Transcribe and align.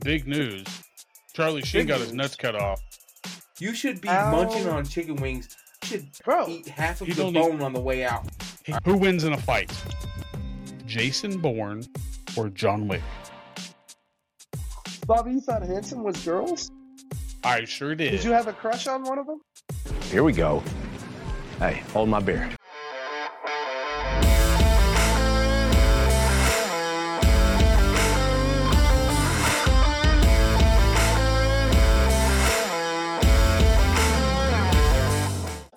big 0.00 0.26
news. 0.26 0.64
Charlie 1.34 1.62
Sheen 1.62 1.82
Big 1.82 1.88
got 1.88 2.00
his 2.00 2.12
nuts 2.12 2.36
cut 2.36 2.54
off. 2.54 2.80
You 3.60 3.74
should 3.74 4.00
be 4.00 4.08
Ow. 4.08 4.30
munching 4.32 4.68
on 4.68 4.84
chicken 4.84 5.16
wings. 5.16 5.56
You 5.84 5.88
should 5.88 6.06
Bro, 6.24 6.48
eat 6.48 6.68
half 6.68 7.00
of 7.00 7.08
You 7.08 7.14
the 7.14 7.22
don't 7.24 7.32
need- 7.32 7.40
bone 7.40 7.62
on 7.62 7.72
the 7.72 7.80
way 7.80 8.04
out. 8.04 8.26
Who 8.84 8.96
wins 8.96 9.24
in 9.24 9.32
a 9.32 9.38
fight? 9.38 9.72
Jason 10.86 11.38
Bourne 11.38 11.84
or 12.36 12.48
John 12.50 12.88
Wick? 12.88 13.02
Bobby, 15.06 15.32
you 15.32 15.40
thought 15.40 15.62
Hanson 15.62 16.02
was 16.02 16.22
girls? 16.24 16.70
I 17.44 17.64
sure 17.64 17.94
did. 17.94 18.10
Did 18.10 18.24
you 18.24 18.32
have 18.32 18.46
a 18.46 18.52
crush 18.52 18.86
on 18.86 19.04
one 19.04 19.18
of 19.18 19.26
them? 19.26 19.40
Here 20.10 20.22
we 20.24 20.32
go. 20.32 20.62
Hey, 21.58 21.82
hold 21.92 22.08
my 22.08 22.20
beer. 22.20 22.50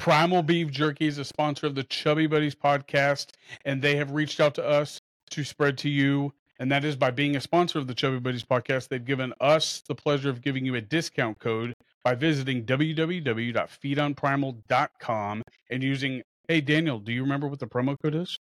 Primal 0.02 0.42
Beef 0.42 0.72
Jerky 0.72 1.06
is 1.06 1.20
a 1.20 1.24
sponsor 1.24 1.68
of 1.68 1.76
the 1.76 1.84
Chubby 1.84 2.26
Buddies 2.26 2.56
podcast, 2.56 3.34
and 3.66 3.84
they 3.84 3.98
have 3.98 4.10
reached 4.10 4.40
out 4.40 4.56
to 4.56 4.68
us 4.68 5.00
to 5.30 5.44
spread 5.44 5.78
to 5.78 5.90
you. 5.90 6.34
And 6.58 6.72
that 6.72 6.84
is 6.84 6.96
by 6.96 7.12
being 7.12 7.36
a 7.36 7.42
sponsor 7.42 7.78
of 7.78 7.86
the 7.86 7.94
Chubby 7.94 8.18
Buddies 8.18 8.44
podcast. 8.44 8.88
They've 8.88 9.06
given 9.06 9.32
us 9.40 9.84
the 9.88 9.94
pleasure 9.94 10.32
of 10.32 10.42
giving 10.42 10.66
you 10.66 10.74
a 10.74 10.82
discount 10.82 11.38
code 11.38 11.76
by 12.04 12.16
visiting 12.16 12.66
www.feedonprimal.com 12.66 15.44
and 15.70 15.84
using. 15.84 16.24
Hey, 16.48 16.62
Daniel, 16.62 16.98
do 16.98 17.12
you 17.12 17.22
remember 17.22 17.48
what 17.48 17.60
the 17.60 17.68
promo 17.68 17.96
code 18.02 18.16
is? 18.16 18.40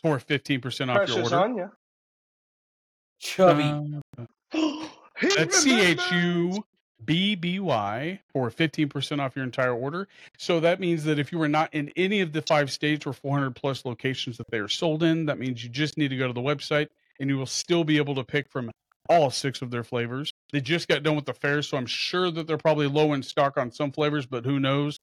For 0.00 0.18
15% 0.18 0.88
off 0.88 1.06
your 1.06 1.24
order. 1.24 1.36
on 1.36 1.58
you. 1.58 1.70
Chubby. 3.20 4.00
Uh, 5.22 5.28
That's 5.36 5.62
C 5.62 5.80
H 5.80 6.00
U 6.12 6.64
B 7.04 7.34
B 7.34 7.58
Y 7.60 8.20
for 8.32 8.50
15% 8.50 9.20
off 9.20 9.36
your 9.36 9.44
entire 9.44 9.74
order. 9.74 10.08
So 10.38 10.60
that 10.60 10.80
means 10.80 11.04
that 11.04 11.18
if 11.18 11.32
you 11.32 11.40
are 11.42 11.48
not 11.48 11.72
in 11.74 11.90
any 11.96 12.20
of 12.20 12.32
the 12.32 12.42
five 12.42 12.70
states 12.70 13.06
or 13.06 13.12
400 13.12 13.54
plus 13.54 13.84
locations 13.84 14.36
that 14.38 14.50
they 14.50 14.58
are 14.58 14.68
sold 14.68 15.02
in, 15.02 15.26
that 15.26 15.38
means 15.38 15.62
you 15.62 15.70
just 15.70 15.98
need 15.98 16.08
to 16.08 16.16
go 16.16 16.26
to 16.26 16.32
the 16.32 16.40
website 16.40 16.88
and 17.20 17.30
you 17.30 17.36
will 17.36 17.46
still 17.46 17.84
be 17.84 17.96
able 17.96 18.14
to 18.14 18.24
pick 18.24 18.48
from 18.50 18.70
all 19.08 19.30
six 19.30 19.62
of 19.62 19.70
their 19.70 19.84
flavors. 19.84 20.32
They 20.52 20.60
just 20.60 20.88
got 20.88 21.02
done 21.02 21.16
with 21.16 21.26
the 21.26 21.34
fair, 21.34 21.62
so 21.62 21.76
I'm 21.76 21.86
sure 21.86 22.30
that 22.30 22.46
they're 22.46 22.56
probably 22.56 22.86
low 22.86 23.12
in 23.12 23.22
stock 23.22 23.58
on 23.58 23.70
some 23.70 23.92
flavors, 23.92 24.26
but 24.26 24.44
who 24.44 24.58
knows? 24.58 24.98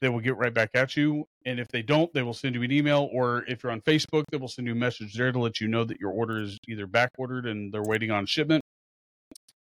They 0.00 0.08
will 0.10 0.20
get 0.20 0.36
right 0.36 0.52
back 0.52 0.70
at 0.74 0.96
you. 0.96 1.26
And 1.46 1.58
if 1.58 1.68
they 1.68 1.80
don't, 1.80 2.12
they 2.12 2.22
will 2.22 2.34
send 2.34 2.54
you 2.54 2.62
an 2.62 2.70
email, 2.70 3.08
or 3.12 3.44
if 3.48 3.62
you're 3.62 3.72
on 3.72 3.80
Facebook, 3.80 4.24
they 4.30 4.36
will 4.36 4.48
send 4.48 4.66
you 4.66 4.74
a 4.74 4.76
message 4.76 5.14
there 5.14 5.32
to 5.32 5.38
let 5.38 5.60
you 5.60 5.68
know 5.68 5.84
that 5.84 5.98
your 6.00 6.10
order 6.10 6.40
is 6.40 6.58
either 6.68 6.86
back 6.86 7.10
ordered 7.16 7.46
and 7.46 7.72
they're 7.72 7.82
waiting 7.82 8.10
on 8.10 8.26
shipment 8.26 8.62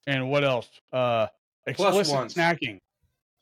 and 0.07 0.29
what 0.29 0.43
else? 0.43 0.67
Uh, 0.91 1.27
Plus 1.65 1.95
explicit 1.95 2.13
ones. 2.13 2.33
snacking. 2.33 2.79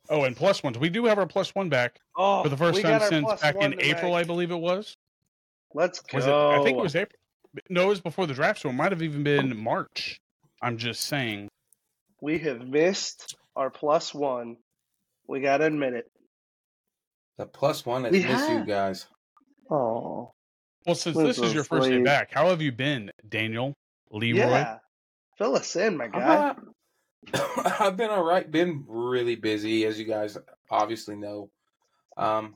Oh, 0.09 0.23
and 0.23 0.35
plus 0.35 0.63
ones. 0.63 0.77
We 0.77 0.89
do 0.89 1.05
have 1.05 1.19
our 1.19 1.27
plus 1.27 1.53
one 1.53 1.69
back 1.69 1.99
Oh, 2.17 2.43
for 2.43 2.49
the 2.49 2.57
first 2.57 2.81
time 2.81 2.99
since 3.01 3.41
back 3.41 3.55
in 3.55 3.71
one 3.71 3.81
April, 3.81 4.15
I 4.15 4.23
believe 4.23 4.51
it 4.51 4.59
was. 4.59 4.97
Let's 5.73 5.99
go. 5.99 6.17
Was 6.17 6.25
it? 6.25 6.33
I 6.33 6.63
think 6.63 6.77
it 6.77 6.81
was 6.81 6.95
April. 6.95 7.19
No, 7.69 7.85
it 7.85 7.89
was 7.89 8.01
before 8.01 8.27
the 8.27 8.33
draft, 8.33 8.61
so 8.61 8.69
it 8.69 8.73
might 8.73 8.91
have 8.91 9.01
even 9.01 9.23
been 9.23 9.55
March. 9.57 10.19
I'm 10.61 10.77
just 10.77 11.01
saying. 11.01 11.47
We 12.21 12.39
have 12.39 12.67
missed 12.67 13.35
our 13.55 13.69
plus 13.69 14.13
one. 14.13 14.57
We 15.27 15.41
got 15.41 15.57
to 15.57 15.65
admit 15.65 15.93
it. 15.93 16.05
The 17.37 17.45
plus 17.45 17.85
one 17.85 18.03
has 18.03 18.11
We 18.11 18.23
missed 18.23 18.49
you 18.49 18.65
guys. 18.65 19.07
Oh. 19.69 20.31
Well, 20.85 20.95
since 20.95 21.15
Where's 21.15 21.37
this 21.37 21.45
is 21.45 21.53
your 21.53 21.63
those 21.63 21.67
first 21.67 21.89
day 21.89 22.01
back, 22.01 22.33
how 22.33 22.49
have 22.49 22.61
you 22.61 22.71
been, 22.71 23.11
Daniel 23.27 23.73
Leroy? 24.11 24.39
Yeah. 24.39 24.77
Fill 25.37 25.55
us 25.55 25.75
in, 25.75 25.97
my 25.97 26.07
guy. 26.07 26.19
Uh, 26.19 26.53
I've 27.79 27.97
been 27.97 28.09
all 28.09 28.23
right. 28.23 28.49
Been 28.49 28.85
really 28.87 29.35
busy, 29.35 29.85
as 29.85 29.99
you 29.99 30.05
guys 30.05 30.37
obviously 30.69 31.15
know. 31.15 31.49
Um, 32.17 32.55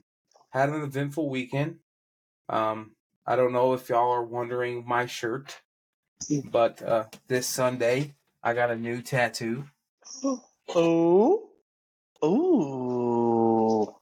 had 0.50 0.70
an 0.70 0.82
eventful 0.84 1.30
weekend. 1.30 1.78
Um, 2.50 2.92
I 3.26 3.36
don't 3.36 3.54
know 3.54 3.74
if 3.74 3.90
y'all 3.90 4.12
are 4.12 4.24
wondering 4.24 4.86
my 4.86 5.06
shirt, 5.06 5.62
but 6.52 6.82
uh, 6.82 7.06
this 7.28 7.48
Sunday 7.48 8.16
I 8.44 8.54
got 8.54 8.72
a 8.72 8.76
new 8.76 9.02
tattoo. 9.02 9.66
Oh. 10.76 11.50
Ooh. 12.24 13.94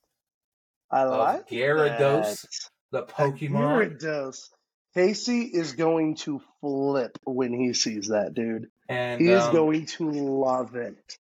I 0.92 1.04
like 1.04 1.50
Gyarados, 1.50 2.46
the. 2.92 3.04
Pokemon, 3.04 3.98
Gyarados. 4.00 4.50
Casey 4.94 5.42
is 5.44 5.74
going 5.74 6.16
to 6.16 6.42
flip 6.60 7.18
when 7.24 7.54
he 7.54 7.74
sees 7.74 8.08
that, 8.08 8.34
dude. 8.34 8.68
and 8.90 9.22
He 9.22 9.30
is 9.30 9.44
um, 9.44 9.54
going 9.54 9.86
to 9.86 10.12
love 10.12 10.76
it. 10.76 11.18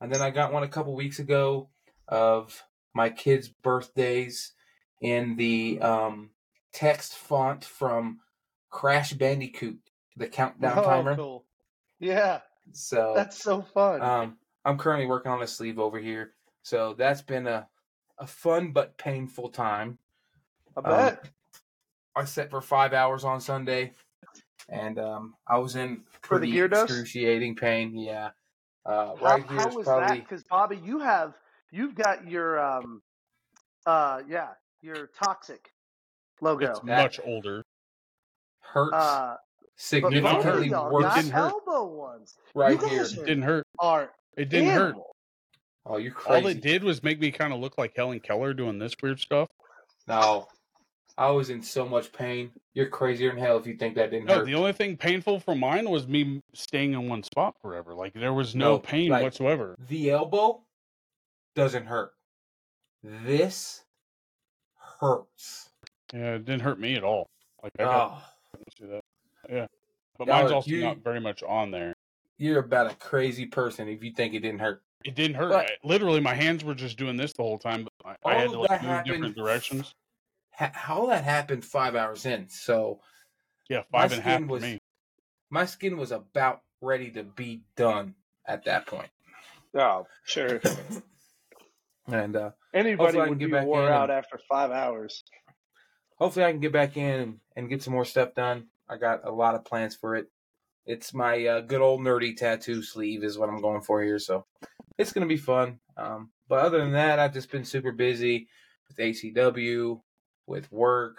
And 0.00 0.12
then 0.12 0.22
I 0.22 0.30
got 0.30 0.52
one 0.52 0.62
a 0.62 0.68
couple 0.68 0.94
weeks 0.94 1.18
ago 1.18 1.68
of 2.08 2.62
my 2.94 3.10
kids' 3.10 3.48
birthdays 3.48 4.52
in 5.00 5.36
the 5.36 5.80
um, 5.80 6.30
text 6.72 7.14
font 7.14 7.64
from 7.64 8.20
Crash 8.70 9.12
Bandicoot, 9.12 9.78
the 10.16 10.28
countdown 10.28 10.78
oh, 10.78 10.84
timer. 10.84 11.16
cool. 11.16 11.44
Yeah, 11.98 12.40
So 12.72 13.12
that's 13.14 13.42
so 13.42 13.62
fun. 13.62 14.00
um, 14.00 14.36
I'm 14.64 14.78
currently 14.78 15.06
working 15.06 15.32
on 15.32 15.42
a 15.42 15.46
sleeve 15.46 15.78
over 15.78 15.98
here. 15.98 16.32
So 16.62 16.94
that's 16.96 17.22
been 17.22 17.46
a, 17.46 17.66
a 18.18 18.26
fun 18.26 18.72
but 18.72 18.96
painful 18.96 19.50
time. 19.50 19.98
I 20.76 20.80
um, 20.80 20.96
bet. 20.96 21.30
I 22.20 22.24
sat 22.24 22.50
for 22.50 22.60
five 22.60 22.92
hours 22.92 23.24
on 23.24 23.40
Sunday, 23.40 23.92
and 24.68 24.98
um, 24.98 25.34
I 25.48 25.56
was 25.58 25.74
in 25.76 26.02
For 26.22 26.38
the 26.38 26.46
pretty 26.52 26.52
Gyarados? 26.52 26.82
excruciating 26.84 27.56
pain. 27.56 27.96
Yeah, 27.96 28.30
uh, 28.84 29.14
how 29.16 29.24
right 29.24 29.48
here 29.48 29.58
how 29.58 29.68
is 29.68 29.74
was 29.74 29.86
probably 29.86 30.18
that? 30.18 30.28
Because 30.28 30.44
Bobby, 30.44 30.76
you 30.84 30.98
have 30.98 31.32
you've 31.70 31.94
got 31.94 32.28
your 32.28 32.60
um, 32.60 33.00
uh, 33.86 34.20
yeah, 34.28 34.48
your 34.82 35.08
toxic 35.18 35.72
logo. 36.42 36.70
It's 36.70 36.80
That- 36.80 37.02
much 37.02 37.20
older. 37.24 37.64
hurts 38.60 38.92
Uh, 38.94 39.36
Didn't 39.90 40.12
hurt. 40.12 40.12
significantly 40.44 40.68
y'all 40.68 40.92
worse. 40.92 41.04
got 41.04 41.16
Didn't 41.16 41.30
hurt. 41.32 41.52
elbow 41.52 41.84
ones. 41.86 42.36
right 42.54 42.80
you 42.80 42.86
here. 42.86 43.02
It 43.02 43.14
didn't 43.14 43.42
hurt. 43.42 43.64
Are 43.78 44.10
It 44.36 44.50
didn't 44.50 44.68
hurt. 44.74 44.96
Oh, 45.86 45.96
you're 45.96 46.12
All 46.26 46.46
it 46.46 46.60
did 46.60 46.84
was 46.84 47.02
make 47.02 47.18
me 47.18 47.32
kind 47.32 47.54
of 47.54 47.60
look 47.60 47.78
like 47.78 47.96
Helen 47.96 48.20
Keller 48.20 48.52
doing 48.52 48.78
this 48.78 48.92
weird 49.02 49.18
stuff. 49.18 49.48
No, 50.06 50.46
I 51.18 51.30
was 51.30 51.50
in 51.50 51.62
so 51.62 51.86
much 51.88 52.12
pain. 52.12 52.50
You're 52.74 52.88
crazier 52.88 53.30
than 53.30 53.38
hell 53.38 53.58
if 53.58 53.66
you 53.66 53.74
think 53.76 53.94
that 53.96 54.10
didn't 54.10 54.26
No, 54.26 54.36
hurt. 54.36 54.46
the 54.46 54.54
only 54.54 54.72
thing 54.72 54.96
painful 54.96 55.40
for 55.40 55.54
mine 55.54 55.88
was 55.90 56.06
me 56.06 56.42
staying 56.54 56.92
in 56.94 57.08
one 57.08 57.22
spot 57.22 57.56
forever. 57.60 57.94
Like 57.94 58.14
there 58.14 58.32
was 58.32 58.54
no, 58.54 58.72
No, 58.72 58.78
pain 58.78 59.10
like- 59.10 59.22
whatsoever. 59.22 59.76
The 59.88 60.10
elbow 60.10 60.62
doesn't 61.54 61.86
hurt. 61.86 62.12
This 63.02 63.84
hurts. 65.00 65.70
Yeah, 66.12 66.34
it 66.34 66.44
didn't 66.44 66.62
hurt 66.62 66.78
me 66.80 66.94
at 66.96 67.04
all. 67.04 67.28
Like 67.62 67.72
I 67.78 67.84
Oh, 67.84 68.22
see 68.78 68.86
that. 68.86 69.04
Yeah, 69.48 69.66
but 70.18 70.26
Y'all 70.28 70.36
mine's 70.38 70.50
are- 70.50 70.54
also 70.56 70.70
you- 70.70 70.82
not 70.82 70.98
very 70.98 71.20
much 71.20 71.42
on 71.42 71.70
there. 71.70 71.94
you're 72.38 72.60
about 72.60 72.90
a 72.90 72.94
crazy 72.96 73.46
person 73.46 73.88
if 73.88 74.02
you 74.02 74.12
think 74.12 74.34
it 74.34 74.40
didn't 74.40 74.60
hurt. 74.60 74.82
It 75.04 75.14
didn't 75.14 75.36
hurt. 75.36 75.50
But- 75.50 75.66
I- 75.70 75.76
literally, 75.82 76.20
my 76.20 76.34
hands 76.34 76.62
were 76.64 76.74
just 76.74 76.96
doing 76.98 77.16
this 77.16 77.32
the 77.32 77.42
whole 77.42 77.58
time. 77.58 77.84
But 78.02 78.18
I, 78.24 78.30
I 78.30 78.34
had 78.34 78.50
to 78.50 78.60
like 78.60 78.82
move 78.82 79.04
different 79.04 79.36
directions. 79.36 79.94
Ha- 80.60 80.70
how 80.74 81.06
that 81.06 81.24
happened 81.24 81.64
five 81.64 81.96
hours 81.96 82.24
in. 82.26 82.48
So 82.48 83.00
Yeah, 83.68 83.82
My 83.92 84.02
five 84.02 84.12
and 84.12 84.20
a 84.20 84.22
half 84.22 84.34
skin 84.36 84.46
for 84.46 84.52
was- 84.52 84.62
me. 84.62 84.78
my 85.50 85.64
skin 85.64 85.96
was 85.96 86.12
about 86.12 86.60
ready 86.80 87.10
to 87.12 87.24
be 87.24 87.64
done 87.76 88.14
at 88.46 88.64
that 88.66 88.86
point. 88.86 89.08
Oh, 89.74 90.06
sure. 90.24 90.60
And 92.06 92.34
uh, 92.36 92.50
Anybody 92.74 93.18
can 93.18 93.28
would 93.30 93.38
get 93.38 93.46
be 93.46 93.52
back 93.52 93.66
wore 93.66 93.88
out 93.88 94.10
and- 94.10 94.18
after 94.18 94.38
five 94.48 94.70
hours. 94.70 95.22
hopefully 96.18 96.44
I 96.44 96.50
can 96.50 96.60
get 96.60 96.72
back 96.72 96.96
in 96.96 97.20
and, 97.20 97.40
and 97.56 97.68
get 97.68 97.82
some 97.82 97.94
more 97.94 98.04
stuff 98.04 98.34
done. 98.34 98.66
I 98.88 98.96
got 98.96 99.24
a 99.24 99.30
lot 99.30 99.54
of 99.54 99.64
plans 99.64 99.94
for 99.96 100.16
it. 100.16 100.26
It's 100.86 101.14
my 101.14 101.46
uh, 101.46 101.60
good 101.60 101.80
old 101.80 102.00
nerdy 102.00 102.36
tattoo 102.36 102.82
sleeve 102.82 103.22
is 103.22 103.38
what 103.38 103.48
I'm 103.48 103.60
going 103.62 103.82
for 103.82 104.02
here, 104.02 104.18
so 104.18 104.44
it's 104.98 105.12
gonna 105.12 105.26
be 105.26 105.36
fun. 105.36 105.78
Um, 105.96 106.30
but 106.48 106.60
other 106.64 106.78
than 106.78 106.92
that, 106.92 107.18
I've 107.20 107.32
just 107.34 107.50
been 107.52 107.64
super 107.64 107.92
busy 107.92 108.48
with 108.88 108.96
HCW, 108.96 110.00
with 110.50 110.70
work, 110.72 111.18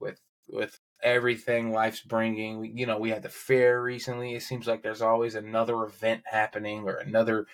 with 0.00 0.20
with 0.48 0.80
everything 1.02 1.72
life's 1.72 2.00
bringing. 2.00 2.60
We, 2.60 2.70
you 2.70 2.86
know, 2.86 2.98
we 2.98 3.10
had 3.10 3.22
the 3.22 3.28
fair 3.28 3.82
recently. 3.82 4.34
It 4.34 4.42
seems 4.42 4.66
like 4.66 4.82
there's 4.82 5.02
always 5.02 5.34
another 5.34 5.82
event 5.84 6.22
happening 6.24 6.84
or 6.84 6.96
another. 6.96 7.46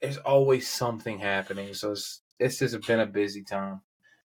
There's 0.00 0.18
always 0.18 0.68
something 0.68 1.18
happening, 1.18 1.74
so 1.74 1.92
it's 1.92 2.20
it's 2.38 2.58
just 2.58 2.86
been 2.86 3.00
a 3.00 3.06
busy 3.06 3.42
time. 3.42 3.80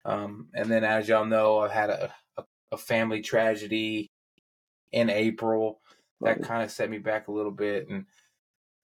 Um, 0.04 0.48
and 0.54 0.70
then, 0.70 0.84
as 0.84 1.08
y'all 1.08 1.24
know, 1.24 1.58
I've 1.58 1.72
had 1.72 1.90
a, 1.90 2.14
a, 2.36 2.44
a 2.72 2.76
family 2.76 3.22
tragedy 3.22 4.12
in 4.92 5.10
April 5.10 5.80
that 6.20 6.42
kind 6.42 6.62
of 6.62 6.70
set 6.70 6.88
me 6.88 6.98
back 6.98 7.26
a 7.26 7.32
little 7.32 7.50
bit. 7.50 7.88
And 7.88 8.06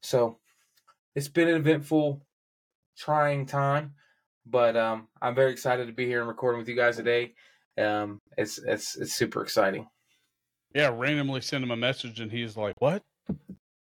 so 0.02 0.38
it's 1.14 1.28
been 1.28 1.48
an 1.48 1.56
eventful, 1.56 2.22
trying 2.96 3.46
time, 3.46 3.94
but 4.46 4.76
um, 4.76 5.08
I'm 5.20 5.34
very 5.34 5.52
excited 5.52 5.86
to 5.86 5.92
be 5.92 6.06
here 6.06 6.20
and 6.20 6.28
recording 6.28 6.58
with 6.58 6.68
you 6.68 6.76
guys 6.76 6.96
today. 6.96 7.34
Um, 7.78 8.18
it's 8.36 8.58
it's 8.58 8.96
it's 8.96 9.14
super 9.14 9.42
exciting. 9.42 9.86
Yeah, 10.74 10.90
randomly 10.94 11.40
send 11.40 11.64
him 11.64 11.70
a 11.70 11.76
message 11.76 12.20
and 12.20 12.30
he's 12.30 12.56
like, 12.56 12.74
"What?" 12.78 13.02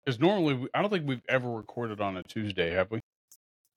Because 0.06 0.20
normally, 0.20 0.54
we, 0.54 0.68
I 0.74 0.82
don't 0.82 0.90
think 0.90 1.08
we've 1.08 1.22
ever 1.28 1.50
recorded 1.50 2.00
on 2.02 2.18
a 2.18 2.24
Tuesday, 2.24 2.72
have 2.72 2.90
we? 2.92 3.02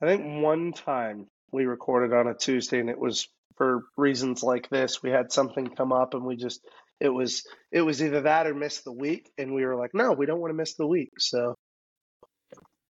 I 0.01 0.07
think 0.07 0.43
one 0.43 0.73
time 0.73 1.27
we 1.53 1.67
recorded 1.67 2.17
on 2.17 2.29
a 2.29 2.35
Tuesday, 2.35 2.79
and 2.79 2.89
it 2.89 2.99
was 2.99 3.29
for 3.57 3.83
reasons 3.97 4.43
like 4.43 4.69
this. 4.71 5.03
We 5.03 5.11
had 5.11 5.33
something 5.33 5.67
come 5.69 5.93
up, 5.93 6.15
and 6.15 6.25
we 6.25 6.37
just 6.37 6.61
it 7.01 7.09
was 7.09 7.47
it 7.73 7.83
was 7.83 8.03
either 8.03 8.23
that 8.23 8.47
or 8.47 8.55
miss 8.55 8.81
the 8.83 8.93
week, 8.93 9.31
and 9.39 9.55
we 9.55 9.65
were 9.65 9.77
like, 9.77 9.91
no, 9.93 10.13
we 10.13 10.27
don't 10.27 10.41
want 10.41 10.51
to 10.51 10.57
miss 10.57 10.75
the 10.75 10.87
week. 10.87 11.13
So 11.19 11.55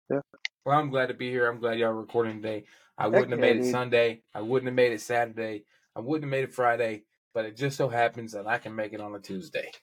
yeah. 0.10 0.22
Well, 0.66 0.78
I'm 0.78 0.90
glad 0.90 1.08
to 1.08 1.14
be 1.14 1.30
here. 1.30 1.50
I'm 1.50 1.60
glad 1.60 1.78
y'all 1.78 1.90
are 1.90 1.96
recording 1.96 2.42
today. 2.42 2.66
I 2.98 3.08
wouldn't 3.08 3.32
have 3.32 3.40
yeah, 3.40 3.46
made 3.46 3.58
it 3.58 3.64
dude. 3.64 3.72
Sunday. 3.72 4.22
I 4.34 4.42
wouldn't 4.42 4.68
have 4.68 4.76
made 4.76 4.92
it 4.92 5.02
Saturday. 5.02 5.66
I 5.96 6.00
wouldn't 6.00 6.24
have 6.24 6.32
made 6.32 6.46
it 6.46 6.54
Friday. 6.54 7.04
But 7.34 7.46
it 7.46 7.58
just 7.58 7.76
so 7.76 7.90
happens 7.90 8.32
that 8.32 8.48
I 8.48 8.58
can 8.58 8.76
make 8.76 8.94
it 8.94 9.02
on 9.02 9.14
a 9.16 9.20
Tuesday. 9.20 9.72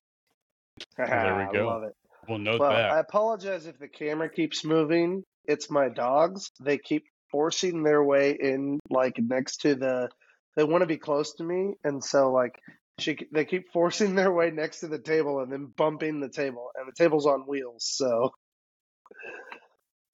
Ah, 0.99 1.07
there 1.07 1.37
we 1.37 1.59
go. 1.59 1.69
I 1.69 1.73
love 1.75 1.83
it. 1.85 1.95
We'll 2.29 2.39
note 2.39 2.61
Well, 2.61 2.71
that. 2.71 2.93
I 2.93 2.99
apologize 2.99 3.67
if 3.67 3.79
the 3.79 3.89
camera 3.89 4.31
keeps 4.31 4.65
moving. 4.65 5.23
It's 5.45 5.71
my 5.71 5.89
dogs. 5.91 6.51
They 6.61 6.79
keep 6.79 7.05
forcing 7.31 7.83
their 7.83 8.03
way 8.03 8.37
in, 8.41 8.79
like 8.89 9.17
next 9.19 9.59
to 9.59 9.75
the. 9.75 10.09
They 10.57 10.65
want 10.65 10.83
to 10.83 10.87
be 10.87 10.97
close 10.97 11.35
to 11.35 11.45
me, 11.45 11.75
and 11.85 12.03
so 12.03 12.33
like 12.33 12.59
she, 12.99 13.19
they 13.33 13.45
keep 13.45 13.71
forcing 13.73 14.15
their 14.17 14.33
way 14.33 14.51
next 14.51 14.81
to 14.81 14.89
the 14.89 14.99
table 14.99 15.41
and 15.41 15.53
then 15.53 15.73
bumping 15.77 16.21
the 16.21 16.31
table, 16.31 16.71
and 16.75 16.89
the 16.89 16.97
table's 16.97 17.27
on 17.27 17.41
wheels. 17.47 17.85
So 17.85 18.31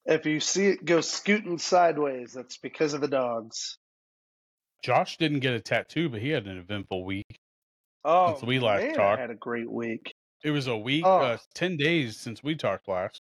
if 0.08 0.26
you 0.26 0.40
see 0.40 0.68
it 0.68 0.84
go 0.84 1.00
scooting 1.00 1.58
sideways, 1.58 2.32
that's 2.32 2.56
because 2.56 2.94
of 2.94 3.00
the 3.00 3.08
dogs. 3.08 3.78
Josh 4.82 5.18
didn't 5.18 5.40
get 5.40 5.54
a 5.54 5.60
tattoo, 5.60 6.08
but 6.08 6.20
he 6.20 6.30
had 6.30 6.46
an 6.46 6.56
eventful 6.58 7.04
week. 7.04 7.38
Oh, 8.04 8.34
Since 8.34 8.44
we 8.46 8.58
last 8.58 8.82
man, 8.82 8.94
talked. 8.94 9.18
I 9.18 9.22
had 9.22 9.30
a 9.30 9.34
great 9.34 9.70
week. 9.70 10.14
It 10.42 10.50
was 10.50 10.66
a 10.66 10.76
week, 10.76 11.04
Oh. 11.04 11.18
uh, 11.18 11.38
ten 11.52 11.76
days 11.76 12.16
since 12.16 12.42
we 12.42 12.54
talked 12.54 12.88
last. 12.88 13.20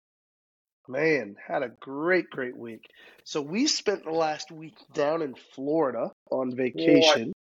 Man, 0.87 1.35
had 1.45 1.61
a 1.61 1.69
great, 1.69 2.29
great 2.29 2.57
week. 2.57 2.89
So 3.23 3.41
we 3.41 3.67
spent 3.67 4.03
the 4.03 4.11
last 4.11 4.51
week 4.51 4.75
down 4.93 5.21
in 5.21 5.35
Florida 5.53 6.11
on 6.31 6.55
vacation. 6.55 7.31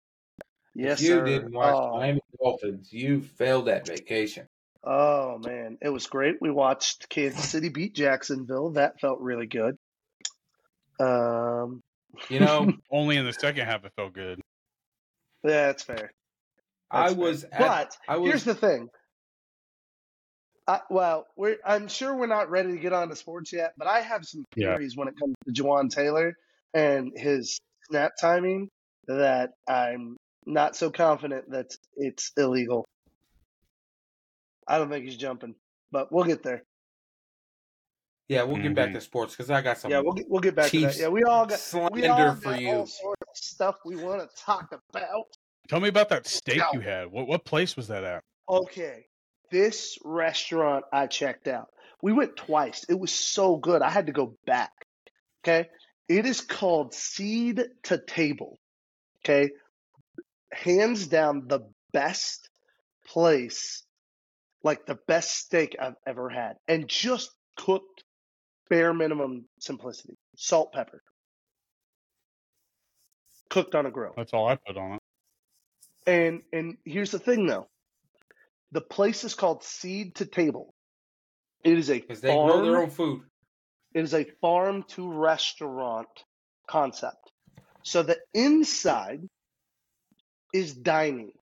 Yes, 0.75 1.01
if 1.01 1.07
you 1.07 1.15
sir. 1.15 1.25
didn't 1.25 1.53
watch 1.53 1.75
oh, 1.75 1.99
Miami 1.99 2.21
Dolphins, 2.43 2.93
you 2.93 3.23
failed 3.23 3.67
that 3.67 3.87
vacation. 3.87 4.47
Oh, 4.83 5.39
man, 5.39 5.79
it 5.83 5.91
was 5.91 6.07
great. 6.07 6.37
We 6.41 6.51
watched 6.51 7.09
Kansas 7.09 7.49
City 7.51 7.69
beat 7.69 7.95
Jacksonville. 7.95 8.71
That 8.71 8.99
felt 9.01 9.21
really 9.21 9.47
good. 9.47 9.77
Um, 10.99 11.81
You 12.29 12.41
know, 12.41 12.73
Only 12.91 13.17
in 13.17 13.25
the 13.27 13.33
second 13.33 13.67
half 13.67 13.85
it 13.85 13.93
felt 13.97 14.13
good. 14.15 14.41
yeah, 15.45 15.67
that's 15.69 15.83
fair. 15.83 16.11
I 16.91 17.03
That's 17.03 17.15
fair. 17.15 17.23
was 17.25 17.45
at, 17.45 17.59
but 17.59 17.97
I 18.09 18.17
was 18.17 18.29
here's 18.31 18.45
the 18.45 18.55
thing. 18.55 18.89
I, 20.67 20.81
well, 20.89 21.27
we're, 21.37 21.57
I'm 21.65 21.89
sure 21.89 22.15
we're 22.15 22.27
not 22.27 22.51
ready 22.51 22.73
to 22.73 22.79
get 22.79 22.93
on 22.93 23.09
to 23.09 23.17
sports 23.17 23.53
yet, 23.53 23.73
but 23.77 23.87
I 23.89 24.01
have 24.01 24.25
some 24.25 24.45
Yeah. 24.55 24.69
theories 24.77 24.97
when 24.97 25.09
it 25.09 25.15
comes 25.19 25.35
to 25.47 25.53
Jawaan 25.63 25.91
Taylor 25.91 26.35
and 26.75 27.13
his 27.17 27.59
snap 27.91 28.13
timing 28.21 28.69
that 29.07 29.51
I'm 29.69 30.17
not 30.47 30.77
so 30.77 30.91
confident 30.91 31.51
that 31.51 31.71
it's 31.97 32.33
illegal. 32.37 32.87
I 34.71 34.79
don't 34.79 34.89
think 34.89 35.05
he's 35.05 35.17
jumping, 35.17 35.55
but 35.91 36.13
we'll 36.13 36.25
get 36.25 36.43
there. 36.43 36.63
yeah. 38.29 38.45
We'll 38.45 38.63
get 38.63 38.75
back 38.77 38.91
Mhm. 38.91 38.95
to 38.95 39.01
sports 39.01 39.35
because 39.35 39.51
I 39.51 39.61
got 39.63 39.79
some. 39.79 39.91
yeah, 39.91 40.01
we'll 40.01 40.13
get, 40.13 40.27
we'll 40.29 40.41
get 40.41 40.55
back 40.55 40.71
to 40.71 40.81
that. 40.83 40.97
Yeah, 40.97 41.09
we 41.09 41.25
all 41.25 41.47
got 41.47 41.61
we 41.93 42.07
all 42.07 42.35
for 42.37 42.51
got 42.51 42.61
you. 42.61 42.69
all 42.71 42.87
sorts 42.87 43.23
of 43.31 43.37
stuff 43.37 43.77
we 43.85 43.97
want 43.97 44.21
to 44.23 44.37
talk 44.43 44.73
about. 44.95 45.25
Tell 45.69 45.81
me 45.81 45.89
about 45.89 46.09
that 46.11 46.27
steak 46.27 46.59
No. 46.59 46.71
you 46.75 46.81
had. 46.81 47.09
What 47.11 47.27
what 47.27 47.45
place 47.45 47.77
was 47.77 47.89
that 47.89 48.05
at? 48.05 48.23
Okay, 48.49 49.07
this 49.51 49.99
restaurant 50.05 50.85
I 50.93 51.07
checked 51.09 51.49
out. 51.49 51.69
We 52.03 52.13
went 52.13 52.37
twice. 52.37 52.85
It 52.89 52.99
was 52.99 53.13
so 53.13 53.57
good. 53.57 53.83
I 53.83 53.91
had 53.91 54.07
to 54.07 54.13
go 54.13 54.37
back. 54.47 54.73
Okay, 55.43 55.69
it 56.09 56.25
is 56.27 56.41
called 56.41 56.95
Seed 56.95 57.63
to 57.85 57.99
Table. 57.99 58.59
Okay, 59.25 59.51
hands 60.53 61.09
down 61.09 61.49
the 61.49 61.61
best 61.93 62.49
place, 63.07 63.83
like 64.63 64.87
the 64.87 64.99
best 65.07 65.37
steak 65.37 65.77
I've 65.81 65.97
ever 66.07 66.29
had, 66.29 66.57
and 66.69 66.89
just 66.89 67.31
cooked 67.57 68.05
bare 68.69 68.95
minimum 68.95 69.47
simplicity, 69.59 70.15
salt, 70.37 70.73
pepper, 70.73 71.03
cooked 73.49 73.75
on 73.75 73.87
a 73.87 73.91
grill. 73.91 74.15
That's 74.17 74.33
all 74.33 74.49
I 74.49 74.57
put 74.57 74.77
on 74.77 74.95
it. 74.95 75.01
And 76.07 76.43
and 76.53 76.77
here's 76.85 77.11
the 77.11 77.19
thing 77.19 77.47
though. 77.47 77.69
The 78.73 78.81
place 78.81 79.25
is 79.25 79.35
called 79.35 79.65
Seed 79.65 80.15
to 80.17 80.27
Table. 80.27 80.75
It 81.65 81.77
is 81.77 81.91
a 81.91 81.99
Because 81.99 82.21
they 82.21 82.33
grow 82.33 82.63
their 82.63 82.81
own 82.81 82.91
food. 82.91 83.23
It 83.93 84.03
is 84.03 84.15
a 84.15 84.25
farm 84.41 84.85
to 84.91 85.11
restaurant 85.11 86.09
concept. 86.69 87.33
So 87.83 88.03
the 88.03 88.19
inside 88.33 89.23
is 90.55 90.73
dining. 90.73 91.33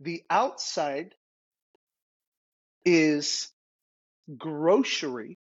The 0.00 0.22
outside 0.30 1.14
is 2.84 3.50
grocery. 4.38 5.38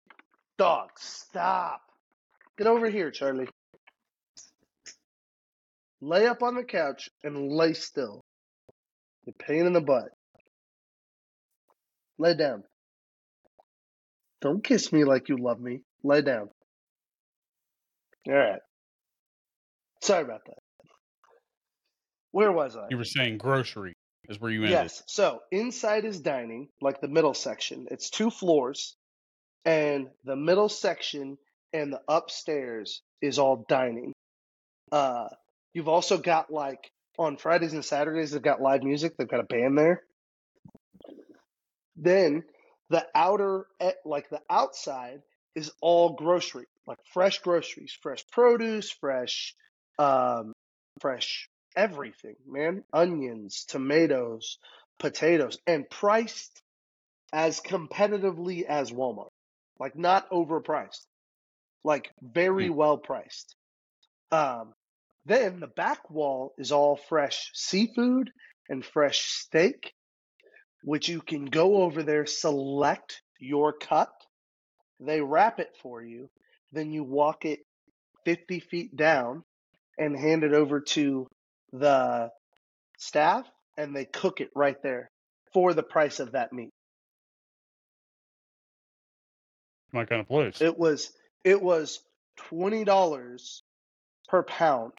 Dog, 0.59 0.91
stop. 0.97 1.81
Get 2.57 2.67
over 2.67 2.88
here, 2.88 3.11
Charlie. 3.11 3.49
Lay 6.00 6.26
up 6.26 6.43
on 6.43 6.55
the 6.55 6.64
couch 6.64 7.09
and 7.23 7.50
lay 7.50 7.73
still. 7.73 8.23
You 9.25 9.33
pain 9.38 9.67
in 9.67 9.73
the 9.73 9.81
butt. 9.81 10.11
Lay 12.19 12.35
down. 12.35 12.62
Don't 14.41 14.62
kiss 14.62 14.93
me 14.93 15.05
like 15.05 15.29
you 15.29 15.38
love 15.38 15.59
me. 15.59 15.81
Lay 16.03 16.21
down. 16.21 16.49
All 18.29 18.35
right. 18.35 18.61
Sorry 20.03 20.23
about 20.23 20.43
that. 20.47 20.59
Where 22.31 22.53
was 22.53 22.76
I? 22.76 22.87
You 22.91 22.99
were 22.99 23.05
saying 23.05 23.38
grocery 23.38 23.95
is 24.28 24.40
where 24.40 24.50
you 24.50 24.61
ended. 24.62 24.73
Yes. 24.73 25.02
So 25.07 25.40
inside 25.50 26.04
is 26.04 26.21
dining, 26.21 26.69
like 26.81 27.00
the 27.00 27.09
middle 27.09 27.35
section. 27.35 27.87
It's 27.90 28.11
two 28.11 28.31
floors, 28.31 28.97
and 29.64 30.09
the 30.25 30.37
middle 30.37 30.69
section 30.69 31.38
and 31.73 31.93
the 31.93 32.00
upstairs 32.09 33.02
is 33.21 33.38
all 33.38 33.64
dining. 33.69 34.12
Uh, 34.93 35.28
you've 35.73 35.88
also 35.88 36.19
got 36.19 36.52
like 36.52 36.90
on 37.19 37.37
Fridays 37.37 37.73
and 37.73 37.85
Saturdays 37.85 38.31
they've 38.31 38.43
got 38.43 38.61
live 38.61 38.83
music. 38.83 39.16
They've 39.16 39.28
got 39.28 39.40
a 39.40 39.45
band 39.45 39.76
there. 39.76 40.02
Then 41.97 42.45
the 42.90 43.07
outer, 43.14 43.66
eh, 43.81 43.93
like 44.04 44.28
the 44.31 44.40
outside, 44.50 45.23
is 45.54 45.71
all 45.81 46.14
grocery, 46.14 46.66
like 46.87 46.99
fresh 47.12 47.38
groceries, 47.38 47.97
fresh 48.02 48.25
produce, 48.33 48.90
fresh, 48.90 49.54
um, 49.99 50.52
fresh 51.00 51.49
everything, 51.76 52.37
man. 52.47 52.85
Onions, 52.93 53.64
tomatoes, 53.64 54.59
potatoes, 54.99 55.59
and 55.66 55.88
priced 55.88 56.62
as 57.33 57.61
competitively 57.61 58.64
as 58.64 58.93
Walmart. 58.93 59.31
Like 59.78 59.97
not 59.97 60.31
overpriced. 60.31 61.04
Like 61.83 62.11
very 62.23 62.71
well 62.71 62.97
priced. 62.97 63.57
Um, 64.31 64.73
then 65.26 65.61
the 65.61 65.66
back 65.66 66.11
wall 66.11 66.54
is 66.59 66.73
all 66.73 66.97
fresh 66.97 67.50
seafood 67.54 68.31
and 68.69 68.85
fresh 68.85 69.21
steak, 69.21 69.93
which 70.83 71.09
you 71.09 71.21
can 71.21 71.47
go 71.47 71.83
over 71.83 72.02
there, 72.02 72.26
select 72.26 73.23
your 73.38 73.73
cut. 73.73 74.11
They 75.00 75.21
wrap 75.21 75.61
it 75.61 75.71
for 75.83 76.02
you. 76.02 76.31
Then 76.73 76.93
you 76.93 77.04
walk 77.04 77.45
it 77.45 77.61
50 78.25 78.61
feet 78.61 78.97
down 78.97 79.43
and 79.99 80.16
hand 80.16 80.45
it 80.45 80.52
over 80.52 80.81
to 80.81 81.26
the 81.75 82.31
staff, 82.99 83.47
and 83.76 83.95
they 83.95 84.04
cook 84.04 84.40
it 84.40 84.50
right 84.54 84.81
there 84.83 85.11
for 85.52 85.75
the 85.75 85.83
price 85.83 86.21
of 86.21 86.33
that 86.33 86.52
meat. 86.52 86.71
My 89.93 90.04
kind 90.04 90.21
of 90.21 90.28
place. 90.28 90.61
It 90.61 90.78
was 90.78 91.12
it 91.45 91.61
was 91.62 92.00
twenty 92.37 92.85
dollars 92.85 93.62
per 94.28 94.43
pound 94.43 94.93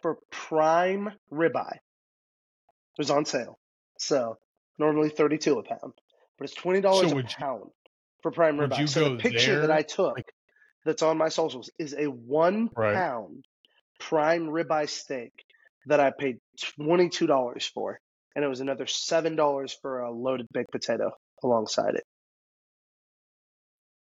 for 0.00 0.18
prime 0.30 1.10
ribeye. 1.32 1.74
It 1.76 2.98
was 2.98 3.10
on 3.10 3.24
sale, 3.24 3.58
so 3.98 4.36
normally 4.78 5.08
thirty 5.08 5.38
two 5.38 5.58
a 5.58 5.62
pound, 5.62 5.92
but 6.38 6.44
it's 6.44 6.54
twenty 6.54 6.80
dollars 6.80 7.08
So 7.08 7.12
a 7.12 7.14
would 7.16 7.30
you- 7.30 7.36
pound 7.38 7.70
for 8.22 8.30
prime 8.30 8.56
ribeye. 8.58 8.88
so 8.88 9.10
the 9.10 9.16
picture 9.16 9.60
that 9.60 9.70
I 9.70 9.82
took, 9.82 10.16
like- 10.16 10.34
that's 10.84 11.02
on 11.02 11.16
my 11.16 11.28
socials, 11.28 11.70
is 11.78 11.94
a 11.94 12.06
one 12.06 12.68
Right. 12.76 12.94
pound 12.94 13.44
prime 14.00 14.48
ribeye 14.48 14.88
steak 14.88 15.32
that 15.86 16.00
I 16.00 16.10
paid 16.10 16.38
twenty 16.76 17.08
two 17.08 17.26
dollars 17.26 17.66
for, 17.66 17.98
and 18.34 18.44
it 18.44 18.48
was 18.48 18.60
another 18.60 18.86
seven 18.86 19.36
dollars 19.36 19.76
for 19.80 20.00
a 20.00 20.10
loaded 20.10 20.46
baked 20.52 20.70
potato 20.70 21.10
alongside 21.42 21.94
it. 21.94 22.04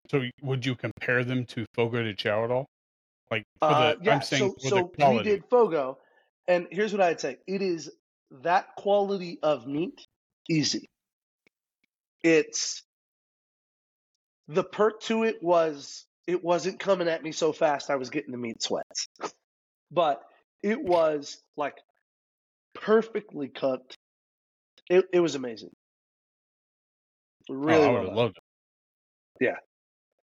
So 0.10 0.24
would 0.41 0.65
you 0.65 0.75
compare 0.75 1.24
them 1.24 1.46
to 1.48 1.65
Fogo 1.74 2.03
de 2.03 2.13
Chao 2.13 2.44
at 2.44 2.51
all? 2.51 2.65
Like 3.32 3.44
for 3.60 3.72
Uh, 3.72 3.96
yeah, 4.01 4.15
I'm 4.15 4.22
saying 4.22 4.53
so 4.60 4.70
so 4.70 4.91
the 4.98 5.10
we 5.10 5.24
did 5.24 5.44
Fogo, 5.50 5.98
and 6.48 6.67
here's 6.72 6.91
what 6.91 7.01
I'd 7.01 7.20
say: 7.20 7.38
it 7.48 7.62
is 7.62 7.91
that 8.44 8.75
quality 8.75 9.39
of 9.41 9.67
meat, 9.67 10.05
easy. 10.50 10.88
It's 12.24 12.84
the 14.48 14.63
perk 14.63 15.01
to 15.01 15.24
it 15.24 15.41
was 15.41 16.05
it 16.27 16.44
wasn't 16.44 16.79
coming 16.79 17.08
at 17.08 17.24
me 17.24 17.32
so 17.32 17.51
fast 17.51 17.89
I 17.89 17.96
was 17.96 18.10
getting 18.10 18.32
the 18.32 18.38
meat 18.38 18.62
sweats, 18.62 19.08
but 19.91 20.22
it 20.65 20.84
was 20.84 21.38
like 21.55 21.77
perfectly 22.74 23.48
cooked. 23.48 23.95
It 24.89 25.05
it 25.13 25.19
was 25.19 25.36
amazing. 25.36 25.69
Really 27.48 27.84
oh, 27.84 27.89
I 27.89 27.91
would 27.91 28.07
have 28.07 28.17
loved 28.17 28.38
it. 28.38 29.45
Yeah. 29.45 29.57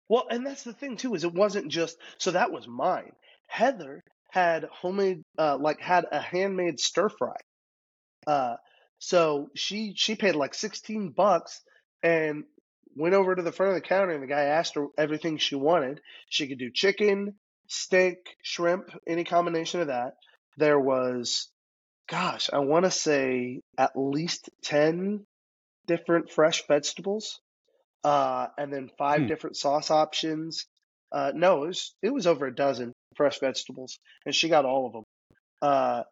Well, 0.09 0.25
and 0.31 0.47
that's 0.47 0.65
the 0.65 0.73
thing 0.73 0.97
too 0.97 1.15
is 1.15 1.25
it 1.25 1.35
wasn't 1.35 1.69
just 1.71 1.99
so 2.17 2.31
that 2.31 2.53
was 2.53 2.67
mine. 2.67 3.13
Heather 3.49 4.03
had 4.31 4.65
homemade 4.65 5.23
uh 5.39 5.59
like 5.61 5.79
had 5.79 6.07
a 6.11 6.21
handmade 6.21 6.81
stir 6.81 7.11
fry. 7.11 7.37
Uh 8.27 8.57
so 8.99 9.51
she 9.55 9.93
she 9.95 10.15
paid 10.15 10.37
like 10.37 10.55
16 10.55 11.11
bucks 11.11 11.61
and 12.03 12.45
went 12.97 13.15
over 13.15 13.35
to 13.35 13.43
the 13.43 13.53
front 13.53 13.71
of 13.71 13.75
the 13.75 13.87
counter 13.87 14.15
and 14.15 14.23
the 14.23 14.27
guy 14.27 14.45
asked 14.45 14.75
her 14.75 14.87
everything 14.97 15.37
she 15.37 15.55
wanted. 15.55 16.01
She 16.31 16.49
could 16.49 16.59
do 16.59 16.71
chicken, 16.71 17.35
steak, 17.69 18.37
shrimp, 18.43 18.91
any 19.07 19.25
combination 19.25 19.81
of 19.81 19.89
that. 19.89 20.15
There 20.61 20.79
was 20.79 21.49
gosh, 22.09 22.51
I 22.53 22.59
want 22.59 22.85
to 22.85 22.91
say 22.91 23.61
at 23.79 23.93
least 23.97 24.51
10 24.65 25.25
different 25.87 26.31
fresh 26.31 26.67
vegetables 26.69 27.41
uh, 28.05 28.49
and 28.59 28.73
then 28.73 28.91
five 28.99 29.23
Hmm. 29.23 29.27
different 29.27 29.57
sauce 29.57 29.91
options. 29.91 30.67
Uh, 31.13 31.33
no, 31.35 31.65
it 31.65 31.69
was 31.69 31.95
it 32.03 32.13
was 32.13 32.27
over 32.27 32.47
a 32.47 32.55
dozen 32.55 32.93
fresh 33.17 33.41
vegetables, 33.41 33.99
and 34.27 34.35
she 34.35 34.49
got 34.49 34.65
all 34.65 34.87
of 34.87 34.93
them. 34.93 35.05
Uh, 35.63 36.03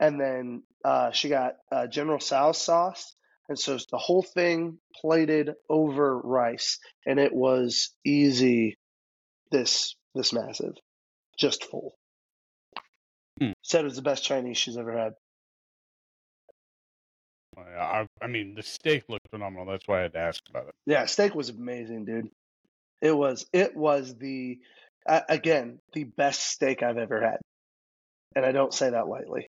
and 0.00 0.20
then 0.20 0.62
uh, 0.84 1.10
she 1.10 1.28
got 1.28 1.54
uh, 1.72 1.86
General 1.86 2.18
Tso's 2.18 2.58
sauce, 2.58 3.14
and 3.48 3.58
so 3.58 3.74
it's 3.74 3.86
the 3.90 3.98
whole 3.98 4.22
thing 4.22 4.78
plated 5.00 5.50
over 5.68 6.18
rice, 6.18 6.78
and 7.06 7.18
it 7.18 7.34
was 7.34 7.90
easy. 8.04 8.76
This 9.50 9.94
this 10.14 10.32
massive, 10.32 10.74
just 11.38 11.64
full. 11.64 11.94
Hmm. 13.40 13.52
Said 13.62 13.82
it 13.82 13.84
was 13.84 13.96
the 13.96 14.02
best 14.02 14.24
Chinese 14.24 14.56
she's 14.56 14.76
ever 14.76 14.96
had. 14.96 15.12
I, 17.58 18.06
I 18.20 18.26
mean, 18.26 18.54
the 18.54 18.62
steak 18.62 19.04
looked 19.08 19.28
phenomenal. 19.30 19.66
That's 19.66 19.86
why 19.86 20.00
I 20.00 20.02
had 20.02 20.12
to 20.12 20.18
ask 20.18 20.42
about 20.50 20.68
it. 20.68 20.74
Yeah, 20.84 21.06
steak 21.06 21.34
was 21.34 21.48
amazing, 21.48 22.04
dude. 22.04 22.30
It 23.00 23.16
was 23.16 23.46
it 23.52 23.76
was 23.76 24.14
the 24.16 24.58
uh, 25.06 25.20
again 25.28 25.78
the 25.92 26.04
best 26.04 26.40
steak 26.40 26.82
I've 26.82 26.98
ever 26.98 27.20
had, 27.20 27.38
and 28.34 28.44
I 28.44 28.52
don't 28.52 28.74
say 28.74 28.90
that 28.90 29.08
lightly. 29.08 29.48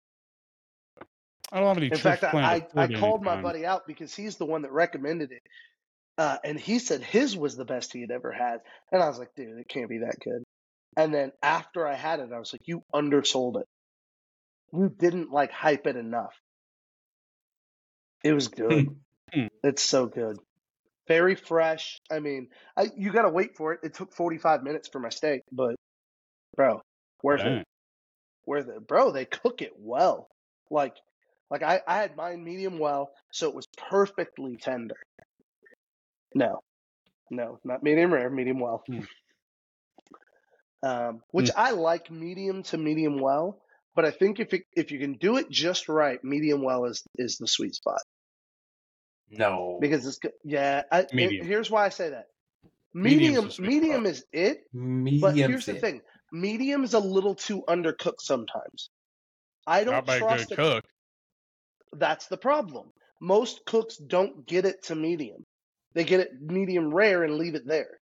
I 1.51 1.59
don't 1.59 1.67
have 1.67 1.77
any 1.77 1.87
In 1.87 1.97
fact, 1.97 2.23
I 2.23 2.63
I, 2.75 2.83
I 2.83 2.87
called 2.87 3.23
my 3.23 3.41
buddy 3.41 3.65
out 3.65 3.85
because 3.85 4.15
he's 4.15 4.37
the 4.37 4.45
one 4.45 4.61
that 4.61 4.71
recommended 4.71 5.31
it, 5.31 5.41
uh, 6.17 6.37
and 6.43 6.59
he 6.59 6.79
said 6.79 7.01
his 7.01 7.35
was 7.35 7.55
the 7.55 7.65
best 7.65 7.93
he 7.93 8.01
had 8.01 8.11
ever 8.11 8.31
had, 8.31 8.59
and 8.91 9.01
I 9.01 9.07
was 9.07 9.19
like, 9.19 9.35
dude, 9.35 9.57
it 9.57 9.67
can't 9.67 9.89
be 9.89 9.99
that 9.99 10.19
good. 10.23 10.43
And 10.97 11.13
then 11.13 11.31
after 11.41 11.87
I 11.87 11.95
had 11.95 12.19
it, 12.19 12.31
I 12.33 12.39
was 12.39 12.53
like, 12.53 12.67
you 12.67 12.83
undersold 12.93 13.57
it. 13.57 13.67
You 14.73 14.89
didn't 14.89 15.31
like 15.31 15.51
hype 15.51 15.87
it 15.87 15.95
enough. 15.95 16.33
It 18.23 18.33
was 18.33 18.47
good. 18.47 18.89
Hmm. 19.33 19.47
It's 19.63 19.81
so 19.81 20.07
good. 20.07 20.39
Very 21.07 21.35
fresh. 21.35 22.01
I 22.11 22.19
mean, 22.19 22.49
I, 22.75 22.89
you 22.97 23.13
got 23.13 23.21
to 23.21 23.29
wait 23.29 23.55
for 23.55 23.71
it. 23.71 23.79
It 23.81 23.93
took 23.93 24.13
45 24.13 24.61
minutes 24.61 24.89
for 24.89 24.99
my 24.99 25.07
steak, 25.07 25.43
but 25.53 25.75
bro, 26.53 26.81
worth 27.23 27.39
Dang. 27.39 27.59
it. 27.59 27.67
Worth 28.45 28.67
it. 28.67 28.85
Bro, 28.85 29.13
they 29.13 29.23
cook 29.23 29.61
it 29.61 29.71
well. 29.77 30.27
Like 30.69 30.97
like 31.49 31.63
I, 31.63 31.81
I 31.87 31.97
had 31.97 32.15
mine 32.15 32.43
medium 32.43 32.79
well, 32.79 33.11
so 33.31 33.47
it 33.47 33.55
was 33.55 33.67
perfectly 33.89 34.57
tender. 34.57 34.95
No. 36.35 36.59
No, 37.29 37.59
not 37.63 37.83
medium 37.83 38.13
rare, 38.13 38.29
medium 38.29 38.59
well. 38.59 38.83
Hmm. 40.83 40.89
Um, 40.89 41.21
which 41.31 41.51
I 41.55 41.71
like 41.71 42.09
medium 42.11 42.63
to 42.63 42.77
medium 42.77 43.19
well, 43.19 43.61
but 43.95 44.05
I 44.05 44.11
think 44.11 44.39
if 44.39 44.53
it, 44.53 44.63
if 44.73 44.91
you 44.91 44.99
can 44.99 45.13
do 45.13 45.37
it 45.37 45.49
just 45.49 45.87
right, 45.89 46.19
medium 46.23 46.63
well 46.63 46.85
is 46.85 47.03
is 47.17 47.37
the 47.37 47.47
sweet 47.47 47.75
spot 47.75 48.01
No. 49.29 49.77
because 49.79 50.05
it's 50.07 50.17
good. 50.17 50.31
Yeah, 50.43 50.83
I, 50.91 51.05
Medium. 51.13 51.45
here's 51.45 51.69
why 51.69 51.85
I 51.85 51.89
say 51.89 52.09
that. 52.09 52.25
Medium's 52.93 53.59
Medium, 53.59 53.79
medium 53.81 54.05
is 54.05 54.25
it, 54.33 54.63
Medium 54.73 55.21
but 55.21 55.35
here's 55.35 55.65
the 55.65 55.73
fit. 55.73 55.81
thing: 55.81 56.01
medium 56.31 56.83
is 56.83 56.93
a 56.93 56.99
little 56.99 57.35
too 57.35 57.63
undercooked 57.69 58.19
sometimes. 58.21 58.89
I 59.67 59.83
don't 59.85 60.05
Not 60.07 60.17
trust 60.17 60.51
a- 60.51 60.55
cook. 60.55 60.83
That's 61.93 62.27
the 62.27 62.37
problem. 62.37 62.91
Most 63.21 63.65
cooks 63.65 63.97
don't 63.97 64.45
get 64.47 64.65
it 64.65 64.83
to 64.85 64.95
medium; 64.95 65.45
they 65.93 66.03
get 66.03 66.19
it 66.21 66.31
medium 66.41 66.93
rare 66.93 67.23
and 67.23 67.35
leave 67.37 67.55
it 67.55 67.65
there. 67.67 67.99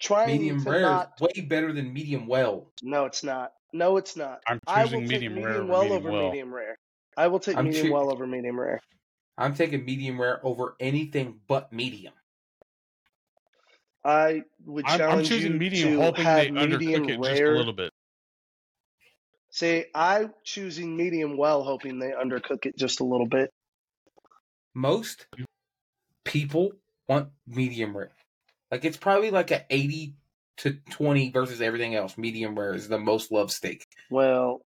Trying 0.00 0.38
Medium 0.38 0.62
to 0.62 0.70
rare 0.70 0.82
not. 0.82 1.12
is 1.20 1.28
way 1.36 1.42
better 1.42 1.72
than 1.72 1.92
medium 1.92 2.26
well. 2.26 2.70
No, 2.82 3.04
it's 3.04 3.22
not. 3.22 3.52
No, 3.72 3.96
it's 3.96 4.16
not. 4.16 4.40
I'm 4.46 4.60
I 4.66 4.84
will 4.84 4.90
choosing 4.90 5.08
medium 5.08 5.34
medium, 5.34 5.52
rare 5.52 5.62
over 5.62 5.72
well 5.72 5.82
medium 5.82 5.98
over 5.98 6.12
well. 6.12 6.30
medium 6.30 6.54
rare. 6.54 6.78
I 7.16 7.26
will 7.28 7.40
take 7.40 7.56
I'm 7.56 7.66
medium 7.66 7.90
well 7.90 8.12
over 8.12 8.26
medium 8.26 8.58
rare. 8.58 8.80
I'm 9.38 9.54
taking 9.54 9.84
medium 9.84 10.20
rare 10.20 10.44
over 10.44 10.76
anything 10.80 11.40
but 11.48 11.72
medium. 11.72 12.12
I 14.04 14.42
would 14.66 14.84
I'm, 14.86 14.92
I'm 14.92 14.98
challenge 14.98 15.28
choosing 15.28 15.52
you 15.52 15.58
medium, 15.58 15.92
to 15.94 16.02
hoping 16.02 16.24
have 16.24 16.44
they 16.44 16.50
medium 16.50 17.06
undercook 17.06 17.10
it 17.10 17.22
just 17.22 17.42
a 17.42 17.56
little 17.56 17.72
bit. 17.72 17.92
See, 19.50 19.84
I'm 19.94 20.34
choosing 20.42 20.96
medium 20.96 21.36
well, 21.36 21.62
hoping 21.62 21.98
they 21.98 22.10
undercook 22.10 22.66
it 22.66 22.76
just 22.76 23.00
a 23.00 23.04
little 23.04 23.28
bit. 23.28 23.50
Most 24.74 25.26
people 26.24 26.72
want 27.08 27.28
medium 27.46 27.96
rare. 27.96 28.10
Like 28.70 28.84
it's 28.84 28.96
probably 28.96 29.30
like 29.30 29.50
a 29.50 29.64
80 29.70 30.14
to 30.58 30.74
20 30.90 31.30
versus 31.30 31.60
everything 31.60 31.94
else. 31.94 32.16
Medium 32.16 32.58
rare 32.58 32.74
is 32.74 32.88
the 32.88 32.98
most 32.98 33.30
loved 33.32 33.50
steak. 33.50 33.84
Well, 34.10 34.62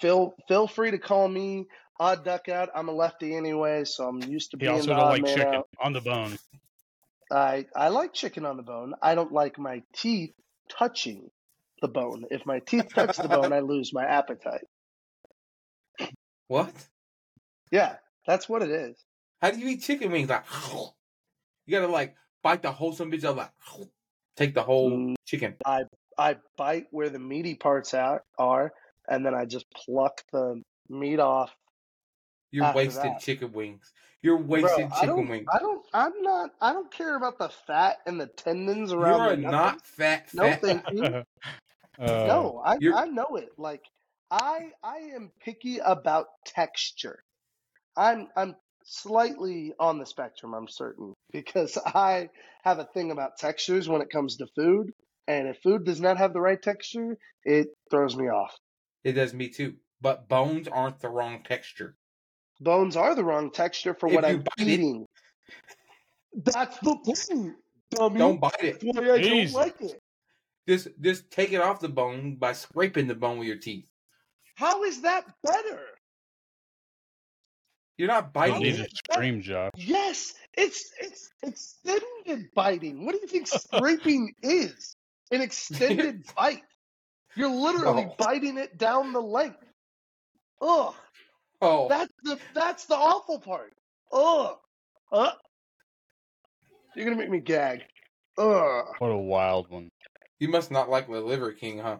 feel 0.00 0.34
feel 0.48 0.66
free 0.66 0.90
to 0.90 0.98
call 0.98 1.28
me 1.28 1.66
odd 1.98 2.24
duck 2.24 2.48
out. 2.48 2.68
I'm 2.74 2.88
a 2.88 2.92
lefty 2.92 3.34
anyway, 3.34 3.84
so 3.84 4.06
I'm 4.08 4.20
used 4.22 4.50
to 4.52 4.56
He 4.56 4.66
being 4.66 4.72
also 4.72 4.88
don't 4.88 4.98
odd 5.00 5.10
like 5.12 5.22
man 5.22 5.36
chicken 5.36 5.54
out. 5.54 5.68
on 5.80 5.92
the 5.92 6.00
bone. 6.00 6.36
I 7.30 7.66
I 7.74 7.88
like 7.88 8.12
chicken 8.14 8.44
on 8.46 8.56
the 8.56 8.62
bone. 8.62 8.94
I 9.02 9.14
don't 9.14 9.32
like 9.32 9.58
my 9.58 9.82
teeth 9.94 10.32
touching 10.70 11.30
the 11.82 11.88
bone. 11.88 12.24
If 12.30 12.46
my 12.46 12.60
teeth 12.60 12.94
touch 12.94 13.16
the 13.16 13.28
bone, 13.28 13.52
I 13.52 13.60
lose 13.72 13.92
my 13.92 14.04
appetite. 14.04 14.64
What? 16.48 16.72
Yeah, 17.72 17.96
that's 18.26 18.48
what 18.48 18.62
it 18.62 18.70
is. 18.70 18.96
How 19.40 19.50
do 19.50 19.58
you 19.58 19.68
eat 19.68 19.82
chicken 19.82 20.10
wings? 20.12 20.30
Like 20.30 20.44
you 21.66 21.76
gotta 21.80 21.90
like 21.92 22.14
bite 22.46 22.62
the 22.62 22.70
whole 22.70 22.92
some 22.92 23.10
bitch 23.10 23.24
up 23.24 23.36
like 23.36 23.50
take 24.36 24.54
the 24.54 24.62
whole 24.62 24.90
Mm. 24.90 25.14
chicken. 25.24 25.56
I 25.66 25.82
I 26.16 26.36
bite 26.56 26.86
where 26.92 27.10
the 27.10 27.18
meaty 27.18 27.56
parts 27.56 27.92
out 27.92 28.22
are, 28.38 28.72
and 29.08 29.26
then 29.26 29.34
I 29.34 29.44
just 29.46 29.66
pluck 29.74 30.22
the 30.32 30.62
meat 30.88 31.18
off. 31.18 31.52
You're 32.52 32.72
wasting 32.72 33.12
that. 33.14 33.20
chicken 33.20 33.52
wings. 33.52 33.92
You're 34.22 34.38
wasting 34.38 34.86
I 34.92 35.00
chicken 35.00 35.08
don't, 35.08 35.28
wings. 35.28 35.48
I 35.52 35.58
don't. 35.58 35.84
I'm 35.92 36.22
not. 36.22 36.50
I 36.60 36.72
don't 36.72 36.90
care 36.90 37.16
about 37.16 37.38
the 37.38 37.48
fat 37.66 37.96
and 38.06 38.20
the 38.20 38.28
tendons 38.28 38.92
around. 38.92 39.18
You're 39.26 39.36
the 39.36 39.42
nothing. 39.42 39.50
not 39.50 39.84
fat. 39.84 40.28
No, 40.32 40.42
fat. 40.50 40.60
thank 40.62 40.82
you. 40.92 41.04
uh, 41.04 41.24
No, 41.98 42.62
I, 42.64 42.76
You're- 42.78 42.96
I 42.96 43.06
know 43.06 43.36
it. 43.36 43.50
Like 43.58 43.82
I 44.30 44.70
I 44.84 44.98
am 45.16 45.32
picky 45.40 45.78
about 45.78 46.26
texture. 46.44 47.24
I'm 47.96 48.28
I'm 48.36 48.54
slightly 48.86 49.74
on 49.78 49.98
the 49.98 50.06
spectrum, 50.06 50.54
I'm 50.54 50.68
certain, 50.68 51.12
because 51.32 51.76
I 51.84 52.30
have 52.64 52.78
a 52.78 52.88
thing 52.94 53.10
about 53.10 53.36
textures 53.36 53.88
when 53.88 54.00
it 54.00 54.10
comes 54.10 54.36
to 54.36 54.46
food, 54.56 54.92
and 55.28 55.48
if 55.48 55.58
food 55.62 55.84
does 55.84 56.00
not 56.00 56.16
have 56.18 56.32
the 56.32 56.40
right 56.40 56.60
texture, 56.60 57.18
it 57.44 57.68
throws 57.90 58.16
me 58.16 58.26
off. 58.28 58.54
It 59.04 59.12
does 59.12 59.34
me 59.34 59.48
too. 59.50 59.74
but 60.00 60.28
bones 60.28 60.68
aren't 60.68 61.00
the 61.00 61.08
wrong 61.08 61.42
texture. 61.44 61.94
Bones 62.60 62.96
are 62.96 63.14
the 63.14 63.24
wrong 63.24 63.50
texture 63.50 63.94
for 63.94 64.08
If 64.08 64.14
what 64.14 64.24
I'm 64.24 64.38
bite 64.38 64.66
it- 64.66 64.68
eating. 64.68 65.06
That's 66.34 66.78
the 66.80 66.96
point, 67.04 67.56
dummy. 67.90 68.18
Don't 68.18 68.40
bite 68.40 68.54
it. 68.62 68.80
That's 68.80 68.84
why 68.84 69.14
I 69.14 69.18
Jeez. 69.20 69.52
don't 69.52 69.60
like 69.60 69.80
it. 69.80 69.98
Just 70.68 70.88
just 71.00 71.30
take 71.30 71.52
it 71.52 71.60
off 71.60 71.80
the 71.80 71.88
bone 71.88 72.36
by 72.36 72.52
scraping 72.52 73.06
the 73.06 73.14
bone 73.14 73.38
with 73.38 73.48
your 73.48 73.56
teeth. 73.58 73.88
How 74.56 74.84
is 74.84 75.00
that 75.02 75.24
better? 75.42 75.80
You're 77.98 78.08
not 78.08 78.24
You 78.26 78.30
biting 78.32 78.62
need 78.62 78.80
it. 78.80 78.90
to 78.90 78.96
scream, 79.12 79.40
Josh. 79.40 79.72
Yes, 79.76 80.34
it's 80.54 80.90
it's 81.00 81.30
extended 81.42 82.48
biting. 82.54 83.04
What 83.06 83.12
do 83.12 83.20
you 83.22 83.26
think 83.28 83.46
scraping 83.48 84.34
is? 84.42 84.96
An 85.30 85.40
extended 85.40 86.24
bite. 86.36 86.62
You're 87.34 87.50
literally 87.50 88.06
Oh. 88.10 88.14
biting 88.18 88.58
it 88.58 88.76
down 88.78 89.12
the 89.12 89.20
length. 89.20 89.64
Ugh. 90.60 90.94
Oh, 91.62 91.88
That's 91.88 92.12
the 92.22 92.38
that's 92.54 92.84
the 92.84 92.96
awful 92.96 93.40
part. 93.40 93.72
Ugh. 94.12 94.56
Uh, 95.10 95.30
you're 96.94 97.04
gonna 97.06 97.16
make 97.16 97.30
me 97.30 97.40
gag. 97.40 97.82
Ugh. 98.38 98.84
What 98.98 99.08
a 99.08 99.16
wild 99.16 99.70
one. 99.70 99.90
you 100.38 100.48
must 100.48 100.70
not 100.70 100.90
like 100.90 101.08
the 101.08 101.20
Liver 101.20 101.52
King, 101.52 101.78
huh? 101.78 101.98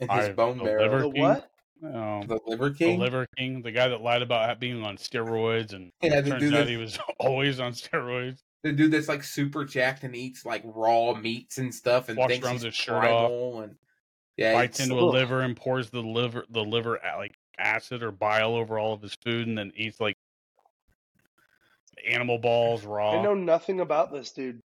And 0.00 0.10
his 0.10 0.28
I- 0.28 0.32
bone 0.32 0.58
the 0.58 0.64
marrow. 0.64 0.82
liver- 0.82 1.02
The 1.02 1.10
King? 1.12 1.22
what? 1.22 1.50
Oh, 1.84 2.22
The 2.24 2.38
Liver 2.46 2.68
the 2.70 2.74
King. 2.76 3.00
Liver 3.00 3.26
King, 3.36 3.62
the 3.62 3.72
guy 3.72 3.88
that 3.88 4.00
lied 4.02 4.22
about 4.22 4.60
being 4.60 4.82
on 4.84 4.96
steroids, 4.96 5.72
and 5.72 5.90
yeah, 6.02 6.20
the 6.20 6.30
turns 6.30 6.42
dude, 6.42 6.54
out 6.54 6.58
that, 6.58 6.68
he 6.68 6.76
was 6.76 6.98
always 7.18 7.58
on 7.58 7.72
steroids. 7.72 8.38
the 8.62 8.72
dude 8.72 8.92
that's 8.92 9.08
like 9.08 9.24
super 9.24 9.64
jacked 9.64 10.04
and 10.04 10.14
eats 10.14 10.44
like 10.46 10.62
raw 10.64 11.12
meats 11.14 11.58
and 11.58 11.74
stuff, 11.74 12.08
and 12.08 12.16
Walks 12.18 12.38
around 12.38 12.60
his 12.62 12.74
shirt 12.74 13.00
primal 13.00 13.62
and 13.62 13.74
yeah, 14.36 14.52
bites 14.54 14.78
it's- 14.78 14.90
into 14.90 15.02
a 15.02 15.04
liver 15.04 15.40
and 15.40 15.56
pours 15.56 15.90
the 15.90 16.00
liver 16.00 16.44
the 16.50 16.62
liver 16.62 17.00
like 17.16 17.34
acid 17.58 18.02
or 18.02 18.12
bile 18.12 18.54
over 18.54 18.78
all 18.78 18.92
of 18.92 19.02
his 19.02 19.14
food, 19.24 19.48
and 19.48 19.58
then 19.58 19.72
eats 19.74 20.00
like 20.00 20.14
animal 22.08 22.38
balls 22.38 22.84
raw. 22.84 23.18
I 23.18 23.22
know 23.22 23.34
nothing 23.34 23.80
about 23.80 24.12
this 24.12 24.30
dude. 24.32 24.60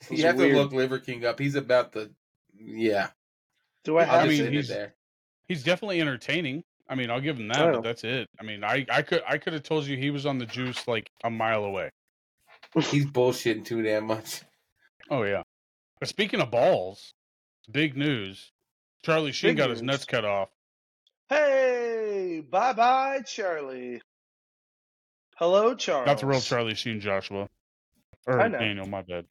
This 0.00 0.10
you 0.10 0.16
is 0.18 0.24
have 0.24 0.36
weird. 0.36 0.52
to 0.54 0.58
look 0.60 0.72
Liver 0.72 0.98
King 0.98 1.24
up. 1.24 1.38
He's 1.38 1.54
about 1.54 1.92
the 1.92 2.10
yeah. 2.58 3.08
Do 3.84 3.96
I 3.96 4.02
I'll 4.02 4.08
have 4.20 4.24
I 4.24 4.28
mean, 4.28 4.44
end 4.44 4.54
he's- 4.54 4.68
there. 4.68 4.94
He's 5.48 5.62
definitely 5.62 6.00
entertaining. 6.00 6.64
I 6.88 6.94
mean, 6.94 7.10
I'll 7.10 7.20
give 7.20 7.38
him 7.38 7.48
that, 7.48 7.60
Oh. 7.60 7.72
but 7.74 7.82
that's 7.82 8.04
it. 8.04 8.28
I 8.38 8.42
mean, 8.44 8.62
I, 8.64 8.84
I 8.90 9.02
could 9.02 9.22
I 9.26 9.38
could 9.38 9.52
have 9.54 9.62
told 9.62 9.86
you 9.86 9.96
he 9.96 10.10
was 10.10 10.26
on 10.26 10.38
the 10.38 10.46
juice 10.46 10.86
like 10.86 11.10
a 11.22 11.30
mile 11.30 11.64
away. 11.64 11.90
He's 12.74 13.06
bullshitting 13.06 13.64
too 13.64 13.82
damn 13.82 14.06
much. 14.06 14.42
Oh 15.10 15.22
yeah. 15.22 15.42
But 16.00 16.08
speaking 16.08 16.40
of 16.40 16.50
balls, 16.50 17.14
big 17.70 17.96
news. 17.96 18.50
Charlie 19.04 19.32
Sheen 19.32 19.50
Big 19.50 19.58
got 19.58 19.70
his 19.70 19.82
nuts 19.82 20.04
cut 20.06 20.24
off. 20.24 20.48
Hey, 21.28 22.42
bye 22.50 22.72
bye, 22.72 23.20
Charlie. 23.26 24.00
Hello, 25.36 25.74
Charles. 25.74 26.06
Not 26.06 26.18
the 26.20 26.26
real 26.26 26.40
Charlie 26.40 26.74
Sheen, 26.74 27.00
Joshua. 27.00 27.48
Or 28.26 28.40
I 28.40 28.48
know. 28.48 28.58
Daniel, 28.58 28.86
my 28.86 29.02
bad. 29.02 29.26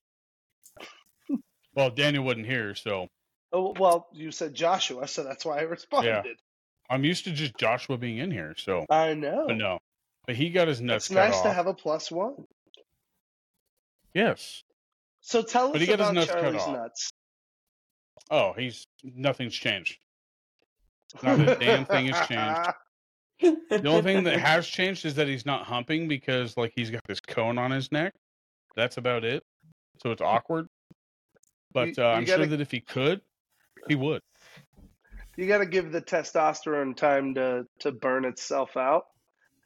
well, 1.76 1.90
Daniel 1.90 2.24
wasn't 2.24 2.46
here, 2.46 2.76
so 2.76 3.08
Oh, 3.54 3.74
well, 3.80 4.08
you 4.12 4.32
said 4.32 4.54
Joshua, 4.56 5.08
so 5.08 5.24
that's 5.24 5.46
why 5.46 5.60
I 5.60 5.62
responded. 5.62 6.10
Yeah. 6.26 6.32
I'm 6.90 7.04
used 7.06 7.26
to 7.26 7.32
just 7.32 7.56
Joshua 7.58 7.98
being 7.98 8.18
in 8.18 8.32
here. 8.32 8.56
So, 8.58 8.86
I 8.90 9.14
know. 9.14 9.46
but 9.48 9.58
no, 9.58 9.78
but 10.26 10.36
he 10.36 10.50
got 10.50 10.68
his 10.68 10.82
nuts 10.82 11.06
It's 11.06 11.12
nice 11.12 11.36
off. 11.36 11.44
to 11.44 11.54
have 11.54 11.68
a 11.68 11.74
plus 11.74 12.12
one. 12.12 12.34
yes. 14.14 14.64
So 15.22 15.42
tell 15.42 15.72
But 15.72 15.76
us 15.78 15.82
he 15.82 15.88
got 15.88 16.00
his 16.00 16.10
about 16.10 16.16
nuts 16.16 16.32
Charlie's 16.32 16.68
nuts. 16.68 17.10
Oh, 18.30 18.54
he's 18.58 18.84
nothing's 19.04 19.56
changed. 19.56 19.98
Not 21.22 21.40
a 21.40 21.56
damn 21.56 21.86
thing 21.86 22.08
has 22.08 22.28
changed. 22.28 22.70
The 23.70 23.88
only 23.90 24.04
thing 24.04 24.24
that 24.24 24.40
has 24.40 24.66
changed 24.66 25.06
is 25.06 25.16
that 25.16 25.28
he's 25.28 25.46
not 25.46 25.66
humping 25.66 26.08
because 26.08 26.56
like 26.56 26.72
he's 26.76 26.90
got 26.92 27.02
this 27.08 27.20
cone 27.20 27.58
on 27.58 27.72
his 27.72 27.92
neck. 27.92 28.14
That's 28.78 28.96
about 28.98 29.26
it. 29.26 29.44
So 30.02 30.12
it's 30.12 30.22
awkward. 30.22 30.68
But 31.74 31.98
You- 31.98 32.04
uh, 32.04 32.08
you 32.12 32.14
I'm 32.14 32.24
gotta- 32.26 32.44
sure 32.44 32.50
that 32.52 32.62
if 32.62 32.72
he 32.72 32.80
could, 32.80 33.22
he 33.88 33.96
would. 33.96 34.22
you 35.38 35.48
got 35.48 35.60
to 35.60 35.66
give 35.66 35.92
the 35.92 36.02
testosterone 36.02 36.96
time 36.96 37.36
to 37.36 37.66
to 37.80 37.92
burn 37.92 38.26
itself 38.26 38.78
out, 38.78 39.06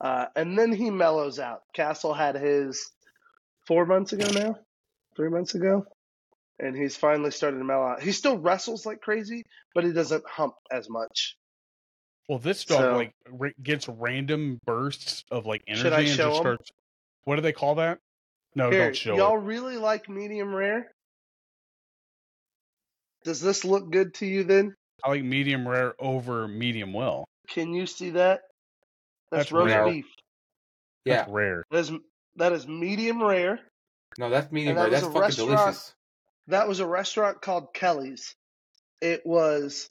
uh, 0.01 0.25
and 0.35 0.57
then 0.57 0.71
he 0.71 0.89
mellows 0.89 1.39
out. 1.39 1.61
Castle 1.73 2.13
had 2.13 2.35
his 2.35 2.89
four 3.67 3.85
months 3.85 4.13
ago 4.13 4.27
now, 4.31 4.55
three 5.15 5.29
months 5.29 5.55
ago, 5.55 5.85
and 6.59 6.75
he's 6.75 6.95
finally 6.95 7.31
started 7.31 7.57
to 7.57 7.63
mellow 7.63 7.85
out. 7.87 8.01
He 8.01 8.11
still 8.11 8.37
wrestles 8.37 8.85
like 8.85 9.01
crazy, 9.01 9.43
but 9.75 9.83
he 9.83 9.91
doesn't 9.91 10.23
hump 10.27 10.55
as 10.71 10.89
much. 10.89 11.35
Well, 12.29 12.39
this 12.39 12.65
dog 12.65 12.79
So- 12.79 12.95
like 12.97 13.13
gets 13.63 13.87
random 13.87 14.59
bursts 14.65 15.23
of 15.31 15.45
like 15.45 15.63
energy 15.67 15.87
and 15.87 16.05
just 16.07 16.19
him? 16.19 16.35
starts. 16.35 16.71
What 17.23 17.35
do 17.37 17.41
they 17.41 17.53
call 17.53 17.75
that? 17.75 17.99
No, 18.55 18.69
Here, 18.71 18.85
don't 18.85 18.95
show 18.95 19.15
y'all 19.17 19.37
it. 19.37 19.43
really 19.43 19.77
like 19.77 20.09
medium 20.09 20.53
rare? 20.55 20.91
Does 23.27 23.41
this 23.41 23.65
look 23.65 23.91
good 23.91 24.13
to 24.15 24.25
you 24.25 24.45
then? 24.45 24.73
I 25.03 25.09
like 25.09 25.23
medium 25.25 25.67
rare 25.67 25.95
over 25.99 26.47
medium 26.47 26.93
well. 26.93 27.25
Can 27.49 27.73
you 27.73 27.85
see 27.85 28.11
that? 28.11 28.43
That's, 29.29 29.43
That's 29.43 29.51
roast 29.51 29.73
rare. 29.73 29.85
beef. 29.89 30.05
Yeah, 31.03 31.15
That's 31.17 31.29
rare. 31.31 31.63
That 31.69 31.77
is 31.79 31.91
that 32.37 32.53
is 32.53 32.65
medium 32.69 33.21
rare. 33.21 33.59
no, 34.17 34.29
that's 34.29 34.49
medium 34.49 34.77
that 34.77 34.83
rare. 34.83 34.91
That's 34.91 35.13
fucking 35.13 35.35
delicious. 35.45 35.93
That 36.47 36.69
was 36.69 36.79
a 36.79 36.87
restaurant 36.87 37.41
called 37.41 37.73
Kelly's. 37.73 38.33
It 39.01 39.25
was 39.25 39.89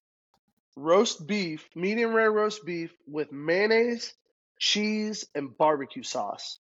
roast 0.74 1.26
beef, 1.26 1.68
medium 1.74 2.14
rare 2.14 2.32
roast 2.32 2.64
beef 2.64 2.90
with 3.06 3.32
mayonnaise, 3.32 4.14
cheese, 4.58 5.26
and 5.34 5.54
barbecue 5.58 6.04
sauce. 6.04 6.58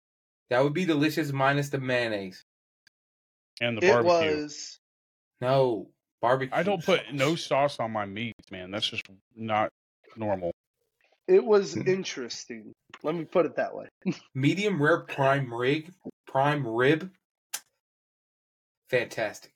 That 0.49 0.65
would 0.65 0.73
be 0.73 0.87
delicious 0.87 1.33
minus 1.33 1.69
the 1.69 1.81
mayonnaise. 1.81 2.43
And 3.61 3.77
the 3.77 3.87
it 3.87 3.91
barbecue. 3.93 4.41
was 4.41 4.79
No 5.43 5.89
barbecue. 6.23 6.57
I 6.57 6.63
don't 6.63 6.83
put 6.85 7.01
sauce. 7.01 7.13
no 7.13 7.35
sauce 7.35 7.81
on 7.81 7.91
my 7.93 8.07
meats, 8.07 8.51
man. 8.51 8.71
That's 8.71 8.89
just 8.89 9.03
not 9.37 9.71
normal. 10.17 10.53
it 11.29 11.45
was 11.45 11.75
Hmm. 11.75 11.83
interesting. 11.87 12.73
Let 13.03 13.15
me 13.15 13.25
put 13.25 13.45
it 13.47 13.57
that 13.57 13.75
way. 13.75 13.89
medium 14.35 14.83
rare 14.83 15.01
prime 15.01 15.53
rig, 15.53 15.93
prime 16.27 16.67
rib. 16.67 17.11
Fantastic. 18.89 19.53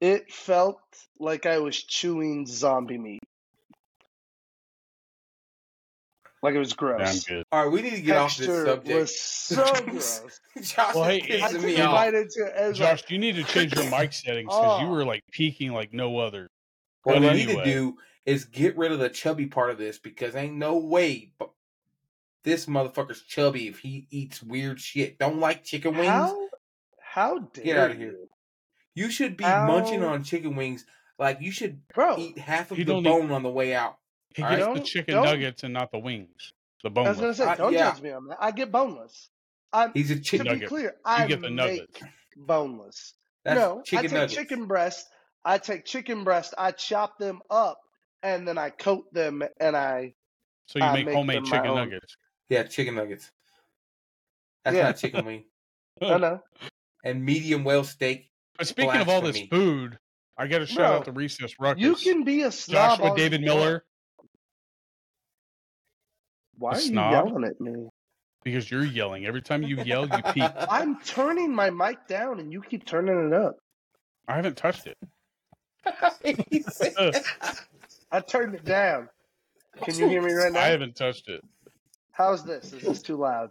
It 0.00 0.30
felt 0.30 0.80
like 1.18 1.46
I 1.46 1.58
was 1.58 1.82
chewing 1.82 2.46
zombie 2.46 2.98
meat. 2.98 3.20
Like 6.46 6.54
it 6.54 6.58
was 6.60 6.68
Damn 6.68 6.76
gross. 6.96 7.24
good. 7.24 7.44
All 7.50 7.64
right, 7.64 7.72
we 7.72 7.82
need 7.82 7.90
to 7.96 8.00
get 8.02 8.16
off 8.16 8.36
this 8.36 8.46
Texture 8.46 8.66
subject. 8.66 9.00
was 9.00 9.20
so 9.20 9.64
gross. 9.84 10.40
Josh 10.62 10.94
Well, 10.94 11.04
is 11.10 11.24
hey, 11.24 11.42
I 11.42 11.48
pissing 11.48 11.50
took 11.52 11.62
me 11.62 11.76
a 11.76 11.84
off. 11.86 11.94
bite 11.96 12.14
into 12.14 12.46
it. 12.46 12.52
and 12.56 12.64
it 12.64 12.68
was 12.68 12.80
like, 12.80 12.90
Josh, 13.00 13.04
you 13.10 13.18
need 13.18 13.34
to 13.34 13.42
change 13.42 13.74
your 13.74 13.90
mic 13.90 14.12
settings 14.12 14.46
because 14.46 14.80
you 14.80 14.86
Oh. 14.86 14.90
were 14.90 15.04
like 15.04 15.24
peaking 15.32 15.72
like 15.72 15.92
no 15.92 16.18
other. 16.18 16.48
What 17.02 17.14
But 17.14 17.22
we 17.22 17.44
need 17.44 17.48
to 17.48 17.64
do 17.64 17.96
is 18.24 18.44
get 18.44 18.76
rid 18.76 18.92
of 18.92 19.00
the 19.00 19.08
chubby 19.08 19.46
part 19.46 19.70
of 19.70 19.78
this 19.78 19.98
because 19.98 20.36
ain't 20.36 20.54
no 20.56 20.78
way 20.78 21.32
but 21.38 21.50
this 22.44 22.66
motherfucker's 22.66 23.22
chubby 23.22 23.66
if 23.66 23.80
he 23.80 24.06
eats 24.12 24.40
weird 24.40 24.80
shit. 24.80 25.18
Don't 25.18 25.40
like 25.40 25.64
chicken 25.64 25.94
wings. 25.96 26.06
how, 26.06 26.48
how 27.00 27.38
dare 27.54 27.64
Get 27.64 27.76
out 27.76 27.90
of 27.90 27.96
here. 27.98 28.12
you? 28.12 28.28
You 28.94 29.10
should 29.10 29.36
be 29.36 29.42
How- 29.42 29.66
munching 29.66 30.04
on 30.04 30.22
chicken 30.22 30.54
wings. 30.54 30.86
Like 31.18 31.38
you 31.40 31.50
should 31.50 31.86
Bro, 31.88 32.18
eat 32.18 32.38
half 32.38 32.70
of 32.70 32.76
the 32.76 32.84
don't 32.84 33.00
eat- 33.00 33.04
bone 33.04 33.32
on 33.32 33.42
the 33.42 33.50
way 33.50 33.74
out. 33.74 33.96
He 34.36 34.42
All 34.42 34.50
gets 34.50 34.66
right. 34.66 34.74
the 34.76 34.80
chicken 34.82 35.14
don't- 35.14 35.24
nuggets 35.24 35.64
and 35.64 35.72
not 35.74 35.90
the 35.90 35.98
wings. 35.98 36.52
The 36.82 36.90
boneless. 36.90 37.18
I 37.18 37.26
was 37.26 37.38
gonna 37.38 37.50
say, 37.52 37.56
don't 37.58 37.72
yeah. 37.72 37.90
judge 37.90 38.02
me 38.02 38.10
on 38.12 38.28
that. 38.28 38.36
I 38.38 38.50
get 38.52 38.70
boneless. 38.70 39.30
I'm 39.72 39.90
He's 39.94 40.10
a 40.10 40.16
to 40.16 40.20
chicken. 40.20 40.44
be 40.44 40.50
nugget. 40.52 40.68
clear. 40.68 40.94
I 41.04 41.26
get 41.26 41.40
the 41.40 41.48
make 41.50 41.54
nuggets. 41.56 42.00
boneless. 42.36 43.14
That's 43.44 43.58
no, 43.58 43.82
chicken 43.84 43.98
I 43.98 44.02
take 44.02 44.12
nuggets. 44.12 44.34
chicken 44.34 44.66
breast. 44.66 45.06
I 45.44 45.58
take 45.58 45.84
chicken 45.86 46.22
breast. 46.24 46.54
I 46.58 46.70
chop 46.72 47.18
them 47.18 47.40
up, 47.50 47.80
and 48.22 48.46
then 48.46 48.58
I 48.58 48.70
coat 48.70 49.12
them, 49.12 49.42
and 49.58 49.76
I 49.76 50.14
So 50.66 50.78
you 50.80 50.84
I 50.84 50.92
make 50.92 51.06
make 51.06 51.14
homemade 51.14 51.44
chicken 51.46 51.74
nuggets. 51.74 52.16
Yeah, 52.50 52.64
chicken 52.64 52.94
nuggets. 52.94 53.30
That's 54.64 54.76
Yeah. 54.76 54.82
not 54.84 54.96
chicken 54.98 55.24
wing. 55.24 55.44
I 56.02 56.18
know. 56.18 56.42
And 57.04 57.24
medium 57.24 57.64
well 57.64 57.84
steak. 57.84 58.30
But 58.58 58.66
speaking 58.66 59.00
of 59.00 59.08
all 59.08 59.20
this 59.22 59.38
Blasphemy. 59.38 59.48
food, 59.48 59.98
I 60.36 60.46
got 60.46 60.58
to 60.58 60.66
shout 60.66 60.76
Bro, 60.76 60.86
out 60.98 61.04
the 61.04 61.12
Recess 61.12 61.54
Ruckus. 61.58 61.82
You 61.82 61.94
can 61.94 62.24
be 62.24 62.42
a 62.42 62.50
snob. 62.52 62.98
Joshua 62.98 63.08
all 63.10 63.16
David 63.16 63.40
you 63.42 63.48
want. 63.48 63.60
Miller 63.60 63.84
Why 66.58 66.72
a 66.72 66.74
are 66.74 66.80
you 66.80 66.94
yelling 66.94 67.44
at 67.44 67.60
me? 67.60 67.88
because 68.46 68.70
you're 68.70 68.84
yelling 68.84 69.26
every 69.26 69.42
time 69.42 69.64
you 69.64 69.76
yell. 69.82 70.06
You 70.08 70.22
peak. 70.32 70.48
I'm 70.70 71.00
turning 71.00 71.52
my 71.52 71.68
mic 71.70 72.06
down, 72.06 72.38
and 72.38 72.52
you 72.52 72.62
keep 72.62 72.86
turning 72.86 73.26
it 73.26 73.32
up. 73.32 73.56
I 74.28 74.36
haven't 74.36 74.56
touched 74.56 74.86
it. 74.86 74.96
I 78.12 78.20
turned 78.20 78.54
it 78.54 78.64
down. 78.64 79.08
Can 79.82 79.98
you 79.98 80.08
hear 80.08 80.22
me 80.22 80.32
right 80.32 80.52
now? 80.52 80.60
I 80.60 80.66
haven't 80.66 80.94
touched 80.96 81.28
it 81.28 81.42
How's 82.12 82.44
this? 82.44 82.72
Is 82.72 82.82
this 82.82 83.02
too 83.02 83.16
loud? 83.16 83.50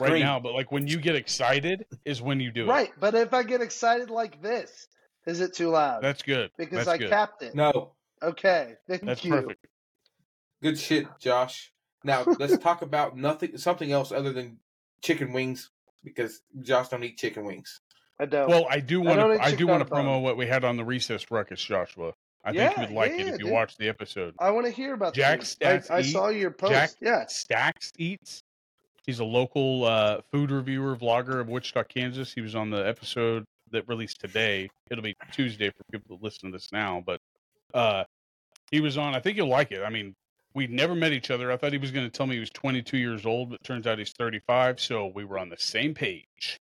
right 0.00 0.20
now. 0.20 0.40
But 0.40 0.54
like 0.54 0.72
when 0.72 0.86
you 0.86 0.98
get 0.98 1.14
excited, 1.14 1.84
is 2.04 2.22
when 2.22 2.40
you 2.40 2.50
do 2.50 2.64
it. 2.64 2.68
Right, 2.68 2.90
but 2.98 3.14
if 3.14 3.34
I 3.34 3.42
get 3.42 3.60
excited 3.60 4.10
like 4.10 4.42
this, 4.42 4.88
is 5.26 5.40
it 5.40 5.54
too 5.54 5.68
loud? 5.68 6.02
That's 6.02 6.22
good. 6.22 6.50
because 6.56 6.86
That's 6.86 6.88
I 6.88 6.98
good. 6.98 7.10
capped 7.10 7.42
it. 7.42 7.54
No. 7.54 7.92
Okay, 8.22 8.74
thank 8.88 9.04
That's 9.04 9.24
you. 9.24 9.32
perfect. 9.32 9.66
Good 10.62 10.78
shit, 10.78 11.06
Josh. 11.20 11.71
Now 12.04 12.24
let's 12.38 12.58
talk 12.58 12.82
about 12.82 13.16
nothing, 13.16 13.56
something 13.58 13.90
else 13.90 14.12
other 14.12 14.32
than 14.32 14.58
chicken 15.02 15.32
wings, 15.32 15.70
because 16.04 16.42
Josh 16.60 16.88
don't 16.88 17.04
eat 17.04 17.18
chicken 17.18 17.44
wings. 17.44 17.80
I 18.18 18.26
don't. 18.26 18.48
Well, 18.48 18.66
I 18.68 18.80
do 18.80 19.00
want 19.00 19.18
to. 19.18 19.34
eat 19.34 19.40
I 19.40 19.54
do 19.54 19.66
want 19.66 19.86
to 19.86 19.92
a 19.92 19.96
promo 19.98 20.22
what 20.22 20.36
we 20.36 20.46
had 20.46 20.64
on 20.64 20.76
the 20.76 20.84
recess 20.84 21.30
ruckus, 21.30 21.62
Joshua. 21.62 22.12
I 22.44 22.52
think 22.52 22.76
you 22.76 22.82
would 22.82 22.90
like 22.90 23.12
yeah, 23.12 23.16
it 23.16 23.20
yeah, 23.20 23.34
if 23.34 23.38
you 23.38 23.44
dude. 23.46 23.52
watch 23.52 23.76
the 23.76 23.88
episode. 23.88 24.34
I 24.38 24.50
want 24.50 24.66
to 24.66 24.72
hear 24.72 24.94
about 24.94 25.14
Jack 25.14 25.40
these. 25.40 25.54
Stats 25.54 25.90
I, 25.90 25.98
I 25.98 26.02
saw 26.02 26.28
your 26.28 26.50
post. 26.50 26.72
Jack 26.72 26.90
yeah. 27.00 27.26
Stacks 27.26 27.92
eats. 27.98 28.42
He's 29.06 29.20
a 29.20 29.24
local 29.24 29.84
uh, 29.84 30.20
food 30.30 30.50
reviewer, 30.50 30.96
vlogger 30.96 31.40
of 31.40 31.48
Wichita, 31.48 31.84
Kansas. 31.84 32.32
He 32.32 32.40
was 32.40 32.54
on 32.54 32.70
the 32.70 32.86
episode 32.86 33.44
that 33.70 33.88
released 33.88 34.20
today. 34.20 34.70
It'll 34.90 35.02
be 35.02 35.16
Tuesday 35.32 35.70
for 35.70 35.84
people 35.90 36.16
that 36.16 36.24
listen 36.24 36.50
to 36.50 36.56
this 36.56 36.70
now, 36.72 37.02
but 37.04 37.20
uh, 37.74 38.04
he 38.70 38.80
was 38.80 38.98
on. 38.98 39.14
I 39.14 39.20
think 39.20 39.36
you'll 39.36 39.48
like 39.48 39.72
it. 39.72 39.82
I 39.82 39.90
mean, 39.90 40.14
we 40.54 40.66
never 40.66 40.94
met 40.94 41.12
each 41.12 41.30
other. 41.30 41.50
I 41.52 41.56
thought 41.56 41.72
he 41.72 41.78
was 41.78 41.90
going 41.90 42.06
to 42.06 42.10
tell 42.10 42.26
me 42.26 42.34
he 42.34 42.40
was 42.40 42.50
22 42.50 42.96
years 42.98 43.26
old, 43.26 43.50
but 43.50 43.62
turns 43.62 43.86
out 43.86 43.98
he's 43.98 44.12
35. 44.12 44.80
So 44.80 45.06
we 45.06 45.24
were 45.24 45.38
on 45.38 45.48
the 45.48 45.56
same 45.58 45.94
page. 45.94 46.58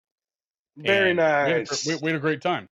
Very 0.77 1.11
And 1.11 1.19
we 1.19 1.23
had 1.25 1.51
a 1.51 1.59
nice. 1.59 1.87
We, 1.87 1.97
we 1.97 2.11
had 2.11 2.17
a 2.17 2.21
great 2.21 2.41
time. 2.41 2.69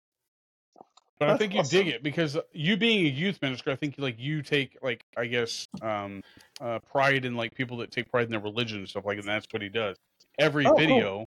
But 1.19 1.31
I 1.31 1.37
think 1.37 1.55
you 1.55 1.63
dig 1.63 1.87
it 1.87 2.03
because 2.03 2.37
you 2.53 2.77
being 2.77 3.07
a 3.07 3.09
youth 3.09 3.41
minister, 3.41 3.71
I 3.71 3.77
think 3.77 3.95
like 3.99 4.19
you 4.19 4.43
take 4.43 4.77
like 4.83 5.05
I 5.17 5.27
guess 5.27 5.67
um 5.81 6.23
uh 6.61 6.81
pride 6.81 7.25
in 7.25 7.37
like 7.37 7.55
people 7.55 7.77
that 7.79 7.93
take 7.93 8.11
pride 8.11 8.25
in 8.25 8.31
their 8.31 8.41
religion 8.41 8.79
and 8.79 8.89
stuff 8.89 9.07
like 9.07 9.17
that. 9.17 9.25
And 9.25 9.29
that's 9.29 9.47
what 9.53 9.63
he 9.63 9.69
does. 9.69 9.97
Every 10.39 10.67
Oh, 10.67 10.71
cool. 10.71 10.77
video, 10.77 11.25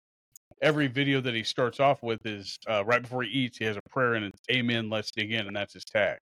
every 0.63 0.87
video 0.87 1.21
that 1.21 1.35
he 1.35 1.43
starts 1.45 1.81
off 1.81 2.03
with 2.03 2.25
is 2.25 2.57
uh, 2.67 2.83
right 2.87 3.03
before 3.03 3.23
he 3.23 3.31
eats, 3.31 3.59
he 3.59 3.67
has 3.67 3.77
a 3.77 3.83
prayer 3.91 4.15
and 4.15 4.25
it's 4.25 4.41
Amen. 4.51 4.89
Let's 4.89 5.11
dig 5.11 5.33
in, 5.33 5.47
and 5.47 5.55
that's 5.55 5.75
his 5.75 5.85
tag. 5.85 6.19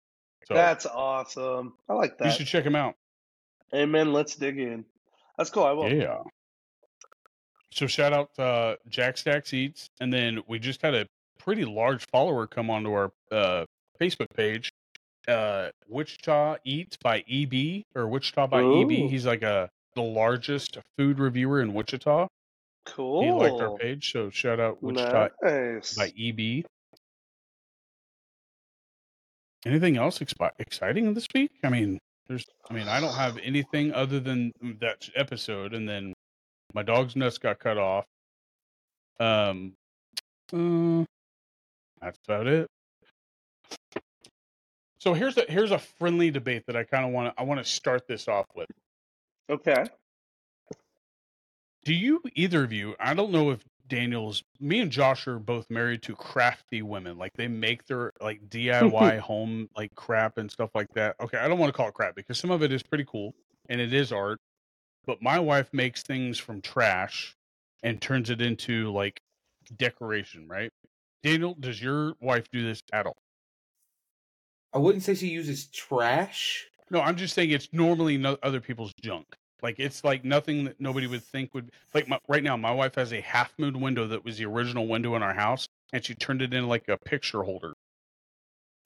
So 0.47 0.53
That's 0.53 0.85
awesome. 0.85 1.73
I 1.89 1.93
like 1.93 2.17
that. 2.19 2.25
you 2.25 2.31
should 2.31 2.47
check 2.47 2.63
him 2.63 2.75
out. 2.75 2.95
Amen. 3.73 4.13
Let's 4.13 4.35
dig 4.35 4.59
in. 4.59 4.85
That's 5.37 5.49
cool. 5.49 5.63
I 5.63 5.71
will. 5.71 5.91
Yeah. 5.91 6.19
So 7.71 7.85
shout 7.85 8.13
out 8.13 8.29
uh, 8.39 8.75
Jack 8.89 9.17
Stacks 9.17 9.53
Eats, 9.53 9.89
and 9.99 10.11
then 10.11 10.41
we 10.47 10.57
just 10.57 10.81
had 10.81 10.95
a 10.95 11.05
pretty 11.39 11.65
large 11.65 12.05
follower 12.07 12.47
come 12.47 12.69
onto 12.69 12.91
our 12.93 13.11
uh, 13.31 13.65
Facebook 13.99 14.27
page. 14.35 14.71
Uh, 15.27 15.69
Wichita 15.87 16.55
Eats 16.63 16.97
by 16.97 17.23
EB 17.29 17.83
or 17.95 18.07
Wichita 18.07 18.47
by 18.47 18.61
Ooh. 18.61 18.81
EB. 18.83 18.91
He's 19.09 19.25
like 19.25 19.43
a 19.43 19.69
the 19.95 20.01
largest 20.01 20.77
food 20.97 21.19
reviewer 21.19 21.61
in 21.61 21.73
Wichita. 21.73 22.27
Cool. 22.85 23.23
He 23.23 23.31
liked 23.31 23.61
our 23.61 23.75
page, 23.77 24.11
so 24.13 24.29
shout 24.29 24.59
out 24.59 24.81
Wichita 24.81 25.29
Nice. 25.41 25.95
by 25.95 26.13
EB. 26.17 26.63
Anything 29.65 29.97
else 29.97 30.19
expi- 30.19 30.51
exciting 30.59 31.13
this 31.13 31.27
week? 31.33 31.51
I 31.63 31.69
mean, 31.69 31.99
there's. 32.27 32.45
I 32.69 32.73
mean, 32.73 32.87
I 32.87 32.99
don't 32.99 33.13
have 33.13 33.37
anything 33.37 33.93
other 33.93 34.19
than 34.19 34.51
that 34.81 35.09
episode, 35.15 35.73
and 35.73 35.87
then 35.87 36.13
my 36.73 36.83
dog's 36.83 37.15
nuts 37.15 37.37
got 37.37 37.59
cut 37.59 37.77
off. 37.77 38.05
Um, 39.19 39.73
uh, 40.53 41.03
that's 42.01 42.19
about 42.27 42.47
it. 42.47 42.67
So 44.99 45.13
here's 45.13 45.37
a 45.37 45.45
here's 45.47 45.71
a 45.71 45.79
friendly 45.79 46.31
debate 46.31 46.63
that 46.67 46.75
I 46.75 46.83
kind 46.83 47.05
of 47.05 47.11
want 47.11 47.33
to 47.33 47.41
I 47.41 47.45
want 47.45 47.63
to 47.63 47.69
start 47.69 48.07
this 48.07 48.27
off 48.27 48.45
with. 48.55 48.67
Okay. 49.49 49.85
Do 51.85 51.93
you 51.93 52.21
either 52.35 52.63
of 52.63 52.73
you? 52.73 52.95
I 52.99 53.13
don't 53.13 53.31
know 53.31 53.51
if 53.51 53.61
Daniel's. 53.87 54.43
Me 54.59 54.79
and 54.79 54.91
Josh 54.91 55.27
are 55.27 55.39
both 55.39 55.69
married 55.69 56.03
to 56.03 56.15
crafty 56.15 56.81
women. 56.81 57.17
Like 57.17 57.33
they 57.33 57.47
make 57.47 57.85
their 57.85 58.11
like 58.21 58.41
DIY 58.49 59.19
home 59.19 59.69
like 59.75 59.93
crap 59.95 60.37
and 60.37 60.51
stuff 60.51 60.71
like 60.75 60.89
that. 60.93 61.15
Okay, 61.21 61.37
I 61.37 61.47
don't 61.47 61.59
want 61.59 61.71
to 61.71 61.77
call 61.77 61.87
it 61.87 61.93
crap 61.93 62.15
because 62.15 62.39
some 62.39 62.51
of 62.51 62.63
it 62.63 62.71
is 62.71 62.83
pretty 62.83 63.05
cool 63.05 63.33
and 63.69 63.81
it 63.81 63.93
is 63.93 64.11
art. 64.11 64.39
But 65.05 65.21
my 65.21 65.39
wife 65.39 65.69
makes 65.71 66.03
things 66.03 66.37
from 66.37 66.61
trash 66.61 67.35
and 67.83 68.01
turns 68.01 68.29
it 68.29 68.41
into 68.41 68.91
like 68.91 69.21
decoration, 69.77 70.47
right? 70.47 70.71
Daniel, 71.23 71.55
does 71.59 71.81
your 71.81 72.13
wife 72.19 72.49
do 72.51 72.63
this 72.63 72.81
at 72.93 73.05
all? 73.05 73.17
I 74.73 74.79
wouldn't 74.79 75.03
say 75.03 75.15
she 75.15 75.27
uses 75.27 75.67
trash. 75.67 76.65
No, 76.89 77.01
I'm 77.01 77.15
just 77.15 77.33
saying 77.33 77.51
it's 77.51 77.69
normally 77.71 78.17
no 78.17 78.37
other 78.43 78.59
people's 78.59 78.93
junk. 79.01 79.25
Like 79.61 79.79
it's 79.79 80.03
like 80.03 80.23
nothing 80.23 80.65
that 80.65 80.79
nobody 80.79 81.07
would 81.07 81.23
think 81.23 81.53
would 81.53 81.71
like. 81.93 82.07
My, 82.07 82.19
right 82.27 82.43
now, 82.43 82.57
my 82.57 82.71
wife 82.71 82.95
has 82.95 83.11
a 83.11 83.21
half 83.21 83.53
moon 83.57 83.81
window 83.81 84.07
that 84.07 84.23
was 84.23 84.37
the 84.37 84.45
original 84.45 84.87
window 84.87 85.15
in 85.15 85.23
our 85.23 85.33
house, 85.33 85.67
and 85.91 86.05
she 86.05 86.13
turned 86.13 86.41
it 86.41 86.53
into 86.53 86.67
like 86.67 86.87
a 86.87 86.97
picture 86.97 87.43
holder. 87.43 87.73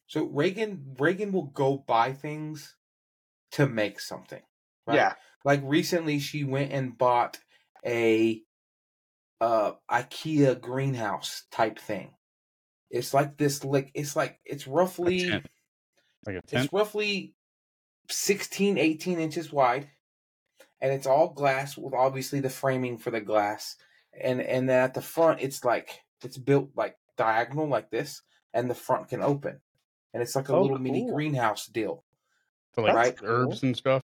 So 0.07 0.25
Reagan 0.25 0.95
Reagan 0.97 1.31
will 1.31 1.47
go 1.47 1.77
buy 1.77 2.13
things 2.13 2.75
to 3.53 3.67
make 3.67 3.99
something. 3.99 4.41
Right? 4.87 4.95
Yeah. 4.95 5.13
Like 5.43 5.61
recently 5.63 6.19
she 6.19 6.43
went 6.43 6.71
and 6.71 6.97
bought 6.97 7.39
a 7.85 8.41
uh 9.41 9.73
IKEA 9.89 10.59
greenhouse 10.59 11.43
type 11.51 11.79
thing. 11.79 12.13
It's 12.89 13.13
like 13.13 13.37
this 13.37 13.63
like 13.65 13.91
it's 13.93 14.15
like 14.15 14.39
it's 14.45 14.67
roughly 14.67 15.29
tent. 15.29 15.47
Like 16.25 16.35
a 16.37 16.41
tent. 16.41 16.65
it's 16.65 16.73
roughly 16.73 17.33
16 18.09 18.77
18 18.77 19.19
inches 19.19 19.51
wide 19.51 19.89
and 20.81 20.91
it's 20.93 21.07
all 21.07 21.29
glass 21.33 21.77
with 21.77 21.93
obviously 21.93 22.39
the 22.39 22.49
framing 22.49 22.97
for 22.97 23.11
the 23.11 23.21
glass. 23.21 23.75
And 24.19 24.41
and 24.41 24.67
then 24.69 24.83
at 24.83 24.93
the 24.93 25.01
front 25.01 25.41
it's 25.41 25.63
like 25.63 26.01
it's 26.23 26.37
built 26.37 26.71
like 26.75 26.97
diagonal 27.17 27.67
like 27.67 27.89
this 27.91 28.21
and 28.53 28.69
the 28.69 28.75
front 28.75 29.09
can 29.09 29.21
open. 29.21 29.59
And 30.13 30.21
it's 30.21 30.35
like 30.35 30.49
a 30.49 30.53
Oh, 30.53 30.61
little 30.63 30.79
mini 30.79 31.09
greenhouse 31.09 31.67
deal 31.67 32.03
for 32.73 32.83
like 32.83 33.15
That's 33.17 33.21
herbs 33.23 33.63
and 33.63 33.75
stuff. 33.77 34.01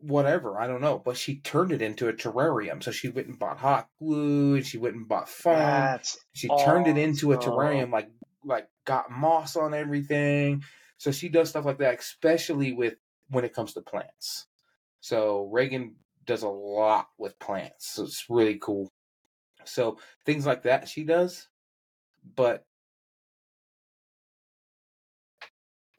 whatever 0.00 0.60
i 0.60 0.66
don't 0.66 0.80
know 0.82 0.98
but 0.98 1.16
she 1.16 1.40
turned 1.40 1.72
it 1.72 1.80
into 1.80 2.08
a 2.08 2.12
terrarium 2.12 2.82
so 2.82 2.90
she 2.90 3.08
went 3.08 3.28
and 3.28 3.38
bought 3.38 3.56
hot 3.58 3.88
glue 3.98 4.56
and 4.56 4.66
she 4.66 4.76
went 4.78 4.94
and 4.94 5.08
bought 5.08 5.28
foam. 5.28 5.54
That's 5.54 6.18
she 6.32 6.48
turned 6.64 6.86
it 6.86 6.98
into 6.98 7.32
a 7.32 7.38
terrarium 7.38 7.90
like 7.90 8.10
like 8.44 8.68
got 8.84 9.10
moss 9.10 9.56
on 9.56 9.72
everything. 9.74 10.62
So 10.98 11.12
she 11.12 11.28
does 11.28 11.48
stuff 11.50 11.64
like 11.64 11.78
that 11.78 11.98
especially 11.98 12.72
with 12.72 12.94
when 13.28 13.44
it 13.44 13.54
comes 13.54 13.72
to 13.74 13.80
plants. 13.80 14.46
So 15.00 15.48
reagan 15.52 15.96
does 16.30 16.42
a 16.44 16.48
lot 16.48 17.08
with 17.18 17.36
plants 17.40 17.90
so 17.90 18.04
it's 18.04 18.26
really 18.30 18.56
cool 18.62 18.88
so 19.64 19.98
things 20.24 20.46
like 20.46 20.62
that 20.62 20.88
she 20.88 21.02
does 21.02 21.48
but 22.36 22.64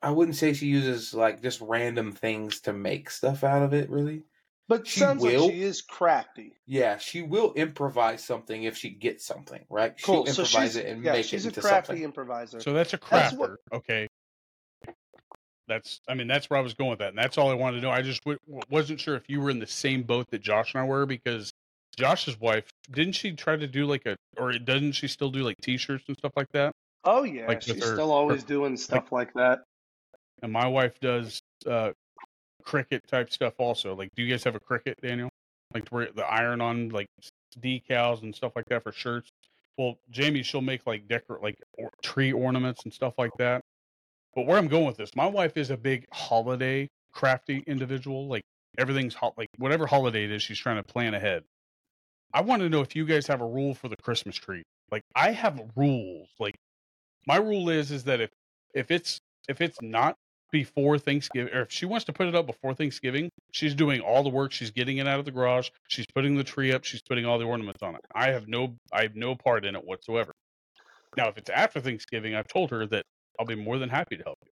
i 0.02 0.10
wouldn't 0.10 0.38
say 0.38 0.54
she 0.54 0.68
uses 0.68 1.14
like 1.14 1.42
just 1.42 1.60
random 1.60 2.14
things 2.14 2.62
to 2.62 2.72
make 2.72 3.10
stuff 3.10 3.44
out 3.44 3.62
of 3.62 3.74
it 3.74 3.90
really 3.90 4.24
But 4.70 4.88
She 4.88 5.02
sounds 5.02 5.22
will. 5.22 5.48
like 5.48 5.54
she 5.54 5.62
is 5.64 5.82
crafty. 5.82 6.54
yeah 6.66 6.98
she 6.98 7.22
will 7.24 7.52
improvise 7.56 8.24
something 8.24 8.64
if 8.64 8.78
she 8.78 8.90
gets 8.92 9.26
something 9.26 9.66
right 9.70 9.94
Cool. 10.02 10.26
she'll 10.26 10.34
So 10.34 10.42
improvise 10.44 10.70
she's 10.72 10.76
it 10.78 10.86
and 10.88 11.04
yeah, 11.04 11.12
make 11.12 11.26
she's 11.26 11.46
a 11.46 11.52
crafty 11.52 12.06
improviser. 12.06 12.62
So 12.62 12.72
that's 12.72 12.94
a 12.94 13.00
That's 13.10 13.34
what- 13.36 13.58
Okay. 13.74 14.08
That's. 15.72 16.02
I 16.08 16.14
mean, 16.14 16.28
that's 16.28 16.50
where 16.50 16.60
I 16.60 16.62
was 16.62 16.74
going 16.74 16.90
with 16.90 17.00
that, 17.00 17.10
and 17.10 17.18
that's 17.18 17.38
all 17.38 17.50
I 17.50 17.54
wanted 17.54 17.78
to 17.78 17.84
know. 17.84 17.92
I 17.92 18.02
just 18.02 18.24
w- 18.24 18.40
wasn't 18.70 19.00
sure 19.00 19.16
if 19.16 19.24
you 19.28 19.42
were 19.42 19.50
in 19.50 19.60
the 19.60 19.68
same 19.68 20.04
boat 20.04 20.28
that 20.32 20.42
Josh 20.42 20.74
and 20.74 20.84
I 20.84 20.86
were 20.86 21.06
because 21.06 21.52
Josh's 21.98 22.40
wife 22.40 22.70
didn't 22.92 23.14
she 23.14 23.32
try 23.32 23.56
to 23.56 23.68
do 23.68 23.86
like 23.86 24.06
a 24.06 24.16
or 24.38 24.54
doesn't 24.54 24.94
she 24.94 25.08
still 25.08 25.30
do 25.30 25.40
like 25.40 25.56
T-shirts 25.62 26.04
and 26.08 26.18
stuff 26.18 26.34
like 26.36 26.50
that? 26.54 26.74
oh 27.04 27.24
yeah, 27.24 27.48
like 27.48 27.62
she's 27.62 27.84
her- 27.84 27.94
still 27.94 28.12
always 28.12 28.44
doing 28.44 28.78
stuff 28.78 29.12
like 29.12 29.34
that. 29.34 29.64
And 30.42 30.52
my 30.52 30.68
wife 30.68 31.00
does 31.00 31.42
uh 31.68 31.92
Cricut 32.66 33.02
type 33.08 33.32
stuff 33.32 33.54
also. 33.58 33.96
Like, 33.96 34.10
do 34.16 34.24
you 34.24 34.30
guys 34.30 34.44
have 34.44 34.56
a 34.56 34.60
Cricut, 34.60 34.96
Daniel? 35.02 35.30
Like 35.74 35.86
to 35.86 35.94
wear 35.94 36.08
the 36.14 36.26
iron 36.26 36.62
on 36.62 36.90
like 36.90 37.08
decals 37.60 38.24
and 38.24 38.36
stuff 38.36 38.54
like 38.56 38.66
that 38.66 38.84
for 38.84 38.92
shirts. 38.92 39.30
Well, 39.78 39.98
Jamie, 40.10 40.44
she'll 40.44 40.62
make 40.62 40.86
like 40.86 41.08
decor 41.08 41.40
like 41.42 41.56
or, 41.78 41.90
tree 42.04 42.34
ornaments 42.34 42.84
and 42.84 42.94
stuff 42.94 43.14
like 43.18 43.32
that. 43.40 43.61
But 44.36 44.46
where 44.46 44.58
I'm 44.58 44.68
going 44.68 44.86
with 44.86 44.98
this, 44.98 45.16
my 45.16 45.26
wife 45.28 45.58
is 45.58 45.70
a 45.70 45.78
big 45.78 46.06
holiday 46.12 46.90
crafty 47.14 47.64
individual. 47.68 48.28
Like 48.28 48.44
everything's 48.78 49.14
hot, 49.14 49.34
like 49.38 49.50
whatever 49.58 49.86
holiday 49.86 50.26
it 50.26 50.32
is, 50.32 50.44
she's 50.44 50.60
trying 50.60 50.78
to 50.78 50.84
plan 50.84 51.14
ahead. 51.14 51.44
I 52.34 52.42
want 52.42 52.62
to 52.62 52.70
know 52.70 52.82
if 52.82 52.96
you 52.96 53.06
guys 53.06 53.28
have 53.28 53.42
a 53.42 53.46
rule 53.46 53.74
for 53.76 53.90
the 53.90 53.98
Christmas 53.98 54.36
tree. 54.36 54.64
Like 54.92 55.04
I 55.16 55.32
have 55.32 55.62
rules. 55.76 56.30
Like 56.40 56.56
my 57.28 57.38
rule 57.38 57.70
is 57.70 57.92
is 57.92 58.06
that 58.06 58.22
if 58.22 58.30
if 58.74 58.92
it's 58.92 59.20
if 59.50 59.60
it's 59.62 59.82
not 59.82 60.16
before 60.52 60.98
Thanksgiving, 60.98 61.54
or 61.54 61.62
if 61.62 61.72
she 61.72 61.86
wants 61.86 62.06
to 62.06 62.14
put 62.14 62.28
it 62.28 62.36
up 62.36 62.46
before 62.46 62.74
Thanksgiving, 62.74 63.30
she's 63.52 63.74
doing 63.74 64.02
all 64.02 64.22
the 64.22 64.30
work. 64.30 64.52
She's 64.52 64.72
getting 64.72 64.98
it 64.98 65.08
out 65.08 65.20
of 65.20 65.26
the 65.26 65.32
garage. 65.32 65.70
She's 65.88 66.06
putting 66.14 66.36
the 66.36 66.44
tree 66.44 66.74
up. 66.74 66.84
She's 66.84 67.02
putting 67.02 67.26
all 67.26 67.40
the 67.40 67.46
ornaments 67.46 67.82
on 67.82 67.96
it. 67.96 68.02
I 68.14 68.32
have 68.32 68.48
no, 68.48 68.76
I 68.92 69.04
have 69.04 69.16
no 69.16 69.36
part 69.36 69.66
in 69.66 69.76
it 69.76 69.86
whatsoever. 69.86 70.34
Now, 71.18 71.30
if 71.30 71.38
it's 71.38 71.50
after 71.50 71.80
Thanksgiving, 71.80 72.36
I've 72.36 72.48
told 72.48 72.72
her 72.72 72.86
that 72.88 73.04
I'll 73.40 73.46
be 73.46 73.56
more 73.56 73.78
than 73.78 73.90
happy 73.90 74.18
to 74.18 74.24
help 74.24 74.40
you. 74.46 74.52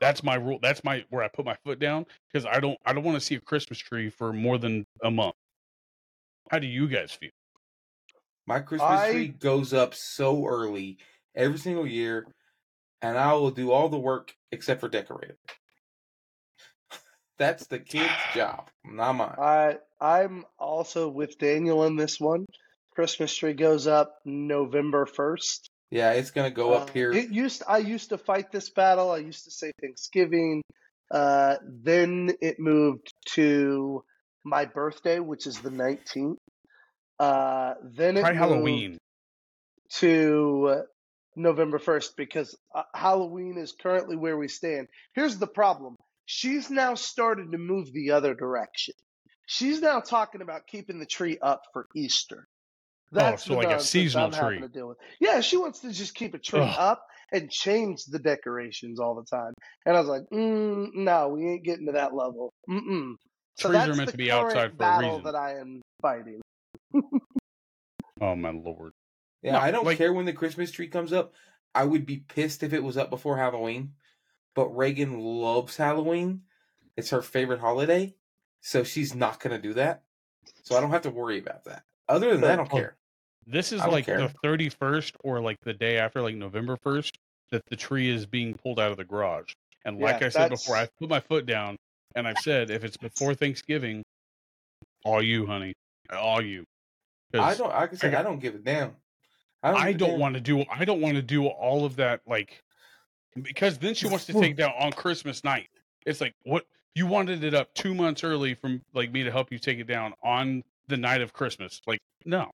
That's 0.00 0.22
my 0.22 0.34
rule. 0.34 0.58
That's 0.60 0.82
my 0.84 1.04
where 1.10 1.22
I 1.22 1.28
put 1.28 1.44
my 1.44 1.56
foot 1.64 1.78
down 1.78 2.06
because 2.32 2.46
I 2.46 2.60
don't, 2.60 2.78
I 2.84 2.92
don't 2.92 3.04
want 3.04 3.16
to 3.16 3.20
see 3.24 3.34
a 3.36 3.40
Christmas 3.40 3.78
tree 3.78 4.10
for 4.10 4.32
more 4.32 4.58
than 4.58 4.84
a 5.02 5.10
month. 5.10 5.34
How 6.50 6.58
do 6.58 6.66
you 6.66 6.88
guys 6.88 7.12
feel? 7.12 7.30
My 8.46 8.60
Christmas 8.60 8.90
I- 8.90 9.12
tree 9.12 9.28
goes 9.28 9.72
up 9.72 9.94
so 9.94 10.46
early 10.46 10.98
every 11.34 11.58
single 11.58 11.86
year, 11.86 12.26
and 13.00 13.16
I 13.16 13.34
will 13.34 13.50
do 13.50 13.70
all 13.70 13.88
the 13.88 13.98
work 13.98 14.34
except 14.50 14.80
for 14.80 14.88
decorate 14.88 15.30
it. 15.30 15.38
that's 17.38 17.66
the 17.66 17.78
kid's 17.78 18.12
job, 18.34 18.68
not 18.84 19.12
mine. 19.14 19.36
I 19.38 19.78
I'm 20.00 20.44
also 20.58 21.08
with 21.08 21.38
Daniel 21.38 21.84
in 21.84 21.96
this 21.96 22.18
one. 22.18 22.46
Christmas 22.94 23.34
tree 23.34 23.54
goes 23.54 23.86
up 23.86 24.16
November 24.24 25.06
first. 25.06 25.70
Yeah, 25.92 26.12
it's 26.12 26.30
gonna 26.30 26.50
go 26.50 26.72
up 26.72 26.88
Uh, 26.88 26.92
here. 26.94 27.12
It 27.12 27.28
used 27.28 27.62
I 27.68 27.76
used 27.78 28.08
to 28.08 28.18
fight 28.18 28.50
this 28.50 28.70
battle. 28.70 29.10
I 29.10 29.18
used 29.18 29.44
to 29.44 29.50
say 29.50 29.72
Thanksgiving. 29.82 30.62
Uh, 31.10 31.56
then 31.62 32.30
it 32.40 32.58
moved 32.58 33.12
to 33.34 34.02
my 34.42 34.64
birthday, 34.64 35.18
which 35.20 35.46
is 35.46 35.60
the 35.60 35.70
nineteenth. 35.70 36.38
Uh, 37.18 37.74
then 37.82 38.16
it 38.16 38.20
Try 38.20 38.30
moved 38.30 38.40
Halloween. 38.40 38.98
to 39.96 40.68
uh, 40.70 40.82
November 41.36 41.78
first 41.78 42.16
because 42.16 42.56
uh, 42.74 42.84
Halloween 42.94 43.58
is 43.58 43.72
currently 43.72 44.16
where 44.16 44.38
we 44.38 44.48
stand. 44.48 44.88
Here's 45.14 45.36
the 45.36 45.46
problem: 45.46 45.96
she's 46.24 46.70
now 46.70 46.94
started 46.94 47.52
to 47.52 47.58
move 47.58 47.92
the 47.92 48.12
other 48.12 48.34
direction. 48.34 48.94
She's 49.44 49.82
now 49.82 50.00
talking 50.00 50.40
about 50.40 50.66
keeping 50.66 51.00
the 51.00 51.06
tree 51.06 51.36
up 51.42 51.64
for 51.74 51.86
Easter. 51.94 52.48
That's 53.12 53.44
so 53.44 53.50
the 53.50 53.56
like 53.56 53.76
a 53.76 53.80
seasonal 53.80 54.26
I'm 54.26 54.32
tree. 54.32 54.60
to 54.60 54.68
deal 54.68 54.88
with. 54.88 54.96
Yeah, 55.20 55.40
she 55.40 55.56
wants 55.56 55.80
to 55.80 55.92
just 55.92 56.14
keep 56.14 56.34
a 56.34 56.38
tree 56.38 56.60
Ugh. 56.60 56.74
up 56.78 57.04
and 57.32 57.50
change 57.50 58.04
the 58.06 58.18
decorations 58.18 58.98
all 59.00 59.14
the 59.14 59.24
time. 59.24 59.52
And 59.86 59.96
I 59.96 60.00
was 60.00 60.08
like, 60.08 60.22
mm, 60.32 60.88
no, 60.94 61.28
we 61.28 61.46
ain't 61.48 61.64
getting 61.64 61.86
to 61.86 61.92
that 61.92 62.14
level. 62.14 62.52
Mm-mm. 62.68 63.14
So 63.58 63.68
Trees 63.68 63.82
are 63.82 63.86
that's 63.86 63.96
meant 63.98 64.06
the 64.08 64.12
to 64.12 64.18
be 64.18 64.28
current 64.28 64.46
outside 64.48 64.68
for 64.70 64.74
a 64.74 64.76
battle 64.78 65.10
reason. 65.18 65.24
that 65.24 65.34
I 65.34 65.58
am 65.58 65.82
fighting. 66.00 66.40
Oh 68.20 68.34
my 68.36 68.50
lord. 68.50 68.92
Yeah, 69.42 69.52
No, 69.52 69.58
I 69.58 69.70
don't 69.70 69.84
like- 69.84 69.98
care 69.98 70.12
when 70.12 70.26
the 70.26 70.32
Christmas 70.32 70.70
tree 70.70 70.88
comes 70.88 71.12
up. 71.12 71.32
I 71.74 71.84
would 71.84 72.06
be 72.06 72.18
pissed 72.18 72.62
if 72.62 72.72
it 72.72 72.82
was 72.82 72.96
up 72.96 73.10
before 73.10 73.36
Halloween. 73.38 73.94
But 74.54 74.68
Reagan 74.76 75.18
loves 75.18 75.76
Halloween. 75.76 76.42
It's 76.96 77.10
her 77.10 77.22
favorite 77.22 77.60
holiday. 77.60 78.14
So 78.60 78.84
she's 78.84 79.14
not 79.14 79.40
going 79.40 79.56
to 79.56 79.60
do 79.62 79.74
that. 79.74 80.02
So 80.62 80.76
I 80.76 80.80
don't 80.80 80.90
have 80.90 81.02
to 81.02 81.10
worry 81.10 81.38
about 81.38 81.64
that. 81.64 81.82
Other 82.08 82.30
than 82.32 82.42
that, 82.42 82.52
I 82.52 82.56
don't 82.56 82.72
Oh, 82.72 82.76
care. 82.76 82.96
This 83.46 83.72
is 83.72 83.80
like 83.80 84.06
care. 84.06 84.18
the 84.18 84.32
31st 84.44 85.12
or 85.24 85.40
like 85.40 85.58
the 85.62 85.72
day 85.72 85.98
after, 85.98 86.22
like 86.22 86.36
November 86.36 86.76
1st, 86.76 87.12
that 87.50 87.62
the 87.66 87.76
tree 87.76 88.08
is 88.08 88.26
being 88.26 88.54
pulled 88.54 88.78
out 88.78 88.90
of 88.90 88.96
the 88.96 89.04
garage. 89.04 89.52
And 89.84 89.98
like 89.98 90.20
Yeah, 90.20 90.26
I 90.26 90.30
said 90.30 90.50
before, 90.50 90.76
I 90.76 90.88
put 90.98 91.08
my 91.08 91.20
foot 91.20 91.46
down 91.46 91.76
and 92.14 92.26
I've 92.28 92.38
said 92.38 92.70
if 92.70 92.84
it's 92.84 92.96
before 92.96 93.34
Thanksgiving, 93.34 94.02
all 95.04 95.22
you, 95.22 95.46
honey, 95.46 95.74
all 96.12 96.40
you. 96.40 96.64
I 97.34 97.54
don't, 97.54 97.72
I 97.72 97.86
can 97.86 97.98
say 97.98 98.14
I 98.14 98.22
don't 98.22 98.40
give 98.40 98.54
a 98.54 98.58
damn. 98.58 98.92
I 99.62 99.88
a 99.88 99.94
don't 99.94 100.18
want 100.18 100.34
to 100.34 100.40
do. 100.40 100.64
I 100.70 100.84
don't 100.84 101.00
want 101.00 101.16
to 101.16 101.22
do 101.22 101.46
all 101.46 101.84
of 101.84 101.96
that. 101.96 102.20
Like 102.26 102.62
because 103.40 103.78
then 103.78 103.94
she 103.94 104.06
wants 104.06 104.26
to 104.26 104.32
take 104.34 104.56
down 104.56 104.72
on 104.78 104.92
Christmas 104.92 105.44
night. 105.44 105.68
It's 106.04 106.20
like 106.20 106.34
what 106.44 106.66
you 106.94 107.06
wanted 107.06 107.42
it 107.44 107.54
up 107.54 107.72
two 107.74 107.94
months 107.94 108.24
early 108.24 108.54
from 108.54 108.82
like 108.94 109.12
me 109.12 109.22
to 109.22 109.30
help 109.30 109.50
you 109.50 109.58
take 109.58 109.78
it 109.78 109.86
down 109.86 110.14
on 110.22 110.62
the 110.88 110.96
night 110.96 111.22
of 111.22 111.32
Christmas. 111.32 111.80
Like 111.86 112.00
no, 112.24 112.50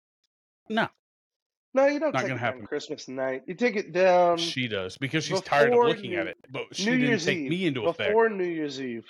no, 0.68 0.88
No, 1.74 1.86
you 1.86 2.00
don't 2.00 2.12
Not 2.12 2.20
take 2.20 2.28
gonna 2.28 2.34
it 2.34 2.38
down 2.38 2.38
happen. 2.38 2.66
Christmas 2.66 3.08
night. 3.08 3.42
You 3.46 3.54
take 3.54 3.76
it 3.76 3.92
down 3.92 4.38
she 4.38 4.68
does 4.68 4.96
because 4.96 5.24
she's 5.24 5.40
tired 5.42 5.66
of 5.68 5.70
before 5.72 5.88
looking 5.88 6.14
at 6.14 6.26
it. 6.26 6.36
But 6.50 6.64
she 6.72 6.86
New 6.86 6.92
didn't 6.92 7.08
Year's 7.08 7.24
take 7.24 7.38
Eve. 7.38 7.50
me 7.50 7.66
into 7.66 7.82
effect. 7.86 8.08
before 8.10 8.28
New 8.30 8.44
Year's 8.44 8.80
Eve. 8.80 9.04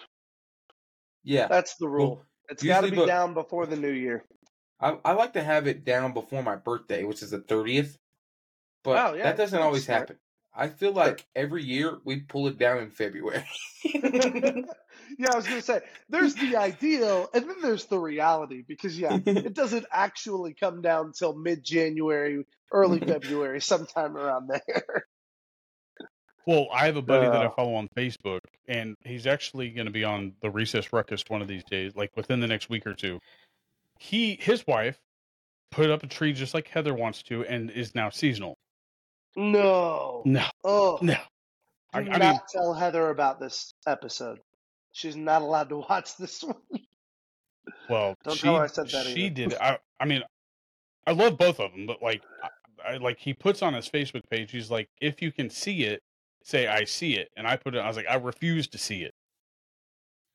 Yeah. 1.24 1.46
That's 1.48 1.76
the 1.76 1.88
rule. 1.88 2.08
Well, 2.16 2.24
it's 2.50 2.62
got 2.62 2.80
to 2.80 2.86
usually, 2.86 2.90
be 2.90 2.96
but- 3.02 3.06
down 3.06 3.34
before 3.34 3.66
the 3.66 3.76
New 3.76 3.90
Year. 3.92 4.24
I, 4.80 4.96
I 5.04 5.12
like 5.12 5.32
to 5.32 5.42
have 5.42 5.66
it 5.66 5.84
down 5.84 6.12
before 6.14 6.42
my 6.42 6.54
birthday, 6.56 7.02
which 7.04 7.22
is 7.22 7.30
the 7.30 7.40
30th. 7.40 7.96
But 8.84 9.06
Oh, 9.10 9.14
yeah, 9.14 9.24
that 9.24 9.36
doesn't 9.36 9.56
that's 9.56 9.66
always 9.66 9.84
smart. 9.84 10.00
happen. 10.02 10.16
I 10.58 10.66
feel 10.68 10.92
like 10.92 11.24
every 11.36 11.62
year 11.62 11.98
we 12.04 12.16
pull 12.16 12.48
it 12.48 12.58
down 12.58 12.78
in 12.78 12.90
February. 12.90 13.44
yeah, 13.84 15.30
I 15.32 15.36
was 15.36 15.46
gonna 15.46 15.62
say 15.62 15.80
there's 16.08 16.34
the 16.34 16.56
ideal, 16.56 17.30
and 17.32 17.48
then 17.48 17.56
there's 17.62 17.84
the 17.84 17.98
reality. 17.98 18.64
Because 18.66 18.98
yeah, 18.98 19.18
it 19.24 19.54
doesn't 19.54 19.86
actually 19.92 20.54
come 20.54 20.82
down 20.82 21.06
until 21.06 21.34
mid-January, 21.34 22.44
early 22.72 22.98
February, 22.98 23.60
sometime 23.60 24.16
around 24.16 24.48
there. 24.48 25.06
Well, 26.44 26.66
I 26.72 26.86
have 26.86 26.96
a 26.96 27.02
buddy 27.02 27.26
that 27.26 27.42
I 27.42 27.46
Uh. 27.46 27.50
follow 27.50 27.74
on 27.74 27.88
Facebook, 27.96 28.40
and 28.66 28.96
he's 29.04 29.26
actually 29.26 29.70
going 29.70 29.86
to 29.86 29.92
be 29.92 30.02
on 30.02 30.32
the 30.42 30.50
Recess 30.50 30.92
Ruckus 30.92 31.22
one 31.28 31.40
of 31.40 31.46
these 31.46 31.62
days, 31.64 31.94
like 31.94 32.10
within 32.16 32.40
the 32.40 32.46
next 32.48 32.68
week 32.68 32.86
or 32.86 32.94
two. 32.94 33.20
He, 34.00 34.36
his 34.40 34.66
wife, 34.66 34.98
put 35.70 35.90
up 35.90 36.02
a 36.02 36.06
tree 36.06 36.32
just 36.32 36.54
like 36.54 36.66
Heather 36.68 36.94
wants 36.94 37.22
to, 37.24 37.44
and 37.44 37.70
is 37.70 37.94
now 37.94 38.10
seasonal. 38.10 38.56
No, 39.38 40.22
No, 40.24 40.46
oh, 40.64 40.98
no. 41.00 41.14
do 41.14 41.20
I, 41.92 41.98
I 42.00 42.02
not 42.04 42.20
mean, 42.20 42.40
tell 42.52 42.74
Heather 42.74 43.10
about 43.10 43.38
this 43.40 43.72
episode. 43.86 44.40
She's 44.92 45.16
not 45.16 45.42
allowed 45.42 45.68
to 45.68 45.76
watch 45.88 46.16
this 46.16 46.42
one. 46.42 46.56
well, 47.88 48.14
Don't 48.24 48.34
she, 48.36 48.42
tell 48.42 48.56
her 48.56 48.64
I 48.64 48.66
said 48.66 48.88
that 48.90 49.06
she 49.06 49.26
either. 49.26 49.30
did. 49.30 49.54
I, 49.54 49.78
I 50.00 50.04
mean, 50.06 50.22
I 51.06 51.12
love 51.12 51.38
both 51.38 51.60
of 51.60 51.72
them, 51.72 51.86
but 51.86 52.02
like, 52.02 52.22
I, 52.42 52.94
I 52.94 52.96
like 52.96 53.18
he 53.18 53.32
puts 53.32 53.62
on 53.62 53.74
his 53.74 53.88
Facebook 53.88 54.22
page. 54.30 54.50
He's 54.50 54.70
like, 54.70 54.88
if 55.00 55.22
you 55.22 55.30
can 55.32 55.50
see 55.50 55.84
it, 55.84 56.00
say 56.42 56.66
I 56.66 56.84
see 56.84 57.14
it, 57.16 57.28
and 57.36 57.46
I 57.46 57.56
put 57.56 57.74
it. 57.74 57.78
I 57.78 57.86
was 57.88 57.96
like, 57.96 58.08
I 58.08 58.16
refuse 58.16 58.66
to 58.68 58.78
see 58.78 59.02
it. 59.02 59.12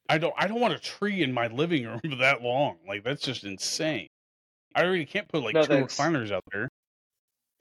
I 0.09 0.17
don't. 0.17 0.33
I 0.37 0.47
don't 0.47 0.59
want 0.61 0.73
a 0.73 0.79
tree 0.79 1.23
in 1.23 1.33
my 1.33 1.47
living 1.47 1.85
room 1.85 1.99
for 2.09 2.15
that 2.17 2.41
long. 2.41 2.77
Like 2.87 3.03
that's 3.03 3.21
just 3.21 3.43
insane. 3.43 4.07
I 4.75 4.83
already 4.85 5.05
can't 5.05 5.27
put 5.27 5.43
like 5.43 5.55
No, 5.55 5.61
two 5.61 5.67
thanks. 5.67 5.97
recliners 5.97 6.31
out 6.31 6.43
there. 6.51 6.69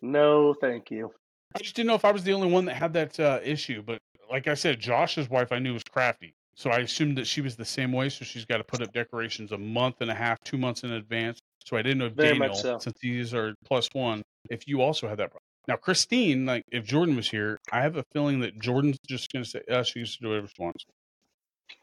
No, 0.01 0.55
thank 0.55 0.91
you. 0.91 1.13
I 1.55 1.59
just 1.59 1.77
didn't 1.77 1.89
know 1.89 1.95
if 1.95 2.05
I 2.05 2.13
was 2.13 2.25
the 2.25 2.33
only 2.33 2.49
one 2.49 2.65
that 2.67 2.75
had 2.75 2.93
that 2.95 3.19
uh, 3.19 3.41
issue. 3.43 3.83
But 3.83 4.01
like 4.31 4.49
I 4.49 4.55
said, 4.55 4.81
Josh's 4.81 5.29
wife 5.29 5.53
I 5.53 5.59
knew 5.59 5.75
was 5.75 5.85
crafty, 5.85 6.35
so 6.55 6.71
I 6.71 6.79
assumed 6.79 7.19
that 7.19 7.27
she 7.27 7.41
was 7.41 7.57
the 7.57 7.65
same 7.65 7.93
way. 7.93 8.09
So 8.09 8.25
she's 8.25 8.45
got 8.45 8.59
to 8.59 8.65
put 8.65 8.83
up 8.83 8.93
decorations 8.93 9.53
a 9.53 9.59
month 9.59 9.97
and 10.01 10.11
a 10.11 10.15
half, 10.15 10.43
two 10.45 10.59
months 10.59 10.85
in 10.85 10.93
advance. 10.93 11.39
So 11.65 11.77
I 11.77 11.83
didn't 11.83 11.99
know 11.99 12.07
if 12.07 12.15
Very 12.15 12.39
Daniel, 12.39 12.55
so. 12.55 12.79
since 12.79 12.99
these 13.01 13.35
are 13.35 13.55
plus 13.65 13.89
one, 13.93 14.23
if 14.51 14.67
you 14.67 14.81
also 14.81 15.09
had 15.09 15.19
that 15.19 15.31
problem. 15.31 15.43
Now 15.69 15.77
Christine, 15.77 16.45
like 16.45 16.65
if 16.73 16.85
Jordan 16.85 17.15
was 17.15 17.31
here, 17.31 17.61
I 17.71 17.83
have 17.83 17.97
a 17.97 18.05
feeling 18.13 18.41
that 18.41 18.59
Jordan's 18.59 18.99
just 19.07 19.33
going 19.33 19.45
to 19.45 19.51
say, 19.51 19.63
"Uh, 19.71 19.83
she 19.83 20.01
used 20.01 20.17
to 20.17 20.23
do 20.23 20.29
whatever 20.31 20.49
she 20.49 20.61
wants." 20.61 20.85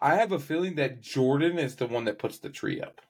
I 0.02 0.16
have 0.16 0.32
a 0.32 0.40
feeling 0.40 0.76
that 0.76 1.02
Jordan 1.02 1.58
is 1.58 1.76
the 1.76 1.88
one 1.88 2.06
that 2.06 2.20
puts 2.20 2.40
the 2.40 2.50
tree 2.50 2.82
up. 2.82 3.02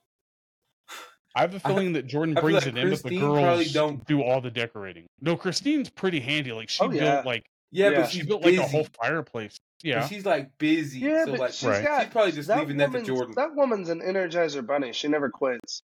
I 1.36 1.42
have 1.42 1.54
a 1.54 1.60
feeling 1.68 1.94
that 1.94 2.08
Jordan 2.08 2.38
I 2.38 2.42
brings 2.42 2.65
like 2.65 2.68
it 2.68 2.78
in, 2.78 2.89
but 2.89 2.98
the 2.98 3.02
Christine 3.04 3.20
probably 3.22 3.63
girls 3.65 3.72
don't- 3.74 4.06
do 4.08 4.22
all 4.24 4.42
the 4.42 4.52
decorating. 4.52 5.06
No, 5.22 5.36
Christine's 5.38 5.89
pretty 5.89 6.20
handy. 6.20 6.52
Like 6.52 6.70
she 6.70 6.84
Oh, 6.84 6.89
built 6.89 7.02
yeah. 7.02 7.22
like 7.26 7.46
Yeah, 7.72 7.89
Yeah. 7.89 8.02
but 8.02 8.10
she 8.10 8.24
built 8.24 8.42
busy. 8.44 8.58
like 8.58 8.65
a 8.65 8.70
whole 8.70 8.88
fireplace. 9.02 9.58
But 9.82 9.88
Yeah, 9.88 10.08
she's 10.08 10.26
like 10.26 10.50
busy. 10.58 11.00
Yeah, 11.00 11.26
so 11.26 11.32
but 11.32 11.39
like 11.39 11.52
she's 11.54 11.63
Right. 11.70 11.84
got 11.86 12.02
she's 12.04 12.12
probably 12.12 12.32
just 12.34 12.48
that 12.48 12.60
leaving 12.60 12.78
that 12.78 12.92
to 12.92 13.02
Jordan. 13.02 13.34
That 13.36 13.56
woman's 13.56 13.89
an 13.89 14.02
Energizer 14.02 14.65
bunny. 14.65 14.92
She 14.92 15.08
never 15.08 15.30
quits. 15.30 15.82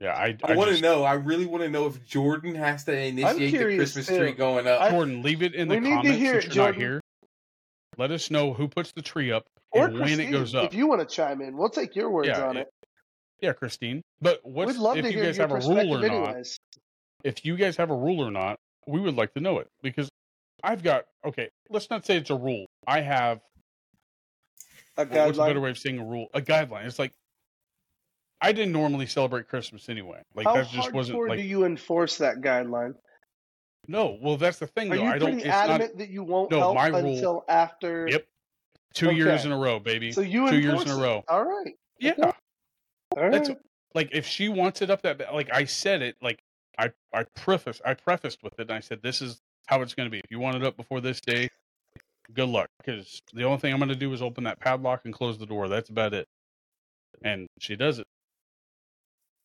yeah. 0.00 0.14
I, 0.14 0.36
I, 0.42 0.56
want 0.56 0.74
to 0.74 0.80
know. 0.82 1.04
I 1.04 1.14
really 1.14 1.46
want 1.46 1.62
to 1.62 1.68
know 1.68 1.86
if 1.86 2.04
Jordan 2.04 2.54
has 2.54 2.84
to 2.84 2.98
initiate 2.98 3.52
the 3.52 3.76
Christmas 3.76 4.06
too. 4.06 4.18
tree 4.18 4.32
going 4.32 4.66
up. 4.66 4.90
Jordan, 4.90 5.22
leave 5.22 5.42
it 5.42 5.54
in 5.54 5.68
the 5.68 5.76
We 5.76 5.80
to 5.82 5.88
comments 5.96 6.18
hear 6.18 6.32
since 6.40 6.46
it, 6.46 6.56
you're 6.56 6.64
not 6.66 6.74
here. 6.74 7.00
Let 7.98 8.10
us 8.10 8.30
know 8.30 8.52
who 8.54 8.68
puts 8.68 8.92
the 8.92 9.02
tree 9.02 9.30
up 9.30 9.44
Or 9.70 9.86
and 9.86 10.00
when 10.00 10.18
it 10.18 10.30
goes 10.30 10.54
up. 10.54 10.64
If 10.64 10.74
you 10.74 10.86
want 10.88 11.06
to 11.06 11.14
chime 11.14 11.40
in, 11.42 11.56
we'll 11.56 11.68
take 11.68 11.94
your 11.94 12.10
words 12.10 12.28
Yeah, 12.28 12.46
on 12.48 12.56
it- 12.56 12.60
it. 12.62 12.72
Yeah, 13.42 13.52
Christine. 13.52 14.02
But 14.20 14.40
what's 14.44 14.72
We'd 14.72 14.78
love 14.80 14.96
if 14.98 15.04
to 15.04 15.10
you 15.10 15.16
hear 15.18 15.24
guys 15.26 15.36
your 15.36 15.48
have 15.48 15.64
a 15.64 15.68
rule 15.68 15.96
or 15.96 16.08
not? 16.08 16.36
If 17.24 17.44
you 17.44 17.56
guys 17.56 17.76
have 17.76 17.90
a 17.90 17.96
rule 17.96 18.20
or 18.24 18.30
not, 18.30 18.56
we 18.86 19.00
would 19.00 19.16
like 19.16 19.34
to 19.34 19.40
know 19.40 19.58
it 19.58 19.68
because 19.82 20.08
I've 20.62 20.82
got 20.82 21.04
okay. 21.26 21.50
Let's 21.68 21.90
not 21.90 22.06
say 22.06 22.16
it's 22.16 22.30
a 22.30 22.36
rule. 22.36 22.66
I 22.86 23.00
have 23.00 23.40
A 24.96 25.04
well, 25.06 25.26
what's 25.26 25.38
a 25.38 25.44
better 25.44 25.60
way 25.60 25.70
of 25.70 25.78
saying 25.78 25.98
a 25.98 26.04
rule? 26.04 26.28
A 26.34 26.40
guideline. 26.40 26.86
It's 26.86 26.98
like 27.00 27.12
I 28.40 28.52
didn't 28.52 28.72
normally 28.72 29.06
celebrate 29.06 29.48
Christmas 29.48 29.88
anyway. 29.88 30.22
Like 30.34 30.46
How 30.46 30.54
that 30.54 30.68
just 30.70 30.92
wasn't 30.92 31.18
like 31.28 31.38
do 31.38 31.44
you 31.44 31.64
enforce 31.64 32.18
that 32.18 32.40
guideline? 32.40 32.94
no. 33.88 34.18
Well, 34.22 34.36
that's 34.36 34.58
the 34.60 34.68
thing 34.68 34.92
Are 34.92 34.96
though. 34.96 35.02
you 35.02 35.08
I 35.08 35.18
don't. 35.18 35.32
pretty 35.32 35.38
It's 35.48 35.48
not 35.48 35.70
adamant 35.70 35.98
that 35.98 36.10
you 36.10 36.22
won't 36.22 36.52
No, 36.52 36.58
help 36.60 36.74
my 36.76 36.88
rule- 36.88 37.06
until 37.14 37.44
after? 37.48 38.06
Yep. 38.08 38.24
two 38.94 39.10
years 39.12 39.44
in 39.44 39.50
a 39.50 39.58
row, 39.58 39.80
baby. 39.80 40.12
So 40.12 40.20
you 40.20 40.48
two 40.48 40.60
years 40.60 40.82
in 40.82 40.88
a 40.90 40.96
it. 40.98 41.02
row. 41.02 41.24
All 41.28 41.44
right. 41.44 41.74
Yeah. 41.98 42.14
Okay. 42.18 42.30
Right. 43.16 43.32
That's 43.32 43.50
like 43.94 44.10
if 44.12 44.26
she 44.26 44.48
wants 44.48 44.82
it 44.82 44.90
up 44.90 45.02
that 45.02 45.34
like 45.34 45.50
I 45.52 45.64
said 45.64 46.02
it 46.02 46.16
like 46.22 46.40
I 46.78 46.90
I 47.12 47.24
preface 47.36 47.80
I 47.84 47.94
prefaced 47.94 48.42
with 48.42 48.54
it 48.58 48.62
and 48.62 48.72
I 48.72 48.80
said 48.80 49.00
this 49.02 49.20
is 49.20 49.40
how 49.66 49.82
it's 49.82 49.94
going 49.94 50.06
to 50.06 50.10
be. 50.10 50.18
If 50.18 50.30
you 50.30 50.38
want 50.38 50.56
it 50.56 50.64
up 50.64 50.76
before 50.76 51.00
this 51.00 51.20
day, 51.20 51.48
good 52.32 52.48
luck 52.48 52.68
because 52.78 53.20
the 53.32 53.44
only 53.44 53.58
thing 53.58 53.72
I'm 53.72 53.78
going 53.78 53.88
to 53.90 53.94
do 53.94 54.12
is 54.12 54.22
open 54.22 54.44
that 54.44 54.60
padlock 54.60 55.02
and 55.04 55.12
close 55.14 55.38
the 55.38 55.46
door. 55.46 55.68
That's 55.68 55.90
about 55.90 56.14
it. 56.14 56.26
And 57.22 57.46
she 57.60 57.76
does 57.76 57.98
it. 57.98 58.06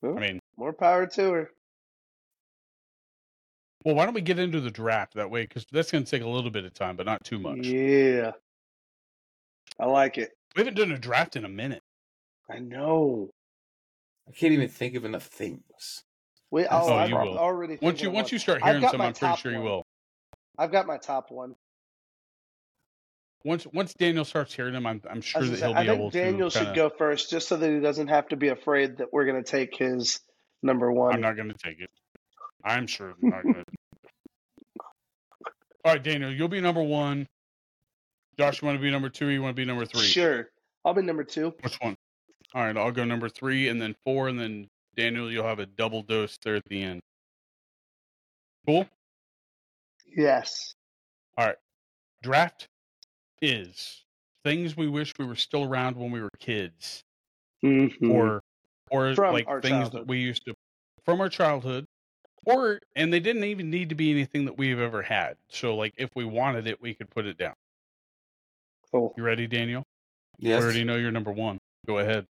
I 0.04 0.08
mean, 0.08 0.40
More 0.58 0.74
power 0.74 1.06
to 1.08 1.32
her. 1.32 1.52
well, 3.84 3.96
why 3.96 4.06
don't 4.06 4.14
we 4.14 4.22
get 4.22 4.40
into 4.40 4.60
the 4.62 4.70
draft 4.72 5.16
that 5.16 5.30
way? 5.30 5.42
Because 5.44 5.66
that's 5.72 5.92
going 5.92 6.04
to 6.04 6.10
take 6.10 6.24
a 6.24 6.28
little 6.30 6.52
bit 6.52 6.66
of 6.66 6.74
time, 6.74 6.96
but 6.96 7.06
not 7.06 7.24
too 7.24 7.40
much. 7.40 7.66
Yeah. 7.66 8.32
I 9.80 9.86
like 9.86 10.18
it. 10.18 10.32
We 10.56 10.62
haven't 10.62 10.76
done 10.78 10.92
a 10.92 10.98
draft 10.98 11.36
in 11.36 11.46
a 11.46 11.50
minute. 11.50 11.84
I 12.50 12.60
know. 12.60 13.30
I 14.28 14.32
can't 14.32 14.54
even 14.54 14.68
think 14.70 14.96
of 14.96 15.06
enough 15.06 15.26
things. 15.26 16.04
We, 16.52 16.64
That's 16.64 16.74
oh, 16.74 16.94
I'm 16.96 17.10
you 17.10 17.16
will. 17.16 17.38
already 17.38 17.78
Once 17.82 18.02
you 18.02 18.12
once 18.12 18.32
you 18.32 18.40
start 18.40 18.64
hearing 18.64 18.82
got 18.82 18.92
some, 18.92 19.02
I'm 19.02 19.14
pretty 19.14 19.20
top 19.20 19.40
sure 19.40 19.52
you 19.52 19.58
one. 19.60 19.66
will. 19.66 19.86
I've 20.58 20.72
got 20.72 20.88
my 20.88 20.98
top 20.98 21.30
one. 21.30 21.56
once 23.44 23.66
once 23.74 23.94
Daniel 23.94 24.26
starts 24.26 24.54
hearing 24.54 24.74
them, 24.74 24.86
I'm 24.86 25.02
I'm 25.10 25.22
sure 25.22 25.42
that 25.44 25.60
he'll 25.60 25.74
say, 25.74 25.84
be 25.84 25.90
able 25.90 26.12
to. 26.12 26.18
I 26.20 26.22
think 26.22 26.32
Daniel 26.32 26.50
to 26.50 26.58
should 26.58 26.66
kind 26.68 26.80
of. 26.80 26.92
go 26.92 26.98
first, 26.98 27.30
just 27.30 27.48
so 27.48 27.58
that 27.58 27.70
he 27.70 27.80
doesn't 27.80 28.08
have 28.08 28.28
to 28.30 28.36
be 28.38 28.48
afraid 28.50 28.98
that 28.98 29.08
we're 29.12 29.26
gonna 29.26 29.44
take 29.44 29.76
his 29.78 30.20
number 30.64 30.92
one. 30.92 31.14
I'm 31.14 31.22
not 31.22 31.36
going 31.36 31.50
to 31.50 31.56
take 31.56 31.80
it. 31.80 31.90
I'm 32.64 32.88
sure 32.88 33.10
I'm 33.22 33.30
not 33.30 33.44
going 33.44 33.56
to. 33.66 34.84
All 35.86 35.94
right, 35.94 36.04
Daniel, 36.04 36.32
you'll 36.34 36.48
be 36.50 36.60
number 36.62 36.84
one. 36.84 37.28
Josh, 38.38 38.62
you 38.62 38.66
want 38.66 38.78
to 38.78 38.82
be 38.82 38.92
number 38.92 39.10
two? 39.10 39.28
Or 39.28 39.32
you 39.32 39.42
want 39.42 39.56
to 39.56 39.62
be 39.62 39.66
number 39.66 39.86
three? 39.86 40.02
Sure, 40.02 40.50
I'll 40.84 40.94
be 40.94 41.02
number 41.02 41.24
two. 41.24 41.54
Which 41.62 41.76
one? 41.82 41.96
All 42.54 42.64
right, 42.64 42.78
I'll 42.78 42.92
go 42.92 43.04
number 43.06 43.30
three, 43.30 43.68
and 43.68 43.82
then 43.82 43.96
four, 44.06 44.28
and 44.30 44.40
then 44.40 44.68
Daniel, 44.96 45.32
you'll 45.32 45.44
have 45.46 45.60
a 45.60 45.66
double 45.66 46.02
dose 46.02 46.38
there 46.44 46.56
at 46.56 46.64
the 46.66 46.82
end. 46.82 47.02
Cool. 48.66 48.88
Yes. 50.16 50.74
All 51.38 51.46
right. 51.46 51.58
Draft 52.24 52.68
is 53.42 54.04
things 54.44 54.76
we 54.76 54.88
wish 54.88 55.14
we 55.20 55.26
were 55.26 55.36
still 55.36 55.64
around 55.64 55.96
when 55.98 56.12
we 56.12 56.22
were 56.22 56.30
kids, 56.40 57.04
Mhm. 57.64 58.12
or 58.12 58.42
or 58.90 59.14
From 59.16 59.34
like 59.34 59.48
our 59.48 59.62
things 59.62 59.90
that 59.92 60.08
we 60.08 60.20
used 60.20 60.44
to 60.46 60.56
from 61.06 61.22
our 61.22 61.30
childhood, 61.30 61.86
or 62.46 62.80
and 62.96 63.12
they 63.14 63.20
didn't 63.20 63.44
even 63.44 63.70
need 63.70 63.90
to 63.90 63.96
be 63.96 64.12
anything 64.12 64.46
that 64.46 64.58
we've 64.58 64.80
ever 64.80 65.02
had. 65.04 65.38
So 65.50 65.76
like 65.76 65.94
if 65.98 66.10
we 66.16 66.26
wanted 66.26 66.68
it, 66.68 66.82
we 66.82 66.94
could 66.96 67.10
put 67.10 67.26
it 67.26 67.38
down. 67.38 67.54
cool. 68.92 69.14
You 69.18 69.24
ready, 69.24 69.48
Daniel? 69.48 69.84
Yes. 70.40 70.60
We 70.62 70.66
already 70.66 70.84
know 70.86 70.96
you're 70.96 71.12
number 71.12 71.32
one. 71.32 71.58
Go 71.86 72.00
ahead. 72.00 72.26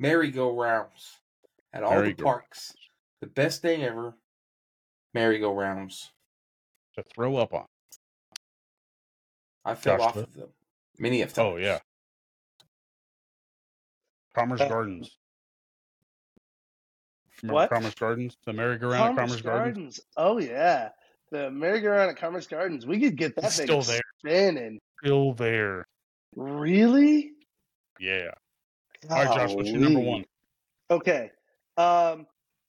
Merry-go-rounds 0.00 1.18
at 1.72 1.84
all 1.84 1.90
the 1.90 1.96
Merry-go- 2.00 2.24
parks. 2.24 2.74
The 3.20 3.26
best 3.28 3.62
thing 3.62 3.84
ever. 3.84 4.14
Merry-go-rounds. 5.14 6.10
To 6.96 7.04
throw 7.14 7.36
up 7.36 7.52
on. 7.54 7.66
I 9.64 9.74
fell 9.74 9.98
Josh, 9.98 10.06
off 10.08 10.16
what? 10.16 10.24
of 10.24 10.34
them 10.34 10.48
many 10.98 11.22
of 11.22 11.32
times. 11.32 11.46
Oh 11.52 11.56
yeah. 11.56 11.78
Commerce 14.34 14.60
Uh, 14.62 14.68
Gardens. 14.68 15.16
Remember 17.42 17.54
What? 17.54 17.70
Commerce 17.70 17.94
Gardens? 17.94 18.36
The 18.44 18.52
merry-go-round 18.52 19.02
at 19.02 19.16
Commerce 19.16 19.40
Commerce 19.40 19.42
Gardens? 19.42 19.76
Gardens. 19.76 20.00
Oh 20.16 20.38
yeah, 20.38 20.88
the 21.30 21.50
merry-go-round 21.50 22.10
at 22.10 22.16
Commerce 22.16 22.46
Gardens. 22.46 22.86
We 22.86 22.98
could 23.00 23.16
get 23.16 23.34
that 23.36 23.44
It's 23.44 23.56
thing 23.58 23.66
still 23.66 23.82
there. 23.82 24.00
spinning. 24.18 24.80
Still 25.04 25.34
there. 25.34 25.86
Really? 26.36 27.32
Yeah. 27.98 28.30
All 29.08 29.16
right, 29.24 29.34
Josh, 29.34 29.54
what's 29.54 29.70
your 29.70 29.80
number 29.80 30.00
one? 30.00 30.24
Okay. 30.90 31.30
Um, 31.76 32.26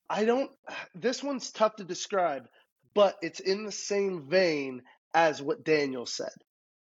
I 0.10 0.26
don't. 0.26 0.52
This 0.96 1.24
one's 1.24 1.52
tough 1.52 1.76
to 1.78 1.84
describe, 1.84 2.48
but 2.94 3.18
it's 3.22 3.40
in 3.40 3.66
the 3.66 3.72
same 3.72 4.30
vein 4.30 4.82
as 5.14 5.42
what 5.42 5.64
Daniel 5.64 6.06
said. 6.06 6.30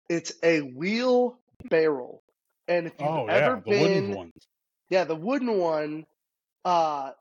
It's 0.09 0.33
a 0.43 0.61
wheel 0.61 1.37
barrel, 1.69 2.23
and 2.67 2.87
if 2.87 2.93
you've 2.99 3.07
Oh 3.09 3.27
ever 3.27 3.55
yeah, 3.55 3.73
the 3.73 3.81
wooden 3.81 4.07
been, 4.07 4.15
ones. 4.15 4.33
yeah, 4.89 5.03
the 5.05 5.15
wooden 5.15 5.57
one. 5.57 6.05
Uh, 6.65 7.11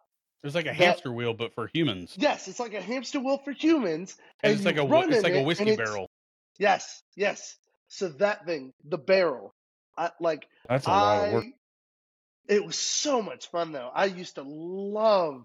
It's 0.43 0.55
like 0.55 0.65
a 0.67 0.69
that- 0.69 0.75
hamster 0.77 1.13
wheel, 1.13 1.35
but 1.35 1.55
for 1.55 1.71
humans. 1.73 2.15
yes, 2.19 2.49
it's 2.49 2.59
like 2.59 2.75
a 2.75 2.81
hamster 2.81 3.21
wheel 3.21 3.39
for 3.39 3.53
humans, 3.53 4.17
And, 4.43 4.51
and 4.53 4.57
it's 4.57 4.65
like 4.67 4.77
a 4.79 4.83
it's 5.11 5.23
like 5.23 5.35
a 5.35 5.43
whiskey 5.43 5.77
barrel. 5.77 6.11
Yes, 6.59 7.03
yes. 7.17 7.57
So 7.89 8.09
that 8.09 8.47
thing, 8.47 8.73
the 8.85 8.99
barrel, 8.99 9.55
I 9.97 10.11
like. 10.21 10.49
That's 10.69 10.87
a 10.87 10.91
lot 10.91 11.27
of 11.27 11.33
work. 11.35 11.45
It 12.49 12.65
was 12.65 12.77
so 12.77 13.21
much 13.23 13.51
fun 13.51 13.73
though. 13.73 13.91
I 13.95 14.07
used 14.07 14.37
to 14.37 14.43
love 14.43 15.45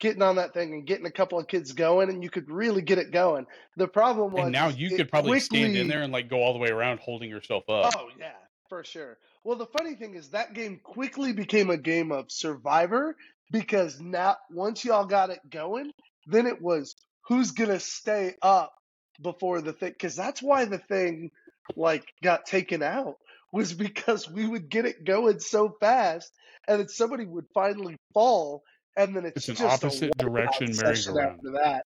getting 0.00 0.22
on 0.22 0.36
that 0.36 0.54
thing 0.54 0.72
and 0.72 0.86
getting 0.86 1.06
a 1.06 1.10
couple 1.10 1.38
of 1.38 1.46
kids 1.46 1.72
going, 1.72 2.08
and 2.10 2.22
you 2.22 2.30
could 2.30 2.50
really 2.50 2.82
get 2.82 2.98
it 2.98 3.10
going. 3.10 3.46
The 3.76 3.88
problem 3.88 4.32
was, 4.32 4.44
And 4.44 4.52
now 4.52 4.68
you 4.68 4.96
could 4.96 5.08
probably 5.08 5.40
stand 5.40 5.76
in 5.76 5.88
there 5.88 6.02
and 6.02 6.12
like 6.12 6.28
go 6.28 6.42
all 6.42 6.52
the 6.52 6.58
way 6.58 6.70
around 6.70 7.00
holding 7.00 7.30
yourself 7.30 7.64
up. 7.68 7.94
Oh 7.96 8.08
yeah, 8.18 8.32
for 8.68 8.84
sure. 8.84 9.18
Well, 9.42 9.56
the 9.56 9.66
funny 9.66 9.94
thing 9.94 10.14
is 10.14 10.30
that 10.30 10.54
game 10.54 10.80
quickly 10.82 11.32
became 11.32 11.70
a 11.70 11.76
game 11.76 12.12
of 12.12 12.30
survivor 12.30 13.16
because 13.50 14.00
now 14.00 14.36
once 14.50 14.84
y'all 14.84 15.06
got 15.06 15.30
it 15.30 15.40
going, 15.50 15.92
then 16.26 16.46
it 16.46 16.60
was 16.60 16.94
who's 17.22 17.50
gonna 17.50 17.80
stay 17.80 18.34
up 18.42 18.74
before 19.22 19.60
the 19.60 19.72
thing 19.72 19.90
because 19.90 20.16
that's 20.16 20.42
why 20.42 20.64
the 20.64 20.78
thing 20.78 21.30
like 21.76 22.04
got 22.22 22.46
taken 22.46 22.82
out 22.82 23.16
was 23.54 23.72
because 23.72 24.28
we 24.28 24.46
would 24.48 24.68
get 24.68 24.84
it 24.84 25.04
going 25.04 25.38
so 25.38 25.76
fast 25.78 26.32
and 26.66 26.80
then 26.80 26.88
somebody 26.88 27.24
would 27.24 27.46
finally 27.54 27.96
fall 28.12 28.64
and 28.96 29.14
then 29.14 29.24
it's, 29.24 29.48
It's 29.48 29.60
an 29.60 29.66
opposite 29.66 30.16
direction 30.18 30.74
merry-go-round. 30.76 31.36
after 31.36 31.50
that. 31.62 31.84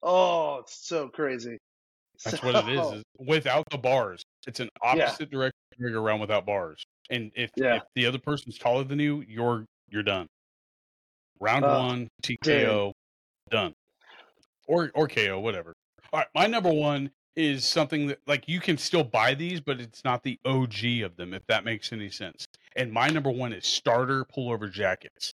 Oh, 0.00 0.58
it's 0.58 0.86
so 0.86 1.08
crazy. 1.08 1.58
That's 2.24 2.40
what 2.40 2.54
it 2.54 2.68
is, 2.68 2.86
is. 2.98 3.02
Without 3.18 3.64
the 3.70 3.78
bars, 3.78 4.22
it's 4.46 4.60
an 4.60 4.68
opposite 4.80 5.28
direction 5.30 5.58
merry-go-round 5.78 6.20
without 6.20 6.46
bars. 6.46 6.84
And 7.10 7.32
if, 7.34 7.50
Yeah. 7.56 7.76
if 7.76 7.82
the 7.96 8.06
other 8.06 8.18
person's 8.18 8.56
taller 8.58 8.84
than 8.84 9.00
you, 9.00 9.24
you're 9.26 9.64
you're 9.90 10.04
done. 10.04 10.28
Round 11.40 11.64
Oh, 11.64 11.78
one, 11.78 12.08
TKO, 12.22 12.92
done. 13.50 13.72
Or 14.68 14.90
or 14.94 15.08
KO, 15.08 15.40
whatever. 15.40 15.72
All 16.12 16.20
right, 16.20 16.28
my 16.34 16.46
number 16.46 16.72
one 16.72 17.10
is 17.38 17.64
something 17.64 18.08
that 18.08 18.18
like 18.26 18.48
you 18.48 18.60
can 18.60 18.76
still 18.76 19.04
buy 19.04 19.32
these, 19.32 19.60
but 19.60 19.80
it's 19.80 20.04
not 20.04 20.24
the 20.24 20.38
OG 20.44 21.02
of 21.04 21.16
them, 21.16 21.32
if 21.32 21.46
that 21.46 21.64
makes 21.64 21.92
any 21.92 22.10
sense. 22.10 22.46
And 22.74 22.92
my 22.92 23.08
number 23.08 23.30
one 23.30 23.52
is 23.52 23.64
starter 23.64 24.24
pullover 24.24 24.70
jackets. 24.70 25.32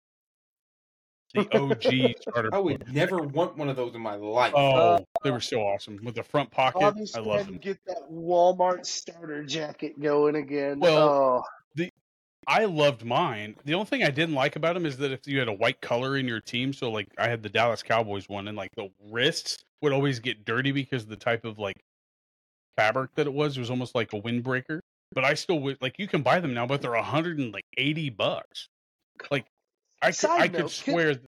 The 1.34 1.42
OG 1.54 2.16
starter. 2.22 2.50
I 2.54 2.58
pullover 2.58 2.64
would 2.64 2.94
never 2.94 3.18
want 3.18 3.58
one 3.58 3.68
of 3.68 3.76
those 3.76 3.94
in 3.96 4.02
my 4.02 4.16
life. 4.16 4.54
Oh, 4.56 4.76
oh, 4.76 5.06
they 5.24 5.32
were 5.32 5.42
so 5.42 5.60
awesome 5.60 6.00
with 6.02 6.16
the 6.16 6.24
front 6.24 6.50
pocket. 6.50 6.82
I 6.82 7.20
I 7.20 7.22
love 7.22 7.46
them. 7.46 7.58
get 7.58 7.78
that 7.86 8.10
Walmart 8.10 8.86
starter 8.86 9.44
jacket 9.44 10.00
going 10.00 10.36
again. 10.38 10.80
Well, 10.80 10.98
oh, 10.98 11.44
I 12.48 12.66
loved 12.66 13.06
mine. 13.06 13.56
The 13.66 13.76
only 13.76 13.86
thing 13.86 14.04
I 14.04 14.10
didn't 14.10 14.34
like 14.34 14.56
about 14.56 14.74
them 14.74 14.86
is 14.86 14.98
that 14.98 15.12
if 15.12 15.28
you 15.28 15.38
had 15.38 15.50
a 15.50 15.54
white 15.54 15.82
color 15.82 16.18
in 16.18 16.28
your 16.28 16.40
team, 16.40 16.74
so 16.74 16.90
like 16.90 17.08
I 17.18 17.30
had 17.30 17.44
the 17.44 17.50
Dallas 17.50 17.84
Cowboys 17.84 18.28
one, 18.28 18.48
and 18.48 18.58
like 18.58 18.72
the 18.76 18.90
wrists 19.12 19.58
would 19.82 19.94
always 19.94 20.20
get 20.20 20.46
dirty 20.46 20.72
because 20.72 21.04
of 21.04 21.10
the 21.10 21.16
type 21.16 21.46
of 21.46 21.60
like 21.60 21.78
fabric 22.80 23.12
that 23.16 23.28
it 23.28 23.34
was. 23.34 23.58
It 23.58 23.60
was 23.60 23.70
almost 23.70 23.96
like 23.96 24.14
a 24.14 24.22
windbreaker. 24.22 24.80
But 25.12 25.26
I 25.26 25.34
still 25.34 25.60
would 25.62 25.78
like 25.82 25.98
you 25.98 26.08
can 26.08 26.22
buy 26.22 26.40
them 26.40 26.54
now, 26.54 26.66
but 26.68 26.82
they're 26.82 26.94
a 26.94 27.04
hundred 27.04 27.40
and 27.40 27.52
like 27.54 27.66
eighty 27.78 28.10
bucks. 28.10 28.68
Like 29.32 29.46
I 30.02 30.08
could, 30.08 30.16
Side 30.16 30.42
I 30.42 30.48
could 30.48 30.60
note, 30.60 30.82
can- 30.84 30.94
swear. 30.94 31.16
th- 31.16 31.26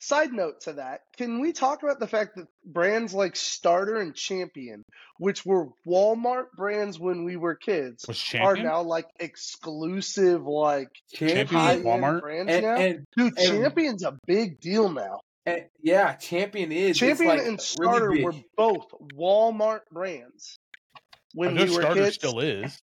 side 0.00 0.32
note 0.32 0.60
to 0.62 0.72
that, 0.72 1.02
can 1.16 1.38
we 1.38 1.52
talk 1.52 1.84
about 1.84 2.00
the 2.00 2.08
fact 2.08 2.34
that 2.34 2.48
brands 2.64 3.14
like 3.14 3.36
Starter 3.36 4.00
and 4.00 4.12
Champion, 4.16 4.82
which 5.18 5.46
were 5.46 5.68
Walmart 5.86 6.46
brands 6.56 6.98
when 6.98 7.22
we 7.22 7.36
were 7.36 7.54
kids, 7.54 8.04
was 8.08 8.34
are 8.40 8.56
now 8.56 8.82
like 8.82 9.06
exclusive, 9.20 10.42
like 10.44 10.88
Champion 11.14 11.84
Walmart? 11.84 12.20
brands 12.20 12.50
and, 12.50 12.62
now? 12.64 12.74
and, 12.74 13.04
Dude, 13.16 13.38
and- 13.38 13.46
Champion's 13.46 14.02
a 14.02 14.18
big 14.26 14.58
deal 14.60 14.88
now. 14.90 15.20
And 15.46 15.64
yeah, 15.82 16.14
champion 16.14 16.72
is. 16.72 16.98
Champion 16.98 17.28
like 17.28 17.46
and 17.46 17.60
Starter 17.60 18.10
really 18.10 18.24
were 18.24 18.34
both 18.56 18.86
Walmart 19.16 19.80
brands 19.90 20.58
I 20.94 21.00
when 21.34 21.54
know 21.54 21.64
we 21.64 21.70
were 21.76 21.82
starter 21.82 22.02
kids. 22.04 22.14
still 22.14 22.40
is. 22.40 22.80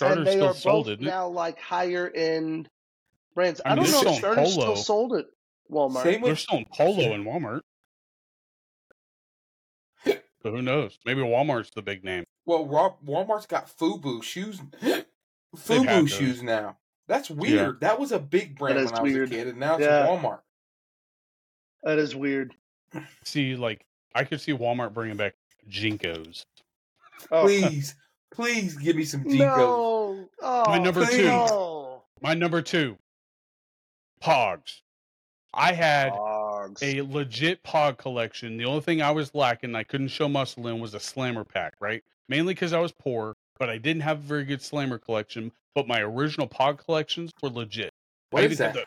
and 0.00 0.26
they 0.26 0.32
still 0.32 0.46
are 0.48 0.54
sold, 0.54 0.86
both 0.86 0.92
isn't 0.94 1.04
it? 1.06 1.10
now 1.10 1.28
like 1.28 1.58
higher 1.60 2.08
end 2.08 2.68
brands. 3.34 3.60
I 3.64 3.72
I, 3.72 3.74
don't 3.74 3.84
know 3.90 3.90
if 3.90 3.96
still 3.96 4.12
in 4.12 4.18
Starter's 4.18 4.54
Polo. 4.54 4.74
still 4.74 4.76
sold 4.76 5.12
at 5.14 5.24
Walmart. 5.70 6.02
Same 6.02 6.20
They're 6.22 6.30
with 6.32 6.38
still 6.38 6.58
in 6.58 6.66
Polo 6.72 7.14
in 7.14 7.24
Walmart. 7.24 7.60
So 10.42 10.50
who 10.50 10.62
knows? 10.62 10.98
Maybe 11.04 11.20
Walmart's 11.20 11.70
the 11.74 11.82
big 11.82 12.02
name. 12.02 12.24
well, 12.46 12.64
Walmart's 13.04 13.46
got 13.46 13.68
FUBU 13.78 14.22
shoes, 14.22 14.60
had 14.80 15.04
FUBU 15.54 16.08
shoes 16.08 16.42
now. 16.42 16.78
That's 17.08 17.28
weird. 17.30 17.80
That 17.82 18.00
was 18.00 18.10
a 18.12 18.18
big 18.18 18.56
brand 18.58 18.76
when 18.76 18.86
I 18.88 18.90
was 18.90 19.00
weird. 19.02 19.28
a 19.32 19.34
kid, 19.34 19.48
and 19.48 19.58
now 19.58 19.76
it's 19.76 19.84
Yeah. 19.84 20.06
Walmart. 20.06 20.40
That 21.82 21.98
is 21.98 22.14
weird. 22.14 22.54
See, 23.24 23.56
like 23.56 23.84
I 24.14 24.24
could 24.24 24.40
see 24.40 24.52
Walmart 24.52 24.92
bringing 24.94 25.16
back 25.16 25.34
JNCOs. 25.70 26.44
Oh, 27.30 27.42
Please, 27.42 27.94
please 28.32 28.76
give 28.76 28.96
me 28.96 29.04
some 29.04 29.24
JNCOs. 29.24 29.38
no. 29.38 30.28
Oh, 30.42 30.64
My 30.66 30.78
number 30.78 31.06
two. 31.06 32.00
My 32.22 32.34
number 32.34 32.60
two, 32.62 32.96
Pogs. 34.22 34.80
I 35.54 35.72
had 35.72 36.10
Dogs. 36.12 36.82
a 36.82 37.00
legit 37.00 37.62
Pog 37.64 37.96
collection. 37.98 38.56
The 38.56 38.66
only 38.66 38.82
thing 38.82 39.02
I 39.02 39.10
was 39.10 39.34
lacking, 39.34 39.74
I 39.74 39.82
couldn't 39.82 40.08
show 40.08 40.28
muscle 40.28 40.66
in, 40.68 40.78
was 40.80 40.94
a 40.94 41.00
Slammer 41.00 41.44
pack. 41.44 41.74
Right, 41.80 42.02
mainly 42.28 42.54
because 42.54 42.72
I 42.72 42.78
was 42.78 42.92
poor, 42.92 43.36
but 43.58 43.68
I 43.70 43.78
didn't 43.78 44.02
have 44.02 44.18
a 44.18 44.22
very 44.22 44.44
good 44.44 44.62
Slammer 44.62 44.98
collection. 44.98 45.50
But 45.74 45.88
my 45.88 46.00
original 46.00 46.46
Pog 46.48 46.78
collections 46.84 47.30
were 47.42 47.48
legit. 47.48 47.92
What 48.30 48.42
I 48.42 48.46
is 48.46 48.58
that? 48.58 48.74
the 48.74 48.84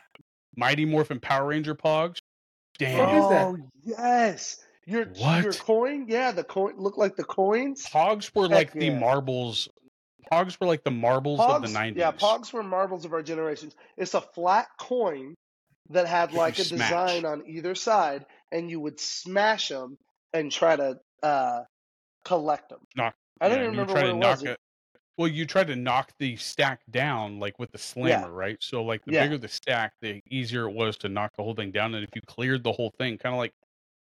Mighty 0.56 0.84
Morphin 0.84 1.18
Power 1.20 1.48
Ranger 1.48 1.74
Pogs. 1.74 2.20
Damn. 2.78 2.98
What 2.98 3.14
is 3.14 3.28
that? 3.30 3.46
Oh 3.46 3.56
yes. 3.82 4.56
Your 4.86 5.04
What? 5.06 5.42
your 5.44 5.52
coin? 5.52 6.06
Yeah, 6.08 6.32
the 6.32 6.44
coin 6.44 6.74
looked 6.76 6.98
like 6.98 7.16
the 7.16 7.24
coins. 7.24 7.86
Pogs 7.86 8.30
were 8.34 8.42
Heck 8.48 8.50
like 8.50 8.72
the 8.72 8.90
marbles. 8.90 9.68
Pogs 10.30 10.58
were 10.60 10.66
like 10.66 10.84
the 10.84 10.90
marbles 10.90 11.40
of 11.40 11.62
the 11.62 11.68
nineties. 11.68 12.00
yeah, 12.00 12.12
Pogs 12.12 12.52
were 12.52 12.62
marbles 12.62 13.04
of 13.04 13.12
our 13.12 13.22
generations. 13.22 13.74
It's 13.96 14.14
a 14.14 14.20
flat 14.20 14.66
coin 14.78 15.34
that 15.90 16.06
had 16.06 16.32
You 16.32 16.38
like 16.38 16.58
a 16.58 16.64
smash. 16.64 16.88
design 16.88 17.24
on 17.24 17.44
either 17.46 17.74
side, 17.74 18.26
and 18.52 18.70
you 18.70 18.80
would 18.80 18.98
smash 19.00 19.68
them 19.68 19.96
and 20.32 20.50
try 20.50 20.76
to 20.76 20.98
uh, 21.22 21.60
collect 22.24 22.70
them. 22.70 22.80
Knock- 22.96 23.14
I 23.40 23.48
don't 23.48 23.58
Yeah, 23.58 23.64
even 23.64 23.70
remember 23.72 23.92
try 23.92 24.02
what 24.02 24.08
to 24.08 24.14
it 24.14 24.18
knock 24.18 24.30
was. 24.40 24.42
it. 24.44 24.58
Well, 25.16 25.28
you 25.28 25.46
try 25.46 25.62
to 25.64 25.76
knock 25.76 26.12
the 26.18 26.36
stack 26.36 26.80
down 26.90 27.38
like 27.38 27.58
with 27.58 27.70
the 27.70 27.78
slammer, 27.78 28.32
right? 28.32 28.56
So 28.60 28.82
like 28.82 29.04
the 29.04 29.12
Yeah. 29.12 29.24
bigger 29.24 29.38
the 29.38 29.48
stack, 29.48 29.92
the 30.00 30.20
easier 30.28 30.68
it 30.68 30.72
was 30.72 30.96
to 30.98 31.08
knock 31.08 31.32
the 31.36 31.42
whole 31.44 31.54
thing 31.54 31.70
down. 31.70 31.94
And 31.94 32.02
if 32.02 32.10
you 32.16 32.22
cleared 32.22 32.64
the 32.64 32.72
whole 32.72 32.90
thing, 32.98 33.16
kind 33.18 33.34
of 33.34 33.38
like 33.38 33.54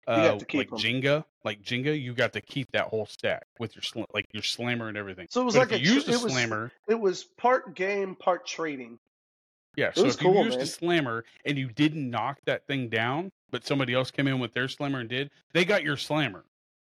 You 0.07 0.13
uh 0.13 0.31
got 0.31 0.39
to 0.39 0.45
keep 0.45 0.71
like 0.71 0.71
'em. 0.71 0.77
Jenga, 1.01 1.25
like 1.43 1.61
Jenga, 1.61 1.99
you 2.01 2.13
got 2.13 2.33
to 2.33 2.41
keep 2.41 2.71
that 2.71 2.87
whole 2.87 3.05
stack 3.05 3.45
with 3.59 3.75
your 3.75 3.83
sl- 3.83 4.03
like 4.13 4.25
your 4.33 4.41
slammer 4.43 4.87
and 4.87 4.97
everything. 4.97 5.27
So 5.29 5.41
it 5.41 5.45
was 5.45 5.53
But 5.55 5.59
like 5.69 5.71
if 5.73 5.77
a 5.77 5.79
you 5.83 5.87
tr- 5.89 5.93
used 5.95 6.09
a 6.09 6.13
it 6.13 6.21
was- 6.23 6.31
slammer, 6.33 6.71
It 6.87 6.99
was 6.99 7.23
part 7.25 7.75
game, 7.75 8.15
part 8.15 8.47
trading. 8.47 8.97
yeah. 9.75 9.91
So 9.93 10.03
was 10.05 10.15
if 10.15 10.21
you 10.21 10.31
cool, 10.31 10.45
used 10.45 10.57
man. 10.57 10.63
a 10.63 10.67
slammer 10.67 11.25
and 11.45 11.57
you 11.57 11.67
didn't 11.67 12.09
knock 12.09 12.39
that 12.45 12.65
thing 12.67 12.87
down, 12.89 13.31
but 13.51 13.65
somebody 13.65 13.93
else 13.93 14.11
came 14.11 14.27
in 14.27 14.39
with 14.39 14.53
their 14.53 14.67
slammer 14.69 15.01
and 15.01 15.09
did, 15.09 15.29
they 15.53 15.65
got 15.65 15.83
your 15.83 15.97
slammer, 15.97 16.45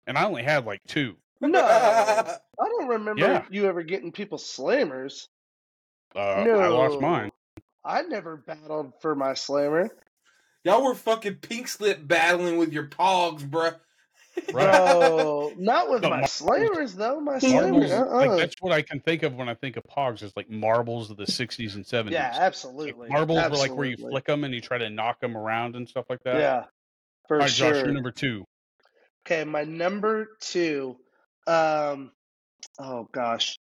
and 0.07 0.17
I 0.17 0.23
only 0.25 0.43
had 0.43 0.65
like 0.65 0.81
two. 0.87 1.17
No, 1.41 1.61
I 1.63 2.37
don't 2.57 2.87
remember 2.87 3.21
Yeah. 3.21 3.45
you 3.51 3.65
ever 3.67 3.83
getting 3.83 4.11
people 4.11 4.37
slammers. 4.37 5.27
Uh, 6.15 6.43
no, 6.45 6.59
I 6.59 6.67
lost 6.67 6.99
mine. 7.01 7.31
I 7.83 8.01
never 8.03 8.37
battled 8.37 8.93
for 9.01 9.15
my 9.15 9.33
slammer, 9.33 9.89
Y'all 10.63 10.83
were 10.83 10.95
fucking 10.95 11.35
pink 11.35 11.67
slip 11.67 12.07
battling 12.07 12.57
with 12.57 12.73
your 12.73 12.87
pogs, 12.87 13.47
bruh. 13.47 13.75
Bro. 14.51 15.51
not 15.59 15.89
with 15.91 16.01
No, 16.01 16.09
my 16.09 16.15
marbles- 16.21 16.41
slammers 16.41 16.95
though. 16.95 17.19
My 17.19 17.33
Marbles, 17.33 17.41
slammer, 17.43 17.85
uh-uh. 17.85 18.25
like 18.27 18.37
that's 18.39 18.55
what 18.61 18.71
I 18.73 18.81
can 18.81 18.99
think 18.99 19.21
of 19.23 19.35
when 19.35 19.47
I 19.47 19.53
think 19.53 19.77
of 19.77 19.83
Pogs 19.83 20.23
is 20.23 20.33
like 20.35 20.49
marbles 20.49 21.11
of 21.11 21.17
the 21.17 21.23
'60s 21.25 21.75
and 21.75 21.85
'70s. 21.85 22.11
yeah, 22.11 22.31
Like, 22.31 22.39
absolutely. 22.41 23.09
marbles 23.09 23.37
were 23.49 23.57
like 23.57 23.75
where 23.75 23.85
you 23.87 23.95
flick 23.95 24.25
them 24.25 24.43
and 24.43 24.53
you 24.53 24.59
try 24.59 24.77
to 24.79 24.89
knock 24.89 25.19
them 25.21 25.37
around 25.37 25.75
and 25.75 25.87
stuff 25.87 26.05
like 26.09 26.23
that. 26.23 26.35
Yeah, 26.37 26.63
for 27.27 27.35
All 27.37 27.41
right, 27.41 27.49
sure. 27.49 27.71
Josh, 27.73 27.83
you're 27.83 27.93
number 27.93 28.11
two. 28.11 28.43
Okay, 29.25 29.43
my 29.43 29.63
number 29.63 30.29
two. 30.41 30.97
Um, 31.47 32.11
oh 32.79 33.07
gosh. 33.11 33.57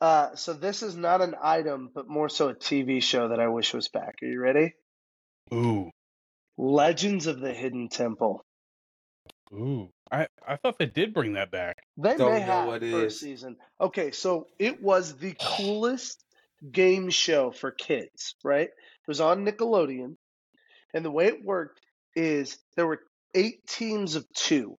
Uh, 0.00 0.34
so 0.34 0.52
this 0.52 0.82
is 0.82 0.96
not 0.96 1.20
an 1.20 1.34
item, 1.40 1.90
but 1.94 2.08
more 2.08 2.28
so 2.28 2.48
a 2.48 2.54
TV 2.54 3.02
show 3.02 3.28
that 3.28 3.38
I 3.40 3.48
wish 3.48 3.72
was 3.72 3.88
back. 3.88 4.16
Are 4.22 4.26
you 4.26 4.40
ready? 4.40 4.74
Ooh, 5.54 5.90
Legends 6.58 7.26
of 7.26 7.40
the 7.40 7.52
Hidden 7.52 7.88
Temple. 7.88 8.44
ooh. 9.52 9.88
I 10.10 10.26
I 10.46 10.56
thought 10.56 10.78
they 10.78 10.86
did 10.86 11.14
bring 11.14 11.34
that 11.34 11.50
back. 11.50 11.78
They 11.96 12.16
Don't 12.16 12.32
may 12.32 12.40
know 12.40 12.44
have 12.46 12.66
what 12.66 12.82
it 12.82 12.90
for 12.90 13.06
a 13.06 13.10
season. 13.10 13.56
Okay, 13.80 14.10
so 14.10 14.46
it 14.58 14.82
was 14.82 15.16
the 15.16 15.34
coolest 15.40 16.22
game 16.70 17.08
show 17.10 17.50
for 17.50 17.70
kids, 17.70 18.34
right? 18.44 18.68
It 18.68 19.08
was 19.08 19.20
on 19.22 19.44
Nickelodeon, 19.46 20.16
and 20.92 21.04
the 21.04 21.10
way 21.10 21.26
it 21.28 21.44
worked 21.44 21.80
is 22.14 22.58
there 22.76 22.86
were 22.86 23.00
eight 23.34 23.66
teams 23.66 24.14
of 24.14 24.26
two. 24.34 24.76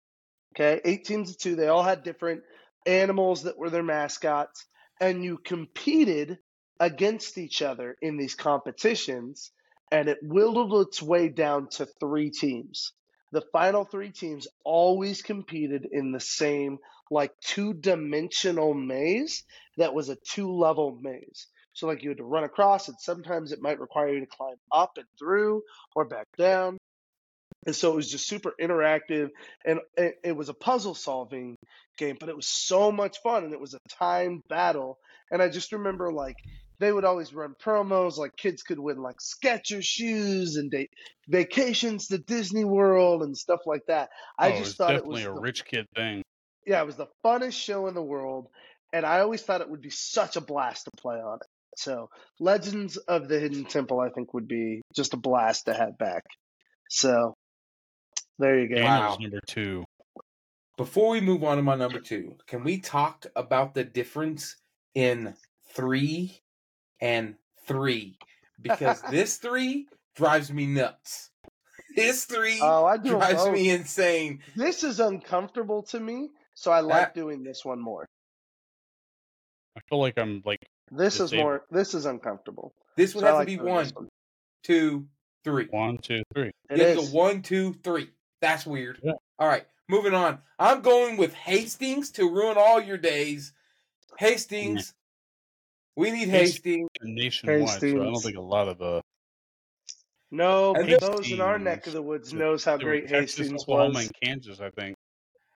Okay, 0.55 0.81
eight 0.85 1.05
teams 1.05 1.31
of 1.31 1.37
two. 1.37 1.55
They 1.55 1.67
all 1.67 1.83
had 1.83 2.03
different 2.03 2.43
animals 2.85 3.43
that 3.43 3.57
were 3.57 3.71
their 3.71 3.83
mascots, 3.83 4.65
and 5.01 5.23
you 5.23 5.37
competed 5.39 6.37
against 6.79 7.37
each 7.37 7.61
other 7.61 7.97
in 8.01 8.17
these 8.17 8.35
competitions, 8.35 9.51
and 9.91 10.07
it 10.07 10.19
whittled 10.21 10.87
its 10.87 11.01
way 11.01 11.29
down 11.29 11.69
to 11.69 11.87
three 11.99 12.29
teams. 12.29 12.93
The 13.31 13.43
final 13.51 13.83
three 13.83 14.11
teams 14.11 14.47
always 14.63 15.23
competed 15.23 15.87
in 15.91 16.11
the 16.11 16.19
same, 16.19 16.77
like, 17.09 17.31
two 17.41 17.73
dimensional 17.73 18.75
maze 18.75 19.43
that 19.77 19.95
was 19.95 20.09
a 20.09 20.17
two 20.17 20.51
level 20.51 20.99
maze. 21.01 21.47
So, 21.73 21.87
like, 21.87 22.03
you 22.03 22.09
had 22.09 22.19
to 22.19 22.23
run 22.23 22.43
across, 22.43 22.89
and 22.89 22.97
sometimes 22.99 23.51
it 23.51 23.61
might 23.61 23.79
require 23.79 24.13
you 24.13 24.19
to 24.19 24.27
climb 24.27 24.57
up 24.71 24.91
and 24.97 25.07
through 25.17 25.63
or 25.95 26.05
back 26.05 26.27
down. 26.37 26.77
And 27.65 27.75
so 27.75 27.93
it 27.93 27.95
was 27.95 28.11
just 28.11 28.27
super 28.27 28.53
interactive, 28.59 29.29
and 29.65 29.79
it, 29.97 30.15
it 30.23 30.35
was 30.35 30.49
a 30.49 30.53
puzzle 30.53 30.95
solving 30.95 31.55
game, 31.97 32.17
but 32.19 32.29
it 32.29 32.35
was 32.35 32.47
so 32.47 32.91
much 32.91 33.17
fun, 33.23 33.43
and 33.43 33.53
it 33.53 33.59
was 33.59 33.73
a 33.73 33.79
timed 33.89 34.41
battle. 34.49 34.97
And 35.31 35.41
I 35.41 35.49
just 35.49 35.71
remember 35.71 36.11
like 36.11 36.35
they 36.79 36.91
would 36.91 37.05
always 37.05 37.33
run 37.33 37.55
promos, 37.63 38.17
like 38.17 38.35
kids 38.35 38.63
could 38.63 38.79
win 38.79 38.97
like 38.97 39.17
Skechers 39.17 39.83
shoes 39.85 40.57
and 40.57 40.69
date 40.69 40.89
vacations 41.27 42.07
to 42.07 42.17
Disney 42.17 42.65
World 42.65 43.23
and 43.23 43.37
stuff 43.37 43.61
like 43.65 43.85
that. 43.87 44.09
I 44.37 44.51
oh, 44.51 44.57
just 44.57 44.77
thought 44.77 44.91
it 44.91 44.95
definitely 44.95 45.21
was 45.21 45.25
a 45.25 45.33
the- 45.33 45.41
rich 45.41 45.65
kid 45.65 45.87
thing. 45.95 46.23
yeah, 46.65 46.81
it 46.81 46.85
was 46.85 46.97
the 46.97 47.07
funnest 47.25 47.53
show 47.53 47.87
in 47.87 47.93
the 47.93 48.01
world, 48.01 48.47
and 48.91 49.05
I 49.05 49.21
always 49.21 49.41
thought 49.41 49.61
it 49.61 49.69
would 49.69 49.81
be 49.81 49.89
such 49.89 50.35
a 50.35 50.41
blast 50.41 50.85
to 50.85 50.91
play 51.01 51.15
on 51.15 51.35
it. 51.35 51.47
So, 51.75 52.09
Legends 52.39 52.97
of 52.97 53.27
the 53.27 53.39
Hidden 53.39 53.65
Temple, 53.65 53.99
I 53.99 54.09
think, 54.09 54.33
would 54.33 54.47
be 54.47 54.81
just 54.95 55.13
a 55.13 55.17
blast 55.17 55.65
to 55.65 55.73
have 55.73 55.97
back. 55.97 56.23
So, 56.89 57.32
there 58.39 58.59
you 58.59 58.67
go. 58.69 58.75
Daniel's 58.75 59.17
Wow. 59.17 59.17
number 59.21 59.39
two. 59.47 59.85
Before 60.77 61.09
we 61.09 61.21
move 61.21 61.43
on 61.43 61.57
to 61.57 61.63
my 61.63 61.75
number 61.75 61.99
two, 61.99 62.35
can 62.47 62.63
we 62.63 62.79
talk 62.79 63.25
about 63.35 63.73
the 63.75 63.83
difference 63.83 64.55
in 64.95 65.35
three 65.73 66.41
and 66.99 67.35
three? 67.67 68.17
Because 68.61 69.01
this 69.11 69.37
three 69.37 69.87
drives 70.15 70.51
me 70.51 70.65
nuts. 70.65 71.29
This 71.95 72.25
three 72.25 72.59
Oh, 72.61 72.85
I 72.85 72.97
do 72.97 73.13
'em 73.13 73.19
drives 73.19 73.43
both. 73.43 73.53
me 73.53 73.69
insane. 73.69 74.41
This 74.55 74.83
is 74.83 74.99
uncomfortable 74.99 75.83
to 75.83 75.99
me, 75.99 76.29
so 76.55 76.71
I 76.71 76.79
like 76.79 77.13
That- 77.13 77.15
doing 77.15 77.43
this 77.43 77.63
one 77.63 77.79
more. 77.79 78.07
I 79.77 79.81
feel 79.89 79.99
like 79.99 80.17
I'm 80.17 80.41
like 80.45 80.59
This 80.91 81.19
is 81.19 81.33
more. 81.33 81.65
This 81.71 81.93
is 81.93 82.05
uncomfortable. 82.05 82.73
This 82.95 83.13
would 83.15 83.21
So 83.21 83.27
have 83.27 83.35
like 83.35 83.47
to 83.47 83.51
be 83.51 83.57
doing 83.57 83.73
one, 83.73 83.83
this 83.83 83.93
one. 83.93 84.09
two, 84.63 85.07
three. 85.43 85.65
one, 85.67 85.97
two, 85.99 86.21
three. 86.33 86.51
It 86.69 86.77
You 86.77 86.83
have 86.85 86.97
is. 86.97 87.09
to 87.09 87.15
one, 87.15 87.41
two, 87.41 87.73
three. 87.83 88.09
That's 88.43 88.65
weird. 88.65 88.99
Yeah. 89.01 89.13
All 89.39 89.47
right, 89.47 89.65
moving 89.87 90.13
on. 90.13 90.39
I'm 90.59 90.81
going 90.81 91.15
with 91.15 91.33
Hastings 91.33 92.11
to 92.11 92.29
ruin 92.29 92.57
all 92.57 92.81
your 92.81 92.97
days. 92.97 93.53
Hastings. 94.19 94.93
We 95.95 96.11
need 96.11 96.27
Hastings. 96.27 96.89
Nationwide, 97.01 97.79
so 97.79 97.87
I 97.87 97.91
don't 98.03 98.19
think 98.21 98.35
a 98.37 98.41
lot 98.41 98.67
of 98.67 98.81
uh 98.81 99.01
No, 100.29 100.73
And 100.75 100.89
but 100.89 100.99
then- 101.01 101.11
those 101.11 101.31
in 101.31 101.39
our 101.39 101.57
neck 101.57 101.87
of 101.87 101.93
the 101.93 102.01
woods 102.01 102.27
Hastings. 102.31 102.39
knows 102.39 102.63
how 102.65 102.75
they 102.75 102.83
were 102.83 102.91
great 102.91 103.07
Texas, 103.07 103.37
Hastings 103.39 103.61
Oklahoma, 103.63 103.93
was. 103.93 104.05
and 104.07 104.13
Kansas. 104.21 104.59
I 104.59 104.69
think. 104.71 104.95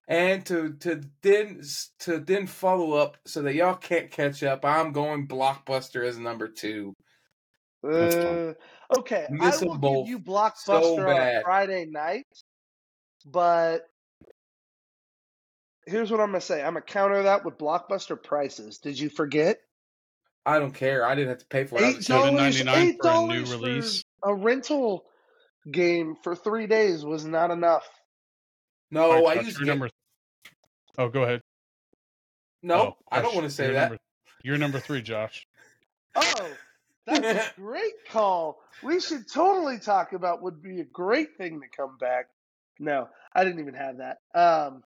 And 0.07 0.45
to 0.45 0.73
to 0.75 1.01
then 1.21 1.61
to 1.99 2.19
then 2.19 2.47
follow 2.47 2.93
up 2.93 3.17
so 3.25 3.41
that 3.41 3.53
y'all 3.53 3.75
can't 3.75 4.09
catch 4.09 4.43
up, 4.43 4.63
I'm 4.63 4.93
going 4.93 5.27
Blockbuster 5.27 6.07
as 6.07 6.17
number 6.17 6.47
two. 6.47 6.93
Uh, 7.83 8.53
okay, 8.97 9.27
Miss 9.29 9.57
I 9.61 9.61
'em 9.63 9.67
will 9.67 9.77
both 9.77 10.05
give 10.05 10.11
you 10.11 10.19
Blockbuster 10.19 10.81
so 10.81 10.99
on 11.01 11.09
a. 11.21 11.41
Friday 11.43 11.85
night, 11.85 12.25
but 13.32 13.89
here's 15.86 16.11
what 16.11 16.19
I'm 16.19 16.28
gonna 16.28 16.41
say. 16.41 16.61
I'm 16.61 16.73
gonna 16.73 16.82
counter 16.82 17.23
that 17.23 17.43
with 17.45 17.57
Blockbuster 17.57 18.21
prices. 18.21 18.78
Did 18.80 18.99
you 18.99 19.09
forget? 19.09 19.59
I 20.45 20.59
don't 20.59 20.73
care. 20.73 21.05
I 21.05 21.13
didn't 21.15 21.30
have 21.30 21.39
to 21.39 21.45
pay 21.47 21.65
for 21.65 21.78
it. 21.82 21.84
Eight 21.84 22.05
dollars 22.05 22.61
$7.99 22.61 22.75
Eight 22.78 22.97
for 23.01 23.09
a 23.09 23.28
new 23.28 23.45
release. 23.45 24.03
a 24.23 24.34
rental 24.34 25.03
game 25.69 26.15
for 26.23 26.36
three 26.36 26.67
days 26.67 27.03
was 27.03 27.25
not 27.25 27.51
enough. 27.51 27.88
No, 28.89 29.11
All 29.11 29.23
right, 29.25 29.28
I 29.28 29.36
Josh, 29.36 29.45
used 29.45 29.57
you're 29.59 29.65
to. 29.65 29.71
number. 29.71 29.89
Oh, 30.97 31.09
go 31.09 31.23
ahead. 31.23 31.41
No, 32.63 32.75
Oh, 32.75 32.97
I 33.11 33.21
don't 33.21 33.36
want 33.36 33.45
to 33.45 33.49
say 33.53 33.65
you're 33.65 33.73
that. 33.73 33.82
Number, 33.89 33.97
you're 34.43 34.57
number 34.57 34.80
three, 34.80 35.01
Josh. 35.01 35.45
Oh, 36.15 36.49
that's 37.05 37.49
a 37.49 37.51
great 37.61 37.93
call. 38.09 38.59
We 38.82 39.01
should 39.01 39.30
totally 39.30 39.80
talk 39.80 40.13
about 40.13 40.41
would 40.41 40.63
be 40.63 40.80
a 40.80 40.86
great 40.86 41.38
thing 41.38 41.59
to 41.61 41.67
come 41.75 41.97
back. 41.97 42.28
No, 42.80 43.09
I 43.34 43.43
didn't 43.43 43.59
even 43.59 43.73
have 43.73 43.97
that. 43.97 44.17
Um, 44.34 44.84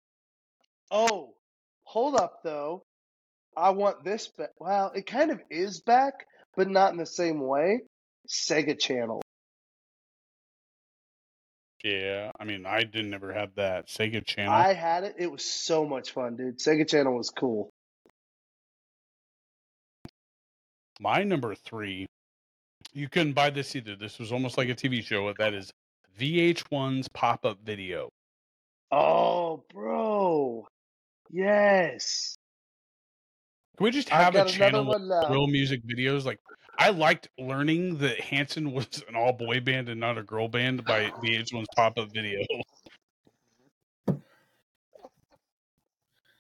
oh, 0.91 1.35
hold 1.85 2.17
up 2.17 2.43
though. 2.43 2.83
I 3.57 3.71
want 3.71 4.05
this 4.05 4.29
back. 4.29 4.51
Well, 4.59 4.93
it 4.95 5.07
kind 5.07 5.31
of 5.31 5.41
is 5.51 5.81
back, 5.81 6.27
but 6.57 6.69
not 6.69 6.93
in 6.93 6.99
the 6.99 7.07
same 7.07 7.41
way. 7.41 7.81
Sega 8.29 8.79
Channel. 8.79 9.23
Yeah, 11.85 12.33
I 12.39 12.45
mean, 12.45 12.67
I 12.67 12.83
didn't 12.83 13.15
ever 13.15 13.33
have 13.33 13.55
that 13.57 13.89
Sega 13.89 14.25
Channel. 14.25 14.53
I 14.53 14.75
had 14.75 15.05
it. 15.05 15.17
It 15.19 15.31
was 15.31 15.45
so 15.45 15.87
much 15.87 16.11
fun, 16.11 16.37
dude. 16.37 16.59
Sega 16.59 16.89
Channel 16.89 17.17
was 17.17 17.31
cool. 17.31 17.71
My 21.01 21.23
number 21.23 21.55
three, 21.55 22.07
you 22.93 23.09
couldn't 23.09 23.35
buy 23.35 23.51
this 23.51 23.77
either. 23.77 23.95
This 23.95 24.19
was 24.19 24.33
almost 24.33 24.59
like 24.59 24.69
a 24.69 24.75
TV 24.75 25.05
show. 25.05 25.33
That 25.39 25.55
is 25.55 25.71
VH1's 26.19 27.09
pop 27.09 27.45
up 27.45 27.59
video. 27.65 28.11
Oh, 28.91 29.65
bro. 29.73 30.67
Yes. 31.31 32.37
Can 33.77 33.85
we 33.85 33.91
just 33.91 34.13
I've 34.13 34.35
a 34.35 34.45
channel 34.47 34.87
with 34.87 35.31
real 35.31 35.47
music 35.47 35.83
videos? 35.87 36.25
Like, 36.25 36.41
I 36.79 36.91
liked 36.91 37.29
learning 37.39 37.99
that 37.99 38.21
Hanson 38.21 38.73
was 38.73 39.05
an 39.09 39.15
all 39.15 39.33
boy 39.33 39.61
band 39.61 39.89
and 39.89 40.01
not 40.01 40.19
a 40.19 40.23
girl 40.23 40.49
band 40.49 40.85
by 40.85 41.11
VH1's 41.25 41.69
pop 41.77 41.99
up 41.99 42.09
video. 42.13 42.41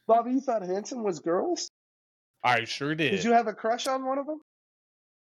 Bobby, 0.06 0.32
you 0.32 0.40
thought 0.40 0.62
Hanson 0.62 1.02
was 1.02 1.20
girls? 1.20 1.70
I 2.42 2.64
sure 2.64 2.94
did. 2.94 3.10
Did 3.10 3.24
you 3.24 3.32
have 3.32 3.46
a 3.46 3.52
crush 3.52 3.86
on 3.86 4.06
one 4.06 4.18
of 4.18 4.26
them? 4.26 4.40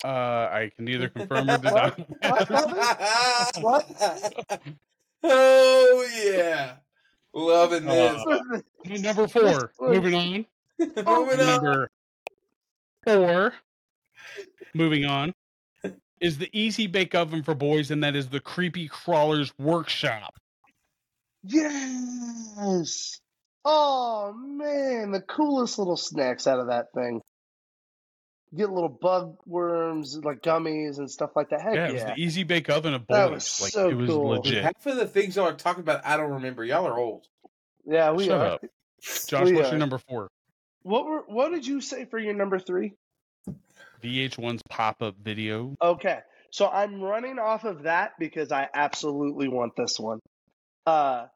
Uh, 0.05 0.09
I 0.09 0.70
can 0.74 0.84
neither 0.84 1.09
confirm 1.09 1.51
or 1.51 1.59
deny. 1.59 1.92
What? 2.22 2.51
What, 2.51 3.59
What? 3.61 4.61
oh 5.24 6.09
yeah, 6.24 6.74
loving 7.34 7.84
this. 7.86 8.24
Uh, 8.26 8.61
number 9.01 9.28
four. 9.28 9.72
Moving 9.80 10.14
on. 10.14 10.46
Moving 10.78 11.40
on. 11.40 11.46
Number 11.46 11.90
four, 13.05 13.53
moving 14.74 15.05
on, 15.05 15.34
is 16.20 16.38
the 16.38 16.49
Easy 16.53 16.86
Bake 16.86 17.14
Oven 17.14 17.42
for 17.42 17.55
boys, 17.55 17.90
and 17.90 18.05
that 18.05 18.14
is 18.14 18.28
the 18.28 18.40
Creepy 18.40 18.86
Crawlers 18.86 19.53
Workshop. 19.59 20.34
Yes. 21.42 23.20
Oh 23.64 24.32
man, 24.34 25.11
the 25.11 25.20
coolest 25.20 25.78
little 25.78 25.96
snacks 25.96 26.46
out 26.46 26.61
of 26.61 26.68
that 26.68 26.86
thing. 26.94 27.20
Get 28.57 28.70
little 28.70 28.88
bug 28.88 29.36
worms, 29.46 30.16
like 30.24 30.40
gummies 30.42 30.99
and 30.99 31.11
stuff 31.11 31.30
like 31.36 31.51
that. 31.51 31.61
Heck 31.61 31.74
yeah, 31.74 31.80
yeah. 31.84 31.88
it 31.88 31.92
was 31.94 32.05
the 32.05 32.14
Easy 32.16 32.44
Bake 32.44 32.70
Oven 32.70 32.94
of 32.94 33.07
That 33.09 33.26
boys. 33.28 33.34
was 33.34 33.61
like 33.62 33.72
so 33.72 33.88
it 33.90 33.94
was 33.94 34.09
cool. 34.09 34.28
legit. 34.28 34.64
Half 34.64 34.86
of 34.86 34.96
the 34.96 35.07
things 35.07 35.36
y'all 35.36 35.46
are 35.49 35.53
talking 35.53 35.82
about, 35.82 36.05
I 36.07 36.16
don't 36.16 36.30
remember. 36.32 36.64
Y'all 36.64 36.86
are 36.86 36.99
old. 36.99 37.26
yeah, 37.84 38.11
we 38.12 38.24
Shut 38.26 38.40
are. 38.40 38.46
up. 38.55 38.64
Josh, 39.28 39.44
We 39.44 39.53
what's 39.53 39.68
are. 39.68 39.72
your 39.72 39.78
number 39.78 39.99
four? 39.99 40.28
What 40.82 41.05
were 41.05 41.24
what 41.26 41.51
did 41.53 41.66
you 41.66 41.80
say 41.82 42.07
for 42.07 42.18
your 42.18 42.32
number 42.34 42.59
three? 42.59 42.94
VH1's 44.03 44.62
pop 44.70 45.03
up 45.03 45.16
video. 45.22 45.76
Okay. 45.82 46.20
So 46.51 46.66
I'm 46.68 47.01
running 47.03 47.38
off 47.38 47.64
of 47.64 47.82
that 47.82 48.12
because 48.18 48.51
I 48.53 48.68
absolutely 48.72 49.49
want 49.49 49.74
this 49.76 50.01
one. 50.01 50.20
Uh 50.86 51.26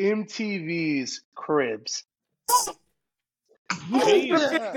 MTV's 0.00 1.22
Cribs. 1.36 2.02
Yeah. 3.90 4.74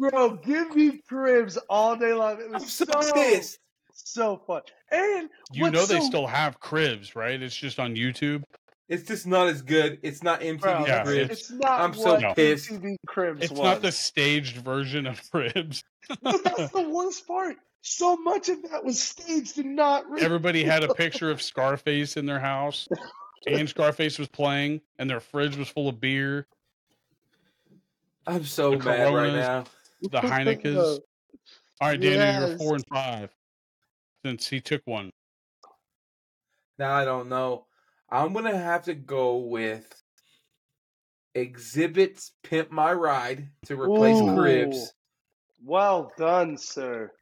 Bro, 0.00 0.36
give 0.36 0.74
me 0.74 1.00
Cribs 1.06 1.56
all 1.68 1.94
day 1.96 2.12
long. 2.14 2.40
It 2.40 2.46
I'm 2.46 2.52
was 2.54 2.72
so 2.72 2.84
so 3.00 3.12
pissed. 3.12 3.58
so 3.92 4.40
fun. 4.46 4.62
And 4.90 5.28
You 5.52 5.64
what's 5.64 5.74
know 5.74 5.86
they 5.86 6.00
so- 6.00 6.06
still 6.06 6.26
have 6.26 6.58
cribs, 6.58 7.14
right? 7.14 7.40
It's 7.40 7.54
just 7.54 7.78
on 7.78 7.94
YouTube. 7.94 8.42
It's 8.88 9.06
just 9.06 9.24
not 9.26 9.46
as 9.46 9.62
good. 9.62 10.00
It's 10.02 10.22
not 10.22 10.40
MTV 10.40 10.60
Bro, 10.60 10.86
Yeah, 10.86 11.04
Cribs. 11.04 11.30
it's 11.30 11.50
not 11.52 11.80
I'm 11.80 11.94
so 11.94 12.14
what 12.18 12.34
pissed. 12.34 12.70
MTV 12.70 12.96
Cribs 13.06 13.42
It's 13.42 13.50
was. 13.52 13.60
not 13.60 13.82
the 13.82 13.92
staged 13.92 14.56
version 14.56 15.06
of 15.06 15.20
cribs. 15.30 15.84
But 16.22 16.42
that's 16.42 16.72
the 16.72 16.88
worst 16.88 17.24
part. 17.28 17.56
So 17.82 18.16
much 18.16 18.48
of 18.48 18.62
that 18.70 18.84
was 18.84 19.00
staged 19.00 19.58
and 19.58 19.76
not 19.76 20.10
real. 20.10 20.24
Everybody 20.24 20.64
had 20.64 20.82
a 20.82 20.92
picture 20.94 21.30
of 21.30 21.40
Scarface 21.40 22.16
in 22.16 22.26
their 22.26 22.40
house, 22.40 22.88
and 23.46 23.68
Scarface 23.68 24.18
was 24.18 24.28
playing, 24.28 24.80
and 24.98 25.08
their 25.08 25.20
fridge 25.20 25.56
was 25.56 25.68
full 25.68 25.88
of 25.88 26.00
beer. 26.00 26.46
I'm 28.26 28.44
so 28.44 28.72
The 28.72 28.84
mad 28.84 29.14
right 29.14 29.32
now. 29.32 29.64
The 30.02 30.08
Heineken's. 30.20 31.00
All 31.80 31.88
right, 31.88 32.00
Danny, 32.00 32.46
you're 32.48 32.58
four 32.58 32.74
and 32.74 32.84
five. 32.92 33.30
Since 34.24 34.48
he 34.48 34.60
took 34.60 34.82
one. 34.84 35.10
Now 36.78 36.92
I 36.92 37.04
don't 37.04 37.28
know. 37.28 37.66
I'm 38.10 38.32
gonna 38.32 38.56
have 38.56 38.82
to 38.84 38.94
go 38.94 39.36
with 39.38 39.86
Xzibit's 41.36 42.32
Pimp 42.42 42.70
My 42.70 42.92
Ride 42.92 43.48
to 43.66 43.80
replace 43.80 44.18
Ooh. 44.18 44.34
Cribs. 44.36 44.92
Well 45.64 46.12
done, 46.18 46.58
sir. 46.58 47.12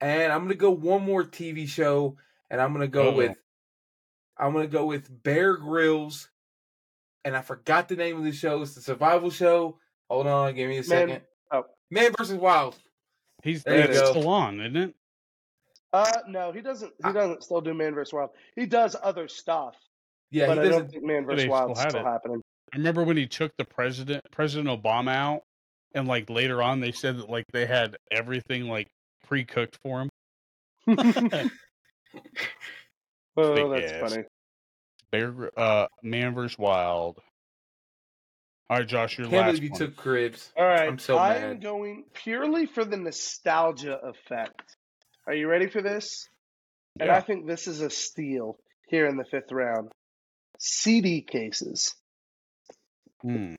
And 0.00 0.32
I'm 0.32 0.42
gonna 0.42 0.54
go 0.54 0.70
one 0.70 1.04
more 1.04 1.24
TV 1.24 1.68
show, 1.68 2.16
and 2.50 2.60
I'm 2.60 2.72
gonna 2.72 2.88
go 2.88 3.08
Uh-oh. 3.08 3.16
with 3.16 3.36
I'm 4.38 4.52
gonna 4.54 4.66
go 4.68 4.86
with 4.86 5.22
Bear 5.22 5.56
Grylls, 5.56 6.28
and 7.24 7.36
I 7.36 7.42
forgot 7.42 7.88
the 7.88 7.96
name 7.96 8.16
of 8.16 8.24
the 8.24 8.32
show. 8.32 8.62
It's 8.62 8.74
the 8.74 8.80
survival 8.80 9.30
show. 9.30 9.78
Hold 10.08 10.26
on, 10.26 10.54
give 10.54 10.68
me 10.68 10.76
a 10.76 10.78
Man- 10.78 10.84
second. 10.84 11.22
Man 11.90 12.12
versus 12.16 12.36
Wild. 12.36 12.76
He's 13.42 13.62
There 13.64 13.80
you 13.80 13.86
that's 13.94 14.10
still 14.10 14.28
on, 14.28 14.60
isn't 14.60 14.76
it? 14.76 14.94
Uh 15.92 16.18
no, 16.28 16.52
he 16.52 16.60
doesn't 16.60 16.92
he 17.04 17.12
doesn't 17.12 17.42
still 17.42 17.60
do 17.60 17.74
Man 17.74 17.94
vs. 17.94 18.12
Wild. 18.12 18.30
He 18.54 18.66
does 18.66 18.94
other 19.02 19.26
stuff. 19.26 19.76
Yeah, 20.30 20.46
but 20.46 20.58
he 20.58 20.60
I 20.60 20.64
doesn't. 20.64 20.82
don't 20.82 20.90
think 20.92 21.04
Man 21.04 21.26
But 21.26 21.36
vs. 21.36 21.48
Wild 21.48 21.76
still 21.76 21.90
still 21.90 22.04
happening. 22.04 22.42
I 22.72 22.76
remember 22.76 23.02
when 23.02 23.16
he 23.16 23.26
took 23.26 23.56
the 23.56 23.64
president 23.64 24.24
President 24.30 24.68
Obama 24.68 25.12
out, 25.12 25.42
and 25.94 26.06
like 26.06 26.30
later 26.30 26.62
on 26.62 26.78
they 26.80 26.92
said 26.92 27.18
that 27.18 27.28
like 27.28 27.46
they 27.52 27.66
had 27.66 27.96
everything 28.12 28.68
like 28.68 28.86
pre 29.26 29.44
cooked 29.44 29.78
for 29.82 30.02
him. 30.02 30.10
oh, 33.36 33.68
that's 33.70 33.92
ass. 33.92 34.12
funny. 34.12 34.24
Bear, 35.10 35.50
uh, 35.56 35.86
Man 36.04 36.34
vs. 36.34 36.56
Wild. 36.56 37.18
All 38.70 38.76
right, 38.78 38.86
Josh, 38.86 39.18
your 39.18 39.26
Can't 39.26 39.36
last 39.40 39.46
believe 39.56 39.64
you 39.64 39.70
one. 39.70 39.78
took 39.80 39.96
Cribs. 39.96 40.52
All 40.56 40.64
right, 40.64 40.88
I'm 40.88 41.00
so 41.00 41.18
I'm 41.18 41.40
mad. 41.42 41.62
going 41.62 42.04
purely 42.14 42.66
for 42.66 42.84
the 42.84 42.96
nostalgia 42.96 43.98
effect. 44.00 44.76
Are 45.26 45.34
you 45.34 45.48
ready 45.48 45.68
for 45.68 45.82
this? 45.82 46.28
And 47.00 47.10
I 47.10 47.20
think 47.20 47.48
this 47.48 47.66
is 47.66 47.80
a 47.80 47.90
steal 47.90 48.58
here 48.88 49.06
in 49.06 49.16
the 49.16 49.24
fifth 49.24 49.50
round. 49.50 49.90
CD 50.60 51.20
cases. 51.20 51.96
Hmm. 53.22 53.54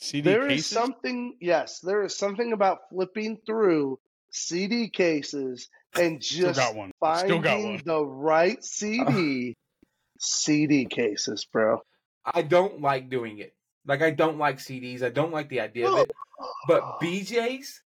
CD 0.00 0.28
There 0.28 0.42
is 0.46 0.48
cases? 0.62 0.66
something, 0.66 1.36
yes, 1.40 1.78
there 1.80 2.02
is 2.02 2.18
something 2.18 2.52
about 2.52 2.78
flipping 2.90 3.38
through 3.46 4.00
CD 4.32 4.88
cases 4.90 5.68
and 5.94 6.22
Still 6.22 6.48
just 6.48 6.58
got 6.58 6.74
one. 6.74 6.90
finding 6.98 7.26
Still 7.28 7.40
got 7.40 7.62
one. 7.62 7.82
the 7.84 8.04
right 8.04 8.62
CD. 8.64 9.54
CD 10.18 10.86
cases, 10.86 11.46
bro. 11.52 11.78
I 12.24 12.42
don't 12.42 12.80
like 12.80 13.08
doing 13.10 13.38
it. 13.38 13.52
Like 13.86 14.02
I 14.02 14.10
don't 14.10 14.38
like 14.38 14.58
CDs. 14.58 15.02
I 15.02 15.08
don't 15.10 15.32
like 15.32 15.48
the 15.48 15.60
idea 15.60 15.88
of 15.90 15.98
it. 16.00 16.12
But 16.68 17.00
BJ's 17.00 17.82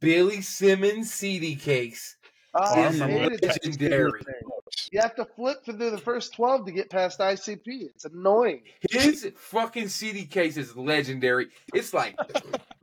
Billy 0.00 0.40
Simmons 0.40 1.12
CD 1.12 1.54
case. 1.56 2.16
Ah, 2.54 2.74
I 2.74 2.80
I 2.80 2.88
remember 2.90 3.06
hated 3.18 3.40
that 3.42 3.64
legendary. 3.64 4.22
You 4.90 5.00
have 5.00 5.14
to 5.16 5.24
flip 5.24 5.64
through 5.64 5.90
the 5.90 5.98
first 5.98 6.32
12 6.34 6.66
to 6.66 6.72
get 6.72 6.88
past 6.90 7.18
ICP. 7.20 7.60
It's 7.66 8.04
annoying. 8.06 8.62
His 8.90 9.30
fucking 9.36 9.88
CD 9.88 10.24
case 10.24 10.56
is 10.56 10.76
legendary. 10.76 11.48
It's 11.74 11.92
like 11.92 12.16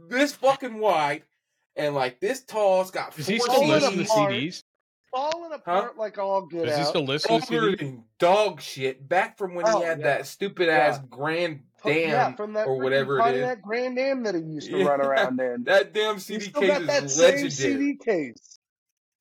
this 0.07 0.33
fucking 0.35 0.77
wide 0.77 1.23
and 1.75 1.95
like 1.95 2.19
this 2.19 2.43
tall. 2.43 2.81
It's 2.81 2.91
got 2.91 3.15
Does 3.15 3.27
he 3.27 3.37
four 3.39 3.47
still 3.47 3.79
Falling 3.79 3.79
to 3.81 4.11
CDs. 4.11 4.59
apart. 4.59 4.63
Falling 5.31 5.53
apart 5.53 5.97
like 5.97 6.17
all 6.19 6.45
good 6.45 6.65
Does 6.67 6.75
he 6.75 6.81
out. 6.81 6.87
still 6.89 7.05
listen 7.05 7.39
to 7.41 7.45
CDs? 7.47 8.03
dog 8.19 8.61
shit. 8.61 9.07
Back 9.09 9.37
from 9.37 9.55
when 9.55 9.65
Oh, 9.67 9.79
he 9.79 9.85
had 9.85 9.99
yeah. 9.99 10.05
that 10.05 10.27
stupid 10.27 10.69
ass 10.69 10.99
Yeah. 11.01 11.07
Grand 11.09 11.61
Oh, 11.85 11.89
yeah, 11.89 12.35
from 12.35 12.53
that 12.53 12.67
or 12.67 12.79
whatever 12.81 13.19
it 13.19 13.35
is. 13.35 13.41
That 13.41 13.61
Grand 13.61 13.97
Am 13.99 14.23
that 14.23 14.35
he 14.35 14.41
used 14.41 14.69
to 14.71 14.77
Yeah. 14.79 14.85
run 14.85 15.01
around 15.01 15.39
in. 15.39 15.63
That 15.65 15.93
damn 15.93 16.19
CD 16.19 16.45
still 16.45 16.61
case 16.61 16.69
got 16.71 16.87
that 16.87 17.03
is 17.03 17.15
same 17.15 17.23
legendary. 17.43 17.49
CD 17.49 17.97
case. 18.03 18.59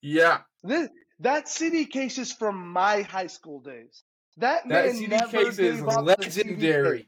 Yeah, 0.02 0.38
This, 0.62 0.88
that 1.20 1.48
CD 1.48 1.86
case 1.86 2.18
is 2.18 2.32
from 2.32 2.68
my 2.72 3.02
high 3.02 3.26
school 3.26 3.60
days. 3.60 4.02
That 4.38 4.68
that 4.68 4.92
CD 4.92 5.16
case 5.30 5.58
is 5.58 5.80
gave 5.80 5.88
up 5.88 6.04
the 6.06 6.30
CD 6.30 6.50
legendary. 6.50 6.98
case. 7.00 7.06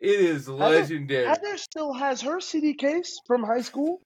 It 0.00 0.20
is 0.20 0.48
legendary. 0.48 1.26
Heather 1.26 1.56
still 1.58 1.92
has 1.92 2.22
her 2.22 2.40
CD 2.40 2.74
case 2.74 3.18
from 3.26 3.42
high 3.42 3.62
school. 3.62 4.00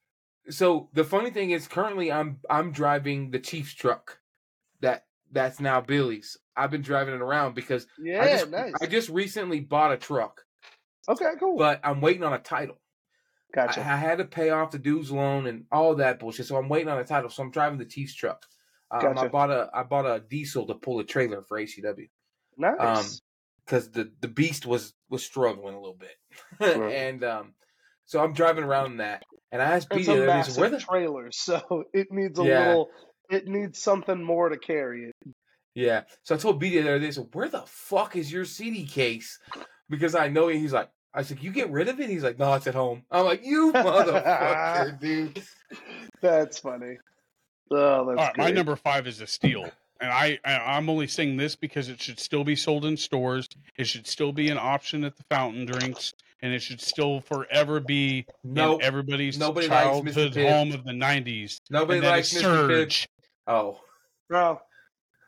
so 0.49 0.89
the 0.93 1.03
funny 1.03 1.29
thing 1.29 1.51
is 1.51 1.67
currently 1.67 2.11
I'm 2.11 2.39
I'm 2.49 2.71
driving 2.71 3.29
the 3.31 3.39
Chiefs 3.39 3.73
truck 3.75 4.19
that 4.81 5.05
that's 5.31 5.59
now 5.59 5.81
Billy's. 5.81 6.37
I've 6.57 6.71
been 6.71 6.81
driving 6.81 7.13
it 7.15 7.21
around 7.21 7.53
because 7.55 7.85
Yeah, 7.99 8.21
I 8.23 8.29
just 8.31 8.49
nice. 8.51 8.73
I 8.81 8.85
just 8.87 9.09
recently 9.09 9.59
bought 9.59 9.91
a 9.93 9.97
truck, 9.97 10.41
okay, 11.07 11.31
cool. 11.39 11.57
but 11.57 11.79
I'm 11.83 12.01
waiting 12.01 12.23
on 12.23 12.33
a 12.33 12.39
title. 12.39 12.79
I, 13.53 13.55
gotcha. 13.55 13.79
I 13.81 13.83
had 13.83 14.17
to 14.17 14.25
pay 14.25 14.49
off 14.49 14.71
the 14.71 14.79
dude's 14.79 15.11
loan 15.11 15.45
and 15.45 15.65
all 15.71 15.95
that 15.95 16.19
bullshit, 16.19 16.47
so 16.47 16.55
I'm 16.57 16.69
waiting 16.69 16.89
on 16.89 16.99
a 16.99 17.03
title. 17.03 17.29
So 17.29 17.43
I'm 17.43 17.51
driving 17.51 17.77
the 17.77 17.85
Chiefs 17.85 18.15
truck. 18.15 18.45
Um, 18.91 19.17
I 19.17 19.27
bought 19.27 19.49
a 19.49 19.69
I 19.73 19.83
bought 19.83 20.05
a 20.05 20.19
diesel 20.19 20.67
to 20.67 20.75
pull 20.75 20.99
a 20.99 21.03
trailer 21.03 21.41
for 21.41 21.59
HCW 21.59 22.09
nice. 22.57 22.79
um, 22.79 23.05
because 23.65 23.89
the 23.91 24.11
the 24.21 24.27
beast 24.27 24.65
was 24.67 24.93
was 25.09 25.23
struggling 25.25 25.73
a 25.73 25.79
little 25.79 25.97
bit, 25.97 26.15
Right. 26.79 26.93
and 26.93 27.23
um, 27.23 27.53
so 28.05 28.23
I'm 28.23 28.33
driving 28.33 28.63
around 28.63 28.91
in 28.91 28.97
that, 28.97 29.23
and 29.51 29.61
I 29.61 29.65
asked 29.75 29.87
it's 29.91 30.07
BJ 30.07 30.13
a 30.13 30.15
the 30.15 30.23
other 30.23 30.33
day, 30.33 30.41
so 30.51 30.59
where 30.59 30.69
the 30.69 30.79
trailer, 30.79 31.29
so 31.31 31.85
it 31.93 32.07
needs 32.11 32.37
a 32.39 32.43
Yeah. 32.43 32.59
little. 32.59 32.89
It 33.29 33.47
needs 33.47 33.81
something 33.81 34.21
more 34.21 34.49
to 34.49 34.57
carry 34.57 35.05
it. 35.05 35.33
Yeah. 35.73 36.03
So 36.21 36.35
I 36.35 36.37
told 36.37 36.61
BJ 36.61 36.83
the 36.83 36.89
other 36.89 36.99
day, 36.99 37.09
so 37.11 37.23
where 37.33 37.49
the 37.49 37.63
fuck 37.65 38.15
is 38.15 38.31
your 38.31 38.45
CD 38.45 38.85
case? 38.85 39.39
Because 39.93 40.15
I 40.15 40.27
know 40.27 40.47
he's 40.47 40.73
like, 40.73 40.89
I 41.13 41.21
said, 41.21 41.43
you 41.43 41.51
get 41.51 41.69
rid 41.69 41.87
of 41.87 41.99
it? 41.99 42.09
He's 42.09 42.23
like, 42.23 42.39
no, 42.39 42.53
it's 42.55 42.65
at 42.65 42.73
home. 42.73 43.03
I'm 43.11 43.25
like, 43.25 43.45
you 43.45 43.71
motherfucker, 43.75 44.99
dude. 44.99 45.43
That's 46.21 46.57
funny. 46.57 46.97
Oh, 47.71 48.05
that's 48.07 48.17
right, 48.17 48.37
my 48.37 48.49
number 48.51 48.75
five 48.75 49.05
is 49.07 49.21
a 49.21 49.27
steal, 49.27 49.63
and 49.99 50.11
I, 50.11 50.39
I 50.45 50.55
I'm 50.57 50.89
only 50.89 51.07
saying 51.07 51.37
this 51.37 51.55
because 51.55 51.89
it 51.89 52.01
should 52.01 52.19
still 52.19 52.43
be 52.43 52.55
sold 52.55 52.85
in 52.85 52.97
stores. 52.97 53.47
It 53.77 53.85
should 53.85 54.05
still 54.07 54.31
be 54.31 54.49
an 54.49 54.57
option 54.57 55.03
at 55.03 55.15
the 55.15 55.23
fountain 55.29 55.65
drinks, 55.65 56.13
and 56.41 56.51
it 56.53 56.61
should 56.61 56.81
still 56.81 57.21
forever 57.21 57.79
be 57.79 58.25
No, 58.43 58.75
in 58.75 58.81
everybody's 58.83 59.37
nobody 59.39 59.67
likes 59.67 59.87
Mr. 59.87 60.13
childhood 60.13 60.35
home 60.35 60.71
of 60.71 60.83
the 60.83 60.91
'90s. 60.91 61.59
nobody 61.69 61.99
and 61.99 62.07
likes 62.07 62.33
Mr. 62.33 62.41
Pibb. 62.41 62.67
Surge. 62.67 63.09
Oh, 63.47 63.79
Bro, 64.29 64.59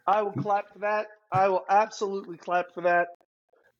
I 0.08 0.22
will 0.22 0.32
clap 0.34 0.72
for 0.74 0.80
that. 0.80 1.08
I 1.32 1.48
will 1.50 1.66
absolutely 1.70 2.38
clap 2.38 2.74
for 2.74 2.82
that. 2.82 3.08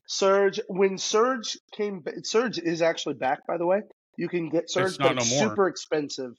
Surge, 0.08 0.60
when 0.68 0.98
Surge 0.98 1.58
came, 1.72 2.02
ba- 2.02 2.24
Surge 2.24 2.60
is 2.60 2.82
actually 2.82 3.16
back, 3.16 3.46
by 3.48 3.58
the 3.58 3.66
way. 3.66 3.82
You 4.18 4.30
can 4.30 4.50
get 4.50 4.70
Surge, 4.70 5.00
not 5.00 5.16
but 5.16 5.18
it's 5.24 5.32
more. 5.32 5.50
super 5.50 5.68
expensive. 5.68 6.34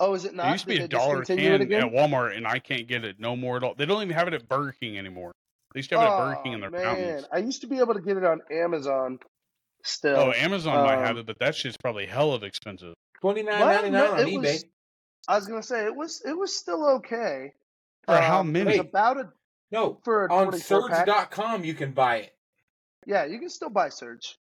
Oh, 0.00 0.14
is 0.14 0.24
it 0.24 0.34
not? 0.34 0.48
It 0.48 0.52
used 0.52 0.64
to 0.64 0.68
be 0.68 0.74
Did 0.78 0.84
a 0.84 0.88
dollar 0.88 1.16
a 1.16 1.18
discontinue 1.20 1.50
it 1.54 1.58
can 1.58 1.62
again? 1.62 1.82
at 1.84 1.92
Walmart, 1.92 2.36
and 2.36 2.46
I 2.46 2.58
can't 2.58 2.86
get 2.86 3.04
it 3.04 3.16
no 3.18 3.36
more 3.36 3.56
at 3.56 3.62
all. 3.62 3.74
They 3.74 3.86
don't 3.86 4.02
even 4.02 4.14
have 4.14 4.28
it 4.28 4.34
at 4.34 4.48
Burger 4.48 4.74
King 4.78 4.98
anymore. 4.98 5.32
They 5.74 5.78
used 5.78 5.90
to 5.90 5.98
have 5.98 6.06
it 6.08 6.12
at 6.12 6.18
Burger 6.18 6.40
King 6.42 6.52
in 6.54 6.60
their 6.60 6.68
Oh, 6.68 6.72
man, 6.72 6.82
fountains. 6.84 7.24
I 7.32 7.38
used 7.38 7.60
to 7.62 7.66
be 7.66 7.78
able 7.78 7.94
to 7.94 8.00
get 8.00 8.16
it 8.16 8.24
on 8.24 8.40
Amazon 8.50 9.18
Still. 9.82 10.16
Oh, 10.16 10.32
Amazon 10.32 10.84
might 10.84 10.98
have 10.98 11.10
Um, 11.12 11.18
it, 11.18 11.26
but 11.26 11.38
that 11.38 11.54
shit's 11.54 11.76
probably 11.76 12.06
hell 12.06 12.32
of 12.32 12.42
expensive. 12.42 12.94
Twenty 13.20 13.44
nine 13.44 13.60
Well, 13.60 13.68
ninety 13.68 13.90
nine 13.90 14.04
no, 14.04 14.12
on 14.14 14.18
eBay. 14.26 14.42
was- 14.42 14.64
I 15.28 15.36
was 15.36 15.46
gonna 15.46 15.62
say 15.62 15.84
it 15.84 15.94
was 15.94 16.22
it 16.26 16.32
was 16.36 16.56
still 16.56 16.86
okay. 16.96 17.52
For 18.04 18.16
how 18.16 18.40
Um, 18.40 18.48
It 18.56 18.64
many? 18.64 18.78
was 18.78 18.86
about 18.88 19.16
a 19.18 19.32
No, 19.70 20.00
for 20.04 20.26
a 20.26 20.32
on 20.34 20.44
24 20.48 20.88
pack. 20.88 21.06
Surge.com 21.06 21.64
you 21.64 21.74
can 21.74 21.92
buy 21.92 22.16
it. 22.18 22.35
Yeah, 23.06 23.24
you 23.24 23.38
can 23.38 23.48
still 23.48 23.70
buy 23.70 23.88
Surge. 23.88 24.36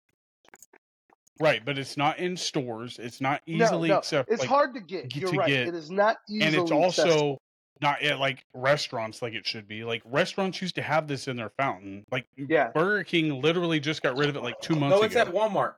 Right, 1.40 1.64
but 1.66 1.78
it's 1.78 1.98
not 1.98 2.20
in 2.20 2.38
stores. 2.38 3.00
It's 3.00 3.20
not 3.20 3.42
easily 3.46 3.90
no, 3.90 3.98
accept- 3.98 4.32
it's 4.32 4.42
like, 4.42 4.50
hard 4.50 4.74
to 4.76 4.80
get. 4.80 5.10
get 5.10 5.22
You're 5.22 5.32
to 5.32 5.38
right. 5.40 5.48
get. 5.48 5.68
It 5.68 5.76
is 5.76 5.92
not 5.92 6.18
easily 6.30 6.46
and 6.46 6.56
it's 6.56 6.72
accessible. 6.72 7.14
also 7.14 7.38
not 7.82 8.02
at 8.02 8.20
like 8.20 8.46
restaurants 8.54 9.22
like 9.22 9.34
it 9.34 9.46
should 9.46 9.68
be. 9.68 9.84
Like 9.84 10.02
restaurants 10.06 10.62
used 10.62 10.76
to 10.76 10.82
have 10.82 11.08
this 11.08 11.28
in 11.28 11.36
their 11.36 11.50
fountain. 11.58 12.06
Like 12.12 12.26
Yeah. 12.38 12.70
Burger 12.70 13.04
King 13.04 13.42
literally 13.42 13.80
just 13.80 14.02
got 14.04 14.16
rid 14.16 14.30
of 14.30 14.36
it 14.38 14.44
like 14.44 14.60
two 14.62 14.76
months 14.76 14.96
No, 14.96 15.04
it's 15.04 15.16
ago. 15.16 15.22
at 15.22 15.34
Walmart. 15.34 15.74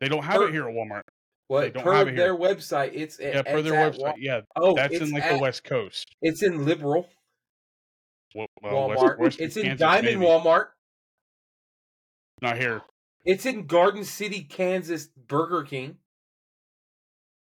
they 0.00 0.08
don't 0.08 0.22
have 0.24 0.36
Per- 0.36 0.48
it 0.48 0.52
here 0.52 0.68
at 0.68 0.74
Walmart. 0.74 1.02
What 1.48 1.74
don't 1.74 1.82
per 1.82 1.92
have 1.92 2.08
it 2.08 2.16
their 2.16 2.34
here. 2.36 2.54
website? 2.54 2.92
It's 2.94 3.18
Yeah, 3.20 3.42
per 3.42 3.58
it's 3.58 3.68
their 3.68 3.78
at 3.78 3.92
website. 3.94 3.98
Wa- 3.98 4.14
yeah, 4.18 4.40
Oh, 4.56 4.74
that's 4.74 4.94
in 4.94 5.10
like 5.10 5.24
at, 5.24 5.34
the 5.36 5.42
West 5.42 5.64
Coast. 5.64 6.14
It's 6.22 6.42
in 6.44 6.64
Liberal 6.64 7.08
Well, 8.34 8.46
well, 8.62 8.88
West- 8.88 9.02
Walmart. 9.02 9.40
It's 9.40 9.56
in 9.56 9.64
Kansas, 9.64 9.80
Diamond 9.80 10.20
maybe. 10.20 10.24
Walmart. 10.26 10.68
Not 12.42 12.58
here. 12.58 12.82
It's 13.24 13.46
in 13.46 13.66
Garden 13.66 14.04
City, 14.04 14.42
Kansas, 14.42 15.06
Burger 15.06 15.62
King. 15.62 15.96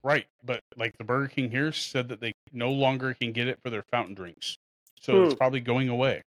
Right, 0.02 0.26
but 0.42 0.62
like 0.76 0.96
the 0.98 1.04
Burger 1.04 1.28
King 1.28 1.50
here 1.50 1.72
said 1.72 2.08
that 2.08 2.20
they 2.20 2.32
no 2.52 2.72
longer 2.72 3.14
can 3.14 3.32
get 3.32 3.48
it 3.48 3.58
for 3.62 3.70
their 3.70 3.82
fountain 3.90 4.14
drinks, 4.14 4.56
so 5.00 5.24
it's 5.24 5.34
Hmm. 5.34 5.38
probably 5.38 5.60
going 5.60 5.88
away. 5.90 6.22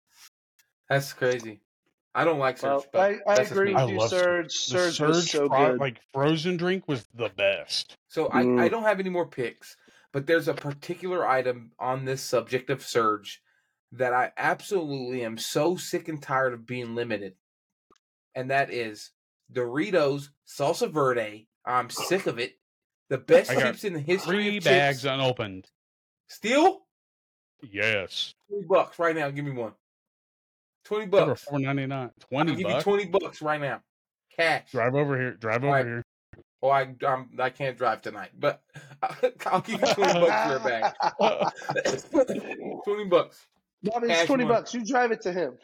That's 0.89 1.13
crazy. 1.13 1.61
I 2.15 2.25
don't 2.25 2.39
like 2.39 2.59
Surge. 2.59 2.71
Well, 2.71 2.85
but 2.93 3.01
I, 3.01 3.19
I 3.27 3.35
agree 3.37 3.73
with 3.73 3.83
I 3.83 3.87
you, 3.87 3.99
love 3.99 4.11
Surge. 4.11 4.67
The 4.67 4.91
Surge, 4.91 5.01
was 5.01 5.31
so 5.31 5.49
fro- 5.49 5.71
good. 5.73 5.81
like 5.81 5.99
frozen 6.13 6.59
drink 6.59 6.87
was 6.87 7.07
the 7.15 7.31
best. 7.31 7.97
So 8.09 8.29
I, 8.31 8.43
Mm. 8.45 8.61
I 8.61 8.69
don't 8.69 8.83
have 8.83 9.01
any 9.01 9.09
more 9.09 9.27
picks, 9.27 9.79
but 10.13 10.27
there's 10.27 10.49
a 10.49 10.55
particular 10.55 11.27
item 11.27 11.73
on 11.79 12.05
this 12.05 12.21
subject 12.23 12.69
of 12.69 12.85
Surge 12.85 13.43
that 13.93 14.13
I 14.13 14.33
absolutely 14.37 15.25
am 15.25 15.39
so 15.39 15.77
sick 15.77 16.09
and 16.09 16.23
tired 16.23 16.53
of 16.53 16.67
being 16.67 16.95
limited. 16.95 17.37
And 18.35 18.51
that 18.51 18.71
is 18.73 19.11
Doritos 19.53 20.29
Salsa 20.47 20.91
Verde. 20.91 21.49
I'm 21.65 21.91
sick 21.91 22.27
of 22.27 22.39
it. 22.39 22.55
The 23.09 23.19
best 23.19 23.51
chips 23.51 23.85
in 23.85 23.93
the 23.93 24.01
history 24.01 24.37
Three 24.45 24.57
of 24.59 24.65
bags 24.65 25.03
chips. 25.03 25.13
unopened. 25.13 25.67
Still? 26.29 26.81
Yes, 27.63 28.35
Twenty 28.49 28.65
bucks 28.67 28.99
right 28.99 29.15
now. 29.15 29.31
Give 29.31 29.45
me 29.45 29.53
one. 29.53 29.73
Twenty 30.85 31.07
bucks. 31.07 31.43
four 31.45 31.61
ninety 31.61 31.87
nine. 31.87 32.07
I'll 32.09 32.29
Twenty 32.29 32.57
give 32.57 32.71
you 32.71 32.81
twenty 32.81 33.05
bucks 33.07 33.41
right 33.43 33.61
now. 33.61 33.83
Cash. 34.37 34.73
Drive 34.73 34.95
over 34.95 35.17
here. 35.17 35.35
Drive 35.35 35.59
over 35.59 35.67
Alright. 35.69 35.87
here. 35.87 36.03
Oh, 36.63 36.71
I 36.71 36.95
I'm, 37.07 37.29
I 37.39 37.51
can't 37.51 37.77
drive 37.79 38.03
tonight, 38.03 38.31
but 38.39 38.63
I'll 39.47 39.61
give 39.61 39.81
you 39.81 39.95
twenty 39.95 40.21
bucks 40.21 40.49
for 40.49 40.57
a 40.57 40.61
bag. 40.65 40.93
twenty 42.85 43.05
bucks. 43.05 43.47
I 43.95 43.99
mean, 44.01 44.11
it's 44.11 44.19
Cash 44.21 44.27
twenty 44.27 44.45
money. 44.45 44.57
bucks. 44.57 44.75
You 44.75 44.85
drive 44.85 45.13
it 45.13 45.21
to 45.23 45.33
him. 45.33 45.55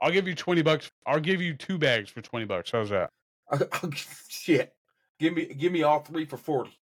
I'll 0.00 0.10
give 0.12 0.28
you 0.28 0.34
twenty 0.34 0.62
bucks. 0.62 0.90
I'll 1.06 1.20
give 1.20 1.40
you 1.40 1.54
two 1.54 1.78
bags 1.78 2.10
for 2.10 2.20
twenty 2.22 2.46
bucks. 2.46 2.70
How's 2.70 2.90
that? 2.90 3.10
I'll, 3.50 3.60
I'll, 3.72 3.90
shit. 3.92 4.72
Give 5.18 5.34
me 5.34 5.46
give 5.46 5.72
me 5.72 5.82
all 5.82 6.00
three 6.00 6.24
for 6.24 6.36
forty. 6.36 6.78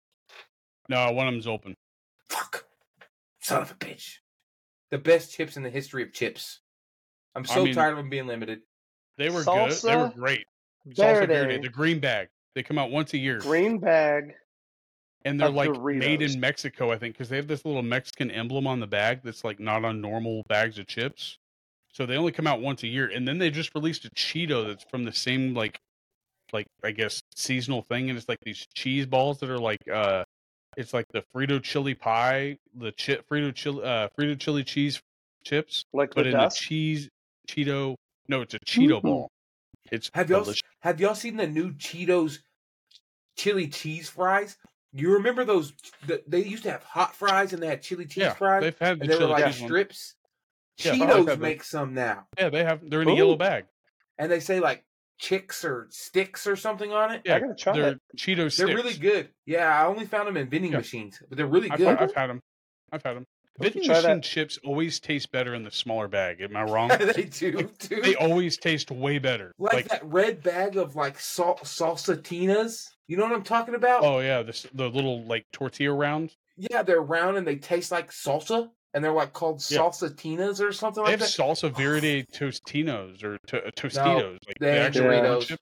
No, 0.89 1.11
one 1.11 1.27
of 1.27 1.33
them's 1.33 1.47
open. 1.47 1.75
Fuck. 2.29 2.65
Son 3.41 3.61
of 3.61 3.71
a 3.71 3.75
bitch. 3.75 4.15
The 4.89 4.97
best 4.97 5.31
chips 5.33 5.57
in 5.57 5.63
the 5.63 5.69
history 5.69 6.03
of 6.03 6.13
chips. 6.13 6.59
I'm 7.35 7.43
I 7.49 7.53
so 7.53 7.63
mean- 7.65 7.73
tired 7.73 7.91
of 7.91 7.97
them 7.97 8.09
being 8.09 8.27
limited. 8.27 8.61
They 9.17 9.29
were 9.29 9.43
good. 9.43 9.71
They 9.83 9.95
were 9.95 10.09
Salsa 10.09 10.15
great. 10.15 10.45
Salsa 10.89 11.27
Verde, 11.27 11.33
Verde, 11.33 11.57
the 11.59 11.69
green 11.69 11.99
bag. 11.99 12.29
They 12.55 12.63
come 12.63 12.77
out 12.77 12.91
once 12.91 13.13
a 13.13 13.17
year, 13.17 13.37
green 13.39 13.77
bag. 13.77 14.33
and 15.23 15.39
they're 15.39 15.49
of 15.49 15.53
like 15.53 15.71
made 15.81 16.21
in 16.21 16.39
Mexico, 16.39 16.91
I 16.91 16.97
think, 16.97 17.13
because 17.15 17.29
they 17.29 17.35
have 17.37 17.47
this 17.47 17.63
little 17.63 17.83
Mexican 17.83 18.31
emblem 18.31 18.65
on 18.67 18.79
the 18.79 18.87
bag 18.87 19.21
that's 19.23 19.43
like 19.43 19.59
not 19.59 19.85
on 19.85 20.01
normal 20.01 20.43
bags 20.49 20.79
of 20.79 20.87
chips. 20.87 21.37
So 21.93 22.05
they 22.05 22.15
only 22.17 22.31
come 22.31 22.47
out 22.47 22.61
once 22.61 22.83
a 22.83 22.87
year, 22.87 23.09
and 23.13 23.27
then 23.27 23.37
they 23.37 23.49
just 23.49 23.75
released 23.75 24.05
a 24.05 24.09
Cheeto 24.11 24.67
that's 24.67 24.85
from 24.89 25.03
the 25.03 25.11
same 25.11 25.53
like, 25.53 25.77
like 26.53 26.67
I 26.83 26.91
guess 26.91 27.21
seasonal 27.35 27.81
thing, 27.81 28.09
and 28.09 28.17
it's 28.17 28.29
like 28.29 28.39
these 28.43 28.65
cheese 28.73 29.05
balls 29.05 29.39
that 29.39 29.49
are 29.49 29.59
like, 29.59 29.79
uh, 29.91 30.23
it's 30.77 30.93
like 30.93 31.05
the 31.11 31.23
Frito 31.35 31.61
chili 31.61 31.93
pie, 31.93 32.57
the 32.75 32.91
chip 32.93 33.27
Frito 33.29 33.53
chili, 33.53 33.83
uh, 33.83 34.07
Frito 34.17 34.39
chili 34.39 34.63
cheese 34.63 35.01
chips, 35.43 35.83
Like 35.91 36.13
but 36.15 36.23
the 36.23 36.29
in 36.31 36.37
dust. 36.37 36.61
a 36.61 36.63
cheese 36.63 37.09
Cheeto. 37.47 37.95
No, 38.29 38.41
it's 38.41 38.53
a 38.53 38.59
Cheeto 38.59 38.99
Mhm. 38.99 39.01
ball. 39.01 39.27
It's 39.91 40.09
Have 40.13 40.29
y'all 40.29 40.43
delicious. 40.43 40.61
have 40.79 41.01
y'all 41.01 41.15
seen 41.15 41.35
the 41.35 41.47
new 41.47 41.73
Cheetos 41.73 42.39
chili 43.35 43.67
cheese 43.67 44.09
fries? 44.09 44.57
You 44.93 45.13
remember 45.13 45.43
those? 45.43 45.73
The, 46.05 46.23
they 46.27 46.43
used 46.43 46.63
to 46.63 46.71
have 46.71 46.83
hot 46.83 47.15
fries 47.15 47.51
and 47.51 47.61
they 47.61 47.67
had 47.67 47.81
chili 47.81 48.05
cheese 48.05 48.23
Yeah, 48.23 48.33
fries, 48.33 48.61
they've 48.61 48.79
had 48.79 48.99
the 48.99 49.03
and 49.03 49.11
they 49.11 49.15
were 49.17 49.25
like 49.25 49.45
cheese 49.45 49.59
ones. 49.61 49.71
strips. 49.71 50.15
Yeah, 50.85 50.93
Cheetos 50.95 51.27
had 51.27 51.39
make 51.39 51.63
some 51.63 51.93
now, 51.93 52.27
Yeah, 52.37 52.49
they 52.49 52.63
have. 52.63 52.81
They're 52.89 53.01
in 53.01 53.09
a 53.09 53.15
yellow 53.15 53.35
bag. 53.35 53.65
and 54.17 54.31
they 54.31 54.39
say 54.39 54.59
like 54.59 54.83
chicks 55.19 55.63
or 55.63 55.87
sticks 55.91 56.47
or 56.47 56.55
something 56.55 56.91
on 56.91 57.11
it. 57.11 57.21
Yeah, 57.25 57.35
I 57.35 57.39
gotta 57.39 57.55
try 57.55 57.73
they're 57.73 57.87
it. 57.91 58.01
Cheeto 58.17 58.35
They're 58.37 58.49
sticks. 58.49 58.73
really 58.73 58.93
good. 58.97 59.29
Yeah, 59.45 59.67
I 59.67 59.85
only 59.85 60.05
found 60.05 60.27
them 60.27 60.37
in 60.37 60.49
vending 60.49 60.71
Yeah. 60.71 60.79
machines, 60.79 61.21
but 61.29 61.37
they're 61.37 61.45
really 61.47 61.69
I've, 61.69 61.77
good. 61.77 61.87
I've 61.97 62.13
had 62.15 62.27
them. 62.29 62.41
I've 62.91 63.03
had 63.03 63.15
them. 63.17 63.25
I'll 63.59 63.65
have 63.65 63.73
to 63.73 63.79
Vending 63.79 63.89
machine 63.91 64.15
that. 64.17 64.23
chips 64.23 64.57
always 64.63 64.99
taste 64.99 65.31
better 65.31 65.53
in 65.53 65.63
the 65.63 65.69
smaller 65.71 66.07
bag. 66.07 66.41
Am 66.41 66.55
I 66.55 66.63
wrong? 66.71 66.89
they 66.89 67.23
do 67.25 67.69
too. 67.79 68.01
they 68.01 68.15
always 68.15 68.57
taste 68.57 68.89
way 68.89 69.19
better. 69.19 69.51
like, 69.59 69.73
Like, 69.73 69.87
that 69.89 70.05
red 70.05 70.41
bag 70.41 70.77
of 70.77 70.95
like 70.95 71.19
sal- 71.19 71.59
salsatinas. 71.63 72.87
You 73.07 73.17
know 73.17 73.23
what 73.23 73.33
I'm 73.33 73.43
talking 73.43 73.75
about? 73.75 74.03
oh 74.03 74.19
yeah, 74.19 74.41
this 74.41 74.65
the 74.73 74.89
little 74.89 75.23
like 75.25 75.45
tortilla 75.51 75.93
round. 75.93 76.35
Yeah, 76.57 76.83
they're 76.83 77.01
round 77.01 77.37
and 77.37 77.45
they 77.45 77.55
taste 77.57 77.91
like 77.91 78.11
salsa, 78.11 78.69
and 78.93 79.03
they're 79.03 79.11
like 79.11 79.33
called 79.33 79.63
Yeah. 79.69 79.79
salsatinas 79.79 80.59
or 80.65 80.71
something 80.71 81.03
like 81.03 81.19
that. 81.19 81.19
They 81.19 81.43
like 81.43 81.49
have 81.49 81.59
that. 81.59 81.71
salsa 81.71 81.75
verde 81.77 82.25
tostinos 82.33 83.23
or 83.23 83.37
to, 83.47 83.65
uh, 83.67 83.71
tostitos. 83.71 84.39
like 84.47 84.57
they 84.59 84.71
the 84.71 84.79
actual 84.79 85.05
Doritos. 85.05 85.57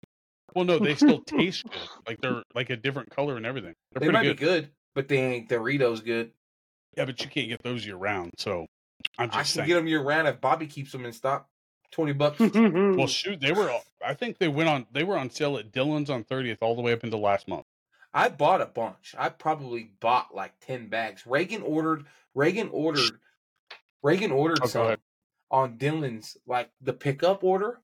Well, 0.55 0.65
no, 0.65 0.79
they 0.79 0.95
still 0.95 1.19
taste 1.27 1.63
good. 1.69 1.79
Like 2.07 2.21
they're 2.21 2.43
like 2.55 2.69
a 2.69 2.75
different 2.77 3.09
color 3.11 3.37
and 3.37 3.45
everything. 3.45 3.73
They're 3.91 3.99
They 3.99 4.05
pretty 4.07 4.13
might 4.13 4.23
good. 4.23 4.37
be 4.39 4.45
good, 4.45 4.69
but 4.95 5.07
they 5.07 5.17
ain't 5.17 5.49
the 5.49 5.55
Doritos 5.55 6.03
good. 6.03 6.31
Yeah, 6.97 7.05
but 7.05 7.21
you 7.21 7.29
can't 7.29 7.47
get 7.49 7.61
those 7.63 7.85
year 7.85 7.95
round. 7.95 8.31
So 8.37 8.65
I'm 9.17 9.29
I 9.31 9.37
can 9.37 9.45
saying. 9.45 9.67
get 9.67 9.75
them 9.75 9.87
year 9.87 10.01
round 10.01 10.27
if 10.27 10.41
Bobby 10.41 10.65
keeps 10.67 10.91
them 10.91 11.05
in 11.05 11.13
stock. 11.13 11.47
Twenty 11.91 12.13
bucks. 12.13 12.39
Well, 12.39 13.07
shoot, 13.07 13.39
they 13.39 13.51
were. 13.51 13.71
I 14.05 14.13
think 14.13 14.37
they 14.37 14.47
went 14.47 14.69
on. 14.69 14.85
They 14.91 15.03
were 15.03 15.17
on 15.17 15.29
sale 15.29 15.57
at 15.57 15.71
Dillon's 15.71 16.09
on 16.09 16.23
30th 16.23 16.57
all 16.61 16.75
the 16.75 16.81
way 16.83 16.93
up 16.93 17.03
until 17.03 17.19
last 17.19 17.47
month. 17.47 17.65
I 18.13 18.29
bought 18.29 18.61
a 18.61 18.65
bunch. 18.67 19.15
I 19.17 19.29
probably 19.29 19.91
bought 19.99 20.33
like 20.35 20.53
ten 20.61 20.87
bags. 20.87 21.25
Reagan 21.27 21.61
ordered. 21.61 22.05
Reagan 22.35 22.69
ordered. 22.71 23.19
Reagan 24.01 24.31
ordered 24.31 24.59
Oh, 24.63 24.67
some 24.67 24.95
on 25.51 25.77
Dillon's 25.77 26.37
like 26.45 26.69
the 26.81 26.93
pickup 26.93 27.43
order, 27.43 27.81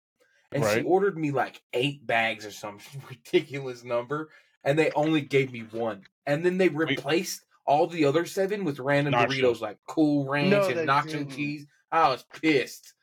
and 0.52 0.64
she 0.66 0.82
ordered 0.84 1.18
me 1.18 1.32
like 1.32 1.62
eight 1.74 2.06
bags 2.06 2.46
or 2.46 2.52
some 2.52 2.80
ridiculous 3.10 3.84
number, 3.84 4.30
and 4.64 4.78
they 4.80 4.92
only 4.92 5.22
gave 5.22 5.52
me 5.52 5.62
one, 5.72 6.04
and 6.26 6.46
then 6.46 6.58
they 6.58 6.70
replaced 6.70 7.46
all 7.66 7.88
the 7.88 8.06
other 8.06 8.26
seven 8.26 8.64
with 8.64 8.80
random 8.80 9.14
Nacho. 9.14 9.28
Doritos 9.42 9.62
like 9.62 9.78
Cool 9.88 10.26
Ranch 10.28 10.52
No, 10.52 10.68
and 10.68 10.88
Nacho 10.88 11.10
didn't. 11.12 11.32
cheese. 11.32 11.66
I 11.92 12.10
was 12.10 12.24
pissed, 12.42 12.94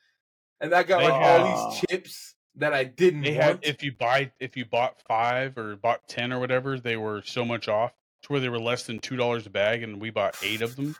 and 0.61 0.73
I 0.73 0.83
got 0.83 0.99
They 0.99 1.09
like 1.09 1.21
had- 1.21 1.41
all 1.41 1.69
these 1.71 1.81
chips 1.89 2.35
that 2.55 2.73
I 2.73 2.83
didn't 2.83 3.21
They 3.23 3.31
want. 3.31 3.41
had 3.43 3.59
if 3.63 3.83
you 3.83 3.91
buy 3.91 4.31
if 4.39 4.55
you 4.55 4.63
bought 4.65 5.01
five 5.07 5.57
or 5.57 5.75
bought 5.75 6.07
ten 6.07 6.31
or 6.31 6.39
whatever, 6.39 6.79
they 6.79 6.95
were 6.97 7.21
so 7.25 7.43
much 7.43 7.67
off 7.67 7.91
to 8.23 8.31
where 8.31 8.39
they 8.39 8.49
were 8.49 8.59
less 8.59 8.85
than 8.85 8.99
two 8.99 9.17
dollars 9.17 9.45
a 9.45 9.49
bag, 9.49 9.83
and 9.83 9.99
we 9.99 10.09
bought 10.09 10.35
eight 10.41 10.61
of 10.61 10.75
them. 10.77 10.95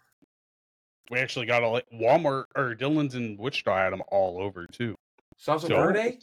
We 1.12 1.20
actually 1.20 1.46
got 1.46 1.64
all 1.64 1.80
Walmart 1.94 2.46
or 2.56 2.74
Dillon's 2.76 3.16
in 3.16 3.38
Wichita 3.38 3.76
had 3.76 3.92
them 3.94 4.02
all 4.10 4.42
over 4.42 4.66
too. 4.68 4.96
Salsa 5.40 5.62
So- 5.68 5.76
Verde. 5.76 6.20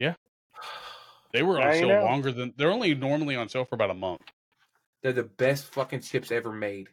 Yeah. 0.00 0.14
They 1.32 1.42
were 1.42 1.58
on 1.60 1.66
Now 1.66 1.72
sale 1.72 1.88
know. 1.88 2.04
longer 2.04 2.32
than 2.32 2.54
they're 2.56 2.70
only 2.70 2.94
normally 2.94 3.36
on 3.36 3.48
sale 3.50 3.66
for 3.66 3.74
about 3.74 3.90
a 3.90 3.94
month. 3.94 4.22
They're 5.02 5.12
the 5.12 5.24
best 5.24 5.66
fucking 5.66 6.00
chips 6.00 6.30
ever 6.32 6.50
made. 6.50 6.88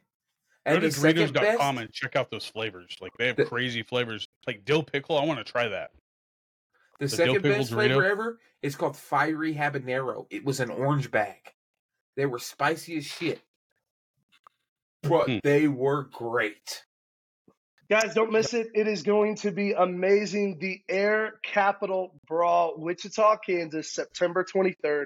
Go 0.68 0.76
to 0.80 0.88
the 0.88 0.92
second 0.92 1.34
Doritos.com 1.34 1.78
and 1.78 1.94
check 1.94 2.18
out 2.18 2.30
those 2.30 2.46
flavors. 2.46 2.98
Like 3.00 3.12
they 3.18 3.28
have 3.28 3.38
The- 3.38 3.46
crazy 3.46 3.84
flavors, 3.84 4.28
like 4.46 4.66
dill 4.66 4.84
pickle. 4.84 5.18
I 5.18 5.24
want 5.24 5.40
to 5.46 5.50
try 5.50 5.70
that. 5.70 5.92
the 7.00 7.06
the 7.06 7.10
second 7.10 7.36
pickle 7.36 7.60
best 7.60 7.72
flavor 7.72 8.04
ever 8.04 8.40
is 8.62 8.76
called 8.76 8.98
Fiery 8.98 9.54
Habanero. 9.56 10.26
It 10.30 10.44
was 10.44 10.60
an 10.60 10.70
orange 10.72 11.10
bag. 11.10 11.54
They 12.18 12.26
were 12.26 12.40
spicy 12.40 12.98
as 12.98 13.06
shit, 13.06 13.42
but 15.04 15.28
Hmm. 15.30 15.38
they 15.44 15.68
were 15.70 16.04
great. 16.04 16.84
Guys, 17.94 18.16
don't 18.16 18.32
miss 18.32 18.56
it. 18.56 18.70
It 18.74 18.88
is 18.88 19.04
going 19.04 19.36
to 19.36 19.52
be 19.52 19.74
amazing. 19.74 20.58
The 20.60 20.82
Air 20.90 21.34
Capital 21.44 22.20
Brawl, 22.28 22.74
Wichita, 22.76 23.38
Kansas, 23.46 23.92
September 23.92 24.44
23rd. 24.44 25.06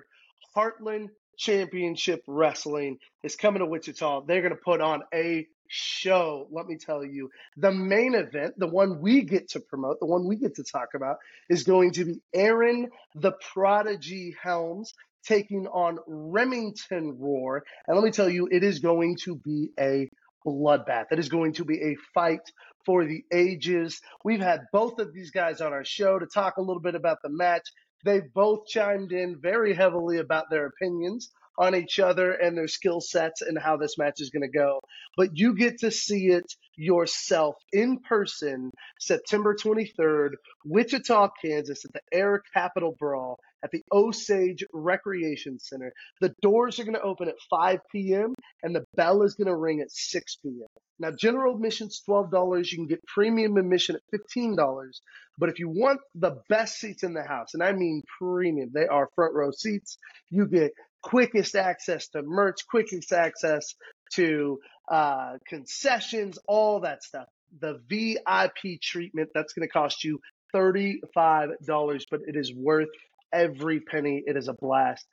Heartland 0.56 1.10
Championship 1.38 2.24
Wrestling 2.28 3.00
is 3.24 3.36
coming 3.36 3.60
to 3.60 3.66
Wichita. 3.66 4.22
They're 4.22 4.40
going 4.40 4.56
to 4.56 4.62
put 4.64 4.80
on 4.80 5.02
a 5.14 5.48
show, 5.68 6.48
let 6.50 6.66
me 6.66 6.78
tell 6.78 7.04
you. 7.04 7.30
The 7.58 7.74
main 7.74 8.16
event, 8.16 8.54
the 8.58 8.70
one 8.70 9.02
we 9.02 9.24
get 9.24 9.50
to 9.50 9.60
promote, 9.60 10.00
the 10.00 10.06
one 10.06 10.26
we 10.26 10.38
get 10.38 10.56
to 10.56 10.64
talk 10.64 10.94
about, 10.96 11.18
is 11.50 11.66
going 11.66 11.92
to 11.92 12.06
be 12.06 12.22
Aaron 12.34 12.88
the 13.16 13.34
Prodigy 13.54 14.34
Helms 14.42 14.94
taking 15.26 15.68
on 15.68 16.00
Remington 16.08 17.18
Roar. 17.20 17.66
And 17.86 17.98
let 17.98 18.06
me 18.06 18.12
tell 18.12 18.30
you, 18.30 18.48
it 18.50 18.64
is 18.64 18.80
going 18.80 19.18
to 19.26 19.36
be 19.36 19.72
a 19.78 20.10
bloodbath. 20.48 21.06
It 21.12 21.20
is 21.20 21.30
going 21.30 21.54
to 21.54 21.66
be 21.66 21.82
a 21.82 21.96
fight 22.14 22.42
for 22.86 23.06
the 23.06 23.24
ages. 23.34 24.00
We've 24.24 24.42
had 24.42 24.62
both 24.72 25.00
of 25.00 25.14
these 25.14 25.32
guys 25.32 25.62
on 25.62 25.74
our 25.74 25.86
show 25.86 26.18
to 26.18 26.26
talk 26.26 26.58
a 26.58 26.62
little 26.62 26.82
bit 26.82 26.96
about 26.96 27.18
the 27.22 27.30
match. 27.30 27.68
They've 28.06 28.34
both 28.34 28.68
chimed 28.68 29.12
in 29.12 29.40
very 29.42 29.74
heavily 29.74 30.20
about 30.20 30.46
their 30.50 30.68
opinions 30.68 31.30
on 31.58 31.76
each 31.76 32.00
other 32.00 32.32
and 32.32 32.56
their 32.56 32.68
skill 32.68 33.02
sets 33.02 33.42
and 33.42 33.58
how 33.58 33.78
this 33.78 33.98
match 33.98 34.22
is 34.22 34.30
going 34.30 34.44
to 34.44 34.58
go. 34.58 34.80
But 35.16 35.30
you 35.34 35.56
get 35.56 35.80
to 35.80 35.92
see 35.92 36.28
it 36.28 36.46
yourself 36.76 37.56
in 37.74 38.00
person 38.00 38.72
September 39.00 39.56
23rd, 39.56 40.32
Wichita, 40.64 41.30
Kansas, 41.44 41.84
at 41.84 41.94
the 41.94 42.02
Air 42.14 42.44
Capital 42.54 42.96
Brawl 42.98 43.40
at 43.64 43.72
the 43.72 43.84
Osage 43.92 44.64
Recreation 44.74 45.60
Center. 45.60 45.94
The 46.22 46.34
doors 46.42 46.80
are 46.80 46.84
going 46.84 46.96
to 46.96 47.02
open 47.02 47.28
at 47.28 47.36
5 47.50 47.80
p.m. 47.92 48.34
and 48.64 48.76
the 48.76 48.86
bell 48.96 49.24
is 49.24 49.36
going 49.36 49.48
to 49.48 49.56
ring 49.56 49.82
at 49.82 49.92
6 49.92 50.38
p.m. 50.44 50.68
Now, 51.00 51.12
general 51.12 51.56
admission's 51.56 52.02
$12. 52.08 52.72
You 52.72 52.78
can 52.78 52.88
get 52.88 53.06
premium 53.06 53.58
admission 53.58 53.96
at 53.96 54.20
$15. 54.20 54.90
But 55.38 55.50
if 55.50 55.60
you 55.60 55.70
want 55.70 56.00
the 56.16 56.42
best 56.50 56.80
seats 56.80 57.04
in 57.04 57.14
the 57.14 57.24
house, 57.24 57.54
and 57.54 57.62
I 57.62 57.72
mean 57.72 58.02
premium, 58.20 58.72
they 58.74 58.88
are 58.88 59.10
front 59.16 59.36
row 59.36 59.52
seats. 59.52 59.98
You 60.32 60.48
get 60.48 60.72
quickest 61.04 61.56
access 61.56 62.08
to 62.10 62.24
merch, 62.24 62.66
quickest 62.70 63.14
access 63.14 63.76
to 64.14 64.60
uh, 64.90 65.38
concessions, 65.48 66.40
all 66.48 66.82
that 66.82 67.04
stuff. 67.04 67.28
The 67.60 67.80
VIP 67.88 68.82
treatment, 68.82 69.30
that's 69.34 69.54
going 69.54 69.68
to 69.68 69.72
cost 69.72 70.04
you 70.04 70.20
$35, 70.54 72.04
but 72.10 72.22
it 72.26 72.36
is 72.36 72.54
worth 72.54 72.90
every 73.34 73.80
penny. 73.80 74.24
It 74.26 74.38
is 74.38 74.48
a 74.48 74.54
blast. 74.54 75.06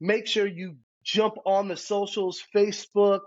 Make 0.00 0.26
sure 0.26 0.46
you 0.46 0.76
jump 1.02 1.34
on 1.44 1.68
the 1.68 1.76
socials, 1.76 2.42
Facebook. 2.54 3.20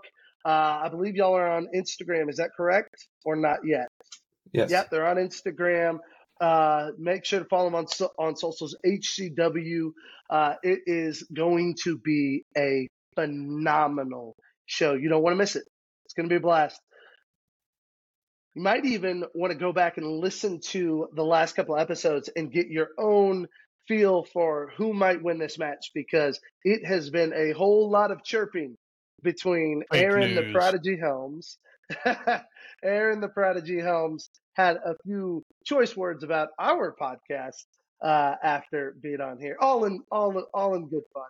Uh, 0.44 0.80
I 0.84 0.88
believe 0.90 1.16
y'all 1.16 1.34
are 1.34 1.48
on 1.48 1.68
Instagram. 1.74 2.28
Is 2.28 2.36
that 2.36 2.50
correct 2.56 3.06
or 3.24 3.36
not 3.36 3.58
yet? 3.64 3.88
Yes. 4.52 4.70
Yep, 4.70 4.90
they're 4.90 5.06
on 5.06 5.16
Instagram. 5.16 5.98
Uh, 6.40 6.90
make 6.98 7.24
sure 7.24 7.40
to 7.40 7.44
follow 7.46 7.70
them 7.70 7.74
on 7.74 7.86
on 8.18 8.36
socials. 8.36 8.76
HCW. 8.86 9.90
Uh, 10.30 10.54
it 10.62 10.80
is 10.86 11.24
going 11.34 11.74
to 11.84 11.98
be 11.98 12.44
a 12.56 12.88
phenomenal 13.14 14.36
show. 14.66 14.94
You 14.94 15.08
don't 15.08 15.22
want 15.22 15.34
to 15.34 15.38
miss 15.38 15.56
it. 15.56 15.64
It's 16.04 16.14
going 16.14 16.28
to 16.28 16.32
be 16.32 16.36
a 16.36 16.40
blast. 16.40 16.80
You 18.54 18.62
might 18.62 18.84
even 18.84 19.24
want 19.34 19.52
to 19.52 19.58
go 19.58 19.72
back 19.72 19.98
and 19.98 20.06
listen 20.06 20.60
to 20.70 21.08
the 21.14 21.24
last 21.24 21.54
couple 21.54 21.76
episodes 21.76 22.28
and 22.34 22.50
get 22.50 22.68
your 22.68 22.88
own 22.98 23.46
feel 23.88 24.24
for 24.24 24.70
who 24.76 24.92
might 24.92 25.22
win 25.22 25.38
this 25.38 25.58
match 25.58 25.90
because 25.94 26.38
it 26.64 26.84
has 26.86 27.10
been 27.10 27.32
a 27.34 27.52
whole 27.52 27.90
lot 27.90 28.10
of 28.10 28.22
chirping 28.22 28.76
between 29.22 29.82
Fake 29.90 30.02
Aaron 30.04 30.34
the. 30.34 30.52
Prodigy 30.52 30.96
Helms. 30.96 31.58
Aaron 32.84 33.20
the 33.20 33.28
Prodigy 33.28 33.80
Helms 33.80 34.28
had 34.54 34.76
a 34.76 34.94
few 35.04 35.42
choice 35.64 35.96
words 35.96 36.22
about 36.22 36.48
our 36.58 36.94
podcast 37.00 37.64
uh, 38.02 38.34
after 38.42 38.94
being 39.02 39.20
on 39.20 39.38
here, 39.40 39.56
all 39.60 39.84
in 39.84 40.02
all 40.10 40.44
all 40.54 40.74
in 40.74 40.88
good 40.88 41.02
fun. 41.12 41.22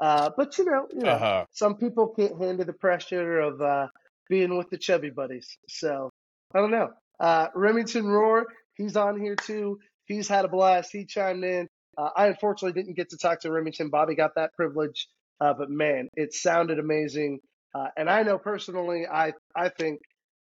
Uh, 0.00 0.30
but 0.36 0.56
you 0.58 0.64
know, 0.64 0.86
you 0.94 1.00
know, 1.02 1.10
Uh-huh. 1.10 1.44
some 1.52 1.76
people 1.76 2.08
can't 2.08 2.38
handle 2.40 2.64
the 2.64 2.72
pressure 2.72 3.40
of 3.40 3.60
uh, 3.60 3.86
being 4.28 4.56
with 4.56 4.68
the 4.70 4.78
chubby 4.78 5.10
buddies. 5.10 5.56
So 5.68 6.10
I 6.54 6.60
don't 6.60 6.70
know. 6.70 6.90
Uh, 7.18 7.48
Remington 7.54 8.06
Roar, 8.06 8.46
he's 8.74 8.96
on 8.96 9.18
here 9.18 9.36
too. 9.36 9.78
He's 10.04 10.28
had 10.28 10.44
a 10.44 10.48
blast. 10.48 10.90
He 10.92 11.04
chimed 11.06 11.44
in. 11.44 11.66
Uh, 11.96 12.10
I 12.16 12.26
unfortunately 12.28 12.80
didn't 12.80 12.96
get 12.96 13.10
to 13.10 13.18
talk 13.18 13.40
to 13.40 13.50
Remington. 13.52 13.90
Bobby 13.90 14.14
got 14.14 14.34
that 14.36 14.54
privilege, 14.54 15.08
uh, 15.40 15.54
but 15.54 15.70
man, 15.70 16.08
it 16.14 16.34
sounded 16.34 16.78
amazing. 16.78 17.40
Uh, 17.74 17.88
and 17.96 18.10
I 18.10 18.22
know 18.22 18.38
personally, 18.38 19.06
I 19.10 19.32
I 19.54 19.68
think 19.70 20.00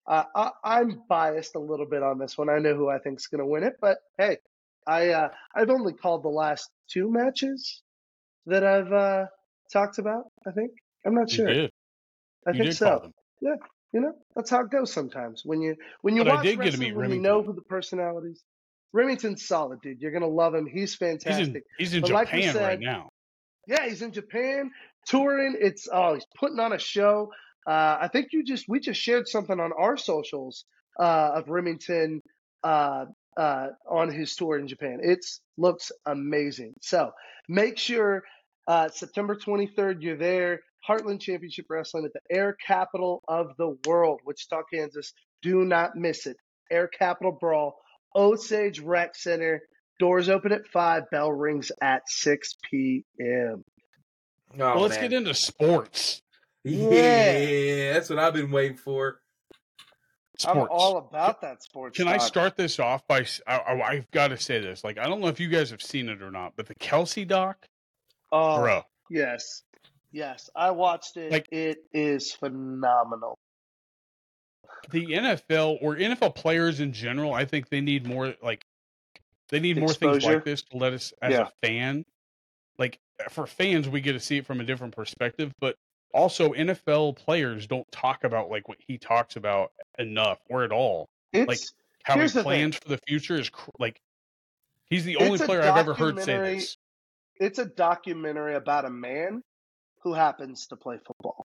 uh, 0.08 0.24
I, 0.36 0.52
I'm 0.64 1.04
biased 1.10 1.56
a 1.56 1.60
little 1.60 1.88
bit 1.88 2.04
on 2.04 2.20
this 2.20 2.38
one. 2.38 2.50
I 2.50 2.60
know 2.60 2.76
who 2.76 2.90
I 2.90 3.00
think's 3.00 3.28
going 3.28 3.40
to 3.40 3.48
win 3.48 3.64
it, 3.64 3.74
but 3.82 4.00
hey, 4.18 4.38
I 4.88 5.10
uh, 5.10 5.30
I've 5.56 5.70
only 5.70 5.94
called 5.94 6.24
the 6.24 6.30
last 6.30 6.70
two 6.92 7.12
matches 7.12 7.82
that 8.48 8.64
I've 8.64 8.92
uh, 8.92 9.26
talked 9.72 10.00
about. 10.00 10.26
I 10.48 10.52
think 10.52 10.72
I'm 11.06 11.16
not 11.16 11.30
You 11.30 11.38
sure. 11.38 11.48
did. 11.54 11.72
I 12.48 12.54
You 12.54 12.64
think 12.64 12.74
so. 12.74 13.02
them. 13.02 13.14
You 13.94 14.02
know, 14.02 14.14
that's 14.36 14.52
how 14.52 14.62
it 14.62 14.72
goes 14.72 14.94
sometimes. 14.94 15.44
When 15.46 15.62
you 15.62 15.76
when 16.02 16.16
you 16.16 16.24
But 16.24 16.28
I 16.28 16.36
watch 16.36 16.44
did 16.44 16.62
get 16.62 16.72
to 16.72 16.78
wrestling, 16.78 16.80
meet 16.80 16.96
when 16.96 17.10
you 17.10 17.20
know 17.22 17.42
who 17.44 17.54
the 17.54 17.62
personalities. 17.62 18.44
Remington's 18.94 19.46
solid, 19.46 19.82
dude. 19.82 20.02
You're 20.02 20.12
gonna 20.12 20.28
love 20.28 20.56
him. 20.56 20.66
He's 20.66 20.92
He's 20.92 20.96
fantastic. 20.96 21.56
in 21.56 21.62
he's 21.78 21.94
in 21.94 22.02
But 22.02 22.12
like 22.12 22.28
Japan 22.28 22.46
right 22.48 22.54
said, 22.54 22.80
now. 22.82 23.10
Yeah, 23.68 23.88
he's 23.88 24.02
in 24.02 24.12
Japan 24.12 24.72
touring. 25.06 25.56
It's 25.60 25.88
oh, 25.92 26.16
he's 26.16 26.26
putting 26.40 26.60
on 26.60 26.74
a 26.74 26.80
show. 26.80 27.32
Uh, 27.68 27.98
I 28.02 28.10
think 28.12 28.30
you 28.32 28.44
just 28.44 28.66
we 28.68 28.80
just 28.80 29.00
shared 29.00 29.28
something 29.28 29.60
on 29.60 29.72
our 29.78 29.98
socials 29.98 30.66
uh, 31.00 31.32
of 31.36 31.50
Remington 31.50 32.22
uh, 32.64 33.06
uh, 33.38 33.68
on 33.90 34.12
his 34.12 34.36
tour 34.36 34.58
in 34.58 34.68
Japan. 34.68 35.00
It 35.04 35.26
looks 35.58 35.92
amazing. 36.06 36.74
So 36.82 37.12
make 37.48 37.78
sure 37.78 38.24
uh, 38.68 38.90
September 38.90 39.36
23rd 39.36 40.02
you're 40.02 40.18
there. 40.18 40.62
Heartland 40.88 41.20
Championship 41.20 41.66
Wrestling 41.70 42.06
at 42.06 42.14
the 42.14 42.36
Air 42.36 42.56
Capital 42.66 43.22
of 43.28 43.48
the 43.58 43.78
World, 43.86 44.22
Wichita, 44.26 44.62
Kansas. 44.74 45.14
Do 45.42 45.66
not 45.66 45.96
miss 45.96 46.26
it. 46.26 46.38
Air 46.72 46.88
Capital 46.88 47.38
Brawl, 47.40 47.76
Osage 48.16 48.80
Rec 48.80 49.16
Center. 49.16 49.62
Doors 50.00 50.30
open 50.30 50.52
at 50.54 50.68
five. 50.68 51.10
Bell 51.12 51.32
rings 51.32 51.72
at 51.82 52.04
6 52.08 52.56
p.m. 52.70 53.64
Oh, 54.54 54.58
well, 54.58 54.80
let's 54.82 54.96
man. 54.96 55.10
get 55.10 55.14
into 55.18 55.34
sports. 55.34 56.22
Yeah, 56.64 57.94
that's 57.94 58.10
what 58.10 58.20
I've 58.20 58.34
been 58.34 58.52
waiting 58.52 58.78
for. 58.78 59.20
I'm 60.46 60.56
Sports. 60.56 60.70
all 60.72 60.98
about 60.98 61.42
that 61.42 61.62
sports. 61.64 61.98
Can 61.98 62.08
I 62.08 62.18
start 62.18 62.56
this 62.56 62.80
off 62.80 63.06
by? 63.08 63.26
I, 63.46 63.96
have 63.96 64.10
got 64.12 64.30
to 64.30 64.38
say 64.38 64.62
this. 64.62 64.86
Like, 64.86 64.98
I 64.98 65.08
don't 65.08 65.20
know 65.20 65.28
if 65.28 65.40
you 65.42 65.50
guys 65.50 65.70
have 65.72 65.82
seen 65.82 66.08
it 66.08 66.22
or 66.22 66.32
not, 66.32 66.54
but 66.56 66.66
the 66.66 66.76
Kelce 66.76 67.28
doc, 67.28 67.66
Oh, 68.32 68.58
bro. 68.62 68.84
yes, 69.10 69.64
yes, 70.14 70.50
I 70.56 70.72
watched 70.72 71.18
it. 71.18 71.32
Like- 71.32 71.50
it 71.52 71.80
is 71.94 72.32
phenomenal. 72.32 73.38
The 74.92 75.06
NFL 75.08 75.78
or 75.82 75.96
NFL 75.96 76.36
players 76.36 76.80
in 76.80 76.94
general, 76.94 77.34
I 77.34 77.46
think 77.46 77.70
they 77.70 77.82
need 77.82 78.06
more. 78.08 78.34
Like, 78.42 78.66
they 79.50 79.60
need 79.60 79.78
more 79.78 79.94
things 79.94 80.24
like 80.26 80.44
this 80.46 80.62
to 80.64 80.78
let 80.78 80.94
us, 80.94 81.14
as 81.22 81.34
Yeah. 81.34 81.48
a 81.48 81.68
fan, 81.68 82.06
like 82.78 83.00
for 83.30 83.46
fans, 83.48 83.90
we 83.90 84.00
get 84.02 84.14
to 84.14 84.20
see 84.20 84.38
it 84.38 84.46
from 84.46 84.62
a 84.62 84.64
different 84.64 84.96
perspective. 84.96 85.52
But 85.60 85.76
also, 86.14 86.54
NFL 86.54 87.14
players 87.18 87.68
don't 87.68 87.90
talk 87.92 88.24
about 88.24 88.50
like 88.50 88.68
what 88.68 88.78
he 88.80 88.98
talks 88.98 89.36
about 89.36 89.72
enough 89.98 90.40
or 90.50 90.64
at 90.64 90.72
all. 90.72 91.10
It's 91.34 91.74
How 92.04 92.16
Here's 92.16 92.32
he 92.34 92.38
thing. 92.40 92.44
plans 92.44 92.76
for 92.78 92.88
the 92.90 93.00
future 93.08 93.36
is 93.36 93.50
cr- 93.50 93.70
like 93.78 94.00
he's 94.90 95.04
the 95.06 95.18
only 95.18 95.38
player 95.38 95.62
I've 95.62 95.78
ever 95.78 95.94
heard 95.94 96.20
say 96.22 96.56
this. 96.56 96.78
it's 97.36 97.60
a 97.60 97.66
documentary 97.66 98.56
about 98.56 98.86
a 98.86 98.90
man 98.90 99.44
who 100.02 100.14
happens 100.14 100.68
to 100.68 100.76
play 100.78 100.98
football. 101.06 101.46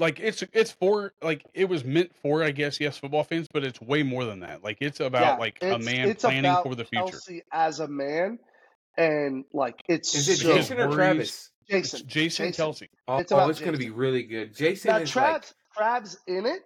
Like 0.00 0.18
it's 0.18 0.42
it's 0.52 0.72
for 0.72 1.12
like 1.22 1.44
it 1.54 1.68
was 1.68 1.84
meant 1.84 2.10
for 2.22 2.42
I 2.42 2.50
guess 2.50 2.80
yes 2.80 2.96
football 2.96 3.22
fans, 3.22 3.46
but 3.52 3.62
it's 3.64 3.80
way 3.80 4.02
more 4.02 4.24
than 4.24 4.40
that. 4.40 4.64
Like 4.64 4.78
it's 4.80 4.98
about 4.98 5.22
Yeah, 5.22 5.34
like 5.36 5.58
a 5.62 5.78
man 5.78 6.08
it's 6.08 6.24
planning 6.24 6.46
about 6.50 6.64
for 6.64 6.74
the 6.74 6.84
future. 6.86 7.16
Kelce 7.18 7.40
as 7.52 7.80
a 7.80 7.86
man, 7.86 8.38
and 8.96 9.44
like 9.52 9.80
it's 9.88 10.14
Is 10.14 10.28
it 10.28 10.36
so 10.38 10.54
Jason 10.56 10.78
or 10.80 10.86
worries- 10.88 10.94
Travis? 10.96 11.50
It's 11.68 11.90
Jason. 11.92 12.08
Jason, 12.08 12.46
Jason. 12.48 12.66
Kelce. 12.66 12.88
Oh, 13.06 13.18
It's 13.18 13.30
oh, 13.30 13.48
it's 13.48 13.60
going 13.60 13.74
to 13.74 13.78
be 13.78 13.90
really 13.90 14.24
good. 14.24 14.56
Jason 14.56 14.90
Now 14.90 14.98
is 14.98 15.10
Travis, 15.10 15.54
Trav's 15.76 16.18
in 16.26 16.44
it, 16.46 16.62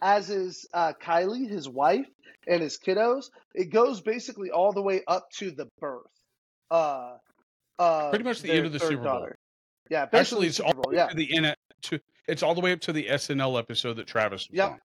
as 0.00 0.30
is 0.30 0.66
uh, 0.72 0.94
Kylie, 1.02 1.46
his 1.50 1.68
wife, 1.68 2.06
and 2.46 2.62
his 2.62 2.78
kiddos. 2.78 3.26
It 3.54 3.66
goes 3.70 4.00
basically 4.00 4.50
all 4.50 4.72
the 4.72 4.80
way 4.80 5.02
up 5.06 5.28
to 5.38 5.50
the 5.50 5.68
birth. 5.78 6.06
Uh, 6.70 7.16
uh, 7.78 8.08
Pretty 8.08 8.24
much 8.24 8.40
the 8.40 8.50
end 8.52 8.64
of 8.64 8.72
the 8.72 8.78
Super 8.78 8.96
Bowl. 8.96 9.04
daughter. 9.04 9.38
Yeah, 9.90 10.06
basically 10.06 10.20
Actually, 10.20 10.46
it's 10.46 10.60
all 10.60 10.72
Bowl. 10.72 10.94
Yeah, 10.94 11.08
to 11.08 11.16
the 11.16 11.36
N- 11.36 11.54
to 11.82 12.00
it's 12.28 12.42
all 12.42 12.54
the 12.54 12.60
way 12.60 12.72
up 12.72 12.80
to 12.80 12.92
the 12.92 13.06
SNL 13.08 13.58
episode 13.58 13.94
that 13.94 14.06
Travis 14.06 14.48
Yep. 14.50 14.70
on. 14.72 14.80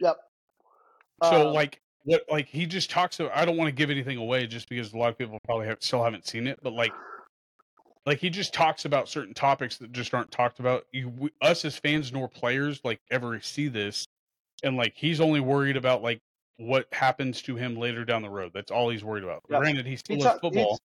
yep. 0.00 0.16
So 1.24 1.48
Um, 1.48 1.54
like 1.54 1.80
what 2.04 2.24
like 2.30 2.48
he 2.48 2.66
just 2.66 2.90
talks 2.90 3.20
about 3.20 3.36
I 3.36 3.44
don't 3.44 3.56
want 3.56 3.68
to 3.68 3.72
give 3.72 3.90
anything 3.90 4.18
away 4.18 4.46
just 4.46 4.68
because 4.68 4.92
a 4.92 4.98
lot 4.98 5.08
of 5.10 5.18
people 5.18 5.38
probably 5.44 5.66
have, 5.68 5.78
still 5.80 6.02
haven't 6.02 6.26
seen 6.26 6.46
it, 6.46 6.58
but 6.62 6.72
like 6.72 6.92
like 8.04 8.18
he 8.18 8.28
just 8.30 8.52
talks 8.52 8.84
about 8.84 9.08
certain 9.08 9.32
topics 9.34 9.76
that 9.78 9.92
just 9.92 10.12
aren't 10.12 10.30
talked 10.32 10.58
about. 10.58 10.84
You 10.92 11.08
we, 11.10 11.30
us 11.40 11.64
as 11.64 11.76
fans 11.76 12.12
nor 12.12 12.28
players 12.28 12.80
like 12.82 13.00
ever 13.12 13.40
see 13.40 13.68
this, 13.68 14.04
and 14.64 14.76
like 14.76 14.94
he's 14.96 15.20
only 15.20 15.38
worried 15.40 15.76
about 15.76 16.02
like 16.02 16.18
what 16.56 16.86
happens 16.92 17.40
to 17.42 17.54
him 17.54 17.76
later 17.76 18.04
down 18.04 18.22
the 18.22 18.28
road. 18.30 18.50
That's 18.52 18.72
all 18.72 18.90
he's 18.90 19.04
worried 19.04 19.22
about. 19.22 19.42
Yep. 19.48 19.60
Granted, 19.60 19.86
he 19.86 19.96
still 19.96 20.16
He 20.16 20.22
loves 20.22 20.40
football. 20.40 20.80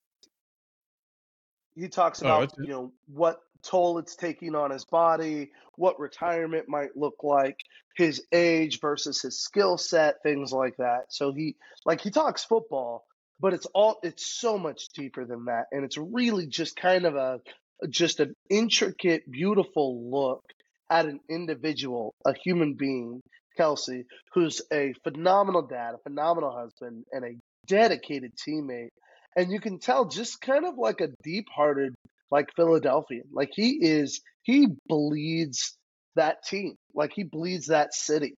he 1.76 1.88
talks 1.88 2.22
Oh, 2.22 2.26
about 2.26 2.42
it's- 2.44 2.58
you 2.58 2.72
know 2.72 2.92
what 3.06 3.40
toll 3.64 3.98
it's 3.98 4.16
taking 4.16 4.54
on 4.54 4.70
his 4.70 4.84
body, 4.84 5.50
what 5.76 5.98
retirement 5.98 6.68
might 6.68 6.96
look 6.96 7.22
like, 7.22 7.56
his 7.96 8.22
age 8.32 8.80
versus 8.80 9.22
his 9.22 9.40
skill 9.40 9.78
set, 9.78 10.22
things 10.22 10.52
like 10.52 10.76
that. 10.78 11.06
So 11.08 11.32
he 11.32 11.56
like 11.84 12.00
he 12.00 12.10
talks 12.10 12.44
football, 12.44 13.04
but 13.40 13.54
it's 13.54 13.66
all 13.66 13.98
it's 14.02 14.26
so 14.26 14.58
much 14.58 14.88
deeper 14.94 15.24
than 15.24 15.46
that, 15.46 15.66
and 15.72 15.84
it's 15.84 15.98
really 15.98 16.46
just 16.46 16.76
kind 16.76 17.04
of 17.04 17.16
a 17.16 17.40
just 17.88 18.20
an 18.20 18.34
intricate, 18.50 19.30
beautiful 19.30 20.10
look 20.10 20.44
at 20.90 21.06
an 21.06 21.20
individual, 21.28 22.14
a 22.24 22.34
human 22.34 22.74
being, 22.74 23.20
Kelce, 23.58 24.04
who's 24.32 24.62
a 24.72 24.94
phenomenal 25.02 25.62
dad, 25.62 25.94
a 25.94 25.98
phenomenal 25.98 26.52
husband, 26.52 27.04
and 27.12 27.24
a 27.24 27.36
dedicated 27.66 28.32
teammate. 28.36 28.90
And 29.36 29.50
you 29.50 29.60
can 29.60 29.78
tell 29.78 30.06
just 30.06 30.40
kind 30.40 30.64
of 30.64 30.78
like 30.78 31.00
a 31.00 31.08
deep 31.22 31.46
hearted, 31.54 31.94
like 32.34 32.48
Philadelphia. 32.56 33.22
Like 33.32 33.50
he 33.54 33.78
is, 33.80 34.20
he 34.42 34.66
bleeds 34.88 35.78
that 36.16 36.42
team. 36.44 36.74
Like 36.92 37.12
he 37.14 37.22
bleeds 37.22 37.66
that 37.68 37.94
city. 37.94 38.34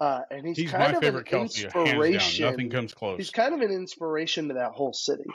Uh, 0.00 0.20
and 0.30 0.46
he's, 0.46 0.56
He's 0.56 0.70
kind 0.70 0.92
my 0.92 0.96
of 0.96 1.02
favorite 1.02 1.30
an 1.32 1.40
Kelce, 1.48 1.64
inspiration. 1.64 2.46
Nothing 2.50 2.70
comes 2.70 2.94
close. 2.94 3.18
He's 3.18 3.30
kind 3.30 3.52
of 3.52 3.60
an 3.60 3.72
inspiration 3.72 4.48
to 4.48 4.54
that 4.54 4.70
whole 4.70 4.92
city. 4.92 5.26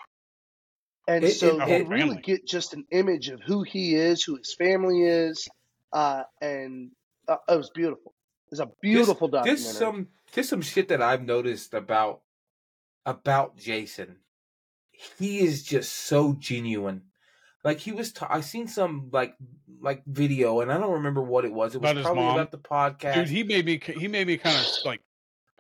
And 1.08 1.24
It- 1.26 1.34
so 1.34 1.62
it- 1.62 1.68
you 1.68 1.76
it- 1.76 1.88
really 1.88 2.18
get 2.22 2.48
just 2.48 2.74
an 2.74 2.86
image 2.90 3.28
of 3.30 3.42
who 3.42 3.64
he 3.64 3.94
is, 3.96 4.24
who 4.24 4.38
his 4.38 4.56
family 4.56 5.04
is, 5.04 5.48
uh, 5.92 6.24
and 6.42 6.92
uh, 7.28 7.38
it 7.50 7.58
was 7.58 7.70
beautiful. 7.76 8.14
It's 8.52 8.60
a 8.62 8.72
beautiful 8.82 9.28
documentary. 9.28 9.64
There's 9.64 9.78
some 9.78 10.08
there's 10.34 10.50
some 10.50 10.62
shit 10.62 10.88
that 10.88 11.02
I've 11.02 11.24
noticed 11.24 11.74
about 11.74 12.22
about 13.06 13.58
Jason. 13.58 14.18
He 15.20 15.40
is 15.40 15.64
just 15.64 15.92
so 15.94 16.34
genuine. 16.34 17.04
Like 17.66 17.80
he 17.80 17.92
was, 17.92 18.14
ta- 18.14 18.28
I 18.30 18.40
seen 18.42 18.68
some 18.68 19.10
like 19.12 19.36
like 19.82 20.04
video, 20.06 20.62
and 20.62 20.72
I 20.72 20.78
don't 20.78 20.94
remember 20.94 21.22
what 21.22 21.44
it 21.46 21.52
was. 21.52 21.76
It 21.76 21.82
was 21.82 21.92
About 21.92 22.04
probably 22.04 22.24
mom? 22.24 22.36
about 22.36 22.52
the 22.52 22.58
podcast. 22.60 23.16
Dude, 23.16 23.28
he 23.30 23.44
made 23.44 23.66
me 23.66 23.82
he 23.98 24.08
made 24.08 24.28
me 24.28 24.38
kind 24.38 24.56
of 24.56 24.66
like 24.86 25.02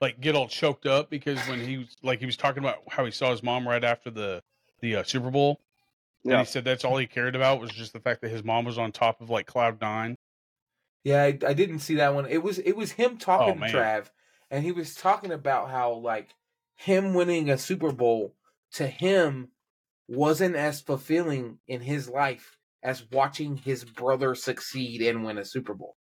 like 0.02 0.22
get 0.22 0.36
all 0.36 0.48
choked 0.48 0.86
up 0.86 1.10
because 1.10 1.40
when 1.50 1.60
he 1.60 1.80
was 1.80 1.98
like 2.04 2.20
he 2.20 2.26
was 2.26 2.38
talking 2.38 2.64
about 2.64 2.78
how 2.90 3.04
he 3.06 3.12
saw 3.12 3.32
his 3.32 3.42
mom 3.44 3.68
right 3.68 3.84
after 3.84 4.10
the 4.12 4.42
the 4.82 4.98
uh, 4.98 5.04
Super 5.04 5.32
Bowl, 5.32 5.60
and 6.24 6.32
Yeah. 6.34 6.40
he 6.40 6.46
said 6.46 6.64
that's 6.64 6.86
all 6.86 6.96
he 6.98 7.08
cared 7.08 7.36
about 7.36 7.60
was 7.60 7.72
just 7.72 7.92
the 7.94 8.00
fact 8.00 8.22
that 8.22 8.30
his 8.30 8.44
mom 8.44 8.66
was 8.66 8.78
on 8.78 8.92
top 8.92 9.20
of 9.20 9.30
like 9.32 9.48
cloud 9.48 9.82
nine. 9.82 10.16
Yeah, 11.04 11.24
I, 11.24 11.28
I 11.48 11.54
didn't 11.54 11.80
see 11.80 11.96
that 11.96 12.14
one. 12.14 12.28
It 12.28 12.44
was 12.44 12.60
it 12.60 12.74
was 12.78 12.92
him 12.92 13.18
talking 13.18 13.62
Oh, 13.64 13.68
to. 13.68 13.74
Trav, 13.74 14.10
and 14.52 14.64
he 14.64 14.72
was 14.72 14.94
talking 14.96 15.32
about 15.32 15.70
how 15.72 15.94
like 15.94 16.30
him 16.76 17.14
winning 17.16 17.50
a 17.50 17.58
Super 17.58 17.92
Bowl 17.92 18.36
to 18.74 18.86
him 18.86 19.50
wasn't 20.08 20.56
as 20.56 20.82
fulfilling 20.82 21.60
in 21.68 21.82
his 21.82 22.10
life 22.10 22.58
as 22.84 23.04
watching 23.12 23.58
his 23.58 23.84
brother 23.84 24.36
succeed 24.36 25.02
and 25.02 25.26
win 25.26 25.38
a 25.38 25.46
Super 25.46 25.74
Bowl. 25.74 25.96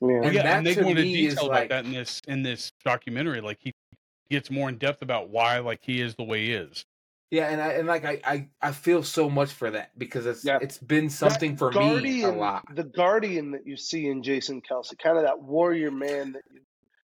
Yeah. 0.00 0.20
And 0.22 0.34
yeah, 0.34 0.42
that 0.42 0.56
and 0.58 0.66
they 0.66 0.74
to 0.74 0.82
go 0.82 0.88
into 0.88 1.02
me 1.02 1.26
is 1.26 1.36
like- 1.36 1.46
about 1.46 1.68
that 1.70 1.84
in 1.84 1.92
this 1.92 2.20
in 2.26 2.42
this 2.42 2.72
documentary. 2.84 3.40
Like 3.40 3.58
he 3.60 3.72
gets 4.30 4.50
more 4.50 4.68
in 4.68 4.78
depth 4.78 5.02
about 5.02 5.28
why 5.30 5.58
like 5.58 5.80
he 5.82 6.00
is 6.00 6.14
the 6.14 6.24
way 6.24 6.46
he 6.46 6.52
is. 6.52 6.84
Yeah, 7.30 7.48
and 7.48 7.60
I 7.60 7.68
and 7.72 7.88
like 7.88 8.04
I 8.04 8.20
I, 8.24 8.48
I 8.62 8.72
feel 8.72 9.02
so 9.02 9.28
much 9.28 9.50
for 9.50 9.70
that 9.70 9.90
because 9.98 10.24
it's 10.26 10.44
Yeah. 10.44 10.58
it's 10.60 10.78
been 10.78 11.10
something 11.10 11.52
That 11.56 11.58
for 11.58 12.00
me 12.00 12.22
a 12.22 12.30
lot. 12.30 12.64
The 12.74 12.84
guardian 12.84 13.52
that 13.52 13.66
you 13.66 13.76
see 13.76 14.06
in 14.06 14.22
Jason 14.22 14.62
Kelce, 14.62 14.96
kind 14.98 15.16
of 15.16 15.24
that 15.24 15.40
warrior 15.42 15.90
man 15.90 16.32
that 16.32 16.42
you, 16.52 16.60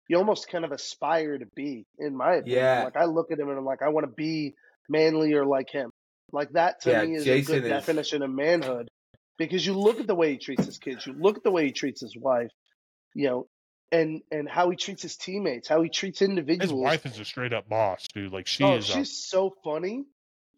you 0.09 0.17
almost 0.17 0.49
kind 0.49 0.65
of 0.65 0.73
aspire 0.73 1.37
to 1.39 1.47
be, 1.55 1.87
in 1.99 2.17
my 2.17 2.37
opinion. 2.37 2.59
Yeah. 2.59 2.85
Like 2.85 2.97
I 2.97 3.05
look 3.05 3.33
at 3.33 3.39
him 3.39 3.49
and 3.49 3.59
I'm 3.59 3.65
like, 3.65 3.83
I 3.83 3.89
want 3.89 4.07
to 4.07 4.13
be 4.13 4.55
manly 4.89 5.35
or 5.35 5.45
like 5.45 5.69
him. 5.71 5.91
Like 6.33 6.51
that 6.53 6.83
to 6.83 6.91
Yeah, 6.91 7.05
me 7.05 7.17
is 7.17 7.25
Jason 7.25 7.57
a 7.57 7.61
good 7.61 7.65
is- 7.67 7.71
definition 7.71 8.23
of 8.23 8.31
manhood. 8.31 8.89
Because 9.37 9.67
you 9.67 9.75
look 9.75 9.99
at 9.99 10.07
the 10.07 10.15
way 10.15 10.31
he 10.33 10.39
treats 10.39 10.65
his 10.65 10.79
kids, 10.79 11.05
you 11.07 11.13
look 11.13 11.37
at 11.37 11.43
the 11.43 11.51
way 11.51 11.67
he 11.67 11.73
treats 11.73 12.01
his 12.01 12.17
wife, 12.17 12.53
you 13.15 13.27
know, 13.27 13.49
and 13.91 14.23
and 14.31 14.49
how 14.49 14.71
he 14.71 14.77
treats 14.77 15.03
his 15.03 15.17
teammates, 15.17 15.67
how 15.67 15.83
he 15.83 15.89
treats 15.89 16.23
individuals. 16.23 16.71
His 16.71 16.73
wife 16.73 17.05
is 17.05 17.19
a 17.19 17.25
straight 17.25 17.53
up 17.53 17.69
boss, 17.69 18.07
dude. 18.15 18.33
Like 18.33 18.47
she 18.47 18.63
oh, 18.63 18.77
is. 18.77 18.89
A, 18.89 18.93
she's 18.93 19.27
so 19.27 19.53
funny. 19.65 20.05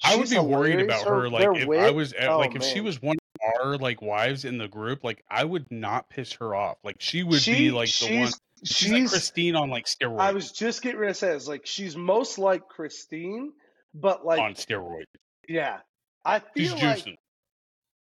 I 0.05 0.17
would 0.17 0.29
She's 0.29 0.39
be 0.39 0.45
worried 0.45 0.81
about 0.81 1.07
her. 1.07 1.29
Like 1.29 1.41
their 1.41 1.53
if 1.55 1.69
I 1.69 1.91
was 1.91 2.13
at, 2.13 2.29
oh, 2.29 2.39
like 2.39 2.55
if 2.55 2.63
she 2.63 2.81
was 2.81 3.01
one 3.01 3.17
of 3.17 3.65
our 3.65 3.77
like 3.79 4.03
wives 4.03 4.45
in 4.45 4.59
the 4.59 4.69
group, 4.69 5.03
like 5.05 5.25
I 5.31 5.45
would 5.45 5.67
not 5.71 6.11
piss 6.11 6.35
her 6.35 6.55
off. 6.55 6.77
Like 6.85 6.97
she 6.99 7.23
would 7.23 7.41
she, 7.41 7.55
be 7.55 7.71
like 7.71 7.89
the 7.89 7.93
she's, 7.93 8.19
one. 8.19 8.33
She's, 8.65 8.77
She's, 8.77 8.91
like 8.91 9.09
Christine 9.09 9.57
on 9.57 9.71
like 9.71 9.87
steroids. 9.87 10.21
I 10.21 10.33
was 10.33 10.53
just 10.53 10.83
getting 10.83 10.99
ready 10.99 11.13
to 11.13 11.19
say, 11.19 11.35
it's 11.35 11.49
like 11.49 11.67
she's 11.67 11.97
most 11.97 12.39
like 12.39 12.69
Christine, 12.69 13.53
but 13.95 14.25
like 14.25 14.41
on 14.41 14.55
steroids. 14.55 15.05
Yeah, 15.49 15.79
I 16.25 16.43
She's 16.57 16.73
feel 16.73 16.89
like 16.89 16.99
juicing. 17.05 17.17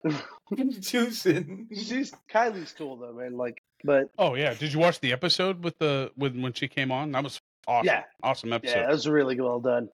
Juicing. 0.53 1.67
she's 1.71 2.11
Kylie's 2.31 2.73
cool 2.77 2.97
though, 2.97 3.13
man. 3.13 3.37
Like, 3.37 3.61
but 3.83 4.09
Oh 4.17 4.35
yeah, 4.35 4.53
did 4.53 4.73
you 4.73 4.79
watch 4.79 4.99
the 4.99 5.13
episode 5.13 5.63
with 5.63 5.77
the 5.79 6.11
with 6.17 6.35
when 6.37 6.53
she 6.53 6.67
came 6.67 6.91
on? 6.91 7.11
That 7.11 7.23
was 7.23 7.39
awesome. 7.67 7.85
Yeah. 7.87 8.03
awesome 8.23 8.51
episode. 8.53 8.75
yeah, 8.75 8.81
that 8.87 8.91
was 8.91 9.07
really 9.07 9.39
well 9.39 9.59
done. 9.59 9.89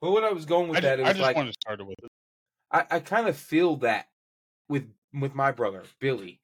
Well, 0.00 0.12
what 0.12 0.24
I 0.24 0.32
was 0.32 0.44
going 0.46 0.68
with 0.68 0.78
I 0.78 0.80
that, 0.80 0.98
just, 0.98 1.06
it 1.06 1.10
I 1.10 1.12
just 1.12 1.22
like 1.22 1.36
wanted 1.36 1.52
to 1.52 1.58
start 1.60 1.80
it 1.80 1.86
with 1.86 1.98
it. 2.02 2.10
I, 2.70 2.84
I 2.90 3.00
kind 3.00 3.26
of 3.28 3.36
feel 3.36 3.76
that 3.76 4.06
with 4.68 4.88
with 5.14 5.34
my 5.34 5.50
brother 5.52 5.84
Billy, 6.00 6.40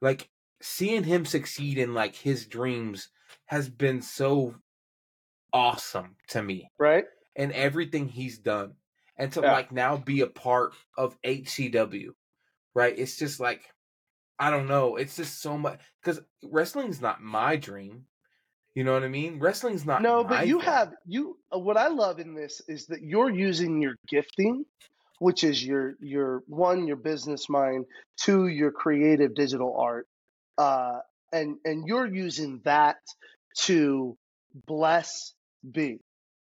like 0.00 0.28
seeing 0.62 1.04
him 1.04 1.24
succeed 1.24 1.78
in 1.78 1.94
like 1.94 2.14
his 2.14 2.46
dreams 2.46 3.08
has 3.46 3.68
been 3.68 4.02
so 4.02 4.54
awesome 5.52 6.16
to 6.28 6.42
me, 6.42 6.68
Right? 6.78 7.04
and 7.36 7.52
everything 7.52 8.08
he's 8.08 8.38
done, 8.38 8.74
and 9.20 9.32
to 9.34 9.42
Yeah. 9.42 9.52
like 9.52 9.72
now 9.72 9.98
be 9.98 10.22
a 10.22 10.28
part 10.28 10.74
of 10.98 11.18
HCW, 11.24 12.14
right? 12.74 12.98
It's 12.98 13.18
just 13.18 13.40
like 13.40 13.62
I 14.38 14.50
don't 14.50 14.68
know, 14.68 14.96
it's 14.96 15.16
just 15.16 15.40
so 15.42 15.58
much 15.58 15.80
because 16.02 16.20
wrestling's 16.44 17.00
not 17.02 17.22
my 17.22 17.56
dream. 17.56 18.06
You 18.74 18.84
know 18.84 18.94
what 18.94 19.04
I 19.04 19.08
mean? 19.08 19.40
Wrestling's 19.40 19.86
not 19.86 20.02
No, 20.02 20.24
but 20.24 20.46
you 20.46 20.58
thing. 20.58 20.66
have 20.66 20.92
you. 21.06 21.38
uh, 21.54 21.58
What 21.58 21.76
I 21.76 21.88
love 21.88 22.20
in 22.20 22.34
this 22.34 22.62
is 22.68 22.86
that 22.86 23.02
you're 23.02 23.30
using 23.30 23.82
your 23.82 23.96
gifting, 24.08 24.64
which 25.18 25.44
is 25.44 25.64
your 25.64 25.94
your 26.00 26.42
one 26.46 26.86
your 26.86 26.96
business 26.96 27.48
mind, 27.48 27.86
two 28.16 28.48
your 28.48 28.72
creative 28.72 29.34
digital 29.34 29.76
art, 29.78 30.08
uh, 30.58 31.00
and 31.32 31.58
and 31.64 31.86
you're 31.86 32.06
using 32.06 32.60
that 32.64 32.98
to 33.66 34.16
bless 34.66 35.34
B, 35.70 35.98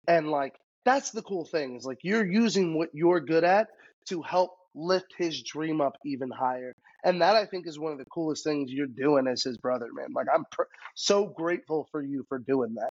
and 0.08 0.30
like 0.30 0.56
that's 0.88 1.12
the 1.12 1.22
cool 1.22 1.46
thing 1.46 1.76
is 1.76 1.86
like 1.86 2.00
you're 2.04 2.26
using 2.26 2.78
what 2.78 2.90
you're 2.94 3.20
good 3.20 3.44
at 3.44 3.68
to 4.10 4.22
help 4.22 4.52
lift 4.76 5.14
his 5.18 5.42
dream 5.44 5.82
up 5.82 5.98
even 6.06 6.30
higher. 6.30 6.74
And 7.04 7.22
that 7.22 7.36
I 7.36 7.46
think 7.46 7.68
is 7.68 7.80
one 7.80 7.92
of 7.92 7.98
the 8.00 8.06
coolest 8.06 8.44
things 8.44 8.72
you're 8.72 8.88
doing 8.88 9.28
as 9.28 9.44
his 9.44 9.58
brother, 9.58 9.88
man. 9.94 10.08
Like 10.14 10.28
I'm 10.34 10.46
pr- 10.52 10.64
so 10.96 11.26
grateful 11.26 11.88
for 11.92 12.02
you 12.02 12.26
for 12.30 12.40
doing 12.40 12.76
that. 12.76 12.90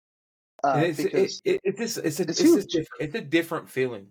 Uh, 0.63 0.79
it's, 0.85 0.97
because 0.97 1.41
it, 1.43 1.61
it, 1.63 1.75
it's 1.77 1.97
it's 1.97 2.19
a 2.19 2.23
it's 2.23 2.41
it's, 2.41 2.77
a 2.77 2.85
it's 2.99 3.15
a 3.15 3.21
different 3.21 3.69
feeling. 3.69 4.07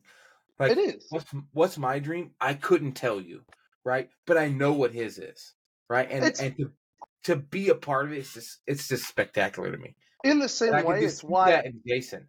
Like 0.58 0.72
it 0.72 0.78
is. 0.78 1.06
what's 1.10 1.34
what's 1.52 1.78
my 1.78 1.98
dream? 1.98 2.32
I 2.40 2.54
couldn't 2.54 2.92
tell 2.92 3.20
you, 3.20 3.42
right? 3.84 4.08
But 4.26 4.38
I 4.38 4.48
know 4.48 4.72
what 4.72 4.92
his 4.92 5.18
is, 5.18 5.54
right? 5.88 6.08
And 6.10 6.24
It's- 6.24 6.40
and 6.40 6.56
to 6.58 6.70
to 7.24 7.36
be 7.36 7.70
a 7.70 7.74
part 7.74 8.06
of 8.06 8.12
it, 8.12 8.18
it's 8.18 8.34
just 8.34 8.60
it's 8.66 8.88
just 8.88 9.08
spectacular 9.08 9.70
to 9.72 9.78
me. 9.78 9.96
In 10.22 10.38
the 10.38 10.48
same 10.48 10.68
And 10.68 10.76
I 10.76 10.82
can 10.82 10.90
way, 10.92 11.00
it's 11.04 11.22
why 11.24 11.50
that 11.50 11.66
in 11.66 11.80
Jason. 11.86 12.28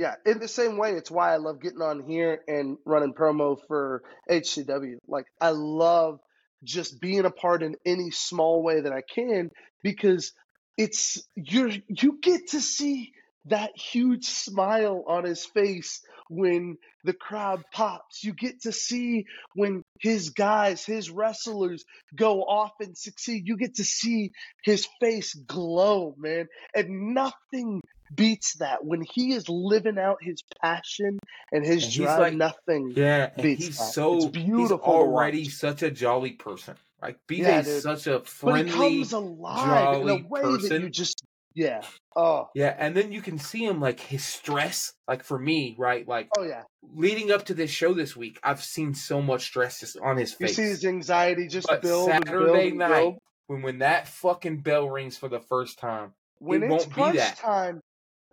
Yeah, 0.00 0.14
in 0.24 0.38
the 0.38 0.48
same 0.48 0.78
way, 0.78 0.92
it's 0.92 1.10
why 1.10 1.34
I 1.34 1.36
love 1.36 1.60
getting 1.60 1.82
on 1.82 2.02
here 2.08 2.40
and 2.48 2.78
running 2.86 3.12
promo 3.12 3.58
for 3.68 4.02
HCW. 4.30 4.96
Like, 5.06 5.26
I 5.38 5.50
love 5.50 6.20
just 6.64 7.02
being 7.02 7.26
a 7.26 7.30
part 7.30 7.62
in 7.62 7.76
any 7.84 8.10
small 8.10 8.62
way 8.62 8.80
that 8.80 8.94
I 8.94 9.02
can 9.02 9.50
because 9.82 10.32
it's 10.78 11.22
you're 11.34 11.72
you 11.86 12.18
get 12.22 12.48
to 12.52 12.62
see 12.62 13.12
that 13.46 13.72
huge 13.76 14.24
smile 14.24 15.04
on 15.06 15.24
his 15.24 15.44
face 15.44 16.00
when 16.30 16.76
the 17.04 17.12
crowd 17.12 17.62
pops. 17.70 18.24
You 18.24 18.32
get 18.32 18.62
to 18.62 18.72
see 18.72 19.26
when 19.54 19.82
his 20.00 20.30
guys, 20.30 20.82
his 20.82 21.10
wrestlers 21.10 21.84
go 22.16 22.40
off 22.40 22.72
and 22.80 22.96
succeed. 22.96 23.46
You 23.46 23.58
get 23.58 23.74
to 23.74 23.84
see 23.84 24.30
his 24.64 24.88
face 24.98 25.34
glow, 25.34 26.14
man. 26.16 26.46
And 26.74 27.12
nothing 27.12 27.82
beats 28.14 28.54
that 28.54 28.84
when 28.84 29.02
he 29.02 29.32
is 29.32 29.48
living 29.48 29.98
out 29.98 30.18
his 30.22 30.42
passion 30.62 31.18
and 31.52 31.64
his 31.64 31.84
And 31.84 31.92
drive. 31.92 32.18
like- 32.20 32.34
nothing. 32.34 32.92
Yeah, 32.96 33.30
he's 33.36 33.78
that. 33.78 33.84
so 33.84 34.16
It's 34.16 34.26
beautiful 34.26 34.78
to 34.78 34.82
already 34.84 35.48
such 35.48 35.82
a 35.82 35.90
jolly 35.90 36.32
person. 36.32 36.76
Like 37.02 37.18
BJ's 37.28 37.66
Yeah, 37.68 37.80
such 37.80 38.06
a 38.06 38.18
But 38.18 38.28
friendly. 38.28 38.64
he 38.70 38.98
comes 38.98 39.12
alive 39.12 40.02
in 40.02 40.08
a 40.08 40.14
way 40.28 40.42
that 40.42 40.50
you 40.50 40.58
person. 40.58 40.92
just 40.92 41.22
yeah. 41.54 41.82
Oh, 42.14 42.48
Yeah, 42.54 42.74
and 42.78 42.94
then 42.96 43.10
you 43.12 43.22
can 43.22 43.38
see 43.38 43.64
him 43.64 43.80
like 43.80 43.98
his 44.00 44.24
stress. 44.24 44.92
Like 45.08 45.24
for 45.24 45.38
me, 45.38 45.74
right? 45.78 46.06
Like 46.06 46.28
oh 46.38 46.42
yeah. 46.44 46.62
leading 46.94 47.30
up 47.32 47.46
to 47.46 47.54
this 47.54 47.70
show 47.70 47.92
this 47.94 48.14
week, 48.16 48.38
I've 48.42 48.62
seen 48.62 48.94
so 48.94 49.20
much 49.22 49.42
stress 49.44 49.80
just 49.80 49.96
on 49.98 50.16
his 50.16 50.32
face. 50.34 50.50
You 50.58 50.64
see 50.64 50.70
his 50.70 50.84
anxiety 50.84 51.48
just 51.48 51.66
But 51.68 51.82
build 51.82 52.08
and 52.10 52.24
build 52.24 52.46
Saturday 52.48 52.68
and 52.70 52.78
night, 52.78 53.00
build. 53.00 53.18
when 53.46 53.62
when 53.62 53.78
that 53.78 54.06
fucking 54.08 54.58
bell 54.58 54.88
rings 54.90 55.16
for 55.16 55.28
the 55.28 55.40
first 55.40 55.78
time, 55.78 56.12
When 56.38 56.62
it 56.62 56.70
it's 56.70 56.86
won't 56.86 57.12
be 57.12 57.18
that. 57.18 57.36
time, 57.36 57.80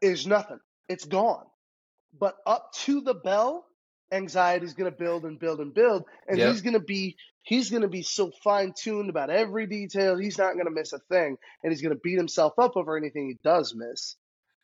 is 0.01 0.27
nothing. 0.27 0.59
It's 0.89 1.05
gone. 1.05 1.45
But 2.17 2.35
up 2.45 2.71
to 2.85 3.01
the 3.01 3.13
bell, 3.13 3.65
anxiety 4.11 4.65
is 4.65 4.73
gonna 4.73 4.91
build 4.91 5.25
and 5.25 5.39
build 5.39 5.59
and 5.59 5.73
build, 5.73 6.05
and 6.27 6.37
Yep. 6.37 6.51
he's 6.51 6.61
gonna 6.61 6.79
be 6.79 7.15
he's 7.43 7.69
gonna 7.69 7.87
be 7.87 8.03
so 8.03 8.31
fine 8.43 8.73
tuned 8.77 9.09
about 9.09 9.29
every 9.29 9.67
detail. 9.67 10.17
He's 10.17 10.37
not 10.37 10.57
gonna 10.57 10.71
miss 10.71 10.93
a 10.93 10.99
thing, 10.99 11.37
and 11.63 11.71
he's 11.71 11.81
gonna 11.81 11.95
beat 11.95 12.17
himself 12.17 12.53
up 12.57 12.75
over 12.75 12.97
anything 12.97 13.27
he 13.27 13.37
does 13.43 13.73
miss. 13.75 14.15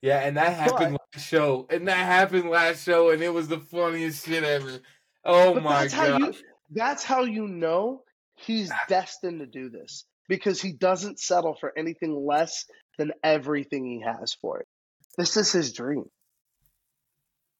Yeah, 0.01 0.19
and 0.19 0.36
that 0.38 0.53
happened 0.53 0.97
But- 0.97 1.01
last 1.15 1.27
show, 1.27 1.65
and 1.69 1.88
that 1.88 1.95
happened 1.95 2.49
last 2.49 2.84
show, 2.84 3.11
and 3.11 3.21
it 3.23 3.29
was 3.29 3.47
the 3.47 3.59
funniest 3.59 4.25
shit 4.25 4.43
ever. 4.43 4.81
Oh 5.23 5.59
my 5.59 5.84
that's 5.84 5.93
how 5.93 6.17
you 6.17 6.25
god! 6.25 6.38
that's 6.71 7.03
how 7.03 7.23
you 7.23 7.47
know 7.47 8.03
he's 8.36 8.71
ah. 8.71 8.79
destined 8.89 9.39
to 9.39 9.45
do 9.45 9.69
this 9.69 10.05
because 10.27 10.61
he 10.61 10.73
doesn't 10.73 11.19
settle 11.19 11.55
for 11.55 11.71
anything 11.77 12.13
less 12.25 12.65
than 12.97 13.11
everything 13.23 13.86
he 13.86 14.01
has 14.01 14.34
for 14.41 14.59
it. 14.59 14.67
This 15.18 15.38
is 15.38 15.51
his 15.51 15.74
dream. 15.74 16.05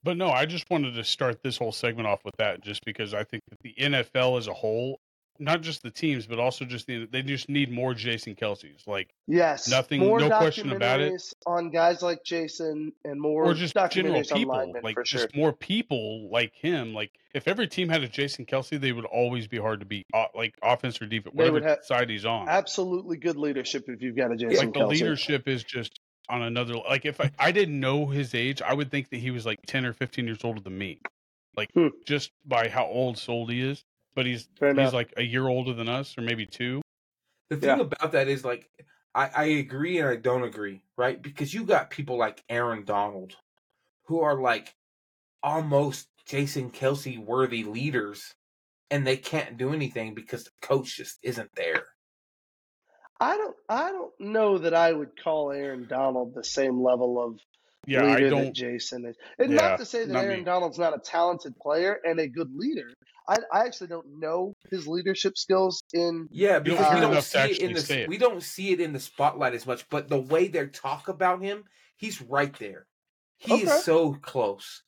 But 0.04 0.18
no, 0.18 0.30
I 0.30 0.46
just 0.46 0.70
wanted 0.70 0.96
to 0.96 1.04
start 1.04 1.42
this 1.44 1.58
whole 1.58 1.72
segment 1.72 2.08
off 2.08 2.26
with 2.26 2.36
that, 2.38 2.62
just 2.62 2.84
because 2.86 3.14
I 3.14 3.24
think 3.24 3.44
that 3.50 3.60
the 3.62 3.74
NFL 3.80 4.38
as 4.38 4.48
a 4.48 4.54
whole, 4.54 5.00
not 5.40 5.62
just 5.62 5.82
the 5.82 5.90
teams, 5.90 6.28
but 6.28 6.40
also 6.40 6.66
just 6.66 6.88
the 6.88 7.06
they 7.06 7.22
just 7.22 7.48
need 7.48 7.72
more 7.72 7.94
Jason 7.94 8.36
Kelce's, 8.36 8.86
like 8.86 9.10
Yes, 9.28 9.70
Nothing- 9.70 10.02
More 10.02 10.20
no 10.20 10.28
question 10.28 10.74
about 10.74 11.00
it. 11.00 11.22
on 11.48 11.70
guys 11.70 12.02
like 12.02 12.20
Jason 12.26 12.92
and 13.06 13.20
more 13.20 13.46
or 13.46 13.54
just 13.54 13.76
general 13.92 14.22
people, 14.24 14.54
linemen 14.54 14.84
like 14.84 14.98
just 15.06 15.32
sure. 15.34 15.40
more 15.40 15.54
people 15.54 16.30
like 16.30 16.54
him. 16.54 16.94
Like 16.94 17.12
if 17.34 17.48
every 17.48 17.70
team 17.70 17.88
had 17.88 18.04
a 18.04 18.08
Jason 18.10 18.46
Kelce, 18.46 18.80
they 18.80 18.92
would 18.92 19.06
always 19.06 19.48
be 19.48 19.58
hard 19.58 19.80
to 19.80 19.86
beat, 19.86 20.06
uh, 20.14 20.26
like 20.36 20.54
offense 20.62 21.02
or 21.02 21.06
defense, 21.06 21.34
whatever 21.34 21.62
have 21.62 21.80
side 21.84 22.10
he's 22.10 22.26
on. 22.26 22.50
Absolutely 22.50 23.16
good 23.16 23.38
leadership 23.38 23.86
if 23.88 24.02
you've 24.02 24.18
got 24.18 24.34
a 24.34 24.36
Jason 24.36 24.66
like 24.66 24.74
the 24.74 24.86
leadership 24.86 25.48
is 25.48 25.64
just 25.64 26.00
on 26.30 26.42
another 26.42 26.76
like 26.76 27.06
if 27.06 27.20
I, 27.22 27.32
I 27.40 27.52
didn't 27.52 27.80
know 27.80 28.08
his 28.08 28.34
age 28.36 28.62
i 28.62 28.74
would 28.74 28.92
think 28.92 29.10
that 29.10 29.18
he 29.18 29.32
was 29.32 29.46
like 29.46 29.60
10 29.68 29.86
or 29.86 29.94
15 29.94 30.26
years 30.26 30.44
older 30.44 30.62
than 30.62 30.78
me 30.78 31.00
like 31.58 31.70
Hmm. 31.76 31.90
just 32.06 32.32
by 32.46 32.70
how 32.70 32.86
old 32.86 33.18
sold 33.18 33.52
he 33.52 33.62
is 33.62 33.84
but 34.16 34.26
he's 34.26 34.50
Fair 34.60 34.70
he's 34.76 34.94
enough. 34.94 34.94
like 34.94 35.14
a 35.18 35.24
year 35.24 35.48
older 35.48 35.74
than 35.74 35.90
us 35.90 36.18
or 36.18 36.22
maybe 36.22 36.46
two 36.46 36.82
The 37.50 37.58
thing 37.58 37.78
Yeah. 37.78 37.82
about 37.82 38.12
that 38.14 38.28
is 38.28 38.44
like 38.46 38.70
I, 39.16 39.28
I 39.30 39.44
agree 39.46 40.00
and 40.00 40.10
I 40.10 40.16
don't 40.16 40.44
agree, 40.44 40.84
right? 40.98 41.22
Because 41.22 41.54
you 41.54 41.66
got 41.66 41.92
people 41.92 42.18
like 42.18 42.44
Aaron 42.50 42.84
Donald 42.84 43.38
who 44.06 44.22
are 44.22 44.40
like 44.40 44.76
almost 45.44 46.10
Jason 46.26 46.72
Kelce 46.72 47.20
worthy 47.20 47.64
leaders 47.64 48.36
and 48.92 49.08
they 49.08 49.18
can't 49.18 49.58
do 49.58 49.74
anything 49.74 50.16
because 50.16 50.46
the 50.46 50.52
coach 50.62 50.98
just 50.98 51.20
isn't 51.24 51.56
there. 51.56 51.88
I 53.24 53.38
don't 53.38 53.56
I 53.70 53.92
don't 53.92 54.12
know 54.20 54.58
that 54.60 54.74
I 54.74 54.92
would 54.92 55.12
call 55.24 55.52
Aaron 55.52 55.88
Donald 55.88 56.34
the 56.36 56.44
same 56.44 56.82
level 56.84 57.24
of 57.24 57.40
yeah 57.86 58.04
i 58.04 58.16
leader 58.16 58.30
that 58.30 58.36
don't 58.36 58.56
Jason 58.56 59.06
is. 59.06 59.16
And 59.40 59.52
Yeah, 59.52 59.58
not 59.70 59.80
to 59.80 59.86
say 59.86 60.06
that 60.06 60.16
Aaron 60.24 60.40
me. 60.40 60.46
Donald's 60.46 60.80
not 60.80 60.96
a 60.96 61.00
talented 61.00 61.54
player 61.62 61.98
and 62.04 62.20
a 62.20 62.28
good 62.28 62.52
leader. 62.56 62.90
I, 63.28 63.38
I 63.54 63.60
actually 63.66 63.88
don't 63.88 64.20
know 64.20 64.54
his 64.70 64.86
leadership 64.88 65.38
skills 65.38 65.82
in 65.94 66.28
Yeah, 66.32 66.60
because 66.60 66.86
hear 66.88 66.96
we 66.96 67.02
don't 67.02 67.24
see 67.24 67.40
it 67.40 67.60
in 67.60 67.74
the 67.74 68.02
it. 68.02 68.10
we 68.10 68.18
don't 68.18 68.44
see 68.44 68.72
it 68.74 68.80
in 68.82 68.92
the 68.94 69.00
spotlight 69.00 69.54
as 69.54 69.66
much, 69.66 69.88
but 69.90 70.10
the 70.10 70.20
way 70.20 70.48
they 70.50 70.66
talk 70.68 71.08
about 71.08 71.42
him, 71.42 71.64
he's 71.96 72.22
right 72.22 72.54
there. 72.60 72.86
He 73.38 73.54
Okay. 73.54 73.64
is 73.64 73.84
so 73.84 74.14
close. 74.14 74.84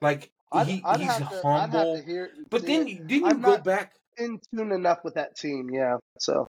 Like 0.00 0.30
I'd, 0.52 0.66
he, 0.66 0.82
I'd 0.84 1.00
he's 1.00 1.08
have 1.08 1.30
to, 1.30 1.46
I'd 1.46 1.60
have 1.60 1.70
humble. 1.72 1.96
to 1.96 2.02
hear 2.02 2.30
But 2.50 2.62
see 2.62 2.66
then 2.68 2.80
it. 2.82 2.88
you- 2.88 2.98
didn't 3.04 3.10
you 3.10 3.26
I'm 3.26 3.40
go 3.42 3.52
not- 3.52 3.64
back 3.64 3.92
in 4.16 4.38
tune 4.54 4.72
enough 4.72 5.00
with 5.04 5.14
that 5.14 5.36
team, 5.36 5.68
yeah. 5.70 5.96
So 6.18 6.46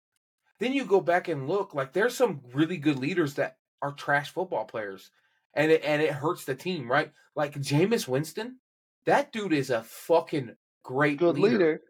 then 0.60 0.74
you 0.74 0.86
go 0.86 1.02
back 1.02 1.28
and 1.28 1.48
look 1.48 1.74
like 1.74 1.94
there's 1.94 2.16
some 2.16 2.42
really 2.54 2.78
good 2.78 3.00
leaders 3.00 3.36
that 3.36 3.58
are 3.82 3.92
trash 3.92 4.32
football 4.32 4.66
players 4.66 5.12
and 5.54 5.72
it 5.72 5.84
and 5.84 6.02
it 6.02 6.12
hurts 6.12 6.46
the 6.46 6.56
team 6.56 6.90
right 6.90 7.12
like 7.36 7.54
Jameis 7.56 8.08
Winston 8.08 8.58
that 9.06 9.32
dude 9.32 9.54
is 9.54 9.70
a 9.70 9.84
fucking 9.84 10.56
great 10.84 11.18
good 11.18 11.38
leader. 11.38 11.58
leader. 11.58 11.82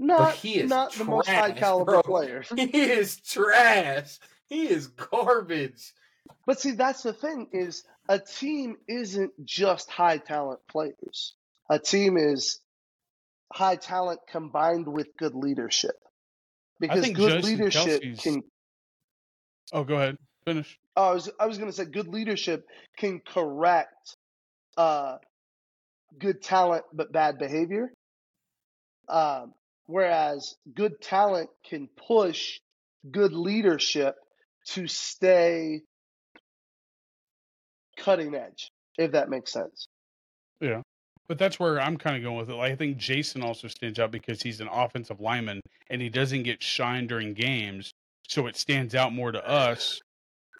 Not 0.00 0.34
he 0.34 0.56
is 0.60 0.70
not 0.70 0.92
the 0.92 1.04
most 1.04 1.28
high 1.28 1.52
caliber 1.52 1.92
bro. 1.92 2.02
player. 2.02 2.44
he 2.56 2.62
is 2.64 3.20
trash 3.20 4.18
he 4.48 4.68
is 4.68 4.88
garbage 4.88 5.92
But 6.46 6.60
see, 6.60 6.72
that's 6.72 7.02
the 7.02 7.12
thing 7.12 7.48
is 7.52 7.84
a 8.08 8.18
team 8.18 8.76
isn't 8.88 9.32
just 9.44 9.90
high 9.90 10.18
talent 10.18 10.60
players. 10.70 11.34
A 11.70 11.78
team 11.78 12.16
is 12.16 12.60
high 13.52 13.76
talent 13.76 14.20
combined 14.30 14.86
with 14.86 15.16
good 15.18 15.34
leadership. 15.34 15.97
Because 16.80 17.02
think 17.02 17.16
good 17.16 17.44
leadership 17.44 18.02
Kelce's- 18.02 18.20
can 18.20 18.42
oh 19.72 19.84
go 19.84 19.96
ahead 19.96 20.16
finish 20.44 20.78
oh, 20.96 21.10
I 21.10 21.12
was 21.12 21.30
I 21.40 21.46
was 21.46 21.58
gonna 21.58 21.72
say 21.72 21.84
good 21.84 22.08
leadership 22.08 22.66
can 22.96 23.20
correct 23.20 24.16
uh 24.76 25.18
good 26.18 26.42
talent 26.42 26.84
but 26.92 27.12
bad 27.12 27.38
behavior. 27.38 27.92
Um 29.08 29.54
whereas 29.86 30.54
good 30.74 31.00
talent 31.00 31.50
can 31.68 31.88
push 32.06 32.60
good 33.10 33.32
leadership 33.32 34.14
to 34.66 34.86
stay 34.86 35.80
cutting 37.96 38.34
edge, 38.34 38.70
if 38.98 39.12
that 39.12 39.28
makes 39.30 39.52
sense. 39.52 39.88
But 41.28 41.38
that's 41.38 41.60
where 41.60 41.80
i'm 41.80 41.96
kind 41.96 42.16
of 42.16 42.22
going 42.22 42.36
with 42.36 42.50
it 42.50 42.54
like, 42.54 42.72
i 42.72 42.74
think 42.74 42.96
jason 42.96 43.42
also 43.42 43.68
stands 43.68 43.98
out 43.98 44.10
because 44.10 44.42
he's 44.42 44.60
an 44.60 44.68
offensive 44.68 45.20
lineman 45.20 45.60
and 45.90 46.00
he 46.00 46.08
doesn't 46.08 46.42
get 46.42 46.62
shine 46.62 47.06
during 47.06 47.34
games 47.34 47.92
so 48.26 48.46
it 48.46 48.56
stands 48.56 48.94
out 48.94 49.12
more 49.12 49.30
to 49.30 49.48
us 49.48 50.00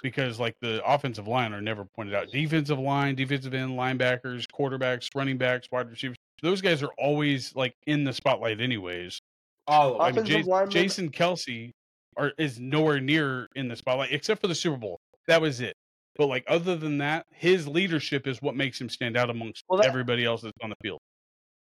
because 0.02 0.38
like 0.38 0.54
the 0.60 0.82
offensive 0.86 1.26
line 1.26 1.52
are 1.52 1.60
never 1.60 1.84
pointed 1.96 2.14
out 2.14 2.30
defensive 2.30 2.78
line 2.78 3.14
defensive 3.14 3.54
end 3.54 3.72
linebackers 3.72 4.46
quarterbacks 4.46 5.08
running 5.14 5.38
backs 5.38 5.68
wide 5.72 5.90
receivers 5.90 6.16
those 6.42 6.60
guys 6.60 6.82
are 6.82 6.92
always 6.98 7.54
like 7.56 7.74
in 7.86 8.04
the 8.04 8.12
spotlight 8.12 8.60
anyways 8.60 9.20
Oh, 9.68 9.98
I 9.98 10.10
mean, 10.10 10.18
Offensive 10.20 10.46
Jas- 10.46 10.68
Jason 10.70 11.10
Kelce 11.10 11.72
are, 12.16 12.32
is 12.38 12.58
nowhere 12.58 13.00
near 13.00 13.48
in 13.54 13.68
the 13.68 13.76
spotlight 13.76 14.12
except 14.12 14.40
for 14.40 14.48
the 14.48 14.54
Super 14.54 14.78
Bowl. 14.78 14.98
That 15.26 15.42
was 15.42 15.60
it. 15.60 15.76
But 16.18 16.26
like 16.26 16.44
other 16.48 16.76
than 16.76 16.98
that, 16.98 17.24
his 17.32 17.66
leadership 17.68 18.26
is 18.26 18.42
what 18.42 18.56
makes 18.56 18.78
him 18.80 18.88
stand 18.88 19.16
out 19.16 19.30
amongst 19.30 19.64
Well, 19.68 19.78
that- 19.80 19.86
everybody 19.88 20.24
else 20.24 20.42
that's 20.42 20.52
on 20.62 20.70
the 20.70 20.76
field 20.82 21.00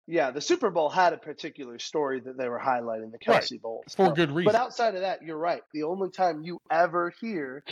Yeah, 0.06 0.30
the 0.30 0.40
Super 0.40 0.70
Bowl 0.70 0.88
had 0.88 1.12
a 1.12 1.16
particular 1.18 1.80
story 1.80 2.20
that 2.20 2.38
they 2.38 2.48
were 2.48 2.60
highlighting, 2.60 3.10
the 3.10 3.18
Right. 3.26 3.42
Kelce 3.42 3.60
Bowl. 3.60 3.82
for 3.90 3.90
So- 4.06 4.12
good 4.12 4.30
reason. 4.30 4.52
But 4.52 4.54
outside 4.54 4.94
of 4.94 5.00
that, 5.00 5.22
you're 5.22 5.36
right. 5.36 5.62
The 5.74 5.82
only 5.82 6.10
time 6.10 6.42
you 6.42 6.60
ever 6.70 7.10
hear 7.20 7.64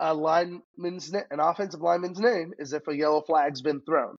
a 0.00 0.12
lineman's 0.12 1.12
na- 1.12 1.22
an 1.30 1.38
offensive 1.38 1.80
lineman's 1.80 2.18
name 2.18 2.52
is 2.58 2.72
if 2.72 2.88
a 2.88 2.94
yellow 2.96 3.22
flag's 3.22 3.62
been 3.62 3.80
thrown. 3.82 4.16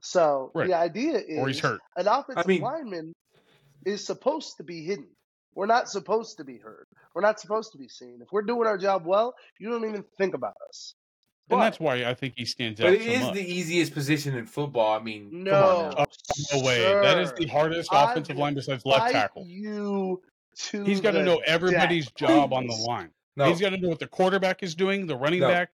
So 0.00 0.50
Right. 0.54 0.68
the 0.68 0.74
idea 0.74 1.18
is 1.18 1.38
or 1.38 1.48
he's 1.48 1.60
hurt. 1.60 1.82
an 1.96 2.08
offensive 2.08 2.46
mean- 2.46 2.62
lineman 2.62 3.12
is 3.84 4.04
supposed 4.06 4.56
to 4.56 4.64
be 4.64 4.82
hidden. 4.82 5.14
We're 5.54 5.66
not 5.66 5.90
supposed 5.90 6.38
to 6.38 6.44
be 6.44 6.56
heard. 6.56 6.86
We're 7.14 7.20
not 7.20 7.38
supposed 7.38 7.72
to 7.72 7.78
be 7.78 7.88
seen. 7.88 8.20
If 8.22 8.28
we're 8.32 8.40
doing 8.42 8.66
our 8.66 8.78
job 8.78 9.04
well, 9.04 9.34
you 9.58 9.68
don't 9.68 9.84
even 9.84 10.02
think 10.16 10.32
about 10.34 10.56
us. 10.66 10.94
And 11.52 11.62
that's 11.62 11.80
why 11.80 12.04
I 12.04 12.14
think 12.14 12.34
he 12.36 12.44
stands 12.44 12.80
out 12.80 12.84
but 12.84 12.94
it 12.94 13.02
so 13.02 13.10
is 13.10 13.20
much. 13.22 13.34
the 13.34 13.52
easiest 13.52 13.92
position 13.94 14.34
in 14.36 14.46
football 14.46 14.98
i 14.98 15.02
mean 15.02 15.30
come 15.30 15.44
no, 15.44 15.54
on 15.54 15.90
now. 15.96 16.04
Oh, 16.06 16.56
no 16.58 16.64
way. 16.64 16.82
That 16.82 17.18
is 17.18 17.32
the 17.34 17.46
hardest 17.46 17.92
I 17.92 18.10
offensive 18.10 18.36
line 18.36 18.54
besides 18.54 18.84
left 18.86 19.12
tackle. 19.12 19.44
You 19.46 20.22
to 20.70 20.84
He's 20.84 21.00
got 21.00 21.12
to 21.12 21.22
know 21.24 21.40
everybody's 21.46 22.06
death. 22.06 22.28
job 22.28 22.52
on 22.52 22.66
the 22.66 22.74
line. 22.74 23.10
no 23.36 23.46
He's 23.46 23.60
got 23.60 23.70
to 23.70 23.78
know 23.78 23.88
what 23.88 23.98
the 24.00 24.06
quarterback 24.06 24.62
is 24.62 24.74
doing, 24.74 25.06
the 25.06 25.16
running 25.16 25.40
No. 25.40 25.48
back, 25.48 25.70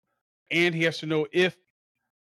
and 0.50 0.74
he 0.74 0.82
has 0.84 0.98
to 0.98 1.06
know 1.06 1.26
if 1.32 1.56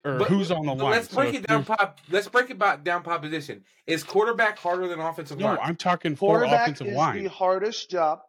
or 0.04 0.18
But- 0.18 0.28
who's 0.28 0.50
on 0.52 0.64
the 0.64 0.74
line. 0.74 0.92
let's 0.92 1.08
break 1.12 1.34
if 1.34 1.42
it 1.42 1.46
down 1.48 1.64
pop 1.64 1.98
let's 2.08 2.28
break 2.28 2.50
it 2.50 2.58
back 2.58 2.84
down 2.84 3.02
pop 3.02 3.20
position 3.20 3.64
is 3.88 4.04
quarterback 4.04 4.56
harder 4.58 4.86
than 4.86 5.00
offensive 5.00 5.38
No, 5.38 5.46
line 5.46 5.54
No, 5.56 5.60
I'm 5.62 5.74
talking 5.76 6.14
for 6.14 6.36
Quarterback 6.38 6.62
offensive 6.68 6.86
is 6.88 6.94
line. 6.96 7.24
the 7.24 7.28
hardest 7.30 7.90
job. 7.90 8.20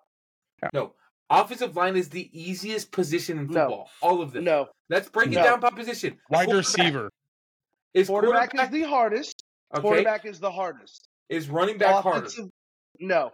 no 0.73 0.93
offensive 1.29 1.75
line 1.75 1.95
is 1.95 2.09
the 2.09 2.29
easiest 2.39 2.91
position 2.91 3.37
in 3.39 3.47
No. 3.47 3.53
football 3.53 3.89
all 4.01 4.21
of 4.21 4.31
this 4.31 4.43
No, 4.43 4.67
let's 4.89 5.09
break 5.09 5.27
it 5.27 5.35
No. 5.35 5.43
down 5.43 5.61
pop 5.61 5.75
position 5.75 6.17
Wide 6.29 6.51
receiver. 6.51 7.09
is 7.93 8.07
quarterback, 8.07 8.51
quarterback, 8.51 8.65
is 8.65 8.71
the 8.71 8.83
hardest. 8.87 9.43
okay 9.73 9.81
Quarterback 9.81 10.25
is 10.25 10.39
the 10.39 10.51
hardest. 10.51 11.07
is 11.29 11.49
running 11.49 11.77
back 11.77 12.03
harder 12.03 12.27
no, 12.99 13.31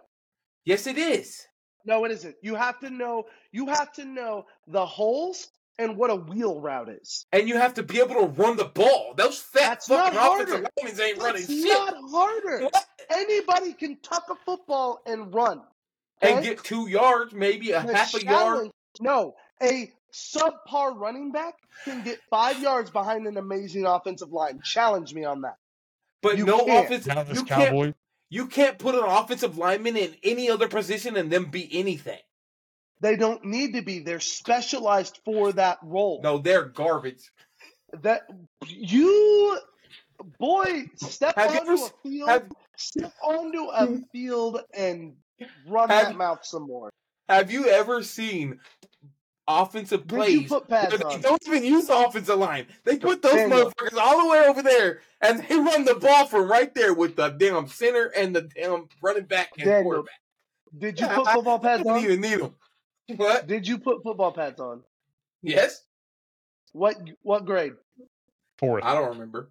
yes 0.64 0.86
it 0.86 0.98
is 0.98 1.46
no, 1.88 2.04
it 2.04 2.10
isn't. 2.10 2.34
You 2.42 2.56
have 2.56 2.80
to 2.80 2.90
know. 2.90 3.26
You 3.52 3.68
have 3.68 3.92
to 3.92 4.04
know 4.04 4.46
the 4.66 4.84
holes 4.84 5.46
and 5.78 5.96
what 5.96 6.10
a 6.10 6.16
wheel 6.16 6.60
route 6.60 6.88
is. 6.88 7.24
and 7.30 7.48
you 7.48 7.56
have 7.58 7.74
to 7.74 7.84
be 7.84 8.00
able 8.00 8.16
to 8.16 8.26
run 8.42 8.56
the 8.56 8.64
ball. 8.64 9.14
Those 9.16 9.38
fat 9.38 9.68
That's 9.86 9.88
not 9.88 10.12
fucking 10.12 10.46
offensive 10.48 10.66
linemen 10.82 11.00
ain't 11.00 11.18
running 11.22 11.42
It's 11.42 11.52
shit. 11.52 11.68
not 11.68 11.94
harder. 12.10 12.64
What? 12.64 12.86
Anybody 13.08 13.72
can 13.72 13.98
tuck 14.02 14.24
a 14.30 14.34
football 14.44 15.00
and 15.06 15.32
run. 15.32 15.62
And 16.22 16.44
get 16.44 16.64
two 16.64 16.88
yards, 16.88 17.34
maybe 17.34 17.72
a 17.72 17.80
half 17.80 18.14
a 18.14 18.24
yard. 18.24 18.70
No, 19.00 19.34
a 19.62 19.92
subpar 20.12 20.96
running 20.96 21.30
back 21.30 21.54
can 21.84 22.02
get 22.02 22.18
five 22.30 22.60
yards 22.62 22.90
behind 22.90 23.26
an 23.26 23.36
amazing 23.36 23.84
offensive 23.84 24.32
line. 24.32 24.60
Challenge 24.64 25.12
me 25.12 25.24
on 25.24 25.42
that. 25.42 25.56
But 26.22 26.38
You 26.38 26.46
no 26.46 26.64
can't. 26.64 26.86
offensive. 26.86 27.12
Dallas 27.14 27.38
You 27.38 27.44
can't. 27.44 27.68
Cowboy. 27.70 27.94
You 28.28 28.46
can't 28.46 28.78
put 28.78 28.94
an 28.94 29.04
offensive 29.04 29.58
lineman 29.58 29.96
in 29.96 30.16
any 30.22 30.50
other 30.50 30.68
position 30.68 31.16
and 31.16 31.30
them 31.30 31.46
be 31.46 31.68
anything. 31.78 32.18
They 33.00 33.16
don't 33.16 33.44
need 33.44 33.74
to 33.74 33.82
be. 33.82 34.00
They're 34.00 34.20
specialized 34.20 35.20
for 35.24 35.52
that 35.52 35.78
role. 35.82 36.20
No, 36.22 36.38
they're 36.38 36.64
garbage. 36.64 37.30
That 38.02 38.22
you, 38.66 39.58
boy, 40.38 40.86
step 40.96 41.36
Have 41.36 41.52
you 41.52 41.60
onto 41.60 41.72
ever 41.72 41.82
a 41.82 41.84
s- 41.84 41.92
field, 42.02 42.28
have- 42.30 42.48
step 42.76 43.12
onto 43.22 43.64
a 43.66 43.86
hmm. 43.86 43.96
field 44.12 44.62
and 44.74 45.14
run 45.66 45.88
Have 45.88 46.08
that 46.08 46.16
mouth 46.16 46.44
some 46.44 46.66
more. 46.66 46.90
Have 47.28 47.50
you 47.50 47.66
ever 47.68 48.02
seen 48.02 48.60
offensive 49.48 50.06
Did 50.06 50.16
plays 50.16 50.42
you 50.42 50.48
put 50.48 50.68
where 50.68 50.88
they 50.90 50.96
on? 51.04 51.20
don't 51.20 51.42
even 51.46 51.64
use 51.64 51.86
the 51.86 51.96
offensive 51.96 52.38
line. 52.38 52.66
They 52.84 52.98
put 52.98 53.22
those 53.22 53.32
Daniel. 53.34 53.70
motherfuckers 53.70 53.96
all 53.98 54.22
the 54.24 54.30
way 54.30 54.46
over 54.46 54.62
there, 54.62 55.00
and 55.20 55.42
they 55.46 55.56
run 55.56 55.84
the 55.84 55.94
ball 55.96 56.26
from 56.26 56.48
right 56.50 56.74
there 56.74 56.94
with 56.94 57.16
the 57.16 57.28
damn 57.30 57.66
center 57.68 58.06
and 58.16 58.34
the 58.34 58.42
damn 58.42 58.88
running 59.02 59.24
back 59.24 59.50
and 59.58 59.66
Daniel, 59.66 59.82
quarterback. 59.84 60.20
Did 60.76 61.00
you 61.00 61.06
Yeah, 61.06 61.14
put 61.16 61.26
I- 61.28 61.34
football 61.34 61.56
I 61.58 61.62
pads 61.62 61.82
don't 61.84 61.92
on? 61.98 62.04
even 62.04 62.20
need 62.20 62.40
them. 62.40 62.54
What? 63.16 63.46
Did 63.46 63.68
you 63.68 63.78
put 63.78 64.02
football 64.02 64.32
pads 64.32 64.58
on? 64.60 64.82
Yes, 65.42 65.82
What 66.72 66.96
what 67.22 67.44
grade? 67.44 67.74
Fourth. 68.58 68.82
I 68.84 68.94
don't 68.94 69.10
remember 69.10 69.50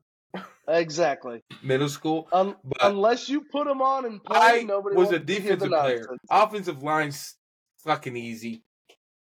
Exactly. 0.68 1.44
middle 1.64 1.90
school. 1.90 2.28
Un- 2.34 2.56
But 2.64 2.78
unless 2.82 3.30
you 3.30 3.42
put 3.52 3.68
them 3.68 3.82
on 3.82 4.06
and 4.06 4.24
play, 4.24 4.38
I 4.38 4.64
nobody 4.64 4.96
was 4.96 5.10
a 5.10 5.14
wants 5.18 5.26
to 5.28 5.34
hear 5.34 5.56
the 5.56 5.68
defensive 5.68 5.70
player. 5.70 5.98
nonsense. 6.00 6.20
Offensive 6.32 6.84
line's 6.84 7.36
fucking 7.84 8.16
easy. 8.18 8.64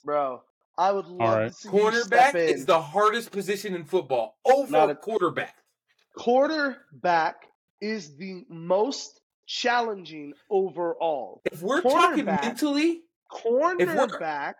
Bro, 0.04 0.42
I 0.78 0.92
would 0.92 1.06
love 1.08 1.38
right. 1.38 1.48
to 1.50 1.54
see 1.54 1.70
you 1.70 1.74
Cornerback 1.76 2.30
step 2.30 2.36
in. 2.36 2.50
is 2.56 2.66
the 2.66 2.82
hardest 2.82 3.32
position 3.32 3.76
in 3.76 3.84
football 3.84 4.38
over 4.46 4.72
Not 4.72 4.90
a- 4.90 4.96
quarterback. 4.96 5.56
Quarterback 6.18 7.46
is 7.82 8.16
the 8.18 8.44
most 8.50 9.22
challenging 9.46 10.34
overall. 10.50 11.42
If 11.46 11.62
we're 11.62 11.82
talking 11.82 12.26
mentally, 12.26 13.02
Cornerback, 13.32 14.54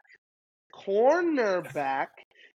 cornerback 0.74 2.08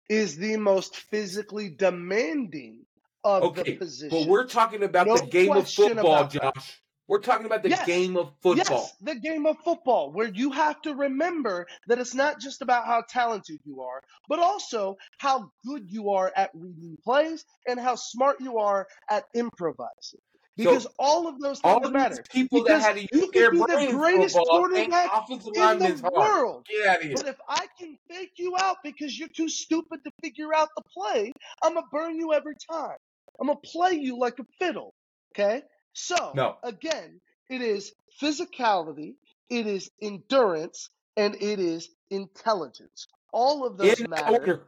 is 0.10 0.38
the 0.38 0.58
most 0.58 0.96
physically 0.98 1.70
demanding 1.70 2.86
of 3.24 3.43
okay, 3.43 3.63
the 3.63 3.78
position. 3.78 4.09
but 4.09 4.28
we're 4.28 4.45
talking 4.45 4.84
about 4.84 5.07
No 5.07 5.17
the 5.17 5.26
game 5.28 5.51
of 5.51 5.69
football. 5.69 6.28
Josh. 6.28 6.82
We're 7.07 7.19
talking 7.19 7.45
about 7.45 7.61
the 7.61 7.69
Yes. 7.69 7.86
game 7.86 8.15
of 8.15 8.32
football. 8.41 8.55
Yes, 8.55 8.93
the 9.01 9.15
game 9.15 9.45
of 9.45 9.57
football, 9.65 10.11
where 10.13 10.30
you 10.30 10.51
have 10.51 10.82
to 10.84 10.95
remember 10.95 11.67
that 11.88 11.99
it's 11.99 12.13
not 12.15 12.39
just 12.39 12.61
about 12.61 12.86
how 12.86 13.03
talented 13.09 13.59
you 13.65 13.82
are, 13.82 14.01
but 14.30 14.39
also 14.39 14.95
how 15.17 15.51
good 15.65 15.91
you 15.91 16.11
are 16.11 16.32
at 16.38 16.51
reading 16.53 16.97
plays 17.03 17.43
and 17.67 17.80
how 17.80 17.95
smart 17.95 18.39
you 18.39 18.59
are 18.59 18.88
at 19.09 19.26
improvising. 19.34 20.22
Because 20.55 20.86
all 20.99 21.28
of 21.28 21.39
those 21.39 21.59
All 21.63 21.76
things 21.76 21.88
of 21.88 21.93
matter. 21.93 22.24
people 22.30 22.59
Because 22.63 22.82
that 22.84 22.95
had 22.95 22.95
to 22.95 23.01
you 23.01 23.22
use 23.24 23.32
their 23.32 23.51
be 23.51 23.57
the 23.57 23.88
greatest 23.91 24.36
quarterback 24.38 25.09
offensive 25.13 25.47
in 25.55 25.80
the 25.80 26.01
hard. 26.13 26.13
world. 26.13 26.67
Get 26.69 26.88
out 26.88 26.97
of 26.97 27.03
here. 27.03 27.13
But 27.15 27.28
if 27.28 27.38
I 27.47 27.67
can 27.80 27.97
fake 28.09 28.34
you 28.38 28.55
out 28.57 28.78
because 28.84 29.17
you're 29.17 29.30
too 29.30 29.49
stupid 29.49 30.01
to 30.05 30.11
figure 30.22 30.53
out 30.53 30.69
the 30.78 30.84
play, 30.93 31.32
I'm 31.63 31.74
going 31.74 31.84
to 31.86 31.89
burn 31.91 32.15
you 32.19 32.34
every 32.34 32.55
time. 32.69 32.97
I'm 33.42 33.48
going 33.48 33.58
to 33.62 33.70
play 33.70 33.94
you 33.94 34.18
like 34.18 34.38
a 34.39 34.46
fiddle. 34.60 34.94
Okay? 35.34 35.64
So, 35.94 36.32
No. 36.36 36.58
again, 36.64 37.20
it 37.50 37.62
is 37.62 37.92
physicality, 38.22 39.16
it 39.50 39.66
is 39.68 39.89
endurance, 40.02 40.89
and 41.18 41.36
it 41.36 41.60
is 41.60 41.89
intelligence. 42.12 43.08
All 43.34 43.66
of 43.66 43.78
those 43.78 44.00
In 44.00 44.10
that 44.12 44.26
matter. 44.26 44.34
order. 44.39 44.68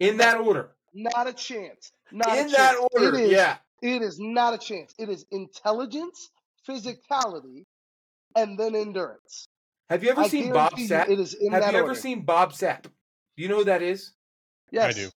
In 0.00 0.16
that 0.16 0.38
order. 0.40 0.70
Not 0.94 1.28
a 1.28 1.32
chance. 1.32 1.92
Not 2.10 2.36
a 2.36 2.40
In 2.40 2.48
that 2.52 2.76
order. 2.94 3.14
It 3.16 3.24
is, 3.24 3.30
Yeah. 3.30 3.58
It 3.82 4.00
is 4.00 4.18
not 4.18 4.54
a 4.54 4.58
chance. 4.58 4.94
It 4.98 5.10
is 5.10 5.26
intelligence, 5.30 6.30
physicality, 6.66 7.66
and 8.34 8.58
then 8.58 8.74
endurance. 8.74 9.46
Have 9.90 10.02
you 10.02 10.10
ever 10.10 10.22
I 10.22 10.28
seen 10.28 10.52
Bob 10.52 10.70
guarantee 10.70 10.82
you 10.82 10.88
Sapp? 10.88 11.08
it 11.10 11.20
is 11.20 11.34
in 11.34 11.52
Have 11.52 11.62
that 11.62 11.72
you 11.72 11.78
ever 11.78 11.88
order. 11.88 12.00
seen 12.00 12.22
Bob 12.24 12.52
Sapp? 12.52 12.84
Do 12.84 13.42
you 13.42 13.48
know 13.48 13.58
who 13.58 13.64
that 13.64 13.82
is? 13.82 14.12
Yes. 14.70 14.96
I 14.96 14.98
do. 14.98 15.10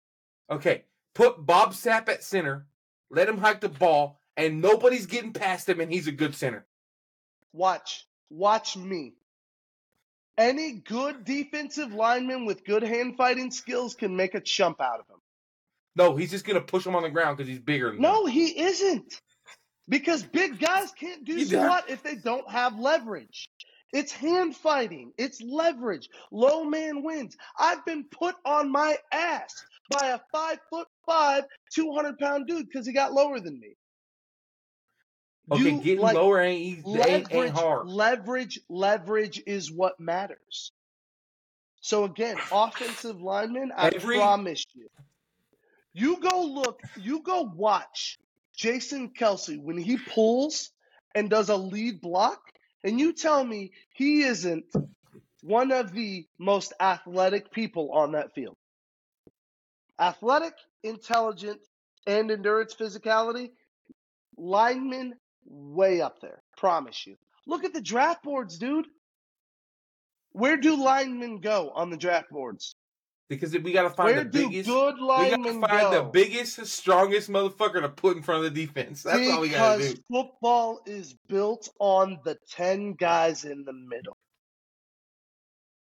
Okay. 0.51 0.85
Put 1.15 1.45
Bob 1.45 1.73
Sapp 1.75 2.09
at 2.09 2.25
center, 2.25 2.67
let 3.11 3.29
him 3.29 3.39
hike 3.39 3.61
the 3.61 3.69
ball, 3.69 4.21
and 4.37 4.61
nobody's 4.61 5.07
getting 5.07 5.33
past 5.33 5.69
him, 5.69 5.81
and 5.81 5.93
he's 5.93 6.07
a 6.07 6.13
good 6.13 6.35
center. 6.35 6.67
Watch. 7.53 8.07
Watch 8.31 8.77
me. 8.77 9.15
Any 10.37 10.73
good 10.73 11.25
defensive 11.25 11.93
lineman 11.93 12.45
with 12.45 12.65
good 12.65 12.83
hand 12.83 13.17
fighting 13.17 13.53
skills 13.53 13.95
can 13.95 14.17
make 14.17 14.35
a 14.35 14.41
chump 14.41 14.81
out 14.81 14.99
of 14.99 15.09
him. 15.09 15.21
No, 15.97 16.17
he's 16.17 16.33
just 16.33 16.45
gonna 16.45 16.61
push 16.61 16.85
him 16.85 16.97
on 16.97 17.05
the 17.05 17.11
ground 17.11 17.37
because 17.37 17.49
he's 17.49 17.61
bigger 17.61 17.87
than 17.87 17.97
him. 17.97 18.03
No, 18.03 18.27
he 18.27 18.59
isn't. 18.61 19.21
Because 19.89 20.23
big 20.23 20.59
guys 20.59 20.93
can't 20.93 21.25
do 21.25 21.45
squat 21.45 21.85
if 21.89 22.03
they 22.03 22.17
don't 22.17 22.49
have 22.51 22.79
leverage. 22.79 23.49
It's 23.93 24.11
hand 24.11 24.57
fighting. 24.57 25.13
It's 25.19 25.41
leverage. 25.41 26.09
Low 26.33 26.65
man 26.65 27.05
wins. 27.05 27.37
I've 27.57 27.85
been 27.85 28.05
put 28.05 28.35
on 28.45 28.73
my 28.73 28.97
ass 29.13 29.55
by 29.91 30.09
a 30.09 30.21
five 30.33 30.59
foot 30.71 30.89
five, 31.07 31.45
200 31.75 32.19
pound 32.19 32.47
dude 32.47 32.67
because 32.67 32.87
he 32.87 32.93
got 32.93 33.13
lower 33.13 33.41
than 33.41 33.59
me. 33.59 33.77
Okay, 35.53 35.63
You, 35.63 35.83
getting 35.83 36.01
like, 36.01 36.15
lower 36.15 36.41
ain't 36.41 36.61
easy. 36.63 36.99
Ain't, 37.07 37.33
ain't 37.33 37.51
hard. 37.51 37.87
leverage, 37.87 38.61
leverage 38.71 39.43
is 39.47 39.71
what 39.71 40.01
matters. 40.01 40.73
So 41.81 42.05
again, 42.05 42.37
offensive 42.51 43.21
linemen, 43.21 43.71
I 43.77 43.89
Every- 43.89 44.17
promise 44.17 44.65
you, 44.75 44.89
you 45.93 46.19
go 46.19 46.43
look, 46.45 46.81
you 46.97 47.23
go 47.23 47.43
watch 47.43 48.19
Jason 48.57 49.11
Kelce 49.11 49.61
when 49.61 49.77
he 49.77 49.99
pulls 49.99 50.71
and 51.15 51.29
does 51.29 51.51
a 51.51 51.57
lead 51.57 52.01
block, 52.01 52.41
and 52.83 52.99
you 52.99 53.13
tell 53.13 53.45
me 53.45 53.73
he 53.95 54.23
isn't 54.23 54.65
one 55.43 55.71
of 55.73 55.93
the 55.93 56.27
most 56.39 56.73
athletic 56.81 57.53
people 57.53 57.93
on 57.93 58.13
that 58.13 58.35
field. 58.35 58.57
Athletic, 60.01 60.55
intelligent, 60.83 61.61
and 62.07 62.31
endurance 62.31 62.75
physicality, 62.75 63.51
linemen 64.37 65.15
way 65.47 66.01
up 66.01 66.21
there. 66.21 66.43
Promise 66.57 67.07
you. 67.07 67.17
Look 67.47 67.65
at 67.65 67.73
the 67.73 67.81
draft 67.81 68.23
boards, 68.23 68.59
dude. 68.59 68.87
Where 70.33 70.57
do 70.57 70.83
linemen 70.83 71.39
go 71.41 71.71
on 71.75 71.91
the 71.91 71.97
draft 71.97 72.31
boards? 72.31 72.75
Because 73.29 73.53
we 73.57 73.73
gotta 73.73 73.91
find 73.91 74.17
Where 74.17 74.25
the 74.25 74.31
biggest. 74.31 74.69
good 74.69 74.95
We 74.95 75.01
gotta 75.01 75.41
linemen 75.41 75.61
find 75.61 75.93
the 75.93 76.03
biggest, 76.13 76.67
strongest 76.67 77.31
motherfucker 77.31 77.81
to 77.81 77.89
put 77.89 78.17
in 78.17 78.23
front 78.23 78.45
of 78.45 78.53
the 78.53 78.67
defense. 78.67 79.03
That's 79.03 79.31
all 79.31 79.41
we 79.41 79.49
gotta 79.49 79.79
because 79.79 79.95
do. 79.95 80.03
football 80.11 80.81
is 80.87 81.15
built 81.29 81.69
on 81.79 82.19
the 82.25 82.37
10 82.51 82.95
guys 82.95 83.45
in 83.45 83.65
the 83.65 83.73
middle. 83.73 84.14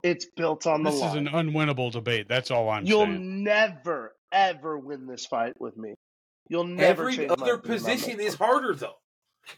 It's 0.05 0.25
built 0.37 0.67
on 0.67 0.83
the 0.83 0.91
This 0.91 1.01
is 1.03 1.13
an 1.15 1.27
unwinnable 1.27 1.91
debate. 1.91 2.27
That's 2.29 2.51
all 2.51 2.69
I'm 2.69 2.85
saying. 2.85 2.87
You'll 2.87 3.05
saying. 3.07 3.43
never, 3.43 4.15
ever 4.31 4.77
win 4.77 5.07
this 5.07 5.25
fight 5.25 5.59
with 5.59 5.75
me. 5.75 5.95
You'll 6.47 6.65
never 6.65 7.09
Every 7.09 7.27
other 7.27 7.57
position 7.57 8.19
is 8.19 8.35
harder 8.35 8.75
though. 8.75 8.97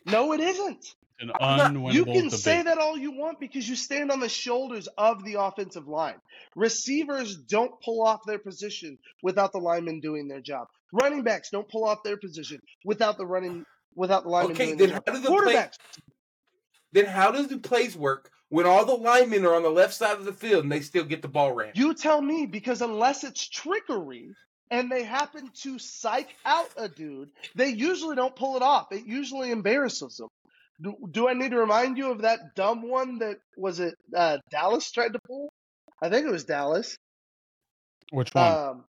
No, 0.06 0.32
it 0.32 0.40
isn't. 0.40 0.86
An 1.20 1.32
unwinnable 1.42 1.94
You 1.94 2.06
can 2.06 2.16
debate. 2.26 2.32
say 2.32 2.62
that 2.62 2.78
all 2.78 2.98
you 2.98 3.12
want 3.12 3.42
because 3.42 3.68
you 3.68 3.76
stand 3.76 4.10
on 4.10 4.22
the 4.22 4.30
shoulders 4.30 4.88
of 4.98 5.26
the 5.26 5.34
offensive 5.34 5.88
line. 5.88 6.16
Receivers 6.56 7.36
don't 7.36 7.72
pull 7.84 8.04
off 8.04 8.22
their 8.26 8.40
position 8.40 8.98
without 9.24 9.52
the 9.52 9.58
linemen 9.60 10.00
doing 10.00 10.30
their 10.30 10.40
job. 10.42 10.68
Running 10.94 11.24
backs 11.24 11.50
don't 11.50 11.68
pull 11.68 11.84
off 11.84 12.04
their 12.06 12.16
position 12.18 12.62
without 12.86 13.18
the 13.18 13.26
running 13.26 13.66
without 13.96 14.24
the 14.24 14.30
linemen 14.30 14.56
Okay, 14.56 14.66
doing 14.68 14.78
then 14.78 14.88
their 14.90 14.96
how 15.06 15.12
job. 15.14 15.16
do 15.16 15.22
the 15.36 15.42
play- 15.44 15.70
Then 16.94 17.06
how 17.06 17.32
does 17.32 17.48
the 17.50 17.58
plays 17.60 17.98
work 17.98 18.32
when 18.50 18.66
all 18.66 18.86
the 18.86 18.94
linemen 18.94 19.46
are 19.46 19.56
on 19.56 19.64
the 19.64 19.70
left 19.70 19.94
side 19.94 20.18
of 20.18 20.26
the 20.26 20.34
field 20.34 20.64
and 20.64 20.72
they 20.72 20.82
still 20.82 21.04
get 21.04 21.22
the 21.22 21.28
ball 21.28 21.54
ran? 21.54 21.72
you 21.76 21.94
tell 21.94 22.22
me 22.22 22.46
because 22.46 22.82
unless 22.82 23.24
it's 23.24 23.48
trickery 23.48 24.30
and 24.70 24.92
they 24.92 25.04
happen 25.04 25.50
to 25.62 25.80
psych 25.80 26.30
out 26.46 26.70
a 26.78 26.90
dude, 26.90 27.30
they 27.56 27.70
usually 27.70 28.16
don't 28.16 28.36
pull 28.36 28.56
it 28.56 28.62
off. 28.62 28.92
It 28.92 29.06
usually 29.06 29.52
embarrasses 29.52 30.18
them. 30.18 30.30
Do, 30.82 30.96
do 31.10 31.28
I 31.28 31.34
need 31.34 31.52
to 31.52 31.58
remind 31.58 31.98
you 31.98 32.12
of 32.12 32.22
that 32.22 32.56
dumb 32.56 32.88
one 32.88 33.20
that 33.20 33.38
was 33.56 33.80
it 33.80 33.96
uh, 34.16 34.38
Dallas 34.52 34.92
tried 34.92 35.14
to 35.14 35.20
pull? 35.26 35.52
I 36.02 36.10
think 36.10 36.28
it 36.28 36.32
was 36.32 36.46
Dallas. 36.46 36.98
Which 38.12 38.34
one? 38.34 38.52
Um, 38.52 38.84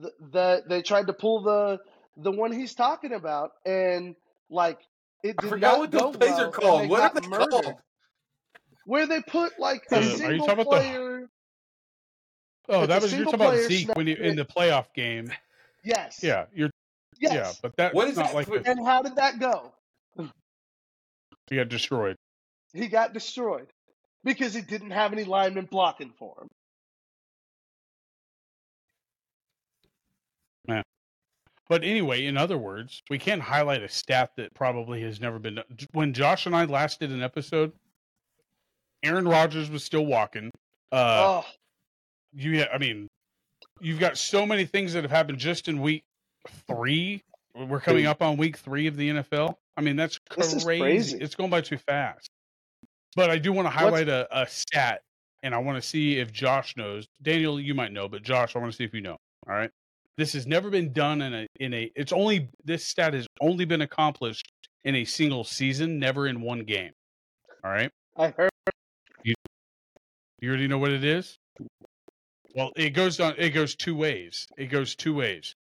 the, 0.00 0.12
the 0.32 0.62
they 0.68 0.82
tried 0.82 1.06
to 1.06 1.12
pull 1.12 1.42
the 1.42 1.78
the 2.16 2.32
one 2.32 2.52
he's 2.52 2.74
talking 2.74 3.12
about, 3.12 3.52
and 3.64 4.16
like 4.50 4.78
it 5.22 5.36
I 5.38 5.42
did 5.42 5.50
forgot 5.50 5.72
not 5.72 5.78
what 5.78 5.90
go 5.90 5.98
those 5.98 6.16
plays 6.16 6.30
well, 6.32 6.48
are 6.48 6.50
called. 6.50 6.88
What 6.88 7.00
are 7.00 7.20
they 7.20 7.28
murdered. 7.28 7.50
called? 7.50 7.74
Where 8.86 9.06
they 9.06 9.20
put 9.22 9.58
like 9.58 9.84
a 9.90 9.96
are 9.96 10.00
you 10.02 10.16
single 10.16 10.46
talking 10.46 10.62
about 10.62 10.70
the- 10.70 10.76
player. 10.80 11.28
oh, 12.68 12.86
that 12.86 13.02
was 13.02 13.12
you're 13.14 13.24
talking 13.24 13.40
about 13.40 13.58
Zeke 13.58 13.94
when 13.96 14.06
you 14.06 14.16
in 14.16 14.36
the 14.36 14.44
playoff 14.44 14.92
game. 14.94 15.32
Yes. 15.82 16.20
Yeah, 16.22 16.46
you're 16.54 16.70
Yes. 17.20 17.32
yeah, 17.32 17.52
but 17.62 17.76
that 17.76 17.94
What 17.94 18.08
is 18.08 18.16
not 18.16 18.26
that 18.28 18.34
like 18.34 18.46
for- 18.48 18.58
the, 18.58 18.70
And 18.70 18.84
how 18.84 19.02
did 19.02 19.16
that 19.16 19.38
go? 19.38 19.72
he 21.48 21.56
got 21.56 21.68
destroyed. 21.68 22.16
He 22.72 22.88
got 22.88 23.12
destroyed 23.12 23.68
because 24.24 24.52
he 24.54 24.60
didn't 24.62 24.90
have 24.90 25.12
any 25.12 25.24
linemen 25.24 25.66
blocking 25.66 26.12
for 26.18 26.34
him. 26.40 26.48
But 31.66 31.82
anyway, 31.82 32.26
in 32.26 32.36
other 32.36 32.58
words, 32.58 33.02
we 33.08 33.18
can't 33.18 33.40
highlight 33.40 33.82
a 33.82 33.88
stat 33.88 34.32
that 34.36 34.52
probably 34.54 35.00
has 35.02 35.18
never 35.18 35.38
been 35.38 35.54
done. 35.54 35.64
When 35.92 36.12
Josh 36.12 36.44
and 36.44 36.54
I 36.54 36.66
last 36.66 37.00
did 37.00 37.10
an 37.10 37.22
episode, 37.22 37.72
Aaron 39.04 39.28
Rodgers 39.28 39.70
was 39.70 39.84
still 39.84 40.06
walking. 40.06 40.50
Uh, 40.90 41.42
oh, 41.42 41.46
you, 42.32 42.64
I 42.64 42.78
mean, 42.78 43.08
you've 43.80 44.00
got 44.00 44.18
so 44.18 44.46
many 44.46 44.64
things 44.64 44.92
that 44.94 45.04
have 45.04 45.10
happened 45.10 45.38
just 45.38 45.68
in 45.68 45.80
week 45.80 46.02
three. 46.66 47.22
We're 47.54 47.80
coming 47.80 48.06
up 48.06 48.22
on 48.22 48.36
week 48.36 48.56
three 48.56 48.86
of 48.86 48.96
the 48.96 49.10
NFL. 49.10 49.54
I 49.76 49.80
mean, 49.80 49.96
that's 49.96 50.18
crazy. 50.28 50.80
crazy. 50.80 51.18
It's 51.20 51.34
going 51.34 51.50
by 51.50 51.60
too 51.60 51.78
fast. 51.78 52.28
But 53.16 53.30
I 53.30 53.38
do 53.38 53.52
want 53.52 53.66
to 53.66 53.70
highlight 53.70 54.08
a, 54.08 54.26
a 54.36 54.46
stat, 54.48 55.02
and 55.42 55.54
I 55.54 55.58
want 55.58 55.80
to 55.80 55.88
see 55.88 56.18
if 56.18 56.32
Josh 56.32 56.76
knows. 56.76 57.06
Daniel, 57.22 57.60
you 57.60 57.74
might 57.74 57.92
know, 57.92 58.08
but 58.08 58.22
Josh, 58.22 58.56
I 58.56 58.58
want 58.58 58.72
to 58.72 58.76
see 58.76 58.84
if 58.84 58.92
you 58.92 59.02
know. 59.02 59.16
All 59.48 59.54
right. 59.54 59.70
This 60.16 60.32
has 60.32 60.46
never 60.46 60.70
been 60.70 60.92
done 60.92 61.22
in 61.22 61.34
a 61.34 61.46
in 61.60 61.74
a. 61.74 61.90
It's 61.94 62.12
only 62.12 62.48
this 62.64 62.84
stat 62.84 63.14
has 63.14 63.26
only 63.40 63.64
been 63.64 63.82
accomplished 63.82 64.50
in 64.84 64.96
a 64.96 65.04
single 65.04 65.44
season, 65.44 65.98
never 65.98 66.26
in 66.26 66.40
one 66.40 66.60
game. 66.60 66.92
All 67.64 67.70
right. 67.70 67.90
I 68.16 68.28
heard 68.28 68.50
You 69.24 69.34
already 70.48 70.68
know 70.68 70.78
what 70.78 70.92
it 70.92 71.04
is. 71.04 71.38
Well, 72.54 72.70
it 72.76 72.90
goes 72.90 73.18
on. 73.18 73.34
It 73.38 73.50
goes 73.50 73.74
two 73.74 73.96
ways. 73.96 74.46
It 74.58 74.66
goes 74.66 74.94
two 74.94 75.14
ways. 75.14 75.54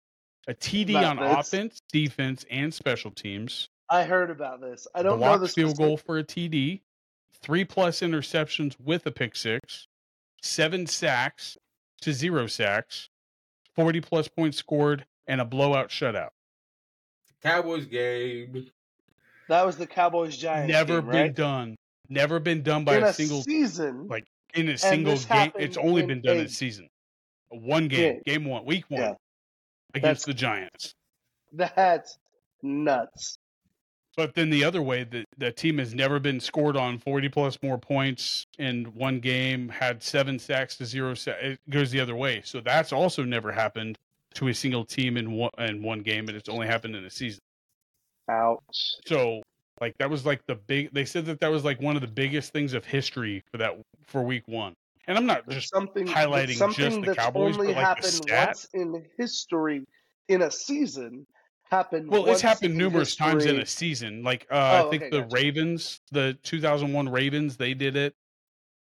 A 0.47 0.53
TD 0.53 0.89
About 0.91 1.17
on 1.19 1.23
this. 1.37 1.47
offense, 1.47 1.79
defense, 1.91 2.45
and 2.49 2.73
special 2.73 3.11
teams. 3.11 3.69
I 3.89 4.03
heard 4.03 4.31
about 4.31 4.59
this. 4.59 4.87
I 4.95 5.03
don't 5.03 5.19
know 5.19 5.25
blocked 5.27 5.41
the 5.43 5.47
field 5.49 5.71
specific- 5.75 5.87
goal 5.87 5.97
for 5.97 6.17
a 6.17 6.23
TD, 6.23 6.81
three 7.41 7.63
plus 7.63 7.99
interceptions 7.99 8.75
with 8.79 9.05
a 9.05 9.11
pick 9.11 9.35
six, 9.35 9.87
seven 10.41 10.87
sacks 10.87 11.57
to 12.01 12.11
zero 12.11 12.47
sacks, 12.47 13.09
forty 13.75 14.01
plus 14.01 14.27
points 14.27 14.57
scored, 14.57 15.05
and 15.27 15.39
a 15.39 15.45
blowout 15.45 15.89
shutout. 15.89 16.29
Cowboys 17.43 17.85
game. 17.85 18.67
That 19.47 19.65
was 19.65 19.77
the 19.77 19.87
Cowboys 19.87 20.37
Giants. 20.37 20.71
Never 20.71 21.01
game, 21.01 21.09
been 21.11 21.21
right? 21.21 21.35
done. 21.35 21.75
Never 22.11 22.39
been 22.39 22.61
done 22.61 22.83
by 22.83 22.95
a 22.95 23.05
a 23.05 23.13
single 23.13 23.41
season. 23.43 24.07
like 24.07 24.25
in 24.53 24.67
a 24.69 24.77
single 24.77 25.15
game. 25.17 25.51
It's 25.57 25.77
only 25.77 26.05
been 26.05 26.21
done 26.21 26.35
in 26.37 26.41
a 26.43 26.45
a 26.45 26.49
season. 26.49 26.89
One 27.49 27.87
game, 27.87 28.15
game. 28.15 28.21
game 28.25 28.45
one, 28.45 28.65
week 28.65 28.85
one 28.89 29.01
Yeah. 29.01 29.13
against 29.93 30.25
That's- 30.25 30.25
the 30.25 30.33
Giants. 30.33 30.93
That's 31.53 32.17
nuts. 32.61 33.37
But 34.17 34.35
then 34.35 34.49
the 34.49 34.65
other 34.65 34.81
way, 34.81 35.05
that 35.05 35.25
the 35.37 35.51
team 35.53 35.77
has 35.77 35.93
never 35.95 36.19
been 36.19 36.41
scored 36.41 36.75
on 36.75 36.99
40 36.99 37.29
plus 37.29 37.57
more 37.63 37.77
points 37.77 38.45
in 38.59 38.83
one 38.93 39.21
game, 39.21 39.69
had 39.69 40.03
seven 40.03 40.37
sacks 40.37 40.75
to 40.77 40.85
zero. 40.85 41.13
Sa- 41.13 41.31
it 41.39 41.59
goes 41.69 41.91
the 41.91 42.01
other 42.01 42.15
way. 42.15 42.41
So 42.43 42.59
that's 42.59 42.91
also 42.91 43.23
never 43.23 43.53
happened 43.53 43.97
to 44.33 44.49
a 44.49 44.53
single 44.53 44.83
team 44.83 45.15
in 45.15 45.31
one, 45.31 45.51
in 45.59 45.81
one 45.81 46.01
game, 46.01 46.27
and 46.27 46.35
it's 46.37 46.49
only 46.49 46.67
happened 46.67 46.95
in 46.97 47.05
a 47.05 47.09
season. 47.09 47.39
Ouch. 48.29 48.95
So, 49.07 49.41
like, 49.81 49.97
that 49.97 50.09
was 50.09 50.25
like 50.25 50.45
the 50.47 50.55
big, 50.55 50.93
they 50.93 51.03
said 51.05 51.25
that 51.25 51.39
that 51.39 51.51
was 51.51 51.65
like 51.65 51.81
one 51.81 51.95
of 51.95 52.01
the 52.01 52.07
biggest 52.07 52.53
things 52.53 52.73
of 52.73 52.85
history 52.85 53.43
for 53.51 53.57
that, 53.57 53.73
for 54.07 54.21
week 54.23 54.43
one. 54.47 54.73
And 55.07 55.17
I'm 55.17 55.25
not 55.25 55.49
just, 55.49 55.69
something 55.69 56.05
highlighting 56.07 56.53
something 56.55 57.01
just 57.01 57.01
the 57.01 57.15
Cowboys, 57.15 57.57
only 57.57 57.73
but, 57.73 57.75
like, 57.75 57.77
the 57.77 57.81
happened 57.81 58.05
stat. 58.13 58.47
once 58.47 58.67
in 58.73 59.05
history 59.17 59.83
in 60.29 60.43
a 60.43 60.51
season 60.51 61.25
happened. 61.69 62.09
well, 62.09 62.27
it's 62.27 62.41
happened 62.41 62.75
numerous 62.77 63.15
times 63.15 63.45
in 63.45 63.59
a 63.59 63.65
season. 63.65 64.23
Like, 64.23 64.45
uh, 64.51 64.83
Oh, 64.83 64.87
I 64.87 64.89
think 64.91 65.03
okay, 65.03 65.09
the 65.09 65.21
gotcha. 65.23 65.35
Ravens, 65.35 65.99
the 66.11 66.37
2001 66.43 67.09
Ravens, 67.09 67.57
they 67.57 67.73
did 67.73 67.95
it. 67.95 68.13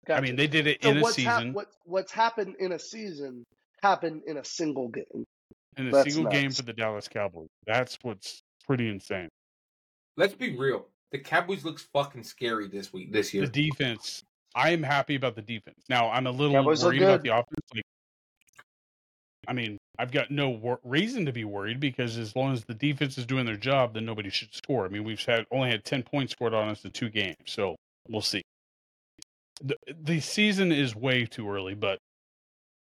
I 0.10 0.22
mean, 0.22 0.36
they 0.36 0.48
did 0.48 0.68
it 0.68 0.84
so 0.84 0.90
in 0.90 0.98
a 0.98 1.02
what's 1.02 1.16
hap- 1.18 1.38
season. 1.40 1.54
what, 1.54 1.68
what's 1.86 2.12
happened 2.12 2.56
in 2.60 2.74
a 2.74 2.80
season 2.80 3.46
happened 3.82 4.24
in 4.28 4.38
a 4.38 4.44
single 4.44 4.90
game. 4.90 5.24
in 5.78 5.88
a 5.88 5.92
That's 5.92 6.12
single 6.14 6.30
game 6.32 6.52
for 6.52 6.64
the 6.64 6.74
Dallas 6.74 7.08
Cowboys. 7.08 7.48
That's 7.66 7.98
what's 8.02 8.42
pretty 8.66 8.90
insane. 8.90 9.30
Let's 10.20 10.34
be 10.34 10.58
real. 10.58 10.86
The 11.14 11.18
Cowboys 11.18 11.64
looks 11.64 11.88
fucking 11.94 12.24
scary 12.24 12.68
this 12.68 12.91
week, 12.91 13.14
this 13.14 13.34
year. 13.34 13.46
The 13.46 13.70
defense, 13.70 14.22
I 14.54 14.72
am 14.72 14.84
happy 14.84 15.16
about 15.16 15.34
the 15.34 15.41
defense. 15.41 15.86
Now, 15.88 16.10
I'm 16.10 16.28
a 16.28 16.32
little 16.32 16.56
Cowboys 16.56 16.84
worried 16.84 17.02
about 17.02 17.24
the 17.24 17.30
offense. 17.30 17.66
Like, 17.74 17.86
I 19.48 19.54
mean, 19.54 19.78
I've 19.98 20.12
got 20.12 20.30
no 20.30 20.50
wor- 20.50 20.82
reason 20.84 21.26
to 21.26 21.32
be 21.32 21.46
worried 21.46 21.80
because 21.80 22.18
as 22.18 22.36
long 22.36 22.52
as 22.52 22.66
the 22.66 22.74
defense 22.74 23.18
is 23.18 23.26
doing 23.26 23.46
their 23.46 23.56
job, 23.56 23.94
then 23.94 24.06
nobody 24.06 24.30
should 24.30 24.54
score. 24.54 24.84
I 24.84 24.90
mean, 24.90 25.06
we've 25.06 25.24
had 25.24 25.46
only 25.52 25.70
had 25.70 25.86
10 25.86 26.04
points 26.04 26.34
scored 26.34 26.54
on 26.54 26.68
us 26.68 26.84
in 26.84 26.91
two 26.91 27.10
games, 27.10 27.38
so 27.46 27.78
we'll 28.10 28.22
see. 28.22 28.41
The, 29.64 29.78
the 30.04 30.20
season 30.20 30.74
is 30.74 30.98
way 30.98 31.26
too 31.28 31.50
early, 31.50 31.76
but 31.76 31.98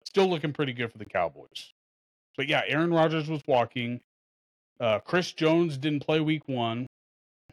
still 0.05 0.29
looking 0.29 0.53
pretty 0.53 0.71
good 0.71 0.89
for 0.89 0.99
the 0.99 1.05
Cowboys. 1.05 1.73
But 2.37 2.47
yeah, 2.47 2.61
Aaron 2.65 2.93
Rodgers 2.93 3.27
was 3.27 3.41
walking. 3.45 3.99
Uh, 4.79 4.99
Chris 4.99 5.33
Jones 5.33 5.77
didn't 5.77 6.05
play 6.05 6.21
week 6.21 6.47
one, 6.47 6.87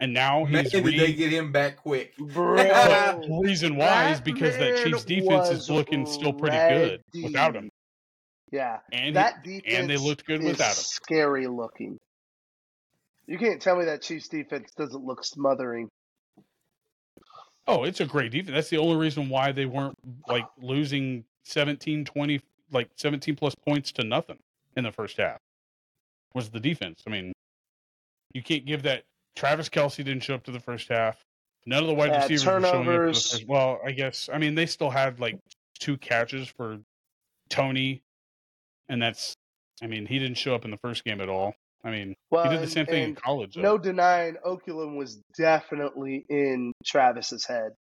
and 0.01 0.13
now 0.13 0.45
Man, 0.45 0.65
he's 0.65 0.73
did 0.73 0.85
re- 0.85 0.99
they 0.99 1.13
get 1.13 1.33
him 1.33 1.53
back 1.53 1.77
quick? 1.77 2.17
Bro, 2.19 2.57
the 2.57 3.41
reason 3.43 3.77
why 3.77 4.11
is 4.11 4.21
because 4.21 4.57
that 4.59 4.75
man 4.75 4.85
Chiefs 4.85 5.05
defense 5.05 5.49
is 5.49 5.59
was 5.59 5.71
looking 5.71 6.07
still 6.07 6.33
pretty 6.33 6.57
good 6.57 7.03
ready. 7.15 7.25
without 7.25 7.55
him, 7.55 7.71
yeah, 8.51 8.79
and 8.93 9.17
that 9.17 9.43
defense 9.45 9.65
and 9.67 9.91
they 9.91 9.97
looked 9.97 10.27
good 10.27 10.41
is 10.43 10.47
without 10.53 10.69
him. 10.69 10.75
scary 10.75 11.47
looking. 11.47 11.99
You 13.27 13.39
can't 13.39 13.63
tell 13.63 13.77
me 13.77 13.85
that 13.85 14.03
Chiefs 14.03 14.29
defense 14.29 14.73
doesn't 14.77 15.05
look 15.05 15.25
smothering. 15.25 15.89
Oh, 17.69 17.85
it's 17.85 18.01
a 18.01 18.07
great 18.07 18.33
defense. 18.33 18.55
That's 18.55 18.71
the 18.71 18.79
only 18.79 18.97
reason 18.97 19.29
why 19.29 19.53
they 19.53 19.67
weren't 19.67 19.97
like 20.27 20.47
losing 20.61 21.25
17, 21.45 22.05
20, 22.05 22.41
like 22.73 22.89
17 22.97 23.37
plus 23.37 23.55
points 23.55 23.93
to 23.93 24.05
nothing 24.05 24.39
in 24.77 24.83
the 24.85 24.91
first 24.91 25.17
half 25.17 25.39
was 26.35 26.51
the 26.51 26.59
defense. 26.59 27.03
I 27.07 27.11
mean, 27.11 27.33
you 28.33 28.43
can't 28.43 28.67
give 28.67 28.83
that. 28.83 29.05
Travis 29.37 29.69
Kelce 29.69 29.97
didn't 29.97 30.21
show 30.23 30.35
up 30.35 30.45
to 30.45 30.51
the 30.53 30.61
first 30.61 30.89
half. 30.89 31.25
None 31.67 31.83
of 31.83 31.87
the 31.89 31.95
wide 31.95 32.11
Yeah, 32.11 32.23
receivers 32.27 32.45
were 32.47 32.51
showing 32.53 32.65
up. 32.65 32.73
To 32.73 32.79
the 32.79 32.85
turnovers. 32.85 33.31
first, 33.33 33.49
well, 33.49 33.81
I 33.85 33.93
guess 33.93 34.29
I 34.33 34.39
mean 34.39 34.55
they 34.55 34.67
still 34.67 34.91
had 34.91 35.21
like 35.21 35.39
two 35.79 35.97
catches 35.97 36.49
for 36.49 36.79
Toney, 37.49 38.03
and 38.89 39.01
that's. 39.01 39.35
I 39.83 39.87
mean, 39.89 40.07
he 40.07 40.19
didn't 40.21 40.37
show 40.39 40.55
up 40.55 40.65
in 40.65 40.71
the 40.71 40.77
first 40.79 41.03
game 41.05 41.21
at 41.21 41.29
all. 41.29 41.55
I 41.85 41.91
mean, 41.91 42.15
Well, 42.31 42.45
he 42.45 42.51
did 42.51 42.59
the 42.59 42.63
and- 42.65 42.71
same 42.73 42.87
thing 42.87 43.03
in 43.03 43.15
college. 43.17 43.55
Though. 43.57 43.63
No 43.63 43.79
denying 43.79 44.37
Oakland 44.45 44.97
was 44.97 45.21
definitely 45.37 46.25
in 46.29 46.73
Travis's 46.87 47.45
head 47.45 47.73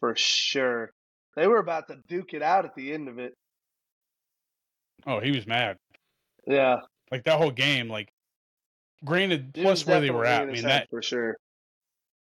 for 0.00 0.14
sure. 0.16 0.90
They 1.36 1.46
were 1.46 1.58
about 1.58 1.88
to 1.88 1.96
duke 2.08 2.32
it 2.32 2.42
out 2.42 2.64
at 2.64 2.74
the 2.74 2.92
end 2.94 3.08
of 3.08 3.18
it. 3.18 3.34
Oh, 5.06 5.20
he 5.20 5.30
was 5.32 5.46
mad. 5.46 5.76
Yeah, 6.46 6.80
Like 7.10 7.24
that 7.24 7.36
whole 7.38 7.50
game. 7.50 7.88
Like, 7.90 8.08
granted, 9.04 9.52
he 9.54 9.62
plus 9.62 9.86
where 9.86 10.00
they 10.00 10.10
were 10.10 10.24
at. 10.24 10.42
I 10.42 10.46
mean 10.46 10.62
that 10.64 10.88
for 10.90 11.02
sure. 11.02 11.36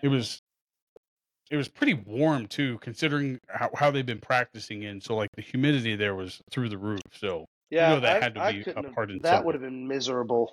it 0.03 0.09
was. 0.09 0.41
It 1.51 1.57
was 1.59 1.69
pretty 1.69 1.93
warm 1.95 2.47
too, 2.47 2.79
considering 2.81 3.39
how, 3.49 3.71
how 3.77 3.91
they've 3.91 4.05
been 4.05 4.19
practicing 4.21 4.83
in. 4.83 5.01
So 5.01 5.15
like 5.15 5.29
the 5.37 5.43
humidity 5.43 5.95
there 5.95 6.15
was 6.15 6.41
through 6.51 6.71
the 6.71 6.79
roof. 6.79 7.03
So 7.13 7.45
Yeah, 7.71 7.91
know 7.91 8.01
that 8.01 8.17
I, 8.23 8.25
had 8.25 8.35
to 8.35 8.41
I 8.43 8.53
be 8.53 8.61
a 8.61 8.65
couldn't 8.65 8.85
have- 8.85 8.95
part 8.95 9.11
in 9.11 9.19
That 9.21 9.45
would 9.45 9.55
have 9.55 9.63
been 9.63 9.87
miserable. 9.87 10.53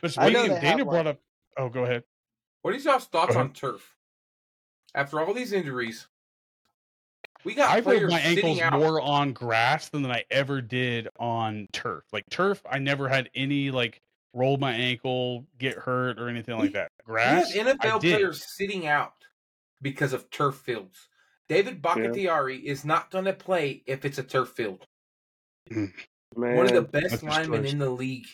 But 0.00 0.16
I 0.16 0.30
know 0.30 0.38
speaking, 0.44 0.54
they 0.54 0.60
Daniel 0.60 0.86
brought 0.86 1.06
like- 1.06 1.16
up. 1.16 1.20
Oh, 1.58 1.68
go 1.68 1.84
ahead. 1.84 2.04
What 2.62 2.74
is 2.76 2.84
y'all's 2.84 3.06
thoughts 3.06 3.34
Go 3.34 3.40
on 3.40 3.52
turf? 3.52 3.96
After 4.94 5.20
all 5.20 5.34
these 5.34 5.52
injuries, 5.52 6.06
we 7.48 7.54
got 7.54 7.70
I 7.70 7.74
rolled 7.76 7.84
players 7.84 8.10
my 8.10 8.20
ankles 8.20 8.60
out. 8.60 8.74
more 8.74 9.00
on 9.00 9.32
grass 9.32 9.88
than 9.88 10.04
I 10.10 10.24
ever 10.30 10.60
did 10.60 11.08
on 11.18 11.66
turf. 11.72 12.04
Like 12.12 12.28
turf, 12.28 12.62
I 12.70 12.78
never 12.78 13.08
had 13.08 13.30
any 13.34 13.70
like 13.70 14.02
roll 14.34 14.58
my 14.58 14.72
ankle, 14.72 15.46
get 15.58 15.78
hurt, 15.78 16.18
or 16.20 16.28
anything 16.28 16.58
like 16.58 16.72
that. 16.74 16.90
We 17.06 17.14
Grass, 17.14 17.54
have 17.54 17.66
I 17.66 17.72
NFL 17.72 18.00
did. 18.02 18.16
players 18.18 18.44
sitting 18.54 18.86
out 18.86 19.14
because 19.80 20.12
of 20.12 20.28
turf 20.28 20.56
fields. 20.56 21.08
David 21.48 21.80
Bakhtiari 21.80 22.58
is 22.58 22.84
not 22.84 23.10
going 23.10 23.24
to 23.24 23.32
play 23.32 23.82
if 23.86 24.04
it's 24.04 24.18
a 24.18 24.22
turf 24.22 24.50
field. 24.50 24.86
Man, 25.70 25.90
One 26.36 26.66
of 26.66 26.72
the 26.74 26.82
best 26.82 27.10
That's 27.10 27.22
linemen 27.22 27.64
in 27.64 27.78
the 27.78 27.88
league. 27.88 28.26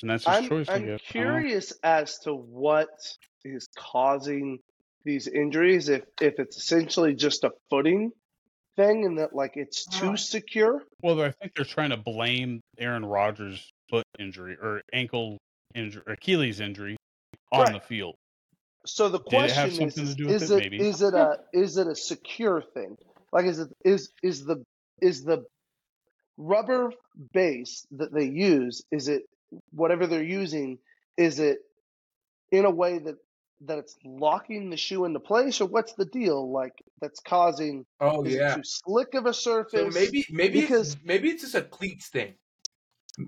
and 0.00 0.10
that's 0.10 0.26
his 0.26 0.36
I'm, 0.36 0.48
choice. 0.48 0.68
I 0.68 0.74
I'm 0.74 0.86
guess. 0.86 1.00
I 1.14 1.22
don't 1.22 1.42
curious 1.42 1.72
as 1.84 2.18
to 2.20 2.34
what 2.34 2.88
is 3.44 3.68
causing 3.76 4.58
these 5.04 5.28
injuries. 5.28 5.88
If 5.88 6.02
if 6.20 6.40
it's 6.40 6.56
essentially 6.56 7.14
just 7.14 7.44
a 7.44 7.52
footing 7.70 8.10
thing, 8.76 9.04
and 9.04 9.18
that 9.18 9.34
like 9.34 9.56
it's 9.56 9.84
too 9.86 10.08
uh-huh. 10.08 10.16
secure. 10.16 10.82
Well, 11.02 11.20
I 11.20 11.30
think 11.30 11.54
they're 11.54 11.64
trying 11.64 11.90
to 11.90 11.96
blame 11.96 12.60
Aaron 12.78 13.04
Rodgers' 13.04 13.70
foot 13.90 14.04
injury 14.18 14.56
or 14.60 14.82
ankle 14.92 15.38
injury, 15.74 16.02
Achilles 16.06 16.60
injury 16.60 16.96
on 17.50 17.64
Right. 17.64 17.74
the 17.74 17.80
field. 17.80 18.16
So 18.84 19.08
the 19.08 19.20
question 19.20 19.82
is: 19.82 19.96
is, 19.96 20.14
do 20.16 20.26
with 20.26 20.50
it? 20.50 20.72
it 20.72 20.72
it 21.02 21.14
a 21.14 21.38
is 21.52 21.76
it 21.76 21.86
a 21.86 21.94
secure 21.94 22.62
thing? 22.62 22.96
Like 23.32 23.46
is 23.46 23.58
it 23.58 23.68
is 23.84 24.10
is 24.22 24.44
the 24.44 24.64
is 25.00 25.22
the 25.22 25.44
rubber 26.36 26.92
base 27.32 27.86
that 27.92 28.12
they 28.12 28.24
use? 28.24 28.82
Is 28.90 29.08
it 29.08 29.22
whatever 29.70 30.06
they're 30.06 30.22
using? 30.22 30.78
Is 31.16 31.38
it 31.38 31.58
in 32.50 32.64
a 32.64 32.70
way 32.70 32.98
that 32.98 33.16
that 33.66 33.78
it's 33.78 33.96
locking 34.04 34.70
the 34.70 34.76
shoe 34.76 35.04
into 35.04 35.20
place, 35.20 35.60
or 35.60 35.66
what's 35.66 35.94
the 35.94 36.04
deal? 36.04 36.50
Like 36.50 36.72
that's 37.00 37.20
causing 37.20 37.84
Oh 38.00 38.24
is 38.24 38.34
yeah. 38.34 38.52
it 38.52 38.56
too 38.56 38.62
slick 38.64 39.14
of 39.14 39.26
a 39.26 39.34
surface? 39.34 39.72
So 39.94 40.00
maybe 40.00 40.26
maybe 40.30 40.60
because- 40.62 40.94
it's, 40.94 41.02
maybe 41.04 41.30
it's 41.30 41.42
just 41.42 41.54
a 41.54 41.62
cleats 41.62 42.08
thing. 42.08 42.34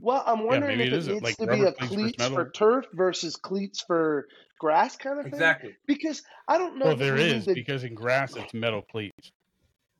Well, 0.00 0.22
I'm 0.26 0.46
wondering 0.46 0.78
maybe 0.78 0.88
if 0.90 0.94
it 0.94 0.96
it, 0.96 0.98
is, 0.98 1.08
needs 1.08 1.22
like, 1.22 1.36
to 1.36 1.46
be 1.46 1.62
a 1.62 1.72
cleats 1.72 2.16
versus 2.16 2.34
for 2.34 2.50
turf 2.50 2.86
versus 2.94 3.36
cleats 3.36 3.82
for 3.86 4.26
grass 4.58 4.96
kind 4.96 5.18
of 5.18 5.24
thing. 5.24 5.34
Exactly. 5.34 5.74
Because 5.86 6.22
I 6.48 6.56
don't 6.56 6.78
know. 6.78 6.86
Well, 6.86 6.96
that 6.96 7.04
there 7.04 7.14
we 7.14 7.24
need 7.24 7.32
is 7.36 7.44
to- 7.44 7.54
because 7.54 7.84
in 7.84 7.94
grass 7.94 8.34
it's 8.34 8.54
metal 8.54 8.80
cleats. 8.82 9.30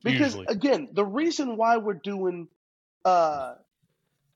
because 0.03 0.37
usually. 0.37 0.47
again, 0.49 0.89
the 0.93 1.05
reason 1.05 1.57
why 1.59 1.77
we're 1.77 1.93
doing 1.95 2.49
uh, 3.05 3.57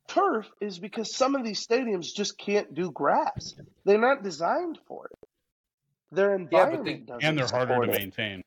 turf 0.06 0.46
is 0.60 0.78
because 0.78 1.14
some 1.16 1.34
of 1.34 1.44
these 1.44 1.66
stadiums 1.66 2.14
just 2.14 2.36
can't 2.38 2.74
do 2.74 2.90
grass. 2.90 3.54
They're 3.86 3.98
not 3.98 4.22
designed 4.22 4.78
for 4.86 5.06
it. 5.06 5.27
Their 6.10 6.30
Yeah, 6.30 6.36
but 6.36 6.40
environment 6.42 6.84
they- 6.84 6.94
doesn't 6.98 7.24
and 7.24 7.38
they're 7.38 7.46
harder 7.48 7.74
to 7.76 7.82
it. 7.92 7.98
maintain. 7.98 8.42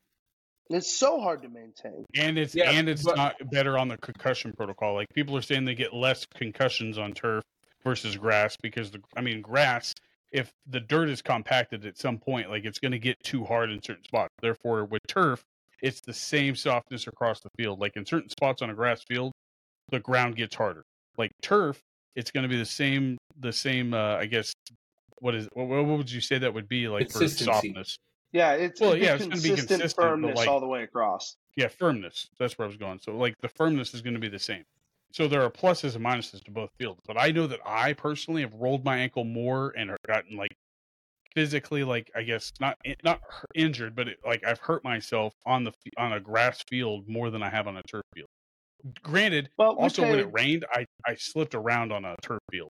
It's 0.70 0.90
so 0.90 1.20
hard 1.20 1.42
to 1.42 1.48
maintain. 1.48 2.04
And 2.16 2.38
it's 2.38 2.54
Yeah, 2.54 2.70
and 2.70 2.88
it's 2.88 3.02
but- 3.02 3.16
not 3.16 3.50
better 3.50 3.76
on 3.78 3.88
the 3.88 3.98
concussion 3.98 4.52
protocol. 4.56 4.94
Like 4.94 5.08
people 5.14 5.36
are 5.36 5.42
saying 5.42 5.64
they 5.64 5.74
get 5.74 5.92
less 5.92 6.24
concussions 6.26 6.98
on 6.98 7.12
turf 7.12 7.44
versus 7.84 8.16
grass 8.16 8.56
because 8.62 8.90
the 8.90 9.00
I 9.16 9.20
mean 9.20 9.42
grass 9.42 9.92
if 10.30 10.50
the 10.66 10.80
dirt 10.80 11.10
is 11.10 11.20
compacted 11.20 11.84
at 11.84 11.98
some 11.98 12.16
point 12.18 12.48
like 12.48 12.64
it's 12.64 12.78
going 12.78 12.92
to 12.92 12.98
get 12.98 13.22
too 13.22 13.44
hard 13.44 13.70
in 13.70 13.82
certain 13.82 14.04
spots. 14.04 14.32
Therefore 14.40 14.84
with 14.86 15.02
turf 15.08 15.42
it's 15.82 16.00
the 16.00 16.12
same 16.14 16.54
softness 16.54 17.06
across 17.08 17.40
the 17.40 17.50
field. 17.58 17.80
Like 17.80 17.96
in 17.96 18.06
certain 18.06 18.30
spots 18.30 18.62
on 18.62 18.70
a 18.70 18.74
grass 18.74 19.02
field 19.02 19.32
the 19.90 20.00
ground 20.00 20.36
gets 20.36 20.54
harder. 20.54 20.84
Like 21.18 21.32
turf 21.42 21.80
it's 22.14 22.30
going 22.30 22.44
to 22.44 22.48
be 22.48 22.56
the 22.56 22.64
same 22.64 23.18
the 23.40 23.52
same 23.52 23.92
uh 23.92 24.16
I 24.16 24.26
guess 24.26 24.52
what 25.22 25.34
is 25.36 25.48
what, 25.52 25.66
what 25.68 25.84
would 25.98 26.10
you 26.10 26.20
say 26.20 26.38
that 26.38 26.52
would 26.52 26.68
be 26.68 26.88
like 26.88 27.10
for 27.10 27.26
softness? 27.28 27.96
Yeah, 28.32 28.52
it's, 28.52 28.80
Well, 28.80 28.96
yeah, 28.96 29.14
it's 29.14 29.24
gonna 29.26 29.40
be 29.40 29.48
consistent 29.50 29.68
consistent, 29.80 29.94
firmness 29.94 30.36
like- 30.36 30.48
all 30.48 30.60
the 30.60 30.66
way 30.66 30.82
across. 30.82 31.36
Yeah, 31.56 31.68
firmness. 31.68 32.28
That's 32.38 32.56
where 32.58 32.64
I 32.64 32.68
was 32.68 32.78
going. 32.78 32.98
So 33.02 33.16
like 33.16 33.34
the 33.40 33.48
firmness 33.48 33.92
is 33.94 34.00
going 34.00 34.14
to 34.14 34.20
be 34.20 34.28
the 34.28 34.38
same. 34.38 34.64
So 35.12 35.28
there 35.28 35.42
are 35.42 35.50
pluses 35.50 35.94
and 35.96 36.04
minuses 36.04 36.42
to 36.44 36.50
both 36.50 36.70
fields. 36.78 36.98
But 37.06 37.18
I 37.18 37.30
know 37.30 37.46
that 37.46 37.60
I 37.66 37.92
personally 37.92 38.40
have 38.40 38.54
rolled 38.54 38.84
my 38.86 38.96
ankle 38.96 39.24
more 39.24 39.74
and 39.76 39.90
have 39.90 39.98
gotten 40.08 40.38
like 40.38 40.56
physically 41.34 41.84
like 41.84 42.10
I 42.16 42.22
guess 42.22 42.52
not 42.58 42.78
eh, 42.86 42.94
not 43.04 43.20
injured, 43.54 43.94
but 43.94 44.08
it, 44.08 44.18
like 44.24 44.42
I've 44.44 44.60
hurt 44.60 44.82
myself 44.82 45.34
on 45.44 45.64
the 45.64 45.72
on 45.98 46.14
a 46.14 46.20
grass 46.20 46.62
field 46.68 47.06
more 47.08 47.30
than 47.30 47.42
I 47.42 47.50
have 47.50 47.68
on 47.68 47.76
a 47.76 47.82
turf 47.82 48.02
field. 48.14 48.28
Granted, 49.02 49.50
But 49.58 49.76
we 49.76 49.82
also 49.82 50.02
when 50.02 50.18
it 50.18 50.32
rained, 50.32 50.64
I 50.72 50.86
I 51.06 51.14
slipped 51.16 51.54
around 51.54 51.92
on 51.92 52.04
a 52.06 52.16
turf 52.22 52.40
field. 52.50 52.70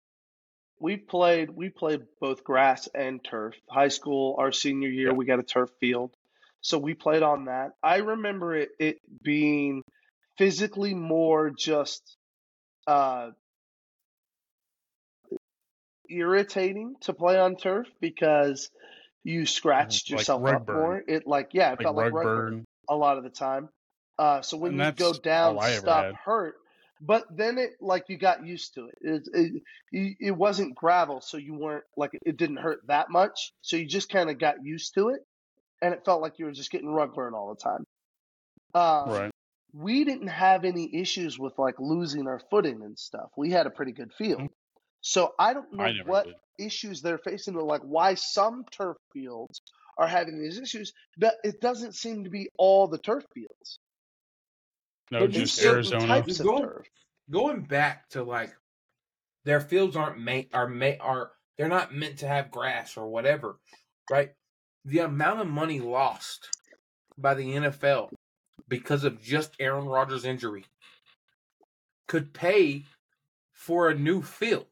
We 0.80 0.98
played 0.98 1.50
we 1.52 1.70
played 1.70 2.02
both 2.22 2.44
grass 2.44 2.88
and 2.96 3.24
turf. 3.24 3.56
High 3.70 3.90
school, 3.90 4.36
our 4.40 4.52
senior 4.52 4.90
year, 4.90 5.12
Yeah. 5.12 5.14
we 5.14 5.26
got 5.26 5.40
a 5.40 5.44
turf 5.44 5.70
field. 5.80 6.14
So 6.62 6.78
we 6.78 6.94
played 6.94 7.24
on 7.24 7.46
that. 7.46 7.72
I 7.84 7.98
remember 7.98 8.56
it, 8.56 8.70
it 8.80 8.98
being 9.24 9.84
physically 10.38 10.94
more 10.94 11.52
just 11.52 12.18
uh 12.88 13.32
irritating 16.10 16.96
to 17.02 17.14
play 17.14 17.40
on 17.40 17.56
turf 17.56 17.88
because 18.02 18.70
you 19.24 19.46
scratched. 19.46 20.12
Like 20.12 20.20
yourself 20.20 20.42
up 20.46 20.66
burn. 20.66 20.78
more. 20.78 21.04
It 21.08 21.28
like 21.28 21.50
yeah, 21.54 21.74
it 21.74 21.80
Like 21.80 21.82
felt 21.84 21.96
like 21.96 22.06
rug 22.06 22.14
rug 22.14 22.24
burn 22.26 22.50
burn. 22.52 22.66
a 22.90 22.96
lot 22.96 23.18
of 23.18 23.24
the 23.24 23.30
time. 23.30 23.70
Uh, 24.18 24.42
so 24.42 24.58
when 24.58 24.74
And 24.74 24.80
you 24.80 24.92
go 24.94 25.14
down, 25.14 25.56
stuff 25.62 26.16
hurt. 26.26 26.56
But 27.02 27.26
then 27.36 27.58
it 27.58 27.72
like 27.80 28.06
you 28.10 28.18
got 28.18 28.46
used 28.46 28.74
to 28.76 28.88
it. 28.88 28.96
It, 29.02 29.30
it. 29.92 30.18
it 30.20 30.32
wasn't 30.36 30.76
gravel, 30.76 31.22
so 31.22 31.38
you 31.38 31.54
weren't 31.54 31.86
like 31.96 32.12
it 32.26 32.38
didn't 32.38 32.58
hurt 32.58 32.80
that 32.88 33.10
much. 33.10 33.54
So 33.62 33.78
you 33.78 33.86
just 33.86 34.10
kind 34.10 34.30
of 34.30 34.38
got 34.38 34.64
used 34.64 34.94
to 34.96 35.10
it, 35.10 35.22
and 35.82 35.94
it 35.94 36.04
felt 36.06 36.22
like 36.22 36.40
you 36.40 36.46
were 36.46 36.52
just 36.52 36.72
getting 36.72 36.90
rug 36.90 37.14
burn 37.14 37.34
all 37.34 37.54
the 37.54 37.62
time. 37.62 37.86
Um, 38.74 39.10
Right. 39.10 39.32
We 39.72 40.04
didn't 40.04 40.30
have 40.30 40.66
any 40.66 40.90
issues 40.96 41.38
with 41.38 41.54
like 41.60 41.76
losing 41.80 42.28
our 42.28 42.42
footing 42.50 42.82
and 42.82 42.98
stuff. 42.98 43.30
We 43.38 43.52
had 43.52 43.68
a 43.68 43.70
pretty 43.70 43.92
good 43.92 44.12
field. 44.18 44.42
Mhm. 44.42 44.50
So 45.02 45.34
I 45.40 45.54
don't 45.54 45.72
know 45.72 45.84
I 45.84 45.94
what 46.06 46.26
did. 46.26 46.36
issues 46.58 47.02
they're 47.02 47.20
facing 47.20 47.56
or 47.56 47.64
like 47.64 47.82
why 47.82 48.16
some 48.16 48.66
turf 48.72 48.98
fields 49.14 49.62
are 49.98 50.08
having 50.08 50.42
these 50.42 50.60
issues, 50.60 50.94
but 51.18 51.36
it 51.44 51.62
doesn't 51.62 51.94
seem 51.94 52.24
to 52.24 52.30
be 52.30 52.50
all 52.58 52.88
the 52.88 52.98
turf 52.98 53.24
fields. 53.34 53.80
No, 55.12 55.22
But 55.22 55.32
just 55.32 55.60
there's 55.60 55.90
certain 55.90 56.02
Arizona. 56.02 56.08
types 56.08 56.40
of 56.40 56.48
turf. 56.62 56.88
going 57.30 57.64
back 57.64 58.10
to 58.10 58.24
like 58.24 58.56
their 59.46 59.60
fields 59.62 59.96
aren't 59.96 60.20
made 60.20 60.50
are 60.54 60.68
made 60.68 60.98
are 61.00 61.32
they're 61.58 61.68
not 61.68 61.94
meant 61.94 62.20
to 62.20 62.28
have 62.28 62.52
grass 62.52 62.96
or 62.98 63.08
whatever, 63.08 63.60
right? 64.10 64.32
The 64.86 65.00
amount 65.00 65.42
of 65.42 65.48
money 65.48 65.80
lost 65.80 66.50
by 67.18 67.34
the 67.34 67.44
NFL 67.56 68.10
because 68.68 69.04
of 69.04 69.22
just 69.22 69.56
Aaron 69.60 69.86
Rodgers' 69.86 70.26
injury 70.26 70.66
could 72.08 72.34
pay 72.34 72.86
for 73.54 73.90
a 73.90 73.96
new 73.96 74.22
field. 74.22 74.66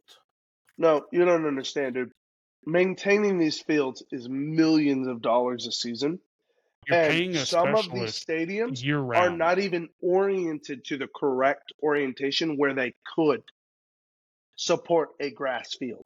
No, 0.77 1.05
you 1.11 1.26
don't 1.26 1.45
understand, 1.45 1.95
dude. 1.95 2.11
Maintaining 2.65 3.38
these 3.38 3.59
fields 3.61 4.03
is 4.11 4.27
millions 4.30 5.07
of 5.07 5.22
dollars 5.22 5.68
a 5.68 5.72
season. 5.72 6.19
You're 6.88 6.99
and 6.99 7.11
paying 7.11 7.35
a 7.35 7.45
some 7.45 7.76
of 7.76 7.91
these 7.91 8.15
specialist 8.15 8.27
stadiums 8.27 8.84
year 8.84 8.99
are 8.99 9.03
round. 9.03 9.38
not 9.38 9.59
even 9.59 9.89
oriented 10.01 10.85
to 10.85 10.97
the 10.97 11.07
correct 11.14 11.73
orientation 11.84 12.57
where 12.57 12.73
they 12.73 12.93
could 13.15 13.43
support 14.55 15.09
a 15.19 15.31
grass 15.31 15.76
field. 15.76 16.05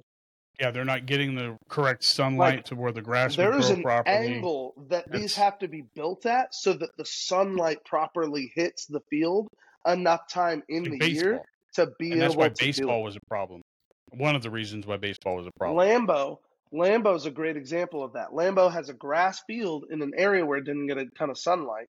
Yeah, 0.59 0.71
they're 0.71 0.85
not 0.85 1.05
getting 1.05 1.33
the 1.35 1.57
correct 1.69 2.03
sunlight 2.03 2.55
Like, 2.57 2.65
to 2.65 2.75
where 2.75 2.91
the 2.91 3.01
grass 3.01 3.35
There 3.35 3.51
would 3.51 3.59
is 3.61 3.67
grow 3.67 3.75
an 3.77 3.83
properly. 3.83 4.15
angle 4.35 4.73
that 4.89 5.09
these 5.11 5.21
It's- 5.31 5.35
have 5.35 5.59
to 5.59 5.67
be 5.67 5.83
built 5.95 6.25
at 6.25 6.53
so 6.53 6.73
that 6.73 6.95
the 6.97 7.05
sunlight 7.05 7.83
properly 7.85 8.51
hits 8.55 8.85
the 8.85 8.99
field 9.09 9.47
enough 9.87 10.27
time 10.29 10.61
in 10.69 10.85
in 10.85 10.97
the 10.99 11.09
year 11.09 11.23
baseball. 11.31 11.45
to 11.87 11.87
be 11.97 12.11
And 12.11 12.21
that's 12.21 12.33
able 12.33 12.41
why 12.41 12.49
to 12.49 12.53
do 12.55 12.63
it. 12.63 12.67
baseball 12.67 13.01
was 13.03 13.15
a 13.15 13.19
problem. 13.27 13.61
One 14.09 14.35
of 14.35 14.43
the 14.43 14.51
reasons 14.51 14.85
why 14.85 14.97
baseball 14.97 15.37
was 15.37 15.47
a 15.47 15.51
problem. 15.57 15.77
Lambeau, 15.87 16.39
Lambeau's 16.73 17.25
a 17.25 17.31
great 17.31 17.57
example 17.57 18.03
of 18.03 18.13
that. 18.13 18.29
Lambeau 18.31 18.71
has 18.71 18.89
a 18.89 18.93
grass 18.93 19.41
field 19.45 19.85
in 19.91 20.01
an 20.01 20.13
area 20.15 20.45
where 20.45 20.57
it 20.57 20.65
didn't 20.65 20.87
get 20.87 20.97
a 20.97 21.05
ton 21.17 21.29
of 21.29 21.37
sunlight, 21.37 21.87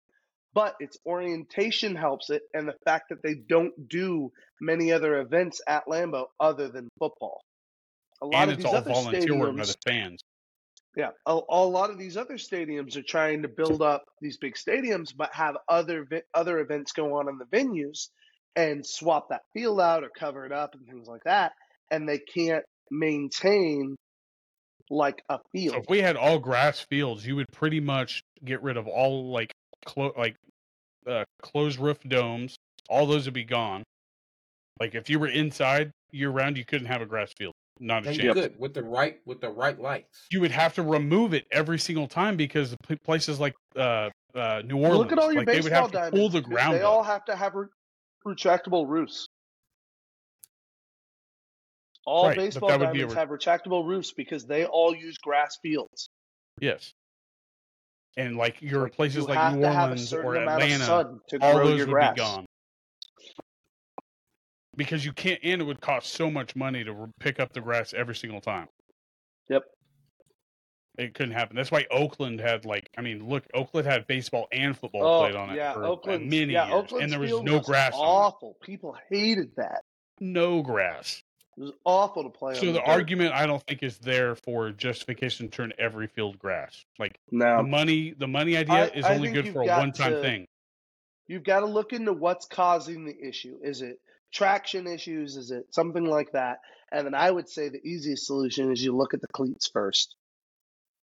but 0.55 0.75
its 0.81 0.99
orientation 1.07 1.95
helps 1.95 2.31
it, 2.31 2.43
and 2.53 2.69
the 2.69 2.75
fact 2.85 3.11
that 3.11 3.23
they 3.23 3.35
don't 3.35 3.89
do 3.89 4.31
many 4.61 4.93
other 4.93 5.21
events 5.21 5.61
at 5.69 5.85
Lambeau 5.87 6.27
other 6.41 6.69
than 6.69 6.89
football. 6.99 7.41
A 8.23 8.27
lot 8.27 8.43
and 8.43 8.53
of 8.53 8.59
it's 8.59 8.65
these 8.65 8.73
all 8.73 8.77
other 8.77 8.93
volunteer 8.93 9.39
work 9.39 9.57
by 9.57 9.63
stadiums, 9.63 9.67
the 9.67 9.91
fans. 9.91 10.21
yeah, 10.97 11.11
a, 11.27 11.39
a 11.49 11.65
lot 11.65 11.91
of 11.91 11.99
these 11.99 12.17
other 12.17 12.37
stadiums 12.37 12.97
are 12.97 13.03
trying 13.03 13.43
to 13.43 13.49
build 13.49 13.83
up 13.83 14.05
these 14.21 14.37
big 14.37 14.55
stadiums, 14.55 15.17
but 15.17 15.31
have 15.33 15.57
other 15.69 16.07
other 16.35 16.59
events 16.59 16.93
go 16.93 17.19
on 17.19 17.29
in 17.29 17.39
the 17.39 17.57
venues 17.57 18.09
and 18.55 18.85
swap 18.87 19.29
that 19.31 19.43
field 19.55 19.81
out 19.81 20.05
or 20.05 20.11
cover 20.11 20.45
it 20.45 20.53
up 20.53 20.75
and 20.75 20.87
things 20.87 21.09
like 21.09 21.25
that, 21.25 21.53
and 21.91 22.09
they 22.09 22.19
can't 22.19 22.65
maintain 22.91 23.97
like 24.93 25.23
a 25.29 25.35
So 25.35 25.41
field. 25.53 25.77
if 25.77 25.85
we 25.89 26.01
had 26.01 26.17
all 26.17 26.39
grass 26.39 26.81
fields, 26.81 27.27
you 27.27 27.37
would 27.37 27.47
pretty 27.53 27.81
much 27.81 28.23
get 28.45 28.63
rid 28.63 28.77
of 28.77 28.87
all 28.87 29.31
like 29.33 29.53
clo- 29.87 30.13
like 30.17 30.37
uh, 31.07 31.25
closed 31.43 31.79
roof 31.79 31.99
domes. 32.07 32.57
All 32.89 33.07
those 33.07 33.25
would 33.25 33.35
be 33.35 33.45
gone. 33.45 33.83
Like 34.81 34.95
if 34.95 35.09
you 35.09 35.19
were 35.19 35.29
inside 35.29 35.91
year 36.11 36.31
round, 36.31 36.57
you 36.57 36.65
couldn't 36.65 36.87
have 36.89 37.01
a 37.03 37.07
grass 37.07 37.33
field. 37.37 37.53
Not 37.81 38.05
a 38.05 38.11
And 38.11 38.19
chance. 38.19 38.37
you 38.37 38.43
could 38.43 38.59
with 38.59 38.75
the 38.75 38.83
right 38.83 39.19
with 39.25 39.41
the 39.41 39.49
right 39.51 39.81
lights. 39.81 40.27
You 40.31 40.41
would 40.43 40.51
have 40.51 40.75
to 40.75 40.83
remove 40.83 41.33
it 41.35 41.47
every 41.51 41.79
single 41.79 42.07
time 42.07 42.37
because 42.37 42.77
places 43.05 43.41
like 43.41 43.55
uh, 43.77 44.11
uh, 44.35 44.63
New 44.65 44.77
Orleans, 44.77 44.99
Look 44.99 45.13
at 45.13 45.19
all 45.19 45.33
your 45.33 45.41
like 45.43 45.47
they 45.47 45.55
would 45.57 45.63
baseball 45.71 45.83
have 45.83 45.91
to 45.93 45.97
diamonds. 45.99 46.19
pull 46.19 46.29
the 46.29 46.41
dude. 46.41 46.51
ground 46.51 46.75
They 46.75 46.83
up. 46.83 46.91
all 46.93 47.03
have 47.03 47.25
to 47.27 47.35
have 47.37 47.55
re- 47.55 47.67
retractable 48.27 48.87
roofs. 48.87 49.27
All 52.05 52.27
Right, 52.29 52.37
baseball 52.37 52.69
that 52.71 52.81
would 52.81 52.93
be 52.93 53.01
a 53.03 53.07
diamonds 53.07 53.15
re- 53.15 53.21
have 53.21 53.29
retractable 53.29 53.87
roofs 53.87 54.13
because 54.13 54.45
they 54.45 54.65
all 54.65 54.95
use 54.95 55.19
grass 55.19 55.59
fields. 55.63 56.09
Yes. 56.61 56.93
And 58.17 58.37
like 58.37 58.61
your 58.61 58.83
Like, 58.83 58.93
places 58.97 59.17
you 59.19 59.35
like 59.35 59.55
New 59.55 59.63
to 59.63 59.73
have 59.73 59.89
a 59.89 59.93
Orleans 59.93 60.13
or 60.13 60.37
Atlanta, 60.37 61.19
to 61.29 61.39
all 61.41 61.55
grow 61.55 61.69
those 61.69 61.79
your 61.79 61.87
would 61.87 61.93
grass. 61.93 62.15
be 62.15 62.21
gone. 62.21 62.47
Because 64.77 65.05
you 65.05 65.13
can't, 65.13 65.39
and 65.43 65.61
it 65.61 65.65
would 65.65 65.81
cost 65.81 66.13
so 66.13 66.31
much 66.31 66.57
money 66.57 66.83
to 66.83 66.93
re- 66.93 67.11
pick 67.21 67.39
up 67.41 67.53
the 67.53 67.61
grass 67.61 67.93
every 67.95 68.15
single 68.15 68.41
time. 68.41 68.69
Yep. 69.49 69.63
It 70.99 71.15
couldn't 71.15 71.33
happen. 71.35 71.57
That's 71.57 71.71
why 71.71 71.87
Oakland 71.91 72.41
had 72.41 72.65
like, 72.65 72.89
I 72.99 73.01
mean, 73.03 73.27
look, 73.29 73.45
Oakland 73.55 73.87
had 73.87 74.07
baseball 74.07 74.47
and 74.53 74.77
football 74.77 75.03
Oh 75.05 75.21
played 75.21 75.37
on 75.37 75.51
it 75.51 75.57
yeah, 75.57 75.73
for 75.75 75.85
Oakland. 75.85 76.29
many 76.29 76.53
yeah, 76.53 76.67
years, 76.67 76.75
Oakland's 76.75 77.03
and 77.05 77.13
there 77.13 77.21
was 77.21 77.43
no 77.43 77.61
grass 77.61 77.95
on 77.95 78.01
Awful. 78.01 78.57
People 78.63 78.97
hated 79.11 79.51
that. 79.57 79.83
No 80.21 80.63
grass. 80.63 81.23
It 81.57 81.61
was 81.61 81.73
awful 81.85 82.23
to 82.25 82.31
play 82.31 82.55
on. 82.55 82.61
So 82.61 82.67
the 82.67 82.73
dirt. 82.75 82.87
argument 82.89 83.35
I 83.35 83.47
don't 83.47 83.63
think 83.65 83.83
is 83.83 83.99
there 83.99 84.35
for 84.37 84.71
justification 84.71 85.49
to 85.49 85.57
turn 85.57 85.73
every 85.79 86.07
field 86.07 86.39
grass. 86.39 86.85
Like 86.99 87.19
the 87.31 87.63
money, 87.63 88.15
the 88.17 88.27
money 88.29 88.57
idea 88.57 88.75
I- 88.87 88.89
is 88.89 89.05
I 89.05 89.15
only 89.15 89.31
good 89.33 89.53
for 89.53 89.63
a 89.63 89.67
one-time 89.67 90.13
to- 90.13 90.23
thing. 90.23 90.49
you've 91.27 91.45
got 91.45 91.61
to 91.61 91.67
look 91.67 91.93
into 91.93 92.13
what's 92.13 92.47
causing 92.47 93.05
the 93.05 93.15
issue. 93.29 93.59
Is 93.63 93.83
it 93.83 94.01
traction 94.33 94.87
issues? 94.87 95.37
Is 95.37 95.51
it 95.51 95.67
something 95.75 96.05
like 96.05 96.33
that? 96.33 96.61
And 96.91 97.07
then 97.07 97.15
I 97.15 97.31
would 97.31 97.49
say 97.49 97.69
the 97.69 97.87
easiest 97.87 98.27
solution 98.27 98.73
is 98.73 98.83
you 98.83 98.95
look 98.97 99.13
at 99.15 99.21
the 99.21 99.29
cleats 99.29 99.69
first. 99.69 100.17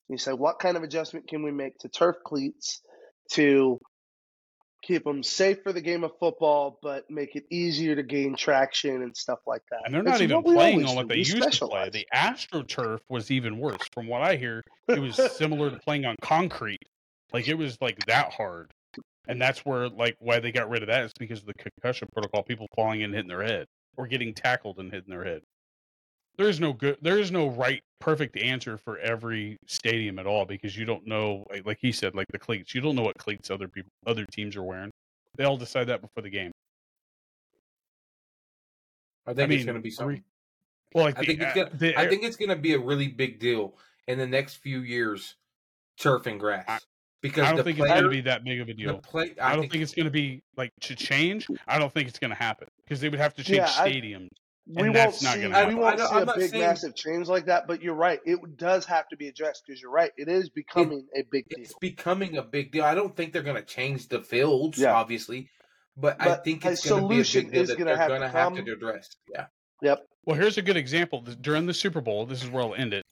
You 0.09 0.19
say, 0.19 0.33
what 0.35 0.59
kind 0.59 0.77
of 0.77 0.83
adjustment 0.83 1.27
can 1.29 1.43
we 1.43 1.51
make 1.53 1.79
to 1.79 1.89
turf 1.89 2.16
cleats 2.25 2.83
to 3.33 3.81
keep 4.86 5.05
them 5.05 5.23
safe 5.23 5.62
for 5.62 5.73
the 5.73 5.81
game 5.81 6.05
of 6.05 6.12
football, 6.19 6.78
but 6.82 7.11
make 7.11 7.36
it 7.36 7.44
easier 7.51 7.97
to 7.97 8.02
gain 8.02 8.36
traction 8.36 9.02
and 9.02 9.16
stuff 9.16 9.40
like 9.47 9.62
that? 9.70 9.81
And 9.85 9.94
they're 9.94 10.02
It's 10.02 10.11
not 10.11 10.20
even 10.20 10.43
playing 10.43 10.86
on 10.86 10.97
what 10.97 11.09
they 11.09 11.19
used 11.19 11.52
to 11.52 11.66
play. 11.66 11.90
The 11.90 12.06
AstroTurf 12.15 13.01
was 13.09 13.31
even 13.31 13.59
worse. 13.59 13.89
From 13.93 14.06
what 14.06 14.23
I 14.23 14.36
hear, 14.36 14.62
it 14.89 15.01
was 15.01 15.16
similar 15.36 15.70
to 15.70 15.78
playing 15.78 16.05
on 16.05 16.16
concrete. 16.20 16.82
Like 17.32 17.48
it 17.48 17.55
was 17.55 17.78
like 17.81 18.05
that 18.06 18.32
hard. 18.32 18.70
And 19.27 19.40
that's 19.40 19.65
where 19.65 19.89
like 19.89 20.16
why 20.19 20.40
they 20.40 20.52
got 20.52 20.69
rid 20.69 20.82
of 20.82 20.89
that 20.89 21.05
is 21.05 21.12
because 21.19 21.40
of 21.40 21.47
the 21.47 21.55
concussion 21.55 22.09
protocol, 22.12 22.43
people 22.43 22.69
falling 22.77 23.02
and 23.02 23.15
hitting 23.15 23.28
their 23.28 23.43
head 23.43 23.66
or 23.97 24.06
getting 24.06 24.35
tackled 24.35 24.78
and 24.78 24.93
hitting 24.93 25.11
their 25.11 25.24
head. 25.24 25.43
There 26.36 26.48
is 26.48 26.61
no 26.61 26.73
good 26.73 26.97
there 27.02 27.19
is 27.19 27.31
no 27.31 27.48
right 27.48 27.82
perfect 28.01 28.36
answer 28.36 28.77
for 28.77 28.98
every 28.98 29.56
stadium 29.66 30.19
at 30.19 30.27
all 30.27 30.44
because 30.44 30.77
you 30.77 30.85
don't 30.85 31.06
know 31.06 31.44
like, 31.51 31.66
like 31.66 31.78
he 31.81 31.93
said 31.93 32.15
like 32.15 32.27
the 32.32 32.39
cleats 32.39 32.74
you 32.74 32.81
don't 32.81 32.94
know 32.97 33.02
what 33.02 33.16
cleats 33.19 33.51
other 33.51 33.69
people 33.69 33.90
other 34.06 34.27
teams 34.27 34.56
are 34.56 34.62
wearing 34.62 34.90
they 35.36 35.44
all 35.44 35.56
decide 35.56 35.86
that 35.86 36.01
before 36.01 36.23
the 36.23 36.31
game 36.31 36.51
I 39.27 39.32
think 39.32 39.51
it's 39.51 39.65
mean, 39.65 39.66
going 39.66 39.77
to 39.77 39.82
be 39.82 39.89
re- 39.89 39.93
something. 39.93 40.24
well 40.94 41.05
like 41.05 41.19
I 41.19 41.20
the, 41.20 41.27
think 41.27 41.40
it's 41.40 41.51
uh, 41.52 41.65
gonna, 41.65 41.77
the 41.77 41.98
I 41.98 42.09
think 42.09 42.24
it's 42.24 42.36
going 42.36 42.51
to 42.51 42.56
be 42.56 42.74
a 42.74 42.78
really 42.78 43.09
big 43.09 43.40
deal 43.40 43.74
in 44.06 44.19
the 44.19 44.27
next 44.27 44.56
few 44.56 44.81
years. 44.81 45.36
Turf 45.97 46.27
and 46.27 46.40
grass, 46.40 46.65
I- 46.69 46.78
because 47.23 47.44
I 47.48 47.52
don't 47.52 47.65
think 47.65 47.78
player, 47.78 47.93
it's 47.93 48.01
going 48.01 48.11
to 48.11 48.16
be 48.16 48.20
that 48.23 48.44
big 48.44 48.61
of 48.61 48.69
a 48.69 48.74
deal 48.74 48.98
play. 48.98 49.35
I, 49.40 49.55
don't 49.55 49.70
think, 49.70 49.82
it's 49.82 49.94
going 49.94 50.05
to 50.05 50.11
be 50.11 50.43
like 50.56 50.73
to 50.82 50.94
change 50.94 51.48
I 51.66 51.78
don't 51.78 51.90
think 51.90 52.09
it's 52.09 52.19
going 52.19 52.32
to 52.32 52.36
happen 52.36 52.69
because 52.82 53.01
they 53.01 53.09
would 53.09 53.20
have 53.20 53.32
to 53.35 53.44
change 53.44 53.59
Yeah, 53.61 53.66
stadiums 53.69 54.28
We 54.66 54.82
And 54.85 54.95
won't 54.95 55.23
not 55.23 55.35
see. 55.35 55.41
We 55.47 55.74
won't 55.74 56.01
see 56.01 56.07
a 56.16 56.27
big, 56.39 56.51
saying- 56.51 56.62
massive 56.62 56.95
change 56.97 57.28
like 57.28 57.47
that. 57.47 57.66
But 57.66 57.82
you're 57.82 57.95
right. 57.95 58.20
It 58.24 58.57
does 58.57 58.86
have 58.86 59.09
to 59.09 59.16
be 59.16 59.28
addressed 59.28 59.65
because 59.66 59.81
you're 59.82 59.91
right. 59.91 60.11
It 60.16 60.28
is 60.28 60.49
becoming 60.49 61.07
a 61.15 61.23
big 61.31 61.49
deal. 61.49 61.59
it's 61.61 61.74
becoming 61.81 62.39
a 62.39 62.43
big 62.43 62.73
deal. 62.73 62.85
I 62.85 62.95
don't 62.95 63.15
think 63.15 63.32
they're 63.32 63.43
going 63.43 63.57
to 63.57 63.62
change 63.62 64.09
the 64.09 64.20
fields, 64.20 64.78
Yeah. 64.78 64.95
obviously, 64.95 65.51
but, 65.97 66.16
I 66.20 66.24
But 66.28 66.45
think 66.45 66.65
a 66.65 66.70
it's 66.73 66.89
going 66.89 67.03
to 67.03 67.09
be 67.09 67.20
a 67.20 67.24
solution 67.24 67.43
big 67.45 67.53
deal 67.53 67.62
is 67.62 67.69
that 67.69 67.78
gonna 67.78 67.91
they're 67.91 67.97
have 67.99 68.09
going 68.09 68.20
to 68.23 68.27
to 68.27 68.32
have 68.32 68.55
to 68.55 68.73
address. 68.73 69.11
Yeah, 69.32 69.47
Yep. 69.82 70.07
Well, 70.24 70.36
here's 70.36 70.57
a 70.57 70.62
good 70.62 70.78
example. 70.78 71.20
During 71.20 71.66
the 71.66 71.74
Super 71.74 72.01
Bowl, 72.01 72.24
this 72.24 72.43
is 72.43 72.49
where 72.49 72.62
I'll 72.62 72.74
end 72.74 72.95
it. 72.95 73.05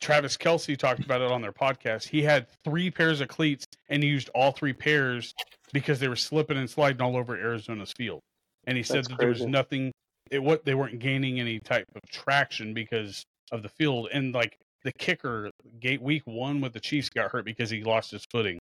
Travis 0.00 0.36
Kelce 0.36 0.76
talked 0.76 1.04
about 1.04 1.20
it 1.20 1.30
on 1.30 1.42
their 1.42 1.52
podcast. 1.52 2.08
He 2.08 2.22
had 2.22 2.46
three 2.64 2.90
pairs 2.90 3.20
of 3.20 3.28
cleats 3.28 3.64
and 3.88 4.02
he 4.02 4.08
used 4.08 4.28
all 4.34 4.50
three 4.52 4.72
pairs 4.72 5.32
because 5.72 6.00
they 6.00 6.08
were 6.08 6.16
slipping 6.16 6.56
and 6.56 6.68
sliding 6.68 7.00
all 7.00 7.16
over 7.16 7.36
Arizona's 7.36 7.92
field. 7.92 8.20
And 8.66 8.76
he 8.76 8.82
said 8.82 8.96
That's 8.98 9.08
that 9.08 9.18
there 9.18 9.28
was 9.28 9.46
nothing, 9.46 9.92
it 10.30 10.42
what 10.42 10.64
they 10.64 10.74
weren't 10.74 10.98
gaining 10.98 11.40
any 11.40 11.58
type 11.60 11.86
of 11.94 12.02
traction 12.10 12.74
because 12.74 13.24
of 13.52 13.62
the 13.62 13.68
field. 13.68 14.08
And 14.12 14.34
like 14.34 14.58
the 14.84 14.92
kicker, 14.92 15.50
gate 15.80 16.02
week 16.02 16.22
one 16.26 16.60
with 16.60 16.72
the 16.72 16.80
Chiefs 16.80 17.08
got 17.08 17.30
hurt 17.30 17.44
because 17.44 17.70
he 17.70 17.82
lost 17.82 18.10
his 18.10 18.24
footing 18.30 18.58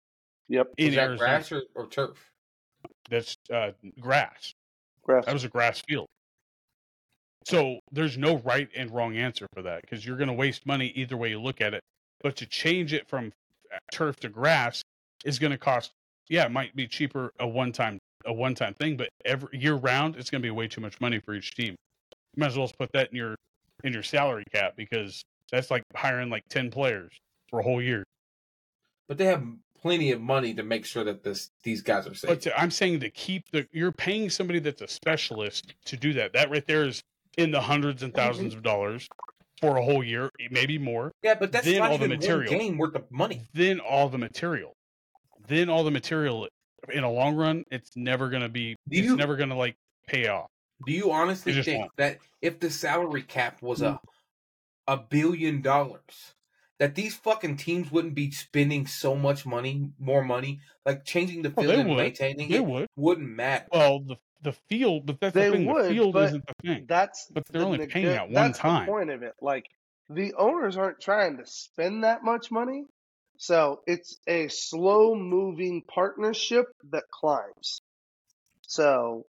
Yep. 0.50 0.74
in 0.78 0.90
is 0.90 0.96
that 0.96 1.02
Arizona. 1.04 1.18
grass 1.18 1.52
or, 1.52 1.64
or 1.76 1.88
turf? 1.88 2.32
That's 3.10 3.38
uh, 3.52 3.72
grass. 4.00 4.54
Grass. 5.04 5.26
That 5.26 5.34
was 5.34 5.44
a 5.44 5.50
grass 5.50 5.82
field. 5.88 6.08
So 7.46 7.80
there's 7.92 8.18
no 8.18 8.38
right 8.40 8.70
and 8.76 8.90
wrong 8.92 9.18
answer 9.18 9.48
for 9.54 9.62
that 9.64 9.82
because 9.82 10.06
you're 10.06 10.18
going 10.18 10.28
to 10.30 10.34
waste 10.34 10.66
money 10.66 10.88
either 10.96 11.18
way 11.18 11.30
you 11.30 11.42
look 11.42 11.60
at 11.62 11.74
it. 11.74 11.82
But 12.22 12.38
to 12.38 12.46
change 12.46 12.94
it 12.94 13.08
from 13.10 13.32
uh, 13.74 13.78
turf 13.92 14.18
to 14.22 14.30
grass 14.30 14.82
is 15.26 15.40
going 15.40 15.52
to 15.52 15.58
cost. 15.58 15.92
Yeah, 16.30 16.46
it 16.46 16.52
might 16.52 16.74
be 16.76 16.88
cheaper 16.88 17.34
a 17.40 17.48
one 17.48 17.74
time 17.74 18.00
a 18.26 18.34
one 18.34 18.56
time 18.56 18.74
thing, 18.74 18.98
but 18.98 19.10
every 19.26 19.50
year 19.54 19.76
round 19.76 20.16
it's 20.16 20.30
going 20.30 20.42
to 20.42 20.46
be 20.46 20.52
way 20.52 20.68
too 20.68 20.82
much 20.82 21.00
money 21.02 21.20
for 21.20 21.34
each 21.34 21.56
team. 21.56 21.76
You 22.12 22.42
might 22.42 22.48
as 22.48 22.58
well 22.58 22.68
just 22.68 22.78
put 22.78 22.92
that 22.94 23.10
in 23.12 23.16
your 23.16 23.36
in 23.84 23.94
your 23.94 24.04
salary 24.04 24.44
cap 24.54 24.74
because 24.76 25.24
that's 25.52 25.70
like 25.70 25.84
hiring 25.96 26.30
like 26.30 26.44
ten 26.50 26.72
players 26.72 27.12
for 27.50 27.60
a 27.60 27.64
whole 27.64 27.82
year. 27.82 28.04
But 29.08 29.18
they 29.18 29.26
have 29.26 29.44
plenty 29.80 30.12
of 30.12 30.22
money 30.22 30.54
to 30.54 30.64
make 30.64 30.86
sure 30.86 31.04
that 31.04 31.24
this 31.24 31.50
these 31.64 31.82
guys 31.82 32.08
are 32.08 32.16
safe. 32.16 32.30
But 32.30 32.42
to, 32.42 32.60
I'm 32.60 32.72
saying 32.72 33.02
to 33.02 33.10
keep 33.10 33.44
the 33.52 33.68
you're 33.72 33.92
paying 33.92 34.30
somebody 34.30 34.60
that's 34.60 34.82
a 34.82 34.88
specialist 34.88 35.76
to 35.86 35.98
do 35.98 36.14
that. 36.14 36.34
That 36.34 36.50
right 36.50 36.66
there 36.66 36.86
is 36.86 37.04
in 37.38 37.52
the 37.52 37.62
hundreds 37.62 38.04
and 38.04 38.14
1000s 38.14 38.56
of 38.56 38.64
dollars 38.64 39.08
for 39.60 39.78
a 39.78 39.84
whole 39.84 40.04
year, 40.04 40.30
maybe 40.52 40.78
more. 40.78 41.12
yeah, 41.22 41.36
but 41.36 41.52
that's 41.52 41.66
then 41.66 41.80
not 41.80 41.92
all 41.92 41.98
the 41.98 42.08
material. 42.08 42.52
game 42.52 42.78
worth 42.78 42.96
of 42.96 43.10
money. 43.12 43.48
Then 43.54 43.80
all 43.80 44.10
the 44.10 44.18
material. 44.18 44.74
Then 45.48 45.70
all 45.70 45.84
the 45.84 45.92
material 45.92 46.48
in 46.92 47.04
a 47.04 47.12
long 47.12 47.36
run, 47.36 47.64
it's 47.72 47.92
never 47.96 48.30
going 48.30 48.42
to 48.44 48.50
be 48.50 48.76
Do 48.90 48.98
it's 48.98 49.08
you- 49.08 49.16
never 49.16 49.36
going 49.36 49.50
to 49.50 49.56
like 49.56 49.76
pay 50.08 50.28
off. 50.28 50.50
Do 50.86 50.92
you 50.92 51.12
honestly 51.12 51.58
It 51.58 51.64
think 51.64 51.80
won't. 51.80 51.92
that 51.98 52.18
if 52.42 52.60
the 52.60 52.70
salary 52.70 53.22
cap 53.24 53.62
was 53.62 53.80
hmm. 53.80 53.86
a 53.86 54.00
a 54.88 54.98
billion 54.98 55.62
dollars, 55.62 56.34
that 56.80 56.96
these 56.96 57.16
fucking 57.16 57.56
teams 57.56 57.90
wouldn't 57.90 58.16
be 58.16 58.32
spending 58.32 58.86
so 58.86 59.16
much 59.16 59.46
money, 59.46 59.90
more 59.98 60.26
money, 60.26 60.60
like 60.86 61.06
changing 61.06 61.42
the 61.42 61.54
Oh, 61.56 61.62
field 61.62 61.74
they 61.76 61.80
and 61.80 61.90
would. 61.90 61.98
maintaining 62.00 62.50
They 62.50 62.58
it 62.58 62.66
would. 62.66 62.88
wouldn't 62.98 63.30
matter. 63.30 63.66
Well, 63.72 64.00
the 64.02 64.18
the 64.42 64.52
field, 64.52 65.06
but 65.06 65.22
that's 65.22 65.34
They 65.34 65.46
the 65.50 65.56
thing. 65.56 65.66
would, 65.68 65.86
the 65.86 65.90
field 65.94 66.18
isn't 66.18 66.46
the 66.46 66.54
thing. 66.68 66.86
That's 66.86 67.28
But 67.32 67.46
they're 67.48 67.62
the 67.62 67.66
only 67.66 67.78
neg- 67.78 67.92
paying 67.92 68.08
that- 68.08 68.12
that 68.14 68.24
one 68.30 68.34
that's 68.34 68.60
time. 68.60 68.86
the 68.86 68.92
point 68.92 69.10
of 69.10 69.24
it. 69.24 69.36
Like 69.42 69.68
the 70.10 70.34
owners 70.34 70.76
aren't 70.76 71.00
trying 71.00 71.38
to 71.38 71.46
spend 71.46 72.04
that 72.04 72.26
much 72.26 72.52
money, 72.52 72.84
so 73.44 73.82
it's 73.86 74.22
a 74.26 74.48
slow 74.48 75.16
moving 75.16 75.84
partnership 75.86 76.68
that 76.92 77.04
climbs. 77.12 77.82
So 78.62 79.26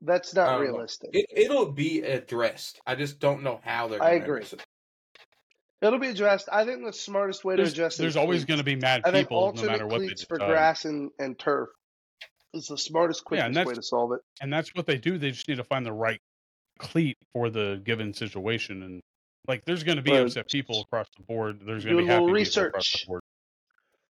that's 0.00 0.34
not 0.34 0.52
don't 0.52 0.62
realistic. 0.62 1.10
It, 1.12 1.26
it'll 1.28 1.70
be 1.70 2.00
addressed. 2.00 2.80
I 2.86 2.94
just 2.94 3.18
don't 3.18 3.42
know 3.42 3.60
how 3.62 3.88
they're. 3.88 4.02
I 4.02 4.12
gonna 4.12 4.24
agree. 4.24 4.36
address 4.38 4.52
it. 4.54 4.64
It'll 5.82 5.98
be 5.98 6.08
addressed. 6.08 6.48
I 6.50 6.64
think 6.64 6.82
the 6.82 6.94
smartest 6.94 7.44
way 7.44 7.56
to 7.56 7.62
address 7.62 7.96
it 7.96 8.02
there's 8.02 8.14
is 8.14 8.16
always 8.16 8.46
going 8.46 8.56
to 8.56 8.64
be 8.64 8.76
mad 8.76 9.02
I 9.04 9.10
think 9.10 9.28
people 9.28 9.52
no 9.54 9.62
matter 9.64 9.86
what 9.86 10.00
they 10.00 10.06
cleats 10.06 10.24
for 10.24 10.38
grass 10.38 10.86
and, 10.86 11.10
and 11.18 11.38
turf 11.38 11.68
is 12.54 12.68
the 12.68 12.78
smartest, 12.78 13.22
Yeah, 13.30 13.48
quickest 13.48 13.66
way 13.66 13.74
to 13.74 13.82
solve 13.82 14.12
it. 14.12 14.20
and 14.40 14.50
that's 14.50 14.74
what 14.74 14.86
they 14.86 14.96
do. 14.96 15.18
They 15.18 15.30
just 15.30 15.46
need 15.46 15.58
to 15.58 15.64
find 15.64 15.84
the 15.84 15.92
right 15.92 16.22
cleat 16.78 17.18
for 17.34 17.50
the 17.50 17.82
given 17.84 18.14
situation. 18.14 18.82
And 18.82 19.02
like, 19.46 19.64
there's 19.64 19.82
going 19.82 19.96
to 19.96 20.02
be 20.02 20.12
Right. 20.12 20.22
upset 20.22 20.48
people 20.50 20.80
across 20.82 21.06
the 21.16 21.22
board. 21.24 21.60
There's 21.64 21.84
going 21.84 21.96
to 21.96 22.02
be 22.02 22.08
happy 22.08 22.24
little 22.24 22.36
people 22.44 22.62
across 22.64 22.92
the 22.92 23.06
board. 23.06 23.22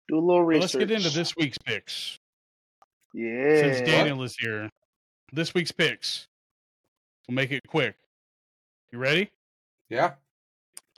Do 0.08 0.18
a 0.18 0.20
little 0.20 0.44
But 0.44 0.48
research. 0.48 0.62
let's 0.76 0.76
get 0.76 0.92
into 0.92 1.10
this 1.10 1.36
week's 1.36 1.58
picks. 1.58 2.20
Yeah. 3.14 3.60
Since 3.62 3.90
Daniel 3.90 4.22
is 4.24 4.36
here, 4.38 4.70
this 5.34 5.54
week's 5.54 5.72
picks. 5.72 6.28
We'll 7.28 7.36
make 7.36 7.52
it 7.52 7.62
quick. 7.68 7.96
You 8.92 9.00
ready? 9.00 9.32
Yeah. 9.90 10.14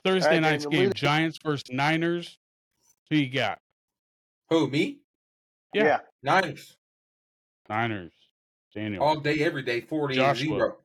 Thursday 0.04 0.32
right, 0.34 0.40
night's 0.40 0.64
Daniel, 0.64 0.80
game: 0.82 0.88
lead. 0.90 0.94
Giants 0.94 1.38
versus 1.42 1.64
Niners. 1.70 2.38
Who 3.10 3.16
you 3.16 3.30
got? 3.30 3.60
Who 4.50 4.68
me? 4.68 4.98
Yeah. 5.74 5.84
yeah. 5.84 5.98
Niners 6.22 6.76
Niners. 7.68 8.12
Daniel. 8.74 9.02
all 9.02 9.18
day, 9.20 9.40
every 9.40 9.62
day, 9.62 9.80
forty 9.80 10.14
Joshua. 10.16 10.50
and 10.50 10.58
zero. 10.58 10.76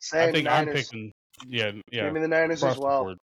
Same 0.00 0.28
I 0.28 0.32
think 0.32 0.44
Niners. 0.44 0.68
I'm 0.68 0.74
picking. 0.74 1.12
Yeah, 1.48 1.72
yeah. 1.90 2.04
Give 2.04 2.12
me 2.14 2.20
the 2.20 2.28
Niners 2.28 2.62
across 2.62 2.76
as 2.76 2.80
well. 2.82 3.04
board. 3.04 3.18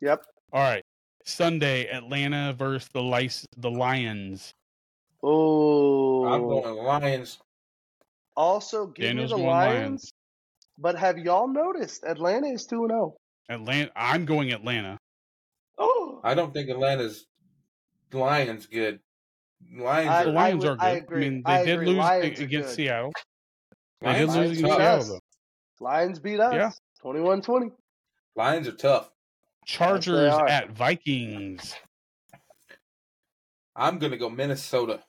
Yep. 0.00 0.24
All 0.52 0.60
right. 0.62 0.82
Sunday, 1.24 1.86
Atlanta 1.88 2.52
versus 2.52 2.88
the 2.92 3.02
Lice, 3.02 3.46
the 3.56 3.70
Lions. 3.70 4.52
Oh. 5.22 6.24
I'm 6.26 6.42
going 6.42 6.76
Lions. 6.76 7.38
Also, 8.36 8.86
give 8.88 9.06
Daniel's 9.06 9.32
me 9.32 9.38
the 9.38 9.44
Lions. 9.46 9.78
Lions. 9.78 10.12
But 10.78 10.96
have 10.98 11.18
y'all 11.18 11.46
noticed 11.48 12.04
Atlanta 12.04 12.48
is 12.48 12.66
2 12.66 12.86
0? 12.88 13.14
Atlanta. 13.48 13.90
I'm 13.94 14.24
going 14.24 14.52
Atlanta. 14.52 14.98
Oh. 15.78 16.20
I 16.24 16.34
don't 16.34 16.52
think 16.52 16.68
Atlanta's 16.68 17.26
Lions 18.12 18.66
good. 18.66 18.98
Lions 19.76 20.08
I- 20.10 20.24
The 20.24 20.30
are 20.30 20.32
Lions 20.32 20.64
would- 20.64 20.70
are 20.72 20.76
good. 20.76 20.84
I 20.84 21.14
I, 21.16 21.18
mean, 21.18 21.42
they 21.46 21.52
I 21.52 21.64
did 21.64 21.74
agree. 21.74 21.86
lose 21.86 21.96
Lions 21.96 22.40
against. 22.40 22.74
Seattle. 22.74 23.12
They 24.00 24.06
Lions, 24.08 24.34
did 24.34 24.40
lose 24.48 24.58
against. 24.58 24.76
Seattle 24.76 25.04
though. 25.06 25.20
Lions 25.80 26.18
beat 26.18 26.40
us. 26.40 26.54
Yeah. 26.54 26.70
21 27.04 27.42
20. 27.42 27.70
Lions 28.34 28.66
are 28.66 28.72
tough. 28.72 29.10
Chargers 29.66 30.32
are. 30.32 30.48
at 30.48 30.70
Vikings. 30.70 31.74
I'm 33.76 33.98
gonna 33.98 34.16
go 34.16 34.30
Minnesota. 34.30 35.00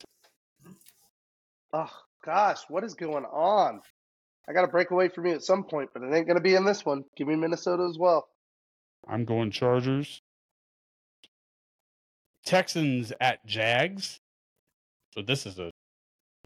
Oh, 1.72 1.90
gosh. 2.22 2.58
What 2.68 2.84
is 2.84 2.92
going 2.92 3.24
on? 3.24 3.80
I 4.46 4.52
got 4.52 4.60
to 4.60 4.68
break 4.68 4.90
away 4.90 5.08
from 5.08 5.26
you 5.26 5.32
at 5.32 5.42
some 5.42 5.64
point, 5.64 5.88
but 5.94 6.02
it 6.02 6.14
ain't 6.14 6.26
going 6.26 6.36
to 6.36 6.42
be 6.42 6.54
in 6.54 6.64
this 6.64 6.84
one. 6.84 7.02
Give 7.16 7.26
me 7.26 7.34
Minnesota 7.34 7.88
as 7.90 7.98
well. 7.98 8.28
I'm 9.08 9.24
going 9.24 9.50
Chargers. 9.50 10.20
Texans 12.44 13.12
at 13.20 13.44
Jags. 13.44 14.20
So 15.12 15.22
this 15.22 15.46
is 15.46 15.58
a 15.58 15.70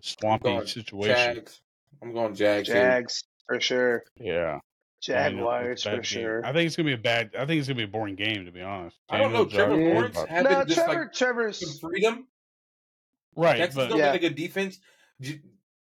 swampy 0.00 0.66
situation. 0.66 1.14
Jags. 1.14 1.60
I'm 2.02 2.14
going 2.14 2.34
Jags. 2.34 2.68
here. 2.68 2.76
Jags, 2.76 3.24
for 3.46 3.60
sure. 3.60 4.02
Yeah. 4.18 4.60
I 5.08 5.30
Jaguars, 5.30 5.82
for 5.82 5.88
bad 5.90 5.94
game. 5.96 6.02
sure. 6.02 6.44
I 6.46 6.52
think 6.52 6.66
it's 6.66 6.76
gonna 6.76 6.88
be 6.88 6.92
a 6.94 6.98
bad. 6.98 7.30
I 7.38 7.46
think 7.46 7.58
it's 7.58 7.68
gonna 7.68 7.78
be 7.78 7.84
a 7.84 7.88
boring 7.88 8.16
game, 8.16 8.44
to 8.44 8.52
be 8.52 8.60
honest. 8.60 8.96
I 9.08 9.18
don't 9.18 9.32
know. 9.32 9.44
Trevor 9.46 9.76
Josh, 9.76 9.80
Yeah. 9.82 9.94
Lawrence 9.94 10.16
Bob. 10.16 10.28
No, 10.30 10.64
just 10.64 10.74
Trevor, 10.74 11.00
like 11.00 11.12
Trevor's. 11.12 11.80
freedom. 11.80 12.28
right, 13.36 13.56
Texas 13.56 13.76
but 13.76 13.88
don't 13.88 13.98
Yeah. 13.98 14.06
got 14.06 14.16
a 14.16 14.18
good 14.18 14.34
defense. 14.34 14.78
J- 15.20 15.40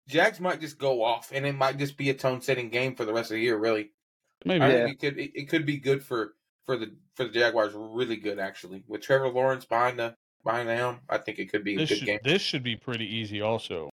Jags 0.09 0.39
might 0.41 0.61
just 0.61 0.79
go 0.79 1.03
off, 1.03 1.33
and 1.33 1.45
it 1.47 1.55
might 1.55 1.79
just 1.79 1.97
be 1.97 2.11
a 2.11 2.15
tone-setting 2.15 2.69
game 2.71 2.95
for 2.95 3.05
the 3.05 3.13
rest 3.13 3.31
of 3.31 3.37
the 3.37 3.41
year. 3.41 3.57
Really, 3.57 3.91
maybe 4.45 4.63
I 4.65 4.69
Yeah. 4.71 4.85
think 4.87 4.91
it 4.95 5.01
could 5.01 5.19
it, 5.19 5.31
it 5.35 5.49
could 5.49 5.67
be 5.67 5.79
good 5.79 6.05
for 6.05 6.35
for 6.65 6.77
the 6.77 6.95
for 7.17 7.25
the 7.25 7.31
Jaguars. 7.31 7.73
Really 7.75 8.17
good, 8.17 8.39
actually, 8.39 8.85
with 8.87 9.01
Trevor 9.01 9.29
Lawrence 9.31 9.65
behind 9.65 9.99
the 9.99 10.17
behind 10.45 10.69
the 10.69 10.77
helm. 10.77 11.01
I 11.09 11.19
think 11.19 11.39
it 11.41 11.51
could 11.51 11.65
be 11.65 11.75
a 11.75 11.79
this 11.79 11.89
good 11.89 11.99
should 11.99 12.07
game. 12.07 12.19
this 12.23 12.43
should 12.43 12.63
be 12.63 12.77
pretty 12.77 13.07
easy. 13.07 13.41
Also, 13.41 13.91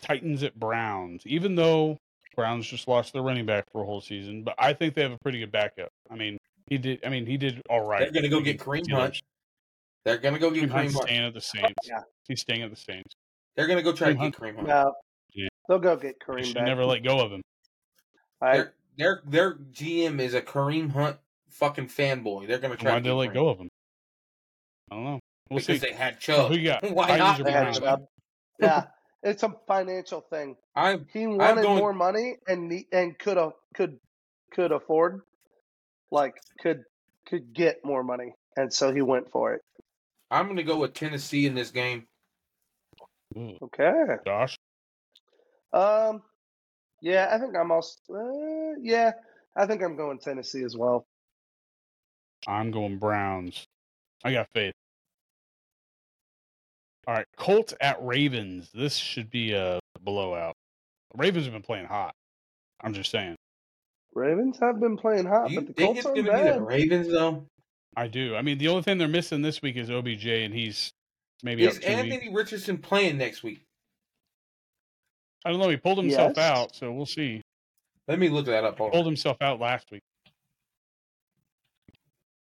Titans 0.00 0.42
at 0.42 0.58
Browns. 0.58 1.22
Even 1.26 1.54
though 1.54 1.98
Browns 2.40 2.66
just 2.66 2.88
lost 2.88 3.12
their 3.12 3.22
running 3.22 3.46
back 3.46 3.64
for 3.70 3.82
a 3.82 3.84
whole 3.84 4.00
season, 4.00 4.42
but 4.42 4.54
I 4.58 4.72
think 4.72 4.94
they 4.94 5.02
have 5.02 5.12
a 5.12 5.18
pretty 5.22 5.38
good 5.40 5.52
backup. 5.52 5.90
I 6.10 6.14
mean, 6.16 6.38
he 6.68 6.78
did. 6.78 7.04
I 7.04 7.08
mean, 7.10 7.26
he 7.26 7.36
did 7.36 7.60
all 7.68 7.86
right. 7.86 8.00
They're 8.00 8.12
gonna 8.12 8.28
go 8.28 8.40
get 8.40 8.58
Kareem 8.58 8.84
the 8.84 8.94
Hunt. 8.94 9.20
They're 10.04 10.18
gonna 10.18 10.38
go 10.38 10.50
get 10.50 10.64
Kareem 10.64 10.72
Kareem 10.72 10.92
Hunt. 10.92 11.06
staying 11.06 11.24
at 11.24 11.34
the 11.34 11.40
Saints. 11.40 11.74
Yeah. 11.88 12.00
He's 12.28 12.40
staying 12.40 12.62
at 12.62 12.70
the 12.70 12.76
Saints. 12.76 13.12
They're 13.56 13.66
gonna 13.66 13.82
go 13.82 13.92
try 13.92 14.14
Kareem 14.14 14.18
to 14.18 14.30
get 14.30 14.34
Kareem 14.40 14.56
Hunt. 14.56 14.68
No. 14.68 14.94
Yeah. 15.34 15.48
They'll 15.68 15.78
go 15.78 15.96
get 15.96 16.16
They 16.26 16.32
Kareem 16.32 16.44
should 16.46 16.54
back. 16.54 16.64
never 16.64 16.84
let 16.84 17.04
go 17.04 17.20
of 17.20 17.32
him. 17.32 17.42
I, 18.40 18.52
They're, 18.56 18.72
their 18.96 19.22
their 19.26 19.54
GM 19.54 20.20
is 20.20 20.34
a 20.34 20.40
Kareem 20.40 20.90
Hunt 20.92 21.18
fucking 21.50 21.88
fanboy. 21.88 22.46
They're 22.48 22.58
gonna 22.58 22.76
try. 22.76 22.92
Why'd 22.92 23.04
to 23.04 23.10
they 23.10 23.14
let 23.14 23.30
Kareem 23.30 23.34
go 23.34 23.48
of 23.50 23.58
him? 23.58 23.68
I 24.90 24.94
don't 24.94 25.04
know. 25.04 25.20
We'll 25.50 25.58
because 25.60 25.80
see. 25.80 25.88
they 25.88 25.92
had 25.92 26.20
Chubb. 26.20 26.50
who 26.50 26.56
you 26.56 26.68
got? 26.68 26.88
Why 26.90 27.08
Titans 27.08 27.38
not? 27.40 27.44
They 27.44 27.52
had 27.52 27.74
Chubb. 27.74 28.04
Yeah, 28.60 28.84
it's 29.22 29.42
a 29.42 29.54
financial 29.66 30.20
thing. 30.20 30.56
I'm 30.74 31.06
He 31.12 31.26
wanted 31.26 31.62
going- 31.62 31.78
more 31.78 31.92
money 31.92 32.36
and 32.46 32.68
ne- 32.68 32.88
and 32.92 33.18
could 33.18 33.36
have 33.36 33.52
could 33.74 33.98
could 34.52 34.72
afford, 34.72 35.22
like 36.10 36.34
could 36.60 36.84
could 37.26 37.52
get 37.52 37.84
more 37.84 38.02
money, 38.02 38.34
and 38.56 38.72
so 38.72 38.92
he 38.92 39.02
went 39.02 39.30
for 39.30 39.54
it. 39.54 39.62
I'm 40.30 40.46
gonna 40.48 40.62
go 40.62 40.78
with 40.78 40.94
Tennessee 40.94 41.46
in 41.46 41.54
this 41.54 41.70
game. 41.70 42.06
Okay. 43.36 44.16
Josh, 44.26 44.56
Um. 45.72 46.22
Yeah, 47.02 47.28
I 47.30 47.38
think 47.38 47.56
I'm 47.56 47.70
also. 47.70 47.96
Uh, 48.12 48.74
yeah, 48.82 49.12
I 49.56 49.66
think 49.66 49.82
I'm 49.82 49.96
going 49.96 50.18
Tennessee 50.18 50.64
as 50.64 50.76
well. 50.76 51.06
I'm 52.46 52.70
going 52.70 52.98
Browns. 52.98 53.66
I 54.24 54.32
got 54.32 54.48
faith. 54.52 54.74
All 57.06 57.14
right, 57.14 57.26
Colts 57.36 57.74
at 57.80 58.02
Ravens. 58.04 58.70
This 58.74 58.94
should 58.96 59.30
be 59.30 59.52
a 59.52 59.80
blowout. 60.02 60.54
Ravens 61.16 61.44
have 61.46 61.52
been 61.52 61.62
playing 61.62 61.86
hot. 61.86 62.14
I'm 62.82 62.94
just 62.94 63.10
saying. 63.10 63.36
Ravens 64.14 64.58
have 64.60 64.80
been 64.80 64.96
playing 64.96 65.26
hot, 65.26 65.48
Do 65.48 65.54
you 65.54 65.60
but 65.60 65.66
the 65.68 65.72
think 65.72 65.86
Colts 65.86 65.98
it's 65.98 66.06
aren't 66.06 66.16
gonna 66.26 66.38
be 66.38 66.44
bad. 66.44 66.56
the 66.56 66.62
Ravens 66.62 67.08
though? 67.08 67.46
I 67.96 68.06
do. 68.06 68.36
I 68.36 68.42
mean, 68.42 68.58
the 68.58 68.68
only 68.68 68.82
thing 68.82 68.98
they're 68.98 69.08
missing 69.08 69.42
this 69.42 69.60
week 69.62 69.76
is 69.76 69.90
OBJ, 69.90 70.26
and 70.26 70.54
he's 70.54 70.92
maybe 71.42 71.64
Is 71.64 71.76
out 71.76 71.82
two 71.82 71.88
Anthony 71.88 72.18
weeks. 72.28 72.32
Richardson 72.34 72.78
playing 72.78 73.18
next 73.18 73.42
week? 73.42 73.62
I 75.44 75.50
don't 75.50 75.58
know. 75.58 75.68
He 75.68 75.76
pulled 75.76 75.98
himself 75.98 76.34
Yes. 76.36 76.50
out, 76.50 76.76
so 76.76 76.92
we'll 76.92 77.06
see. 77.06 77.40
Let 78.08 78.18
me 78.18 78.28
look 78.28 78.46
that 78.46 78.64
up. 78.64 78.78
Hold 78.78 78.92
Pulled 78.92 79.06
on. 79.06 79.12
himself 79.12 79.38
out 79.40 79.58
last 79.58 79.90
week. 79.90 80.02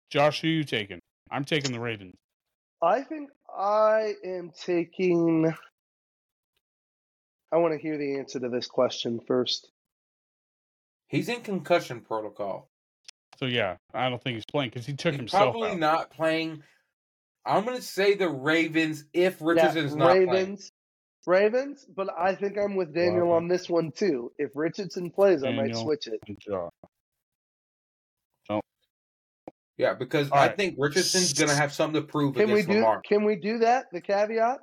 Josh, 0.10 0.42
who 0.42 0.48
you 0.48 0.64
taking? 0.64 1.00
I'm 1.32 1.46
taking 1.46 1.72
the 1.72 1.80
Ravens. 1.80 2.14
I 2.82 3.02
think 3.02 3.30
I 3.58 4.14
am 4.26 4.52
taking. 4.66 5.54
I 7.52 7.58
want 7.58 7.74
to 7.74 7.80
hear 7.80 7.98
the 7.98 8.18
answer 8.18 8.40
to 8.40 8.50
this 8.50 8.68
question 8.68 9.20
first. 9.28 9.70
He's 11.08 11.30
in 11.30 11.42
concussion 11.42 12.02
protocol. 12.02 12.70
So 13.40 13.46
yeah, 13.46 13.76
I 13.94 14.10
don't 14.10 14.22
think 14.22 14.36
he's 14.36 14.46
playing 14.46 14.72
because 14.72 14.86
he 14.86 14.94
took 14.94 15.14
He's 15.14 15.20
himself 15.20 15.54
probably 15.54 15.72
out. 15.72 15.80
not 15.80 16.12
playing. 16.12 16.64
I'm 17.46 17.66
gonna 17.66 17.82
say 17.82 18.16
the 18.16 18.30
Ravens 18.30 19.06
if 19.14 19.40
Yeah, 19.42 19.48
Richardson's 19.48 19.96
not 19.96 20.12
playing. 20.12 20.30
Ravens, 20.30 20.72
Ravens, 21.28 21.86
but 21.96 22.10
I 22.18 22.36
think 22.36 22.58
I'm 22.58 22.76
with 22.76 22.94
Daniel 22.94 23.30
Wow. 23.30 23.38
on 23.38 23.48
this 23.48 23.70
one 23.70 23.92
too. 23.92 24.32
If 24.38 24.52
Richardson 24.56 25.12
plays, 25.12 25.44
I 25.44 25.52
might 25.52 25.76
switch 25.76 26.08
it. 26.08 26.22
And 29.78 29.86
Josh. 29.86 29.90
Yeah, 29.90 29.94
because 29.94 30.30
All 30.32 30.38
I 30.40 30.48
right. 30.48 30.58
think 30.58 30.76
Richardson's 30.78 31.34
gonna 31.34 31.56
have 31.56 31.74
something 31.74 32.02
to 32.02 32.08
prove 32.08 32.36
Can 32.36 32.48
we 32.48 32.62
against 32.62 32.70
do? 32.70 32.76
Lamar. 32.76 33.02
Can 33.02 33.24
we 33.24 33.36
do 33.36 33.60
that? 33.60 33.86
The 33.92 34.02
caveat 34.02 34.60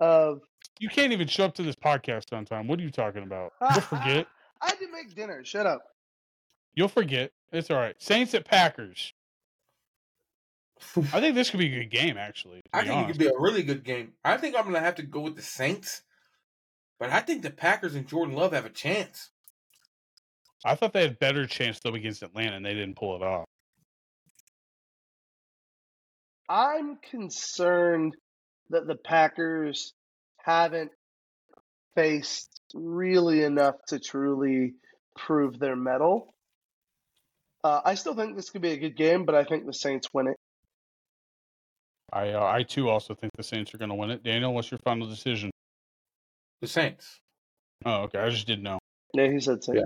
of 0.00 0.40
You 0.78 0.88
can't 0.88 1.12
even 1.12 1.28
show 1.28 1.44
up 1.44 1.54
to 1.54 1.62
this 1.62 1.76
podcast 1.76 2.32
on 2.32 2.44
time. 2.44 2.66
What 2.66 2.78
are 2.78 2.82
you 2.82 2.90
talking 2.90 3.22
about? 3.22 3.52
You'll 3.72 3.80
forget. 3.80 4.26
I 4.60 4.68
had 4.68 4.78
to 4.78 4.90
make 4.92 5.14
dinner. 5.14 5.44
Shut 5.44 5.66
up. 5.66 5.82
You'll 6.74 6.88
forget. 6.88 7.30
It's 7.52 7.70
all 7.70 7.76
right. 7.76 7.94
Saints 8.00 8.34
at 8.34 8.44
Packers. 8.44 9.12
I 11.12 11.20
think 11.20 11.34
this 11.34 11.50
could 11.50 11.60
be 11.60 11.74
a 11.74 11.80
good 11.80 11.90
game, 11.90 12.16
actually. 12.18 12.60
I 12.72 12.82
be 12.82 12.88
think 12.88 13.02
it 13.04 13.12
could 13.12 13.18
be 13.18 13.28
a 13.28 13.38
really 13.38 13.62
good 13.62 13.84
game. 13.84 14.12
I 14.24 14.36
think 14.36 14.56
I'm 14.56 14.64
gonna 14.64 14.80
have 14.80 14.96
to 14.96 15.02
go 15.02 15.20
with 15.20 15.36
the 15.36 15.42
Saints, 15.42 16.02
but 16.98 17.10
I 17.10 17.20
think 17.20 17.42
the 17.42 17.50
Packers 17.50 17.94
and 17.94 18.06
Jordan 18.06 18.34
Love 18.34 18.52
have 18.52 18.66
a 18.66 18.70
chance. 18.70 19.30
I 20.64 20.74
thought 20.74 20.92
they 20.92 21.02
had 21.02 21.18
better 21.18 21.46
chance 21.46 21.78
though 21.80 21.94
against 21.94 22.22
Atlanta, 22.22 22.56
and 22.56 22.66
they 22.66 22.74
didn't 22.74 22.96
pull 22.96 23.14
it 23.16 23.22
off. 23.22 23.44
I'm 26.48 26.98
concerned 27.10 28.16
that 28.70 28.86
the 28.86 28.96
Packers 28.96 29.92
haven't 30.38 30.90
faced 31.94 32.60
really 32.74 33.42
enough 33.42 33.76
to 33.88 33.98
truly 33.98 34.74
prove 35.16 35.58
their 35.58 35.76
mettle. 35.76 36.34
Uh, 37.62 37.80
I 37.84 37.94
still 37.94 38.14
think 38.14 38.36
this 38.36 38.50
could 38.50 38.62
be 38.62 38.72
a 38.72 38.76
good 38.76 38.96
game, 38.96 39.24
but 39.24 39.34
I 39.34 39.44
think 39.44 39.64
the 39.64 39.72
Saints 39.72 40.08
win 40.12 40.28
it. 40.28 40.36
I 42.12 42.30
uh, 42.30 42.44
I 42.44 42.62
too 42.62 42.88
also 42.88 43.14
think 43.14 43.32
the 43.36 43.42
Saints 43.42 43.74
are 43.74 43.78
going 43.78 43.88
to 43.88 43.94
win 43.94 44.10
it. 44.10 44.22
Daniel, 44.22 44.54
what's 44.54 44.70
your 44.70 44.78
final 44.78 45.08
decision? 45.08 45.50
The 46.60 46.68
Saints. 46.68 47.20
Oh, 47.86 48.02
okay. 48.02 48.18
I 48.18 48.28
just 48.28 48.46
didn't 48.46 48.64
know. 48.64 48.78
Yeah, 49.14 49.30
he 49.30 49.40
said 49.40 49.64
Saints. 49.64 49.82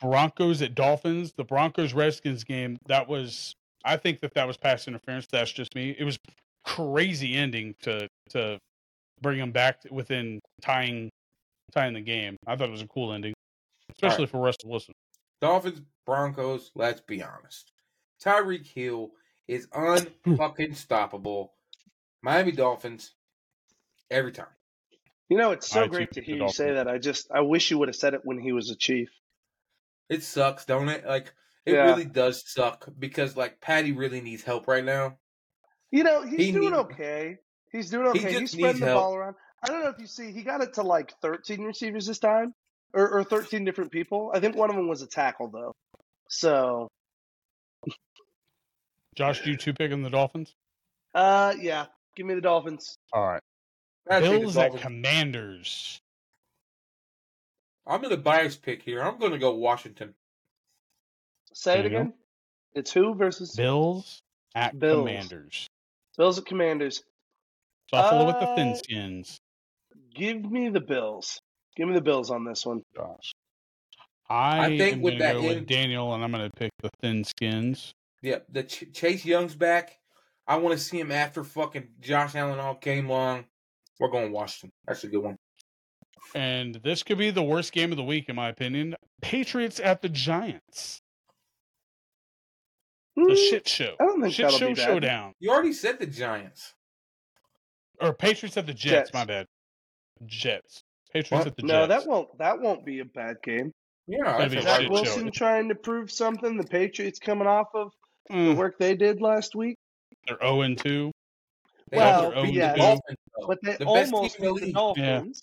Broncos 0.00 0.60
at 0.62 0.74
Dolphins. 0.74 1.32
The 1.36 1.44
Broncos 1.44 1.94
Redskins 1.94 2.44
game. 2.44 2.76
That 2.86 3.08
was. 3.08 3.54
I 3.86 3.96
think 3.96 4.20
that 4.20 4.34
that 4.34 4.46
was 4.46 4.56
pass 4.56 4.88
interference. 4.88 5.26
That's 5.30 5.52
just 5.52 5.74
me. 5.74 5.94
It 5.98 6.04
was 6.04 6.18
crazy 6.64 7.34
ending 7.34 7.74
to 7.82 8.08
to 8.30 8.58
bring 9.22 9.38
him 9.38 9.52
back 9.52 9.80
within 9.90 10.40
tying 10.60 11.08
tying 11.72 11.94
the 11.94 12.00
game. 12.00 12.36
I 12.46 12.56
thought 12.56 12.68
it 12.68 12.72
was 12.72 12.82
a 12.82 12.88
cool 12.88 13.12
ending, 13.12 13.32
especially 13.94 14.26
for 14.26 14.38
Russell 14.38 14.70
Wilson. 14.70 14.94
Dolphins, 15.40 15.80
Broncos, 16.04 16.72
let's 16.74 17.00
be 17.00 17.22
honest. 17.22 17.72
Tyreek 18.24 18.66
Hill 18.66 19.12
is 19.46 19.68
hmm. 19.72 19.80
unfucking 20.34 20.74
stoppable. 20.74 21.50
Miami 22.22 22.52
Dolphins, 22.52 23.12
every 24.10 24.32
time. 24.32 24.46
You 25.28 25.36
know, 25.36 25.52
it's 25.52 25.68
so 25.68 25.84
I 25.84 25.86
great 25.88 26.12
to 26.12 26.22
hear 26.22 26.38
the 26.38 26.44
you 26.44 26.50
say 26.50 26.72
that. 26.74 26.88
I 26.88 26.98
just, 26.98 27.30
I 27.30 27.40
wish 27.40 27.70
you 27.70 27.78
would 27.78 27.88
have 27.88 27.96
said 27.96 28.14
it 28.14 28.22
when 28.24 28.38
he 28.38 28.52
was 28.52 28.70
a 28.70 28.76
chief. 28.76 29.10
It 30.08 30.22
sucks, 30.22 30.64
don't 30.64 30.88
it? 30.88 31.06
Like 31.06 31.32
it 31.66 31.72
Yeah. 31.74 31.84
really 31.86 32.04
does 32.04 32.42
suck 32.50 32.88
because 32.98 33.36
like 33.36 33.60
Patty 33.60 33.92
really 33.92 34.20
needs 34.20 34.42
help 34.42 34.66
right 34.68 34.84
now. 34.84 35.18
You 35.90 36.04
know, 36.04 36.22
he's 36.22 36.38
He 36.38 36.52
doing 36.52 36.70
need- 36.70 36.78
okay. 36.78 37.38
He's 37.70 37.90
doing 37.90 38.04
He 38.14 38.20
okay. 38.20 38.28
just 38.30 38.40
he's 38.40 38.50
spreading 38.52 38.66
needs 38.68 38.80
the 38.80 38.86
help. 38.86 39.00
ball 39.00 39.14
around. 39.16 39.36
I 39.62 39.68
don't 39.68 39.82
know 39.82 39.88
if 39.90 39.98
you 39.98 40.06
see, 40.06 40.30
he 40.32 40.42
got 40.42 40.62
it 40.62 40.74
to 40.74 40.82
like 40.82 41.12
13 41.20 41.62
receivers 41.64 42.06
this 42.06 42.18
time, 42.18 42.54
or, 42.94 43.08
or 43.18 43.24
13 43.24 43.64
different 43.64 43.90
people. 43.90 44.30
I 44.34 44.40
think 44.40 44.54
one 44.56 44.70
of 44.70 44.76
them 44.76 44.88
was 44.88 45.02
a 45.02 45.06
tackle 45.06 45.48
though. 45.48 45.74
So, 46.28 46.88
Josh, 49.14 49.42
do 49.42 49.50
you 49.50 49.56
two 49.56 49.72
pick 49.72 49.90
picking 49.90 50.02
the 50.02 50.10
Dolphins? 50.10 50.54
uh, 51.14 51.54
yeah, 51.58 51.86
give 52.14 52.26
me 52.26 52.34
the 52.34 52.40
Dolphins. 52.40 52.96
All 53.12 53.26
right. 53.26 53.42
I 54.08 54.20
Bills 54.20 54.56
at 54.56 54.76
Commanders. 54.76 55.98
I'm 57.86 58.02
gonna 58.02 58.16
bias 58.16 58.56
pick 58.56 58.82
here. 58.82 59.02
I'm 59.02 59.18
gonna 59.18 59.38
go 59.38 59.54
Washington. 59.54 60.14
Say 61.56 61.78
it 61.78 61.82
There 61.84 61.86
again. 61.86 62.12
It's 62.74 62.92
who 62.92 63.14
versus 63.14 63.56
Bills 63.56 64.20
at 64.54 64.78
Bills. 64.78 64.98
Commanders. 65.08 65.66
Bills 66.18 66.38
at 66.38 66.44
Commanders. 66.44 67.02
Buffalo 67.90 68.26
with 68.26 68.38
the 68.40 68.46
Uh, 68.48 68.56
thin 68.56 68.74
skins. 68.76 69.38
Give 70.14 70.44
me 70.50 70.68
the 70.68 70.80
Bills. 70.82 71.40
Give 71.76 71.88
me 71.88 71.94
the 71.94 72.02
Bills 72.02 72.30
on 72.30 72.44
this 72.44 72.66
one. 72.66 72.82
Josh. 72.94 73.32
I, 74.28 74.66
I 74.66 74.76
think 74.78 74.96
am 74.96 75.00
with 75.02 75.14
gonna 75.14 75.24
that 75.24 75.32
go 75.40 75.46
with 75.48 75.56
in- 75.58 75.64
Daniel, 75.66 76.12
and 76.12 76.22
I'm 76.22 76.30
going 76.30 76.44
to 76.50 76.56
pick 76.56 76.72
the 76.82 76.90
thin 77.00 77.24
skins. 77.24 77.94
Yeah, 78.20 78.40
the 78.50 78.64
Ch- 78.64 78.92
Chase 78.92 79.24
Young's 79.24 79.54
back. 79.54 79.98
I 80.46 80.56
want 80.56 80.76
to 80.76 80.84
see 80.84 81.00
him 81.00 81.10
after 81.10 81.42
fucking 81.42 81.88
Josh 82.00 82.34
Allen 82.34 82.58
all 82.58 82.74
game 82.74 83.08
long. 83.08 83.46
We're 83.98 84.10
going 84.10 84.30
Washington. 84.32 84.72
That's 84.86 85.04
a 85.04 85.08
good 85.08 85.22
one. 85.22 85.36
And 86.34 86.74
this 86.84 87.02
could 87.02 87.16
be 87.18 87.30
the 87.30 87.42
worst 87.42 87.72
game 87.72 87.92
of 87.92 87.96
the 87.96 88.04
week, 88.04 88.28
in 88.28 88.36
my 88.36 88.48
opinion. 88.50 88.94
Patriots 89.22 89.80
at 89.80 90.02
the 90.02 90.08
Giants. 90.10 91.00
The 93.16 93.22
Mm, 93.22 93.50
shit 93.50 93.68
show. 93.68 93.96
I 93.98 94.04
don't 94.04 94.20
think 94.20 94.34
shit 94.34 94.50
show 94.52 94.68
be 94.68 94.74
bad. 94.74 94.84
showdown. 94.84 95.34
You 95.40 95.50
already 95.50 95.72
said 95.72 95.98
the 95.98 96.06
Giants. 96.06 96.74
Or 98.00 98.12
Patriots 98.12 98.56
at 98.58 98.66
the 98.66 98.74
Jets, 98.74 99.08
Jets. 99.10 99.14
my 99.14 99.24
bad. 99.24 99.46
Jets. 100.26 100.82
Patriots 101.12 101.30
What? 101.30 101.46
at 101.46 101.56
the 101.56 101.62
No, 101.62 101.86
Jets. 101.86 101.88
No, 101.88 102.00
that 102.00 102.06
won't. 102.06 102.38
That 102.38 102.60
won't 102.60 102.84
be 102.84 102.98
a 103.00 103.04
bad 103.06 103.36
game. 103.42 103.72
Yeah, 104.06 104.24
That'd 104.24 104.40
that's 104.40 104.52
be 104.52 104.56
a 104.58 104.60
a 104.60 104.62
Zach 104.62 104.80
shit 104.82 104.90
right. 104.90 104.96
show. 104.98 105.02
Wilson 105.02 105.30
trying 105.32 105.68
to 105.70 105.74
prove 105.74 106.10
something. 106.12 106.56
The 106.58 106.64
Patriots 106.66 107.18
coming 107.18 107.46
off 107.48 107.68
of 107.74 107.90
the 108.28 108.34
Mm, 108.34 108.56
work 108.56 108.78
they 108.78 108.94
did 108.94 109.20
last 109.22 109.54
week, 109.54 109.76
they're 110.26 110.36
0 110.42 110.60
and 110.62 110.76
2. 110.78 111.10
They 111.90 111.96
Well, 111.98 112.26
also 112.26 112.42
beat 112.42 112.54
yes. 112.54 112.76
the 113.08 113.16
but 113.46 113.58
they 113.62 113.76
the 113.76 113.84
almost 113.86 114.36
team 114.36 114.46
in 114.46 114.54
the 114.54 114.54
beat 114.54 114.60
the 114.60 114.66
league. 114.66 114.74
Dolphins. 114.74 115.42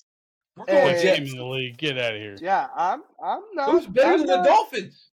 We're 0.58 0.66
going 0.66 0.78
And- 0.80 0.91
Best 0.91 1.04
team 1.04 1.16
Jets. 1.16 1.32
in 1.32 1.38
the 1.38 1.45
league. 1.45 1.78
Get 1.78 1.98
out 1.98 2.14
of 2.14 2.20
here. 2.22 2.38
Yeah, 2.41 2.68
I'm. 2.76 3.04
I'm 3.24 3.41
not. 3.54 3.72
Who's 3.72 3.88
better 3.88 4.12
I'm 4.14 4.18
than 4.20 4.28
the 4.28 4.44
Dolphins? 4.44 5.10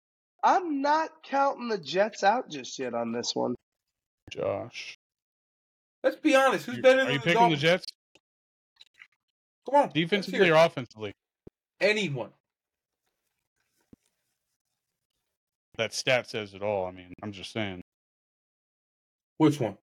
I'm 0.44 0.82
not 0.82 1.10
counting 1.22 1.68
the 1.68 1.78
Jets 1.78 2.22
out 2.22 2.50
just 2.50 2.78
yet 2.78 2.92
on 2.94 3.12
this 3.12 3.34
one. 3.34 3.54
Josh. 4.30 4.94
Let's 6.02 6.16
be 6.16 6.36
honest. 6.36 6.66
Who's 6.66 6.76
You- 6.76 6.82
better 6.82 7.00
Are 7.00 7.04
than 7.06 7.12
you 7.14 7.18
the 7.18 7.24
picking 7.24 7.50
the 7.50 7.56
Jets? 7.56 7.86
Come 9.70 9.80
on. 9.84 9.90
Defensively 9.94 10.50
or 10.50 10.54
offensively? 10.56 11.12
anyone. 11.80 12.30
That 15.76 15.92
stat 15.92 16.28
says 16.30 16.54
it 16.54 16.62
all. 16.62 16.86
I 16.86 16.92
mean, 16.92 17.12
I'm 17.22 17.32
just 17.32 17.52
saying. 17.52 17.82
Which 19.38 19.58
one? 19.58 19.76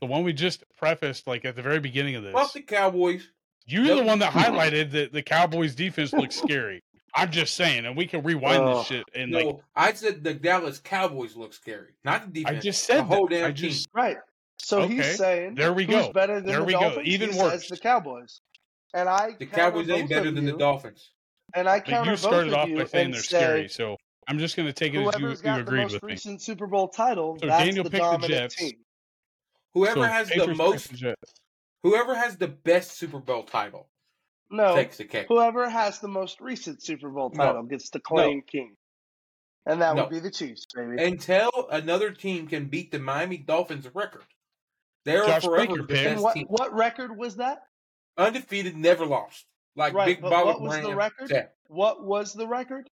The 0.00 0.06
one 0.06 0.24
we 0.24 0.32
just 0.32 0.64
prefaced, 0.78 1.26
like 1.26 1.44
at 1.44 1.54
the 1.54 1.62
very 1.62 1.78
beginning 1.78 2.16
of 2.16 2.22
this. 2.24 2.32
Fuck 2.32 2.52
the 2.54 2.62
Cowboys. 2.62 3.28
You're 3.66 3.94
the 3.96 4.02
one 4.02 4.18
that 4.18 4.32
highlighted 4.32 4.90
that 4.92 5.12
the 5.12 5.22
Cowboys 5.22 5.74
defense 5.74 6.12
looks 6.12 6.34
scary. 6.36 6.80
I'm 7.14 7.30
just 7.30 7.54
saying, 7.54 7.86
and 7.86 7.96
we 7.96 8.06
can 8.06 8.22
rewind 8.22 8.62
Oh, 8.62 8.68
this 8.68 8.80
uh, 8.80 8.84
shit. 8.84 9.04
And 9.14 9.32
No, 9.32 9.38
like, 9.38 9.56
I 9.76 9.92
said 9.92 10.22
the 10.22 10.34
Dallas 10.34 10.78
Cowboys 10.78 11.36
look 11.36 11.52
scary, 11.52 11.92
not 12.04 12.26
the 12.26 12.40
defense. 12.40 12.48
I 12.48 12.60
defense. 12.60 12.64
just 12.64 12.88
the 12.88 13.02
whole 13.02 13.26
that. 13.28 13.34
damn 13.34 13.46
I 13.46 13.52
just 13.52 13.88
Right. 13.92 14.16
So 14.58 14.82
Okay, 14.82 14.94
he's 14.94 15.16
saying 15.16 15.54
there 15.54 15.72
we 15.72 15.84
who's 15.84 16.06
go. 16.06 16.12
better 16.12 16.36
than 16.40 16.46
There 16.46 16.60
the 16.60 16.66
we 16.66 16.72
go. 16.74 16.80
Dolphins? 16.80 17.08
Even 17.08 17.30
he 17.32 17.38
worse. 17.38 17.52
says 17.52 17.68
the 17.68 17.76
Cowboys. 17.78 18.40
And 18.94 19.08
I. 19.08 19.30
The 19.38 19.46
Cowboys 19.46 19.88
ain't 19.88 20.10
better 20.10 20.30
than 20.30 20.44
you, 20.44 20.52
the 20.52 20.58
Dolphins. 20.58 21.10
And 21.54 21.68
I 21.68 21.80
but 21.80 21.88
counter 21.88 22.10
you 22.10 22.16
started 22.16 22.50
both 22.50 22.58
off 22.58 22.64
of 22.64 22.70
you 22.70 22.76
by 22.76 22.84
saying 22.84 23.04
and 23.06 23.14
they're 23.14 23.22
say 23.22 23.38
scary. 23.38 23.68
So 23.68 23.96
I'm 24.28 24.38
just 24.38 24.56
going 24.56 24.66
to 24.66 24.72
take 24.72 24.94
it 24.94 24.98
as 24.98 25.18
you, 25.18 25.20
whoever's 25.20 25.40
you 25.40 25.44
got 25.44 25.56
the 25.56 25.62
agreed 25.62 25.82
most 25.82 25.94
with 25.94 26.02
me. 26.04 26.12
recent 26.12 26.42
Super 26.42 26.66
Bowl 26.66 26.88
title, 26.88 27.36
So 27.40 27.46
that's 27.46 27.64
Daniel 27.64 27.84
the 27.84 27.90
picked 27.90 28.20
the 28.20 28.28
Jets. 28.28 28.54
team. 28.56 28.76
Whoever 29.74 29.94
So 29.94 30.02
has 30.06 30.28
the 30.28 30.34
Patriots 30.34 30.58
picked 30.58 30.58
most, 30.58 31.00
the 31.00 31.16
whoever 31.82 32.14
has 32.14 32.36
the 32.36 32.48
best 32.48 32.92
Super 32.98 33.18
Bowl 33.18 33.42
title 33.44 33.88
No, 34.50 34.74
takes 34.74 34.96
the 34.98 35.04
cake. 35.04 35.26
whoever 35.28 35.68
has 35.68 36.00
the 36.00 36.08
most 36.08 36.40
recent 36.40 36.82
Super 36.82 37.08
Bowl 37.08 37.30
No. 37.34 37.44
title 37.44 37.62
gets 37.64 37.90
to 37.90 38.00
claim 38.00 38.42
king. 38.42 38.76
And 39.66 39.80
that 39.82 39.94
No. 39.94 40.02
would 40.02 40.10
be 40.10 40.18
the 40.20 40.30
Chiefs, 40.30 40.66
baby. 40.74 41.02
Until 41.02 41.50
another 41.70 42.10
team 42.10 42.48
can 42.48 42.66
beat 42.66 42.90
the 42.90 42.98
Miami 42.98 43.36
Dolphins 43.36 43.86
record, 43.94 44.24
they 45.04 45.16
are 45.16 45.26
Josh 45.26 45.44
forever 45.44 45.66
Baker 45.66 45.82
the 45.82 45.94
best 45.94 46.22
what, 46.22 46.34
team. 46.34 46.46
what 46.48 46.72
record 46.74 47.16
was 47.16 47.36
that? 47.36 47.62
Undefeated, 48.16 48.76
never 48.76 49.06
lost. 49.06 49.46
Like 49.76 49.94
Right, 49.94 50.06
Big 50.06 50.20
but 50.22 50.30
Baba 50.30 50.46
what 50.46 50.60
was 50.60 50.80
the 50.80 50.94
record? 50.96 51.28
said. 51.28 51.50
What 51.68 52.02
was 52.02 52.32
the 52.32 52.48
record? 52.48 52.90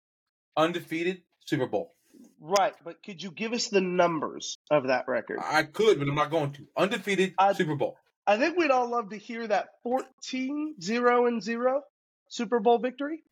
Undefeated 0.56 1.22
Super 1.46 1.66
Bowl. 1.66 1.94
Right, 2.40 2.74
but 2.84 3.02
could 3.02 3.22
you 3.22 3.30
give 3.30 3.52
us 3.52 3.68
the 3.68 3.80
numbers 3.80 4.58
of 4.70 4.88
that 4.88 5.06
record? 5.06 5.38
I 5.42 5.62
could, 5.62 5.98
but 5.98 6.08
I'm 6.08 6.14
not 6.14 6.30
going 6.30 6.52
to. 6.54 6.66
Undefeated 6.76 7.34
I- 7.38 7.52
Super 7.52 7.76
Bowl. 7.76 7.96
I 8.26 8.36
think 8.38 8.56
we'd 8.56 8.70
all 8.70 8.88
love 8.90 9.10
to 9.10 9.16
hear 9.16 9.46
that 9.46 9.68
14 9.82 10.74
0 10.80 11.26
and 11.26 11.42
0 11.42 11.82
Super 12.28 12.58
Bowl 12.60 12.78
victory. 12.78 13.22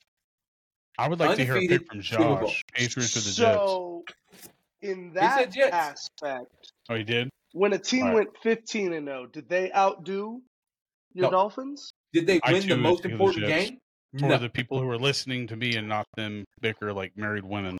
I 0.99 1.09
would 1.09 1.19
like 1.19 1.37
to 1.37 1.45
hear 1.45 1.57
a 1.57 1.67
pick 1.67 1.87
from 1.89 2.03
Super 2.03 2.23
Josh. 2.23 2.63
Patriots 2.75 3.17
or 3.17 3.21
the 3.21 3.25
Jets. 3.33 3.37
so, 3.37 4.05
in 4.83 5.13
that 5.15 5.57
aspect, 5.57 6.73
Oh, 6.91 6.97
he 6.97 7.05
did. 7.05 7.31
when 7.53 7.73
a 7.73 7.79
team 7.79 8.07
Right. 8.07 8.15
went 8.15 8.37
15 8.43 8.93
and 8.93 9.07
0, 9.07 9.27
did 9.27 9.49
they 9.49 9.73
outdo 9.73 10.43
your 11.15 11.23
No. 11.25 11.31
Dolphins? 11.31 11.93
Did 12.13 12.27
they 12.27 12.41
win 12.47 12.69
the 12.69 12.77
most 12.77 13.03
pick 13.03 13.11
the 13.11 13.13
important 13.13 13.47
game? 13.47 13.79
For 14.19 14.27
No. 14.29 14.37
the 14.37 14.51
people 14.51 14.79
who 14.79 14.91
are 14.91 14.99
listening 14.99 15.47
to 15.47 15.57
me 15.57 15.75
and 15.77 15.89
not 15.89 16.07
them 16.17 16.45
bicker 16.61 16.93
like 16.93 17.17
married 17.17 17.45
women. 17.45 17.79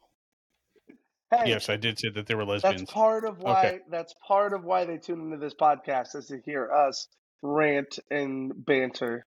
Hey, 1.35 1.49
Yes, 1.49 1.69
I 1.71 1.77
did 1.77 1.99
say 1.99 2.11
that 2.11 2.27
they 2.27 2.35
were 2.35 2.45
lesbians. 2.45 2.63
that's 2.63 2.73
lesbians. 2.83 2.91
part 2.91 3.25
of 3.25 3.39
why 3.39 3.67
Okay. 3.67 3.79
that's 3.91 4.15
part 4.27 4.53
of 4.53 4.65
why 4.65 4.85
they 4.85 4.99
tune 4.99 5.21
into 5.21 5.39
this 5.39 5.55
podcast 5.55 6.15
is 6.15 6.27
to 6.27 6.41
hear 6.45 6.71
us 6.71 7.09
rant 7.41 7.99
and 8.11 8.53
banter 8.67 9.25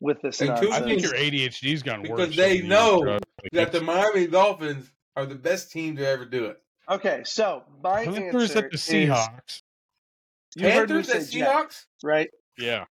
with 0.00 0.20
this 0.22 0.40
And 0.40 0.56
two 0.60 0.70
I 0.70 0.80
think 0.82 1.02
your 1.02 1.14
ADHD's 1.14 1.82
gone 1.82 2.02
worse. 2.02 2.20
Because 2.20 2.36
they 2.36 2.62
know 2.62 2.98
years, 3.04 3.20
Like, 3.42 3.52
That 3.52 3.72
the 3.72 3.80
Miami 3.80 4.26
Dolphins 4.28 4.90
are 5.16 5.26
the 5.26 5.34
best 5.34 5.70
team 5.72 5.96
to 5.96 6.06
ever 6.06 6.24
do 6.24 6.46
it. 6.46 6.62
Okay, 6.88 7.22
so 7.24 7.64
my 7.82 8.04
Panthers 8.04 8.50
answer 8.54 8.58
at 8.66 8.70
the 8.70 8.74
is 8.76 8.82
Seahawks. 8.82 9.62
you 10.54 10.62
heard 10.70 10.88
me 10.88 10.96
Panthers 11.02 11.08
at 11.08 11.14
Jets, 11.30 11.34
Seahawks? 11.34 11.84
right? 12.04 12.30
Yeah. 12.56 12.84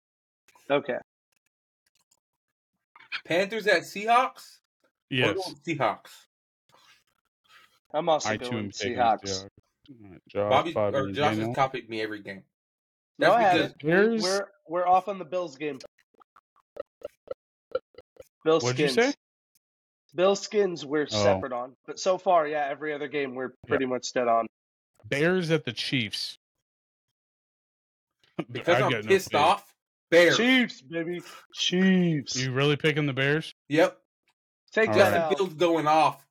Okay. 0.70 0.98
Panthers 3.24 3.66
at 3.66 3.82
Seahawks? 3.82 4.58
We're 5.10 5.34
Yes. 5.34 5.54
Seahawks. 5.66 6.10
I'm 7.96 8.08
also 8.08 8.28
I 8.30 8.36
too 8.36 8.50
going 8.50 8.64
am 8.66 8.70
taking 8.70 8.96
Seahawks. 8.98 9.20
the 9.22 9.28
Seahawks. 9.28 9.48
All 9.88 10.10
right, 10.10 10.20
Josh, 10.28 10.50
Bobby 10.50 10.72
Bobby, 10.72 10.96
or 10.96 11.06
Josh 11.12 11.30
Daniel. 11.30 11.48
has 11.48 11.56
copied 11.56 11.88
me 11.88 12.00
every 12.02 12.20
game. 12.20 12.42
No, 13.18 13.30
That's 13.30 13.36
I 13.36 13.38
because 13.52 13.60
haven't. 13.60 13.82
Bears- 13.82 14.22
We're 14.22 14.48
we're 14.68 14.86
off 14.88 15.08
on 15.08 15.18
the 15.18 15.24
Bills 15.24 15.56
game. 15.56 15.78
Bill 18.44 18.60
What'd 18.60 18.78
you 18.78 18.88
skins. 18.88 19.12
say? 19.12 19.14
Bill 20.14 20.36
skins 20.36 20.84
we're 20.84 21.06
Oh. 21.12 21.22
separate 21.22 21.52
on, 21.52 21.74
but 21.86 21.98
so 21.98 22.16
far, 22.18 22.46
yeah, 22.46 22.66
every 22.70 22.92
other 22.94 23.08
game 23.08 23.34
we're 23.34 23.52
pretty 23.66 23.86
much 23.86 24.12
dead 24.12 24.28
on. 24.28 24.46
Bears 25.04 25.50
at 25.50 25.64
the 25.64 25.72
Chiefs. 25.72 26.38
because 28.50 28.76
I've 28.76 28.84
I'm 28.84 28.90
got 28.92 29.04
no 29.04 29.08
pissed 29.08 29.34
off. 29.34 29.72
Bears. 30.10 30.36
Chiefs, 30.36 30.82
baby, 30.82 31.20
Chiefs. 31.52 32.36
You 32.36 32.52
really 32.52 32.76
picking 32.76 33.06
the 33.06 33.12
Bears? 33.12 33.52
Yep. 33.68 33.98
Take 34.72 34.90
All 34.90 34.94
that 34.96 35.00
right. 35.00 35.12
out. 35.20 35.30
Justin 35.30 35.36
Fields 35.46 35.54
going 35.60 35.86
off. 35.86 36.24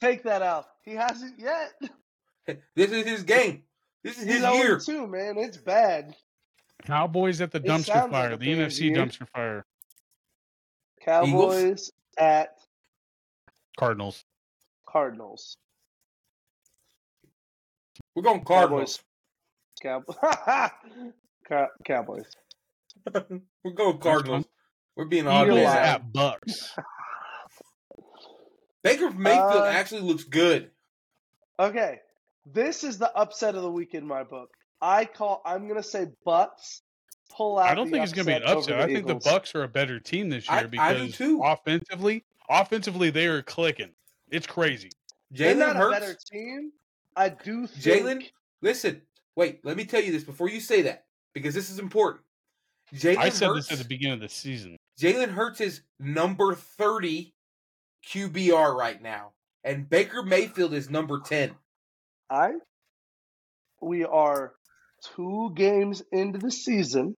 Take 0.00 0.22
that 0.24 0.42
out. 0.42 0.66
He 0.86 0.94
hasn't 0.94 1.38
yet. 1.38 1.72
This 2.76 2.92
is 2.92 3.04
his 3.04 3.22
game. 3.24 3.64
This 4.04 4.18
is 4.18 4.24
his 4.24 4.38
0 4.40 4.52
year. 4.54 4.78
Too 4.78 5.08
man. 5.08 5.36
It's 5.36 5.56
bad. 5.56 6.14
Cowboys 6.84 7.40
at 7.40 7.50
the 7.50 7.58
It 7.58 7.64
dumpster 7.64 7.86
sounds 7.86 8.12
like 8.12 8.28
fire. 8.28 8.36
the 8.36 8.54
Bears 8.54 8.78
NFC 8.78 8.82
year. 8.84 8.94
dumpster 8.96 9.28
fire. 9.34 9.66
Cowboys 11.04 11.90
at 12.16 12.50
Cardinals. 13.76 14.22
Cardinals. 14.88 15.56
We're 18.14 18.22
going 18.22 18.44
Cardinals. 18.44 19.00
Cowboys. 19.82 20.16
Cow- 21.48 21.68
Cowboys. 21.84 22.26
We're 23.64 23.72
going 23.74 23.98
Cardinals. 23.98 24.44
We're 24.94 25.06
being 25.06 25.24
Eagles 25.24 25.66
odd 25.66 25.76
at- 25.78 25.94
at 25.96 26.12
Bucks. 26.12 26.76
Baker 28.84 29.10
Mayfield 29.10 29.62
Uh, 29.62 29.64
actually 29.66 30.02
looks 30.02 30.22
good. 30.22 30.70
Okay, 31.58 32.00
this 32.44 32.84
is 32.84 32.98
the 32.98 33.14
upset 33.16 33.54
of 33.54 33.62
the 33.62 33.70
week 33.70 33.94
in 33.94 34.06
my 34.06 34.22
book. 34.22 34.50
I 34.80 35.04
call. 35.06 35.42
I'm 35.44 35.66
gonna 35.68 35.82
say 35.82 36.08
Bucks 36.24 36.82
pull 37.34 37.58
out. 37.58 37.70
I 37.70 37.74
don't 37.74 37.90
think 37.90 38.02
it's 38.04 38.12
going 38.12 38.26
to 38.26 38.30
be 38.32 38.36
an 38.36 38.42
upset. 38.44 38.76
the 38.76 38.82
I 38.82 38.86
think 38.86 38.98
Eagles. 39.00 39.24
the 39.24 39.30
Bucks 39.30 39.54
are 39.54 39.62
a 39.64 39.68
better 39.68 39.98
team 39.98 40.28
this 40.28 40.48
I- 40.48 40.60
year 40.60 40.70
I 40.78 40.92
do 40.94 40.98
because 41.06 41.16
too. 41.16 41.42
offensively, 41.42 42.24
offensively 42.48 43.10
they 43.10 43.26
are 43.26 43.42
clicking. 43.42 43.90
It's 44.30 44.46
crazy. 44.46 44.90
Jalen 45.34 45.58
not 45.58 45.76
a 45.76 45.90
better 45.90 46.06
Hurts. 46.06 46.24
team. 46.24 46.72
I 47.16 47.30
do 47.30 47.66
think. 47.66 48.04
Jalen, 48.04 48.30
listen, 48.60 49.02
wait. 49.34 49.64
Let 49.64 49.76
me 49.76 49.84
tell 49.86 50.02
you 50.02 50.12
this 50.12 50.24
before 50.24 50.48
you 50.50 50.60
say 50.60 50.82
that 50.82 51.06
because 51.32 51.54
this 51.54 51.70
is 51.70 51.78
important. 51.78 52.22
Jalen 52.94 53.16
I 53.16 53.28
said 53.30 53.48
Hurts. 53.48 53.68
this 53.68 53.78
at 53.78 53.82
the 53.82 53.88
beginning 53.88 54.14
of 54.14 54.20
the 54.20 54.28
season. 54.28 54.76
Jalen 55.00 55.30
Hurts 55.30 55.60
is 55.62 55.80
number 55.98 56.54
thirty 56.54 57.34
QBR 58.06 58.74
right 58.76 59.00
now, 59.02 59.32
and 59.66 59.88
Baker 59.90 60.22
Mayfield 60.22 60.72
is 60.72 60.88
number 60.88 61.20
ten. 61.20 61.54
I. 62.30 62.52
We 63.82 64.04
are 64.04 64.54
two 65.14 65.52
games 65.54 66.02
into 66.10 66.38
the 66.38 66.50
season. 66.50 67.14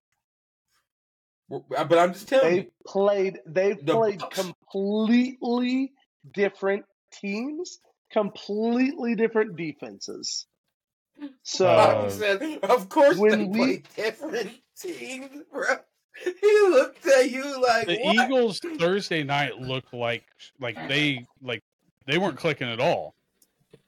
But 1.49 1.97
I'm 1.97 2.13
just 2.13 2.27
telling 2.27 2.49
They 2.51 2.61
you, 2.63 2.71
played. 2.85 3.39
They 3.47 3.73
The 3.73 3.93
played 3.95 4.19
Bucks. 4.19 4.35
completely 4.39 5.93
different 6.33 6.85
teams, 7.13 7.79
completely 8.11 9.15
different 9.15 9.55
defenses. 9.55 10.45
So 11.43 11.67
Uh, 11.67 12.09
said, 12.09 12.41
of 12.63 12.89
course 12.89 13.17
when 13.17 13.39
they 13.39 13.45
we- 13.45 13.57
play 13.57 13.83
different 13.95 14.51
teams, 14.79 15.43
bro. 15.51 15.65
He 16.23 16.67
looked 16.69 17.05
at 17.07 17.31
you 17.31 17.61
like 17.61 17.87
The 17.87 17.97
what? 18.03 18.15
Eagles 18.15 18.59
Thursday 18.77 19.23
night 19.23 19.57
looked 19.57 19.93
like 19.93 20.25
like 20.59 20.75
they 20.89 21.25
like 21.41 21.61
they 22.09 22.17
weren't 22.17 22.37
clicking 22.37 22.67
at 22.69 22.79
all. 22.79 23.13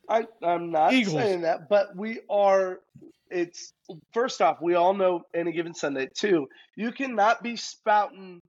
I, 0.10 0.26
I'm 0.44 0.72
not 0.72 0.94
Eagles. 0.94 1.16
saying 1.16 1.42
that, 1.42 1.70
but 1.70 1.96
we 1.96 2.20
are. 2.30 2.80
It's 3.30 3.72
first 4.14 4.42
off, 4.42 4.58
we 4.62 4.76
all 4.76 4.94
know 4.94 5.22
any 5.34 5.54
given 5.54 5.74
Sunday 5.74 6.10
too. 6.14 6.48
You 6.76 6.92
cannot 6.92 7.42
be 7.42 7.56
spouting 7.56 8.42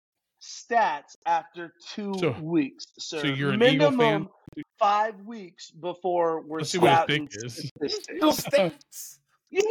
stats 0.43 1.15
after 1.24 1.73
two 1.94 2.15
So- 2.19 2.35
weeks. 2.43 2.86
So, 2.99 3.20
so 3.20 3.27
you're 3.28 3.53
an 3.53 3.62
Eagle 3.62 3.93
minimum 3.93 4.24
fan? 4.24 4.65
five 4.78 5.15
weeks 5.24 5.70
before 5.70 6.43
we're 6.43 6.59
Let's 6.59 6.70
see 6.70 6.78
what 6.78 6.89
his 6.90 6.97
spouting 6.99 7.28
pick 7.28 7.44
is. 7.44 7.70
statistics. 8.09 9.20
Eagle 9.53 9.69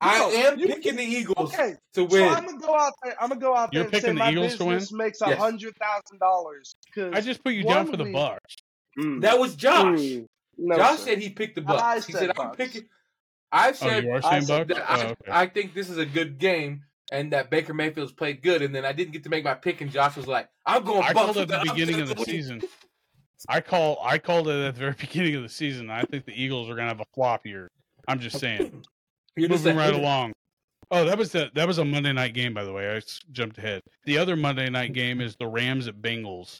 I 0.00 0.18
the 0.18 0.24
real 0.24 0.30
stats. 0.30 0.38
I 0.38 0.42
No, 0.42 0.46
am 0.52 0.58
you- 0.58 0.66
picking 0.68 0.96
the 0.96 1.02
Eagles 1.04 1.54
Okay, 1.54 1.74
to 1.94 2.04
win. 2.04 2.10
so 2.10 2.16
win. 2.16 2.28
I'm 2.34 2.46
gonna 2.46 2.58
go 2.58 2.78
out 2.78 2.92
there. 3.02 3.16
I'm 3.22 3.28
gonna 3.28 3.40
go 3.40 3.54
out 3.56 3.72
there 3.72 3.78
You're 3.82 3.84
and 3.84 3.92
say 3.94 4.00
picking 4.00 4.14
the 4.14 4.18
my 4.20 4.30
Eagles 4.30 4.56
to 4.56 4.64
win? 4.64 4.76
business 4.76 4.92
makes 4.92 5.20
a 5.20 5.36
hundred 5.36 5.74
thousand 5.76 6.18
dollars. 6.18 6.74
I 6.96 7.20
just 7.20 7.42
put 7.44 7.54
you 7.54 7.62
down 7.64 7.76
one 7.76 7.90
for 7.90 7.96
the 7.96 8.04
week- 8.04 8.12
Bucks. 8.12 8.56
that 9.20 9.38
was 9.38 9.54
Josh. 9.56 9.98
Mm, 9.98 10.26
no, 10.58 10.76
Josh 10.76 10.98
sir. 11.00 11.04
said 11.06 11.18
he 11.18 11.30
picked 11.30 11.56
the 11.56 11.62
I 11.62 11.64
Bucks. 11.64 12.06
He 12.06 12.12
said 12.12 12.20
said 12.20 12.38
I'm 12.38 12.50
picking. 12.52 12.82
I 13.52 13.70
Oh, 13.70 13.72
said 13.72 14.04
you 14.04 14.10
are 14.10 14.20
I 14.24 14.40
said 14.40 14.68
Bucks? 14.68 14.80
that 14.80 14.98
Oh, 15.06 15.10
okay. 15.10 15.30
I 15.30 15.46
think 15.46 15.74
this 15.74 15.88
is 15.88 15.98
a 15.98 16.06
good 16.06 16.38
game 16.38 16.84
and 17.12 17.32
that 17.32 17.50
Baker 17.50 17.74
Mayfield's 17.74 18.12
played 18.12 18.42
good, 18.42 18.62
and 18.62 18.74
then 18.74 18.84
I 18.84 18.92
didn't 18.92 19.12
get 19.12 19.22
to 19.24 19.28
make 19.28 19.44
my 19.44 19.54
pick, 19.54 19.80
and 19.80 19.90
Josh 19.90 20.16
was 20.16 20.26
like, 20.26 20.48
"I'm 20.66 20.82
going 20.84 21.02
I 21.02 21.12
Bucks." 21.12 21.26
called 21.34 21.36
it 21.36 21.50
at 21.50 21.62
the 21.64 21.70
beginning 21.70 22.00
of 22.00 22.08
the 22.08 22.14
win. 22.14 22.24
season. 22.24 22.62
I 23.48 23.60
call 23.60 23.98
I 24.02 24.18
called 24.18 24.48
it 24.48 24.52
at 24.68 24.74
the 24.74 24.80
very 24.80 24.94
beginning 24.98 25.34
of 25.36 25.42
the 25.42 25.48
season. 25.48 25.90
I 25.90 26.02
think 26.04 26.24
the 26.24 26.32
Eagles 26.40 26.68
are 26.70 26.74
gonna 26.74 26.88
have 26.88 27.00
a 27.00 27.06
flop 27.14 27.46
year. 27.46 27.70
I'm 28.08 28.18
just 28.20 28.38
saying. 28.40 28.84
You're 29.36 29.48
Moving 29.48 29.74
a 29.74 29.76
right 29.78 29.86
hater. 29.86 29.98
along. 29.98 30.32
Oh, 30.90 31.04
that 31.04 31.18
was 31.18 31.32
the 31.32 31.50
that 31.54 31.66
was 31.66 31.78
a 31.78 31.84
Monday 31.84 32.12
night 32.12 32.34
game, 32.34 32.54
by 32.54 32.62
the 32.64 32.72
way. 32.72 32.94
I 32.96 33.00
jumped 33.32 33.58
ahead. 33.58 33.80
The 34.04 34.18
other 34.18 34.36
Monday 34.36 34.70
night 34.70 34.92
game 34.92 35.20
is 35.20 35.34
the 35.36 35.46
Rams 35.46 35.88
at 35.88 35.96
Bengals. 35.96 36.58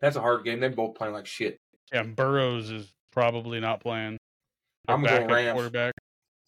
That's 0.00 0.16
a 0.16 0.20
hard 0.20 0.44
game. 0.44 0.60
They're 0.60 0.70
both 0.70 0.94
playing 0.94 1.14
like 1.14 1.26
shit. 1.26 1.58
Yeah, 1.92 2.00
and 2.00 2.14
Burrows 2.14 2.70
is 2.70 2.92
probably 3.12 3.58
not 3.60 3.80
playing. 3.80 4.16
Their 4.86 4.96
I'm 4.96 5.02
going 5.02 5.14
backup 5.26 5.30
Rams. 5.30 5.52
quarterback. 5.54 5.94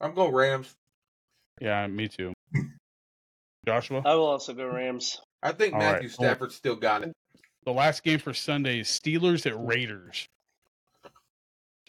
I'm 0.00 0.14
going 0.14 0.32
Rams. 0.32 0.72
Yeah, 1.60 1.86
me 1.86 2.08
too. 2.08 2.32
Joshua. 3.66 4.02
I 4.04 4.14
will 4.14 4.26
also 4.26 4.52
go 4.54 4.66
Rams. 4.66 5.20
I 5.42 5.52
think 5.52 5.74
All 5.74 5.80
Matthew 5.80 6.08
right. 6.08 6.10
Stafford 6.14 6.52
still 6.52 6.76
got 6.76 7.02
it. 7.02 7.12
The 7.64 7.72
last 7.72 8.02
game 8.02 8.18
for 8.18 8.32
Sunday 8.34 8.80
is 8.80 8.88
Steelers 8.88 9.46
at 9.46 9.54
Raiders. 9.58 10.26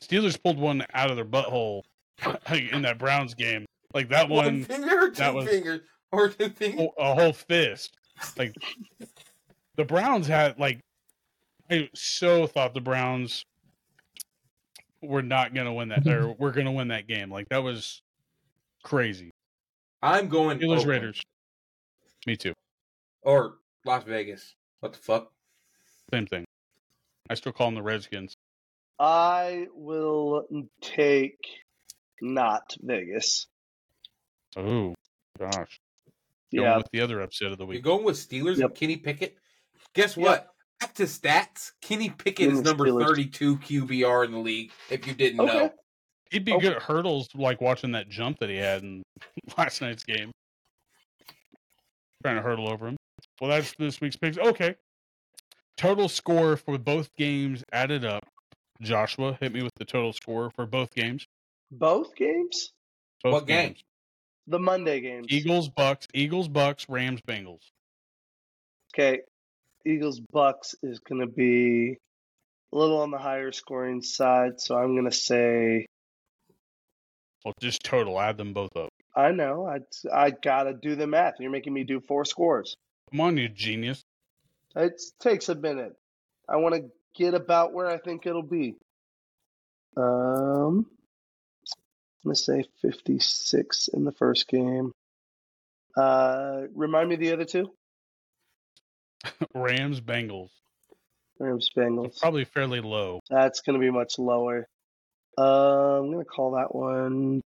Steelers 0.01 0.41
pulled 0.41 0.57
one 0.59 0.85
out 0.93 1.09
of 1.09 1.15
their 1.15 1.25
butthole 1.25 1.83
in 2.51 2.81
that 2.83 2.97
Browns 2.97 3.33
game. 3.33 3.65
Like 3.93 4.09
that 4.09 4.29
One 4.29 4.45
one, 4.45 4.63
finger 4.63 5.05
or 5.05 5.09
two 5.09 5.15
that 5.15 5.33
was- 5.33 5.47
fingers 5.47 5.81
or 6.11 6.29
two 6.29 6.49
fingers. 6.49 6.87
a 6.97 7.01
a 7.01 7.15
whole 7.15 7.33
fist. 7.33 7.95
Like 8.37 8.55
the 9.75 9.83
Browns 9.85 10.27
had 10.27 10.57
like 10.59 10.79
I 11.69 11.89
so 11.93 12.47
thought 12.47 12.73
the 12.73 12.81
Browns 12.81 13.45
were 15.01 15.21
not 15.21 15.53
going 15.53 15.65
to 15.65 15.73
win 15.73 15.89
that 15.89 16.07
or 16.07 16.33
we're 16.39 16.51
going 16.51 16.65
to 16.65 16.71
win 16.71 16.89
that 16.89 17.07
game. 17.07 17.29
Like 17.31 17.49
that 17.49 17.63
was 17.63 18.01
crazy. 18.83 19.31
I'm 20.01 20.27
going 20.27 20.59
Steelers 20.59 20.79
Oakland. 20.79 20.87
Raiders. 20.87 21.21
Me 22.25 22.35
too. 22.35 22.53
or 23.21 23.55
Las 23.85 24.03
Vegas. 24.05 24.55
What 24.79 24.93
the 24.93 24.99
fuck? 24.99 25.31
Same 26.13 26.25
thing. 26.25 26.45
I 27.29 27.35
still 27.35 27.51
call 27.51 27.67
them 27.67 27.75
the 27.75 27.81
Redskins. 27.83 28.33
I 28.99 29.67
will 29.73 30.45
take 30.81 31.37
not 32.23 32.75
Vegas. 32.81 33.47
Oh 34.55 34.95
gosh. 35.37 35.79
Going 36.55 36.65
Yeah, 36.69 36.77
with 36.77 36.87
the 36.93 37.01
other 37.01 37.21
upset 37.21 37.51
of 37.51 37.57
the 37.57 37.65
week. 37.65 37.83
You're 37.83 37.93
week. 37.93 38.03
going 38.03 38.05
with 38.05 38.15
Steelers 38.17 38.57
Yep. 38.57 38.69
and 38.69 38.75
Kenny 38.75 38.97
Pickett. 38.97 39.37
Guess 39.93 40.15
Yep. 40.17 40.25
what? 40.25 40.49
Back 40.79 40.93
to 40.95 41.03
stats. 41.03 41.71
Kenny 41.81 42.09
Pickett 42.09 42.51
is 42.51 42.61
number 42.61 42.85
Steelers. 42.85 43.05
32 43.07 43.57
QBR 43.57 44.25
in 44.25 44.31
the 44.31 44.37
league. 44.39 44.71
If 44.89 45.05
you 45.07 45.13
didn't 45.13 45.41
Okay. 45.41 45.53
know, 45.53 45.73
He'd 46.31 46.45
be 46.45 46.53
Okay. 46.53 46.61
good 46.61 46.73
at 46.77 46.81
hurdles, 46.81 47.27
like 47.35 47.61
watching 47.61 47.91
that 47.91 48.09
jump 48.09 48.39
that 48.39 48.49
he 48.49 48.55
had 48.55 48.81
in 48.81 49.03
last 49.57 49.81
night's 49.81 50.03
game. 50.03 50.31
Trying 52.23 52.37
to 52.37 52.41
hurdle 52.41 52.69
over 52.69 52.87
him. 52.87 52.95
Well, 53.39 53.51
that's 53.51 53.73
this 53.77 54.01
week's 54.01 54.15
picks. 54.15 54.37
Okay. 54.39 54.75
Total 55.77 56.09
score 56.09 56.57
for 56.57 56.77
both 56.79 57.09
games 57.17 57.63
added 57.71 58.03
up. 58.05 58.23
Joshua 58.81 59.37
hit 59.39 59.53
me 59.53 59.61
with 59.61 59.73
the 59.75 59.85
total 59.85 60.11
score 60.13 60.49
for 60.55 60.65
both 60.65 60.91
games. 60.95 61.25
Both 61.77 62.15
games. 62.15 62.71
Both 63.23 63.33
What 63.33 63.47
game? 63.47 63.67
games. 63.69 63.83
The 64.47 64.59
Monday 64.59 64.99
games. 64.99 65.27
Eagles, 65.29 65.69
Bucks, 65.69 66.07
Eagles, 66.13 66.47
Bucks, 66.49 66.85
Rams, 66.89 67.21
Bengals. 67.27 67.61
Okay, 68.93 69.21
Eagles 69.85 70.19
Bucks 70.19 70.75
is 70.83 70.99
going 70.99 71.21
to 71.21 71.27
be 71.27 71.97
a 72.73 72.77
little 72.77 72.99
on 73.01 73.11
the 73.11 73.17
higher 73.17 73.51
scoring 73.51 74.01
side, 74.01 74.59
so 74.59 74.75
I'm 74.75 74.93
going 74.95 75.09
to 75.09 75.15
say 75.15 75.85
Well, 77.45 77.53
just 77.61 77.83
total. 77.83 78.19
Add 78.19 78.37
them 78.37 78.53
both 78.53 78.75
up. 78.75 78.89
I 79.15 79.31
know 79.31 79.67
I 79.67 79.77
I 80.11 80.31
gotta 80.31 80.73
do 80.73 80.95
the 80.95 81.05
math. 81.05 81.35
You're 81.39 81.51
making 81.51 81.71
me 81.73 81.83
do 81.83 81.99
four 81.99 82.25
scores. 82.25 82.75
Come 83.11 83.21
on, 83.21 83.37
you 83.37 83.47
genius. 83.47 84.01
It 84.75 84.99
takes 85.21 85.49
a 85.49 85.55
minute. 85.55 85.93
I 86.49 86.55
want 86.57 86.73
to 86.75 86.89
get 87.15 87.35
about 87.35 87.73
where 87.73 87.87
I 87.87 87.99
think 87.99 88.25
it'll 88.25 88.41
be. 88.41 88.73
Um, 89.95 90.87
I'm 92.23 92.29
gonna 92.29 92.35
say 92.35 92.63
56 92.81 93.89
in 93.89 94.05
the 94.05 94.11
first 94.13 94.47
game. 94.47 94.91
Uh, 95.97 96.61
remind 96.73 97.09
me 97.09 97.15
the 97.17 97.33
other 97.33 97.45
two. 97.45 97.71
Rams, 99.53 99.99
Bengals. 100.01 100.49
Rams 101.39 101.69
So 101.73 101.81
Bengals. 101.81 102.19
probably 102.19 102.45
fairly 102.45 102.79
low. 102.81 103.19
That's 103.29 103.61
gonna 103.61 103.79
be 103.79 103.91
much 103.91 104.17
lower. 104.17 104.67
Uh, 105.37 105.99
I'm 105.99 106.11
gonna 106.11 106.23
call 106.25 106.51
that 106.51 106.73
one 106.73 107.41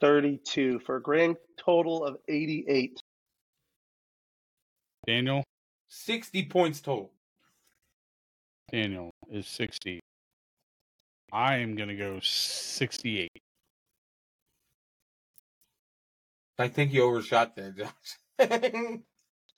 32 0.00 0.80
for 0.80 0.96
a 0.96 1.02
grand 1.02 1.36
total 1.58 2.04
of 2.04 2.16
88. 2.28 3.00
Daniel, 5.06 5.42
60 5.88 6.44
points 6.46 6.80
total. 6.80 7.10
Daniel 8.70 9.10
is 9.30 9.46
60. 9.46 10.00
I 11.34 11.56
am 11.58 11.74
going 11.74 11.88
to 11.88 11.96
go 11.96 12.20
68. 12.22 13.30
I 16.58 16.68
think 16.68 16.92
you 16.92 17.02
overshot 17.02 17.56
there, 17.56 17.72
Josh. 17.72 17.90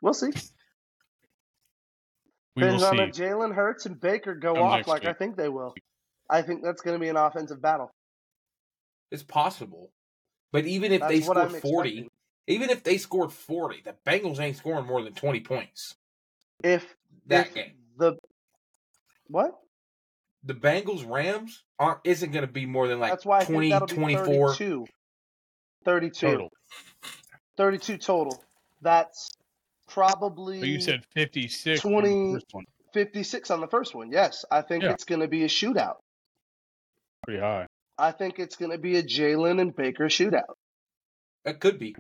We'll 0.03 0.13
see. 0.15 0.27
We 2.55 2.63
Depends 2.63 2.83
will 2.83 2.89
on 2.89 2.97
see. 2.97 3.03
if 3.03 3.11
Jalen 3.31 3.55
Hurts 3.55 3.87
and 3.87 3.99
Baker 4.01 4.35
go 4.35 4.55
Come 4.55 4.63
off 4.63 4.77
next 4.77 4.89
like 4.89 5.07
I 5.07 5.15
think 5.15 5.37
they 5.37 5.49
will. 5.49 5.75
I 6.29 6.43
think 6.43 6.63
that's 6.63 6.83
going 6.83 6.95
to 6.95 7.01
be 7.01 7.09
an 7.09 7.17
offensive 7.17 7.63
battle. 7.63 7.91
it's 9.11 9.23
possible. 9.23 9.91
But 10.53 10.67
even 10.67 10.93
if 10.93 11.01
they 11.01 11.21
That's 11.21 11.29
what 11.29 11.37
scored 11.39 11.55
I'm 11.55 11.61
40, 11.61 11.89
expecting. 11.89 12.11
even 12.47 12.71
if 12.71 12.83
they 12.85 12.99
scored 12.99 13.33
40, 13.33 13.83
the 13.85 13.95
Bengals 14.07 14.39
ain't 14.39 14.57
scoring 14.59 14.87
more 14.87 15.03
than 15.03 15.15
20 15.15 15.41
points. 15.41 15.95
If 16.63 16.95
That 17.27 17.49
if 17.49 17.55
game. 17.55 17.73
the 17.99 18.17
what? 19.29 19.59
The 20.47 20.55
Bengals 20.55 21.09
Rams 21.09 21.63
aren't 21.79 22.01
isn't 22.05 22.31
going 22.33 22.47
to 22.47 22.53
be 22.53 22.67
more 22.67 22.89
than 22.89 23.01
like 23.01 23.11
that's 23.11 23.27
why 23.27 23.41
I 23.41 23.45
20, 23.45 23.71
think 23.71 23.73
that'll 23.73 23.89
be 23.89 24.15
24. 24.15 24.55
32. 24.55 24.87
32. 25.85 26.27
Total. 26.27 26.51
32 27.57 27.99
total. 27.99 28.45
That's 28.83 29.31
probably 29.89 30.61
But 30.61 30.69
you 30.69 30.81
said 30.81 31.05
56 31.15 31.81
for 31.81 32.03
the 32.03 32.33
first 32.35 32.47
one. 32.53 32.65
56 32.93 33.51
on 33.51 33.61
the 33.61 33.69
first 33.69 33.95
one. 33.95 34.11
Yes, 34.11 34.45
I 34.51 34.63
think 34.63 34.85
Yeah. 34.85 34.93
it's 34.93 35.05
going 35.05 35.21
to 35.21 35.29
be 35.29 35.45
a 35.45 35.49
shootout. 35.49 35.97
Pretty 37.25 37.41
high. 37.41 37.67
I 37.99 38.13
think 38.13 38.39
it's 38.39 38.57
going 38.57 38.71
to 38.71 38.79
be 38.79 38.97
a 38.97 39.03
Jalen 39.03 39.61
and 39.61 39.75
Baker 39.75 40.05
shootout. 40.05 40.55
That 41.45 41.61
could 41.61 41.79
be. 41.79 41.95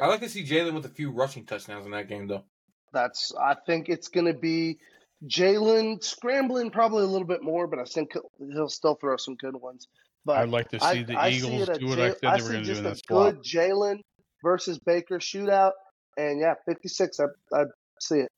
I 0.00 0.06
like 0.08 0.20
to 0.20 0.28
see 0.28 0.44
Jalen 0.44 0.74
with 0.74 0.86
a 0.86 0.90
few 0.90 1.10
rushing 1.10 1.44
touchdowns 1.46 1.86
in 1.86 1.92
that 1.92 2.08
game, 2.08 2.26
though. 2.26 2.44
That's 2.92 3.32
I 3.34 3.54
think 3.54 3.88
it's 3.88 4.08
going 4.08 4.26
to 4.26 4.34
be 4.38 4.78
Jalen 5.24 6.02
scrambling 6.04 6.70
probably 6.70 7.02
a 7.02 7.06
little 7.06 7.26
bit 7.26 7.42
more, 7.42 7.66
but 7.66 7.78
I 7.78 7.84
think 7.84 8.12
he'll, 8.38 8.68
still 8.68 8.94
throw 8.94 9.16
some 9.16 9.36
good 9.36 9.56
ones. 9.56 9.88
But 10.24 10.38
I'd 10.38 10.50
like 10.50 10.68
to 10.70 10.80
see 10.80 10.86
I, 10.86 11.02
the 11.04 11.16
I 11.16 11.30
see 11.30 11.36
Eagles 11.38 11.68
it 11.68 11.80
do 11.80 11.86
what 11.86 12.00
I 12.00 12.10
said 12.10 12.24
I 12.24 12.36
they 12.36 12.42
were 12.42 12.50
going 12.50 12.64
to 12.64 12.72
do 12.72 12.78
in 12.78 12.84
that 12.84 12.98
swap. 13.06 13.34
good 13.34 13.42
Jalen 13.42 14.00
versus 14.42 14.78
Baker 14.78 15.18
shootout, 15.18 15.72
and 16.16 16.40
yeah, 16.40 16.54
fifty 16.66 16.88
six. 16.88 17.18
I 17.20 17.26
I 17.56 17.64
see 18.00 18.20
it 18.20 18.32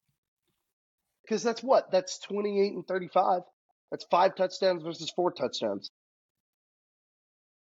because 1.22 1.42
that's 1.42 1.62
what 1.62 1.90
that's 1.90 2.18
twenty 2.20 2.60
eight 2.60 2.74
and 2.74 2.86
thirty 2.86 3.08
five. 3.08 3.40
That's 3.90 4.04
five 4.10 4.36
touchdowns 4.36 4.82
versus 4.82 5.10
four 5.16 5.32
touchdowns. 5.32 5.90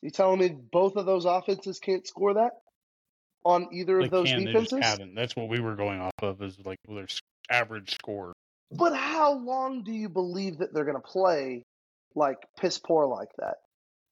You 0.02 0.12
telling 0.12 0.40
me 0.40 0.56
both 0.72 0.98
of 0.98 1.06
those 1.06 1.26
offenses 1.26 1.80
can't 1.80 2.06
score 2.06 2.36
that 2.36 2.52
on 3.44 3.68
either 3.72 4.00
They 4.00 4.06
of 4.06 4.12
those 4.12 4.28
can, 4.28 4.44
they 4.44 4.54
just 4.54 4.70
defenses? 4.70 4.80
haven't. 4.92 5.16
That's 5.16 5.36
what 5.36 5.50
we 5.50 5.60
were 5.60 5.76
going 5.76 6.00
off 6.02 6.14
of 6.22 6.42
is 6.42 6.58
like 6.66 6.78
their 6.88 7.08
average 7.50 7.94
score. 7.94 8.34
But 8.72 8.96
how 8.96 9.34
long 9.38 9.84
do 9.84 9.92
you 9.92 10.10
believe 10.10 10.58
that 10.60 10.74
they're 10.74 10.86
going 10.86 10.96
to 10.98 11.02
play 11.08 11.64
like 12.16 12.38
piss 12.60 12.78
poor 12.80 13.06
like 13.06 13.30
that? 13.38 13.56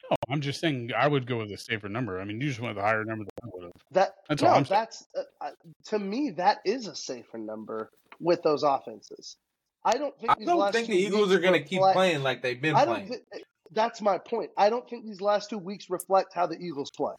No, 0.09 0.17
I'm 0.29 0.41
just 0.41 0.59
saying 0.59 0.91
I 0.97 1.07
would 1.07 1.25
go 1.25 1.37
with 1.37 1.51
a 1.51 1.57
safer 1.57 1.89
number. 1.89 2.19
I 2.19 2.25
mean, 2.25 2.39
you 2.41 2.47
just 2.49 2.59
went 2.59 2.75
with 2.75 2.83
a 2.83 2.87
higher 2.87 3.05
number 3.05 3.23
than 3.23 3.49
I 3.49 3.49
would 3.53 3.63
have. 3.63 3.71
That 3.91 4.15
That's 4.29 4.41
no, 4.41 4.49
all 4.49 4.55
I'm 4.55 4.65
saying. 4.65 4.79
that's 4.81 5.07
uh, 5.17 5.21
uh, 5.45 5.49
to 5.85 5.99
me 5.99 6.31
that 6.31 6.59
is 6.65 6.87
a 6.87 6.95
safer 6.95 7.37
number 7.37 7.89
with 8.19 8.43
those 8.43 8.63
offenses. 8.63 9.37
I 9.85 9.93
don't 9.97 10.17
think 10.19 10.31
I 10.31 10.35
don't 10.45 10.59
last 10.59 10.73
think 10.73 10.87
two 10.87 10.93
the 10.93 10.99
Eagles 10.99 11.31
are 11.33 11.39
going 11.39 11.53
to 11.53 11.59
keep 11.67 11.79
reflect- 11.79 11.95
playing 11.95 12.23
like 12.23 12.41
they've 12.41 12.61
been 12.61 12.75
I 12.75 12.85
don't. 12.85 13.07
playing. 13.07 13.21
Thi- 13.33 13.43
that's 13.71 14.01
my 14.01 14.17
point. 14.19 14.51
I 14.55 14.69
don't 14.69 14.87
think 14.87 15.05
these 15.05 15.19
last 15.19 15.49
two 15.49 15.57
weeks 15.57 15.89
reflect 15.89 16.33
how 16.35 16.45
the 16.45 16.57
Eagles 16.59 16.91
play. 16.95 17.13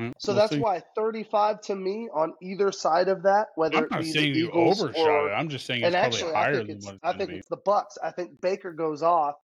Mm, 0.00 0.12
So 0.18 0.32
we'll 0.32 0.40
that's 0.40 0.52
see. 0.52 0.58
why 0.58 0.82
35 0.96 1.60
to 1.62 1.74
me 1.74 2.08
on 2.14 2.32
either 2.42 2.72
side 2.72 3.08
of 3.08 3.22
that, 3.24 3.48
whether 3.56 3.78
I'm 3.78 3.84
it 3.84 3.90
not 3.90 4.00
be 4.00 4.12
saying 4.12 4.32
the 4.32 4.38
you 4.40 4.50
overshot 4.50 5.06
or, 5.06 5.30
it. 5.30 5.34
I'm 5.34 5.48
just 5.48 5.66
saying 5.66 5.84
it's 5.84 5.94
actually 5.94 6.32
probably 6.32 6.36
I 6.36 6.42
higher 6.42 6.54
think 6.56 6.66
than 6.68 6.76
it's 6.76 6.86
what 6.86 6.94
it's 6.94 7.04
I 7.04 7.16
think 7.16 7.30
be. 7.30 7.36
it's 7.36 7.48
the 7.48 7.56
Bucks. 7.56 7.98
I 8.02 8.10
think 8.10 8.40
Baker 8.40 8.72
goes 8.72 9.02
off 9.02 9.34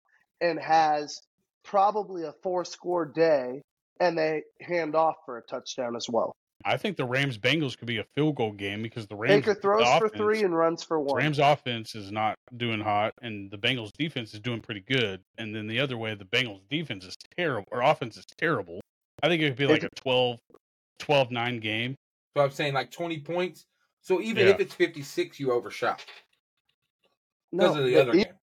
and 0.41 0.59
has 0.59 1.21
probably 1.63 2.23
a 2.23 2.33
four 2.41 2.65
score 2.65 3.05
day, 3.05 3.61
and 3.99 4.17
they 4.17 4.43
hand 4.61 4.95
off 4.95 5.15
for 5.25 5.37
a 5.37 5.41
touchdown 5.43 5.95
as 5.95 6.07
well. 6.09 6.35
I 6.65 6.75
think 6.75 6.97
the 6.97 7.05
Rams 7.05 7.37
Bengals 7.37 7.77
could 7.77 7.87
be 7.87 7.99
a 7.99 8.05
field 8.15 8.35
goal 8.35 8.51
game 8.51 8.81
because 8.81 9.07
the 9.07 9.15
Rams 9.15 9.45
Baker 9.45 9.55
throws 9.55 9.85
the 9.85 9.99
for 9.99 10.09
three 10.09 10.43
and 10.43 10.55
runs 10.55 10.83
for 10.83 10.99
one. 10.99 11.17
Rams 11.17 11.39
offense 11.39 11.95
is 11.95 12.11
not 12.11 12.37
doing 12.57 12.81
hot, 12.81 13.13
and 13.21 13.49
the 13.49 13.57
Bengals 13.57 13.91
defense 13.97 14.33
is 14.33 14.41
doing 14.41 14.59
pretty 14.59 14.81
good. 14.81 15.21
And 15.37 15.55
then 15.55 15.67
the 15.67 15.79
other 15.79 15.97
way, 15.97 16.15
the 16.15 16.25
Bengals 16.25 16.59
defense 16.69 17.05
is 17.05 17.15
terrible, 17.37 17.67
or 17.71 17.81
offense 17.81 18.17
is 18.17 18.25
terrible. 18.37 18.81
I 19.23 19.27
think 19.27 19.41
it 19.41 19.47
could 19.49 19.57
be 19.57 19.67
like 19.67 19.83
a 19.83 19.89
12, 19.95 20.39
12-9 20.99 21.61
game. 21.61 21.95
So 22.37 22.43
I'm 22.43 22.51
saying 22.51 22.73
like 22.73 22.91
20 22.91 23.19
points. 23.19 23.65
So 24.01 24.21
even 24.21 24.45
Yeah. 24.45 24.53
if 24.53 24.59
it's 24.59 24.73
56, 24.73 25.39
you 25.39 25.51
overshot 25.51 26.05
no, 27.51 27.63
because 27.63 27.77
of 27.77 27.83
the 27.85 27.89
the 27.91 28.01
other 28.01 28.15
E- 28.17 28.23
game. 28.23 28.33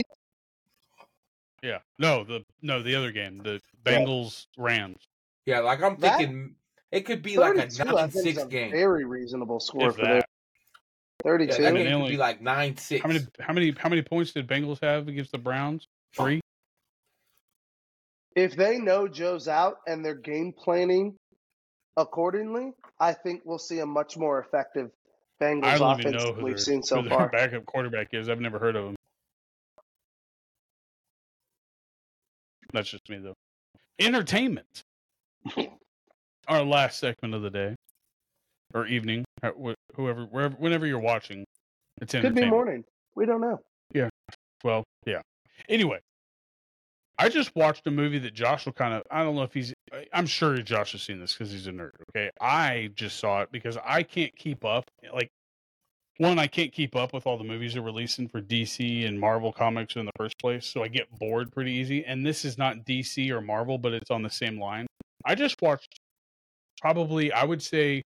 Yeah, 1.63 1.79
no, 1.99 2.23
the 2.25 2.45
no 2.63 2.83
the 2.83 2.95
other 2.95 3.11
game, 3.13 3.39
the 3.39 3.61
Yeah. 3.87 3.99
Bengals 4.01 4.47
Rams. 4.59 5.09
Yeah, 5.47 5.61
like 5.61 5.83
I'm 5.83 5.97
That- 6.01 6.19
thinking 6.19 6.55
it 6.93 7.01
could 7.07 7.23
be 7.23 7.37
like 7.39 7.55
a 7.57 7.69
32, 7.71 7.97
I 7.97 8.07
think, 8.09 8.27
is 8.27 8.37
9-6 8.37 8.43
a 8.45 8.47
game. 8.49 8.71
very 8.71 9.05
reasonable 9.05 9.61
score 9.61 9.89
If 9.89 9.97
for 9.97 10.03
them. 10.03 10.11
that. 10.11 10.29
Yeah, 11.25 11.31
32. 11.31 11.63
that 11.63 11.69
I 11.69 11.73
mean, 11.73 11.75
game 11.75 11.85
they 11.85 11.91
could 11.91 11.95
only- 11.97 12.11
be 12.11 12.17
like 12.19 12.41
9-6. 12.43 13.01
How 13.01 13.09
many 13.09 13.21
how 13.41 13.53
many 13.55 13.71
how 13.79 13.89
many 13.89 14.03
points 14.03 14.33
did 14.33 14.47
Bengals 14.47 14.81
have 14.83 15.09
against 15.09 15.33
the 15.33 15.39
Browns? 15.39 15.89
Three. 16.15 16.41
If 18.37 18.55
they 18.55 18.79
know 18.79 19.09
Joe's 19.09 19.49
out 19.49 19.79
and 19.89 20.05
they're 20.05 20.15
game 20.15 20.53
planning 20.53 21.17
accordingly, 21.97 22.73
I 23.01 23.15
think 23.15 23.43
we'll 23.45 23.59
see 23.59 23.81
a 23.81 23.87
much 23.87 24.17
more 24.17 24.39
effective 24.39 24.91
Bengals 25.41 25.65
I 25.65 25.79
don't 25.79 26.01
even 26.01 26.15
offense 26.15 26.25
than 26.25 26.45
we've 26.45 26.55
their, 26.55 26.59
seen 26.59 26.83
so 26.83 26.97
who 26.97 27.09
their 27.09 27.19
far. 27.19 27.29
backup 27.29 27.67
quarterback 27.67 28.09
is. 28.13 28.29
I've 28.29 28.41
never 28.41 28.59
heard 28.59 28.77
of 28.77 28.87
him. 28.87 28.97
That's 32.73 32.91
just 32.91 33.09
me 33.09 33.19
though. 33.19 33.35
Entertainment. 33.99 34.83
Our 36.49 36.63
last 36.63 37.01
segment 37.01 37.35
of 37.35 37.43
the 37.43 37.51
day 37.51 37.75
or 38.73 38.87
evening, 38.87 39.25
whoever, 39.95 40.25
wherever, 40.25 40.55
whenever 40.57 40.87
you're 40.87 40.99
watching, 41.01 41.45
it's 42.01 42.13
Could 42.13 42.35
be 42.35 42.45
morning. 42.47 42.85
We 43.15 43.27
don't 43.27 43.41
know. 43.41 43.61
Yeah. 43.93 44.09
Well, 44.63 44.85
yeah. 45.07 45.23
Anyway, 45.69 46.01
I 47.19 47.29
just 47.31 47.55
watched 47.57 47.87
a 47.87 47.91
movie 47.91 48.19
that 48.19 48.35
Josh 48.35 48.67
will 48.67 48.75
kind 48.75 48.93
of. 48.93 49.03
I 49.11 49.23
don't 49.23 49.37
know 49.37 49.43
if 49.43 49.55
he's. 49.55 49.73
I'm 50.13 50.27
sure 50.27 50.57
Josh 50.59 50.93
has 50.93 51.03
seen 51.03 51.19
this 51.19 51.33
because 51.33 51.51
he's 51.51 51.67
a 51.67 51.73
nerd. 51.73 51.93
Okay, 52.11 52.31
I 52.41 52.91
just 52.95 53.19
saw 53.19 53.43
it 53.43 53.49
because 53.51 53.79
I 53.85 54.03
can't 54.03 54.35
keep 54.37 54.65
up. 54.65 54.85
Like, 55.15 55.31
one, 56.19 56.39
I 56.39 56.47
can't 56.47 56.73
keep 56.73 56.95
up 56.95 57.15
with 57.15 57.27
all 57.27 57.39
the 57.39 57.45
movies 57.45 57.73
they're 57.73 57.83
releasing 57.83 58.29
for 58.29 58.43
DC 58.43 59.07
and 59.07 59.19
Marvel 59.19 59.53
comics 59.53 59.97
in 59.97 60.05
the 60.05 60.13
first 60.17 60.39
place, 60.39 60.67
so 60.67 60.83
I 60.83 60.89
get 60.89 61.07
bored 61.19 61.53
pretty 61.53 61.73
easy. 61.73 62.05
And 62.05 62.25
this 62.25 62.45
is 62.45 62.59
not 62.59 62.85
DC 62.85 63.31
or 63.31 63.41
Marvel, 63.41 63.79
but 63.79 63.95
it's 63.95 64.11
on 64.11 64.23
the 64.23 64.31
same 64.31 64.61
line. 64.61 64.87
I 65.25 65.35
just 65.35 65.61
watched 65.63 65.99
probably, 66.83 67.33
I 67.33 67.45
would 67.45 67.63
say, 67.63 68.03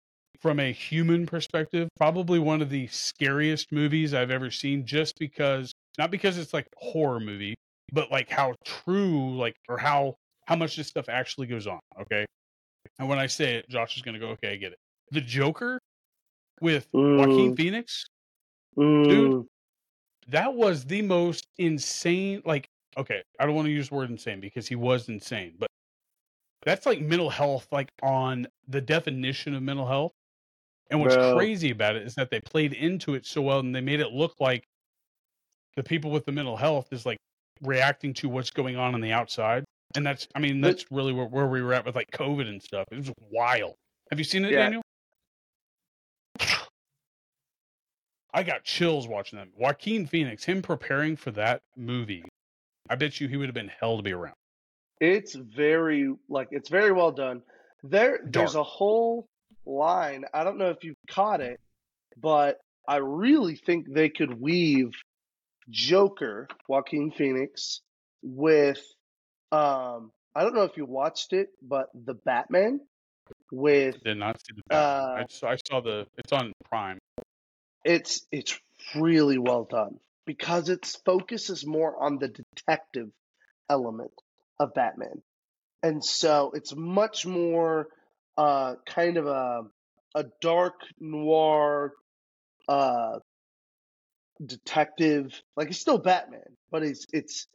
from 0.40 0.60
a 0.60 0.72
human 0.72 1.26
perspective, 1.26 1.88
probably 1.98 2.38
one 2.38 2.62
of 2.62 2.70
the 2.70 2.86
scariest 2.88 3.70
movies 3.70 4.14
I've 4.14 4.30
ever 4.30 4.50
seen, 4.50 4.86
just 4.86 5.18
because 5.18 5.72
not 5.98 6.10
because 6.10 6.38
it's 6.38 6.54
like 6.54 6.66
a 6.80 6.84
horror 6.84 7.20
movie, 7.20 7.54
but 7.92 8.10
like 8.10 8.30
how 8.30 8.54
true, 8.64 9.36
like 9.36 9.56
or 9.68 9.78
how 9.78 10.14
how 10.46 10.56
much 10.56 10.76
this 10.76 10.88
stuff 10.88 11.08
actually 11.08 11.46
goes 11.46 11.66
on. 11.66 11.80
Okay, 12.00 12.26
and 12.98 13.08
when 13.08 13.18
I 13.18 13.26
say 13.26 13.56
it, 13.56 13.68
Josh 13.68 13.96
is 13.96 14.02
going 14.02 14.14
to 14.14 14.20
go, 14.20 14.28
okay, 14.32 14.52
I 14.52 14.56
get 14.56 14.72
it. 14.72 14.78
The 15.10 15.20
Joker 15.20 15.78
with 16.60 16.86
Joaquin 17.16 17.52
Mm. 17.52 17.56
Phoenix, 17.56 18.06
Mm, 19.08 19.46
that 20.28 20.54
was 20.54 20.84
the 20.84 21.02
most 21.02 21.46
insane. 21.58 22.42
Like, 22.44 22.66
okay, 22.96 23.22
I 23.38 23.46
don't 23.46 23.54
want 23.54 23.66
to 23.66 23.72
use 23.72 23.88
the 23.88 23.94
word 23.94 24.10
insane 24.10 24.40
because 24.40 24.66
he 24.66 24.74
was 24.74 25.08
insane, 25.08 25.54
but 25.58 25.68
that's 26.64 26.86
like 26.86 27.00
mental 27.00 27.30
health, 27.30 27.66
like 27.70 27.90
on 28.02 28.46
the 28.68 28.80
definition 28.80 29.54
of 29.54 29.62
mental 29.62 29.86
health. 29.86 30.12
And 30.90 31.00
what's 31.00 31.16
Bro. 31.16 31.32
crazy 31.32 31.70
about 31.70 31.96
it 31.96 32.02
is 32.02 32.14
that 32.14 32.30
they 32.30 32.40
played 32.40 32.72
into 32.72 33.14
it 33.14 33.26
so 33.26 33.42
well 33.42 33.58
and 33.60 33.74
they 33.74 33.80
made 33.80 34.00
it 34.00 34.12
look 34.12 34.34
like 34.38 34.64
the 35.76 35.82
people 35.82 36.10
with 36.10 36.24
the 36.24 36.32
mental 36.32 36.56
health 36.56 36.88
is 36.92 37.04
like 37.04 37.18
reacting 37.62 38.14
to 38.14 38.28
what's 38.28 38.50
going 38.50 38.76
on 38.76 38.94
on 38.94 39.00
the 39.00 39.12
outside. 39.12 39.64
And 39.96 40.04
that's, 40.04 40.26
I 40.34 40.40
mean, 40.40 40.60
that's 40.60 40.84
really 40.90 41.12
where, 41.12 41.26
where 41.26 41.46
we 41.46 41.62
were 41.62 41.72
at 41.74 41.84
with 41.86 41.94
like 41.94 42.10
COVID 42.10 42.48
and 42.48 42.60
stuff. 42.62 42.84
It 42.90 42.96
was 42.98 43.12
wild. 43.30 43.74
Have 44.10 44.18
you 44.18 44.24
seen 44.24 44.44
it, 44.44 44.52
Yeah. 44.52 44.64
Daniel? 44.64 44.82
I 48.32 48.42
got 48.42 48.64
chills 48.64 49.06
watching 49.06 49.38
that. 49.38 49.48
Joaquin 49.56 50.06
Phoenix, 50.06 50.44
him 50.44 50.60
preparing 50.62 51.14
for 51.16 51.30
that 51.32 51.60
movie, 51.76 52.24
I 52.90 52.96
bet 52.96 53.20
you 53.20 53.28
he 53.28 53.36
would 53.36 53.46
have 53.46 53.54
been 53.54 53.70
hell 53.80 53.96
to 53.96 54.02
be 54.02 54.12
around. 54.12 54.34
it's 55.00 55.34
very 55.34 56.12
like 56.28 56.48
it's 56.50 56.68
very 56.68 56.90
well 56.92 57.12
done. 57.12 57.42
There, 57.84 58.20
there's 58.24 58.54
a 58.56 58.62
whole 58.62 59.26
line. 59.66 60.24
I 60.34 60.42
don't 60.42 60.58
know 60.58 60.70
if 60.70 60.82
you 60.82 60.94
caught 61.08 61.40
it, 61.40 61.60
but 62.20 62.58
I 62.88 62.96
really 62.96 63.54
think 63.56 63.92
they 63.92 64.08
could 64.08 64.40
weave 64.40 64.90
Joker, 65.70 66.48
Joaquin 66.68 67.10
Phoenix, 67.10 67.80
with 68.22 68.82
um. 69.52 70.10
I 70.36 70.42
don't 70.42 70.54
know 70.54 70.64
if 70.64 70.76
you 70.76 70.84
watched 70.84 71.32
it, 71.32 71.50
but 71.62 71.86
the 71.94 72.14
Batman 72.14 72.80
with 73.52 74.02
Did 74.02 74.18
not 74.18 74.38
see 74.40 74.52
the 74.56 74.62
Batman. 74.68 75.18
I, 75.18 75.22
uh, 75.22 75.26
saw, 75.28 75.48
I 75.48 75.56
saw 75.68 75.80
the, 75.80 76.06
it's 76.18 76.32
on 76.32 76.52
Prime. 76.68 76.98
it's 77.84 78.26
it's 78.32 78.58
really 78.96 79.38
well 79.38 79.64
done 79.70 79.98
because 80.26 80.68
its 80.68 80.96
focus 81.04 81.50
is 81.50 81.66
more 81.66 82.02
on 82.02 82.18
the 82.18 82.28
detective 82.28 83.10
element 83.68 84.10
of 84.58 84.74
Batman. 84.74 85.22
And 85.82 86.04
so 86.04 86.52
it's 86.54 86.74
much 86.74 87.26
more 87.26 87.88
uh 88.36 88.74
kind 88.86 89.16
of 89.16 89.26
a 89.26 89.62
a 90.16 90.24
dark 90.40 90.74
noir 90.98 91.92
uh 92.68 93.18
detective 94.44 95.40
like 95.56 95.68
it's 95.68 95.80
still 95.80 95.98
Batman, 95.98 96.56
but 96.70 96.82
it's 96.82 97.06
it's 97.12 97.46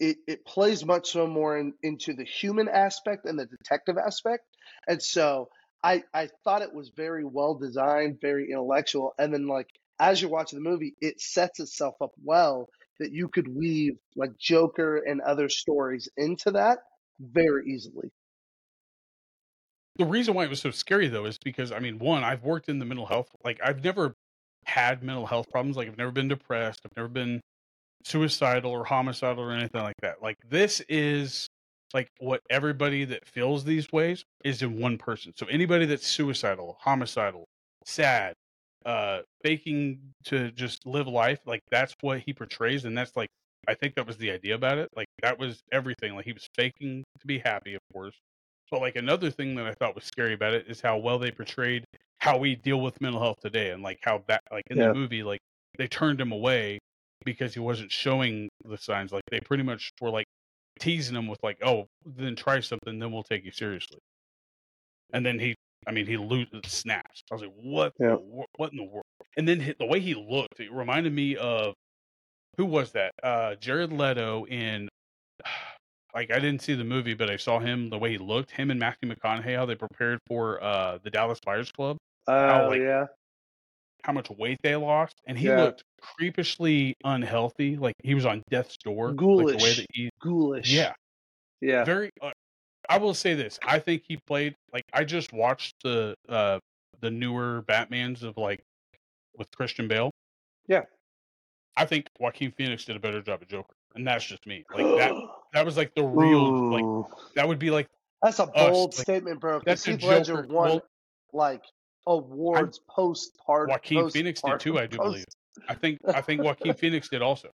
it, 0.00 0.18
it 0.26 0.44
plays 0.44 0.84
much 0.84 1.10
so 1.10 1.26
more 1.26 1.58
in, 1.58 1.72
into 1.82 2.14
the 2.14 2.24
human 2.24 2.68
aspect 2.68 3.26
and 3.26 3.38
the 3.38 3.46
detective 3.46 3.96
aspect. 3.98 4.44
And 4.86 5.02
so 5.02 5.48
I 5.82 6.02
I 6.14 6.28
thought 6.44 6.62
it 6.62 6.74
was 6.74 6.90
very 6.96 7.24
well 7.24 7.54
designed, 7.54 8.18
very 8.20 8.50
intellectual, 8.50 9.14
and 9.18 9.32
then 9.32 9.46
like 9.46 9.68
as 10.00 10.20
you're 10.20 10.30
watching 10.30 10.62
the 10.62 10.68
movie, 10.68 10.94
it 11.00 11.20
sets 11.20 11.58
itself 11.60 11.94
up 12.00 12.12
well 12.22 12.68
that 13.00 13.12
you 13.12 13.28
could 13.28 13.48
weave 13.48 13.96
like 14.16 14.36
Joker 14.38 14.96
and 14.98 15.20
other 15.20 15.48
stories 15.48 16.08
into 16.16 16.52
that 16.52 16.78
very 17.20 17.66
easily. 17.66 18.10
The 19.96 20.06
reason 20.06 20.34
why 20.34 20.44
it 20.44 20.50
was 20.50 20.60
so 20.60 20.70
scary 20.70 21.08
though 21.08 21.24
is 21.24 21.38
because 21.38 21.72
I 21.72 21.80
mean, 21.80 21.98
one, 21.98 22.22
I've 22.22 22.44
worked 22.44 22.68
in 22.68 22.78
the 22.78 22.84
mental 22.84 23.06
health. 23.06 23.28
Like 23.44 23.60
I've 23.62 23.82
never 23.82 24.14
had 24.68 25.02
mental 25.02 25.26
health 25.26 25.48
problems. 25.50 25.76
Like 25.76 25.88
I've 25.88 25.98
never 25.98 26.12
been 26.12 26.28
depressed. 26.28 26.80
I've 26.84 26.96
never 26.96 27.08
been 27.08 27.40
suicidal 28.04 28.70
or 28.70 28.84
homicidal 28.84 29.42
or 29.42 29.52
anything 29.52 29.82
like 29.82 29.96
that. 30.02 30.22
Like 30.22 30.36
this 30.48 30.80
is 30.88 31.48
like 31.94 32.08
what 32.20 32.42
everybody 32.50 33.04
that 33.06 33.26
feels 33.26 33.64
these 33.64 33.90
ways 33.92 34.22
is 34.44 34.62
in 34.62 34.78
one 34.78 34.98
person. 34.98 35.32
So 35.36 35.46
anybody 35.46 35.86
that's 35.86 36.06
suicidal, 36.06 36.76
homicidal, 36.80 37.44
sad, 37.86 38.34
uh, 38.84 39.20
faking 39.42 40.00
to 40.24 40.50
just 40.52 40.86
live 40.86 41.08
life, 41.08 41.38
like 41.46 41.62
that's 41.70 41.94
what 42.02 42.20
he 42.20 42.32
portrays, 42.32 42.84
and 42.84 42.96
that's 42.96 43.16
like 43.16 43.28
I 43.66 43.74
think 43.74 43.94
that 43.96 44.06
was 44.06 44.16
the 44.18 44.30
idea 44.30 44.54
about 44.54 44.78
it. 44.78 44.88
Like 44.94 45.08
that 45.22 45.38
was 45.38 45.60
everything. 45.72 46.14
Like 46.14 46.26
he 46.26 46.32
was 46.32 46.46
faking 46.54 47.04
to 47.20 47.26
be 47.26 47.38
happy, 47.38 47.74
of 47.74 47.80
course. 47.92 48.14
But 48.70 48.80
like 48.82 48.96
another 48.96 49.30
thing 49.30 49.54
that 49.56 49.66
I 49.66 49.72
thought 49.72 49.94
was 49.94 50.04
scary 50.04 50.34
about 50.34 50.52
it 50.52 50.66
is 50.68 50.80
how 50.80 50.98
well 50.98 51.18
they 51.18 51.30
portrayed 51.30 51.84
how 52.20 52.36
we 52.38 52.56
deal 52.56 52.80
with 52.80 53.00
mental 53.00 53.20
health 53.20 53.38
today, 53.40 53.70
and 53.70 53.82
like 53.82 53.98
how 54.02 54.22
that 54.28 54.42
like 54.50 54.64
in 54.70 54.76
Yeah. 54.78 54.88
the 54.88 54.94
movie, 54.94 55.22
like 55.22 55.40
they 55.78 55.86
turned 55.86 56.20
him 56.20 56.32
away 56.32 56.78
because 57.24 57.54
he 57.54 57.60
wasn't 57.60 57.90
showing 57.92 58.48
the 58.64 58.76
signs. 58.78 59.12
Like 59.12 59.24
they 59.30 59.40
pretty 59.40 59.62
much 59.62 59.90
were 60.00 60.10
like 60.10 60.26
teasing 60.80 61.16
him 61.16 61.26
with 61.28 61.38
like, 61.42 61.58
"Oh, 61.64 61.86
then 62.04 62.36
try 62.36 62.60
something, 62.60 62.98
then 62.98 63.12
we'll 63.12 63.22
take 63.22 63.44
you 63.44 63.52
seriously." 63.52 63.98
And 65.12 65.24
then 65.24 65.38
he, 65.38 65.54
I 65.86 65.92
mean, 65.92 66.06
he 66.06 66.16
lo- 66.16 66.44
snaps. 66.66 67.22
I 67.30 67.34
was 67.34 67.42
like, 67.42 67.54
"What? 67.56 67.92
Yeah. 68.00 68.16
the 68.16 68.44
what 68.56 68.72
in 68.72 68.78
the 68.78 68.84
world?" 68.84 69.04
And 69.36 69.46
then 69.48 69.60
hi- 69.60 69.74
the 69.78 69.86
way 69.86 70.00
he 70.00 70.14
looked, 70.14 70.60
it 70.60 70.72
reminded 70.72 71.12
me 71.12 71.36
of 71.36 71.74
who 72.56 72.66
was 72.66 72.92
that? 72.92 73.12
Uh, 73.22 73.54
Jared 73.56 73.92
Leto 73.92 74.44
in. 74.46 74.88
Like 76.14 76.30
I 76.32 76.38
didn't 76.40 76.62
see 76.62 76.72
the 76.74 76.84
movie, 76.84 77.12
but 77.12 77.30
I 77.30 77.36
saw 77.36 77.58
him 77.60 77.90
the 77.90 77.98
way 77.98 78.12
he 78.12 78.18
looked. 78.18 78.50
Him 78.50 78.70
and 78.70 78.80
Matthew 78.80 79.12
McConaughey, 79.14 79.54
how 79.54 79.66
they 79.66 79.74
prepared 79.74 80.18
for 80.26 80.60
uh 80.64 80.98
the 81.04 81.10
Dallas 81.10 81.38
Buyers 81.44 81.70
Club 81.70 81.98
Oh 82.28 82.68
like, 82.70 82.80
yeah. 82.80 83.06
how 84.04 84.12
much 84.12 84.30
weight 84.30 84.58
they 84.62 84.76
lost, 84.76 85.14
and 85.26 85.36
he 85.38 85.46
Yeah. 85.48 85.62
looked 85.62 85.82
creepishly 86.00 86.94
unhealthy. 87.04 87.76
Like 87.76 87.94
he 88.02 88.14
was 88.14 88.26
on 88.26 88.42
death's 88.50 88.76
door. 88.78 89.08
Like 89.08 89.16
the 89.18 89.26
way 89.26 89.44
Ghoulish. 89.44 89.76
that 89.78 89.86
he, 89.92 90.10
Ghoulish. 90.20 90.72
yeah, 90.72 90.92
Yeah. 91.60 91.84
very. 91.84 92.10
Uh, 92.22 92.30
I 92.88 92.98
will 92.98 93.14
say 93.14 93.34
this: 93.34 93.58
I 93.62 93.78
think 93.78 94.02
he 94.08 94.18
played 94.26 94.54
like 94.72 94.84
I 94.92 95.04
just 95.04 95.32
watched 95.32 95.74
the 95.82 96.14
uh 96.28 96.58
the 97.00 97.10
newer 97.10 97.62
Batman's 97.62 98.22
of 98.22 98.36
like 98.36 98.60
with 99.36 99.50
Christian 99.56 99.88
Bale. 99.88 100.10
Yeah. 100.66 100.82
I 101.76 101.84
think 101.86 102.06
Joaquin 102.18 102.50
Phoenix 102.58 102.84
did 102.84 102.96
a 102.96 103.00
better 103.00 103.22
job 103.22 103.40
of 103.42 103.48
Joker, 103.48 103.72
and 103.94 104.06
that's 104.06 104.24
just 104.24 104.44
me. 104.46 104.64
Like 104.74 104.84
that. 104.98 105.12
That 105.54 105.64
was 105.64 105.78
like 105.78 105.94
the 105.94 106.04
real. 106.04 106.70
Like 106.70 107.06
that 107.34 107.48
would 107.48 107.58
be 107.58 107.70
like 107.70 107.86
That's 108.22 108.38
a 108.38 108.42
us, 108.44 108.50
bold 108.70 108.92
like, 108.94 109.00
statement, 109.00 109.40
bro. 109.40 109.62
that's 109.64 109.86
a 109.88 109.92
Heath 109.92 110.02
Ledger 110.04 110.42
won 110.46 110.68
well- 110.68 110.82
like 111.32 111.62
awards 112.08 112.80
post 112.88 113.36
part. 113.46 113.68
Joaquin 113.68 114.02
post 114.02 114.14
Phoenix 114.16 114.40
did 114.42 114.60
too. 114.60 114.78
I 114.78 114.86
do 114.86 114.96
post- 114.96 115.06
believe. 115.06 115.24
I 115.68 115.74
think 115.74 115.98
I 116.06 116.20
think 116.20 116.42
Joaquin 116.42 116.74
Phoenix 116.74 117.08
did 117.08 117.22
also. 117.22 117.50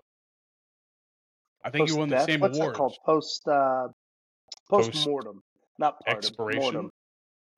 I 1.65 1.71
think 1.71 1.89
he 1.89 1.93
post 1.93 1.99
won 1.99 2.09
the 2.11 2.25
same 2.25 2.41
What's 2.41 2.59
awards. 2.59 2.77
called? 2.77 2.97
Post 3.05 3.49
uh, 3.49 3.89
Post- 4.71 5.07
mortem, 5.07 5.43
not 5.79 5.99
part 6.05 6.19
expiration? 6.19 6.61
Mortem. 6.63 6.91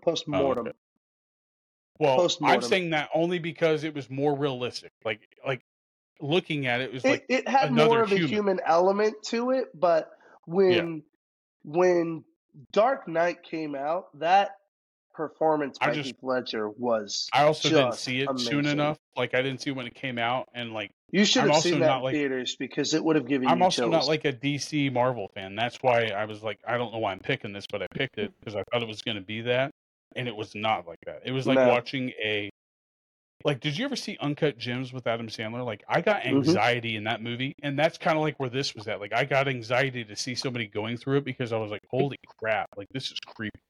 Post 0.03 0.25
Oh, 0.29 0.31
mortem. 0.31 0.67
okay. 0.69 0.77
Well, 1.99 2.29
I'm 2.45 2.61
saying 2.63 2.91
that 2.91 3.09
only 3.15 3.39
because 3.39 3.83
it 3.85 3.95
was 3.95 4.11
more 4.11 4.37
realistic. 4.37 4.93
Like 5.05 5.21
like 5.47 5.63
looking 6.21 6.67
at 6.67 6.81
it, 6.81 6.85
it 6.91 6.93
was 6.95 7.05
It, 7.05 7.09
like 7.09 7.27
it 7.29 7.49
had 7.49 7.73
more 7.73 8.03
of 8.03 8.13
a 8.13 8.17
human. 8.17 8.29
human 8.33 8.61
element 8.67 9.15
to 9.27 9.51
it, 9.53 9.69
but 9.75 10.11
when 10.47 11.03
when 11.65 12.23
Dark 12.73 13.09
Knight 13.09 13.43
came 13.43 13.75
out, 13.75 14.17
that 14.19 14.51
performance 15.17 15.79
I 15.81 15.89
by 15.89 15.95
just- 15.95 16.07
Heath 16.09 16.23
Ledger 16.23 16.69
was. 16.71 17.29
I 17.33 17.45
also 17.45 17.69
didn't 17.69 17.95
see 17.95 18.21
it 18.21 18.39
soon 18.39 18.67
enough. 18.67 18.99
Like 19.17 19.35
I 19.35 19.43
didn't 19.43 19.61
see 19.63 19.71
when 19.71 19.87
it 19.87 19.95
came 19.95 20.19
out, 20.19 20.49
and 20.55 20.73
like 20.73 20.91
You 21.11 21.25
should 21.25 21.45
I'm 21.45 21.51
have 21.51 21.63
seen 21.63 21.81
that 21.81 21.97
in 21.99 22.03
like- 22.03 22.15
theaters 22.15 22.57
because 22.57 22.93
it 22.95 23.03
would 23.03 23.17
have 23.17 23.27
given 23.27 23.49
I'm 23.49 23.63
also 23.63 23.83
chills. 23.83 23.93
not 23.93 24.07
like 24.07 24.25
a 24.25 24.33
DC 24.33 24.93
Marvel 24.93 25.29
fan. 25.35 25.57
That's 25.57 25.79
why 25.83 26.07
I 26.09 26.25
was 26.27 26.43
like, 26.43 26.59
I 26.67 26.77
don't 26.77 26.93
know 26.93 26.99
why 26.99 27.13
I'm 27.13 27.21
picking 27.21 27.53
this, 27.53 27.67
but 27.71 27.83
I 27.83 27.87
picked 27.95 28.19
it 28.19 28.33
because 28.39 28.55
I 28.55 28.63
thought 28.71 28.83
it 28.83 28.89
was 28.89 29.03
going 29.03 29.17
to 29.17 29.23
be 29.25 29.41
that. 29.43 29.71
and 30.15 30.29
it 30.29 30.37
was 30.37 30.55
not 30.55 30.87
like 30.87 31.01
that. 31.05 31.21
It 31.27 31.33
was 31.33 31.47
like 31.47 31.57
No. 31.59 31.69
watching 31.69 32.11
a 32.25 32.49
like. 33.45 33.61
Did 33.61 33.77
you 33.77 33.85
ever 33.85 33.97
see 33.97 34.17
Uncut 34.21 34.57
Gems 34.57 34.93
with 34.93 35.07
Adam 35.07 35.29
Sandler? 35.29 35.63
Like, 35.65 35.85
I 35.89 36.01
got 36.01 36.23
Mhm. 36.23 36.37
anxiety 36.39 36.97
in 36.97 37.05
that 37.05 37.23
movie, 37.23 37.55
and 37.63 37.79
that's 37.79 37.99
kind 37.99 38.17
of 38.17 38.23
like 38.23 38.41
where 38.41 38.49
this 38.49 38.75
was 38.75 38.89
at. 38.89 38.99
Like, 38.99 39.13
I 39.13 39.25
got 39.27 39.47
anxiety 39.47 40.05
to 40.05 40.17
see 40.17 40.35
somebody 40.35 40.67
going 40.69 40.97
through 40.97 41.19
it 41.19 41.25
because 41.25 41.53
I 41.53 41.59
was 41.59 41.71
like, 41.71 41.83
"Holy 41.91 42.17
crap! 42.39 42.69
Like, 42.79 42.89
this 42.93 43.11
is 43.11 43.19
creepy." 43.27 43.61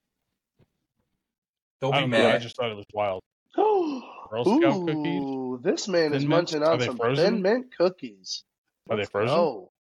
Don't 1.81 1.95
I 1.95 2.05
be 2.05 2.11
don't 2.11 2.11
know. 2.23 2.29
I 2.31 2.39
just 2.39 2.57
thought 2.57 2.71
it 2.71 2.77
was 2.77 2.87
wild. 2.93 3.23
Girl 3.57 4.45
Scout 4.45 4.87
cookies? 4.87 5.63
This 5.63 5.89
man 5.89 6.13
is 6.15 6.23
Thin 6.23 6.29
Mints? 6.29 6.53
munching 6.53 6.63
on 6.63 6.81
some 6.81 6.97
frozen? 6.97 7.25
thin 7.25 7.43
mint 7.43 7.67
cookies. 7.77 8.45
Are 8.91 8.97
they 8.97 9.03
Let's 9.03 9.11
frozen? 9.11 9.37
go. 9.37 9.71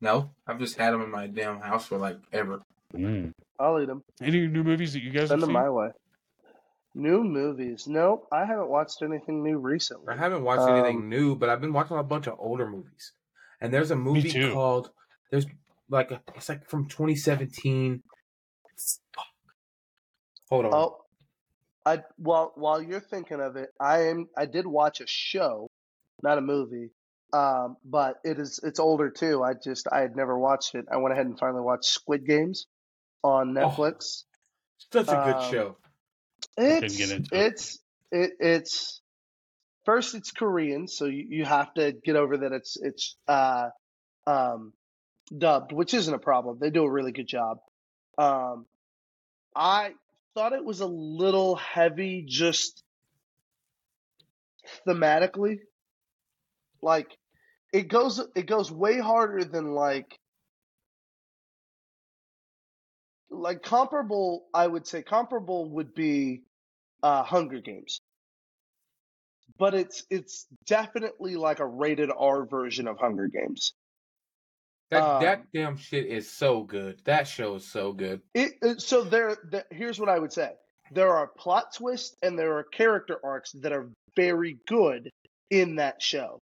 No, 0.00 0.30
I've 0.46 0.58
just 0.58 0.76
had 0.76 0.92
them 0.92 1.02
in 1.02 1.10
my 1.10 1.26
damn 1.26 1.60
house 1.60 1.86
for 1.86 1.98
like 1.98 2.16
ever. 2.32 2.60
Mm. 2.94 3.32
I'll 3.58 3.80
eat 3.80 3.86
them. 3.86 4.02
Any 4.22 4.46
new 4.48 4.64
movies 4.64 4.94
that 4.94 5.02
you 5.02 5.10
guys 5.10 5.28
Send 5.28 5.40
have 5.42 5.48
them 5.48 5.48
seen? 5.48 5.52
my 5.54 5.68
way. 5.70 5.88
New 6.94 7.22
movies? 7.22 7.86
Nope, 7.86 8.26
I 8.32 8.44
haven't 8.46 8.68
watched 8.68 9.02
anything 9.02 9.44
new 9.44 9.58
recently. 9.58 10.08
I 10.12 10.16
haven't 10.16 10.42
watched 10.42 10.62
Um, 10.62 10.70
anything 10.74 11.08
new, 11.08 11.36
but 11.36 11.48
I've 11.48 11.60
been 11.60 11.72
watching 11.72 11.96
a 11.98 12.02
bunch 12.02 12.26
of 12.26 12.34
older 12.38 12.68
movies. 12.68 13.12
And 13.60 13.72
there's 13.72 13.90
a 13.90 13.96
movie 13.96 14.28
too. 14.30 14.52
called 14.52 14.90
there's 15.30 15.46
like 15.88 16.10
a, 16.10 16.20
it's 16.34 16.48
like 16.48 16.68
from 16.68 16.86
2017. 16.88 18.02
Hold 20.48 20.64
on. 20.66 20.70
Oh, 20.74 20.99
I 21.86 22.02
while 22.16 22.52
while 22.56 22.82
you're 22.82 23.00
thinking 23.00 23.40
of 23.40 23.56
it, 23.56 23.70
I 23.80 24.08
am 24.08 24.28
I 24.36 24.46
did 24.46 24.66
watch 24.66 25.00
a 25.00 25.06
show, 25.06 25.68
not 26.22 26.38
a 26.38 26.42
movie. 26.42 26.90
Um, 27.32 27.76
but 27.84 28.16
it 28.24 28.38
is 28.38 28.60
it's 28.62 28.80
older 28.80 29.10
too. 29.10 29.42
I 29.42 29.52
just 29.54 29.86
I 29.90 30.00
had 30.00 30.16
never 30.16 30.38
watched 30.38 30.74
it. 30.74 30.86
I 30.92 30.96
went 30.96 31.12
ahead 31.12 31.26
and 31.26 31.38
finally 31.38 31.62
watched 31.62 31.84
Squid 31.84 32.26
Games 32.26 32.66
on 33.22 33.56
Oh. 33.56 33.60
Netflix. 33.60 34.24
Such 34.92 35.08
a 35.08 35.22
good 35.24 35.36
um, 35.36 35.50
show. 35.50 35.76
It's 36.56 37.00
it. 37.00 37.28
it's 37.32 37.78
it, 38.10 38.32
it's 38.40 39.00
first 39.84 40.14
it's 40.14 40.32
Korean, 40.32 40.88
so 40.88 41.04
you, 41.06 41.26
you 41.28 41.44
have 41.44 41.72
to 41.74 41.92
get 41.92 42.16
over 42.16 42.38
that 42.38 42.52
it's 42.52 42.76
it's 42.80 43.16
uh 43.28 43.68
um 44.26 44.72
dubbed, 45.36 45.72
which 45.72 45.94
isn't 45.94 46.12
a 46.12 46.18
problem. 46.18 46.58
They 46.60 46.70
do 46.70 46.84
a 46.84 46.90
really 46.90 47.12
good 47.12 47.28
job. 47.28 47.58
Um 48.18 48.66
I 49.54 49.92
thought 50.34 50.52
it 50.52 50.64
was 50.64 50.80
a 50.80 50.86
little 50.86 51.56
heavy 51.56 52.24
just 52.26 52.82
thematically. 54.86 55.60
Like 56.82 57.16
it 57.72 57.88
goes 57.88 58.20
it 58.36 58.46
goes 58.46 58.70
way 58.72 58.98
harder 58.98 59.44
than 59.44 59.74
like 59.74 60.18
like 63.30 63.62
comparable 63.62 64.46
I 64.54 64.66
would 64.66 64.86
say 64.86 65.02
comparable 65.02 65.68
would 65.70 65.94
be 65.94 66.42
uh 67.02 67.22
Hunger 67.22 67.60
Games. 67.60 68.00
But 69.58 69.74
it's 69.74 70.04
it's 70.10 70.46
definitely 70.66 71.36
like 71.36 71.60
a 71.60 71.66
rated 71.66 72.10
R 72.16 72.46
version 72.46 72.88
of 72.88 72.98
Hunger 72.98 73.28
Games. 73.28 73.74
That 74.90 75.02
um, 75.02 75.22
that 75.22 75.44
damn 75.52 75.76
shit 75.76 76.06
is 76.06 76.30
so 76.30 76.62
good. 76.62 77.00
That 77.04 77.28
show 77.28 77.56
is 77.56 77.70
so 77.70 77.92
good. 77.92 78.22
It, 78.34 78.52
it 78.60 78.80
so 78.80 79.04
there, 79.04 79.36
there 79.50 79.64
here's 79.70 80.00
what 80.00 80.08
I 80.08 80.18
would 80.18 80.32
say. 80.32 80.50
There 80.92 81.12
are 81.12 81.28
plot 81.28 81.74
twists 81.76 82.16
and 82.22 82.38
there 82.38 82.58
are 82.58 82.64
character 82.64 83.18
arcs 83.22 83.52
that 83.52 83.72
are 83.72 83.90
very 84.16 84.58
good 84.66 85.10
in 85.48 85.76
that 85.76 86.02
show. 86.02 86.40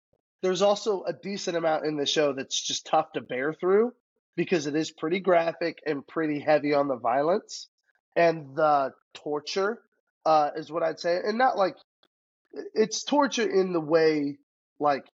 There's 0.42 0.64
also 0.64 1.04
a 1.04 1.14
decent 1.14 1.56
amount 1.56 1.86
in 1.86 1.98
the 1.98 2.08
show 2.08 2.34
that's 2.34 2.60
just 2.60 2.88
tough 2.88 3.12
to 3.14 3.22
bear 3.22 3.54
through 3.54 3.94
because 4.36 4.66
it 4.66 4.76
is 4.76 4.90
pretty 4.90 5.20
graphic 5.20 5.78
and 5.86 6.08
pretty 6.08 6.40
heavy 6.40 6.74
on 6.74 6.88
the 6.88 6.96
violence 6.96 7.68
and 8.16 8.56
the 8.56 8.92
torture 9.14 9.80
uh, 10.26 10.50
is 10.56 10.72
what 10.72 10.82
I'd 10.82 11.00
say. 11.00 11.18
And 11.24 11.38
not 11.38 11.58
like 11.58 11.76
it's 12.74 13.04
torture 13.04 13.48
in 13.48 13.74
the 13.74 13.80
way 13.80 14.38
like 14.80 15.06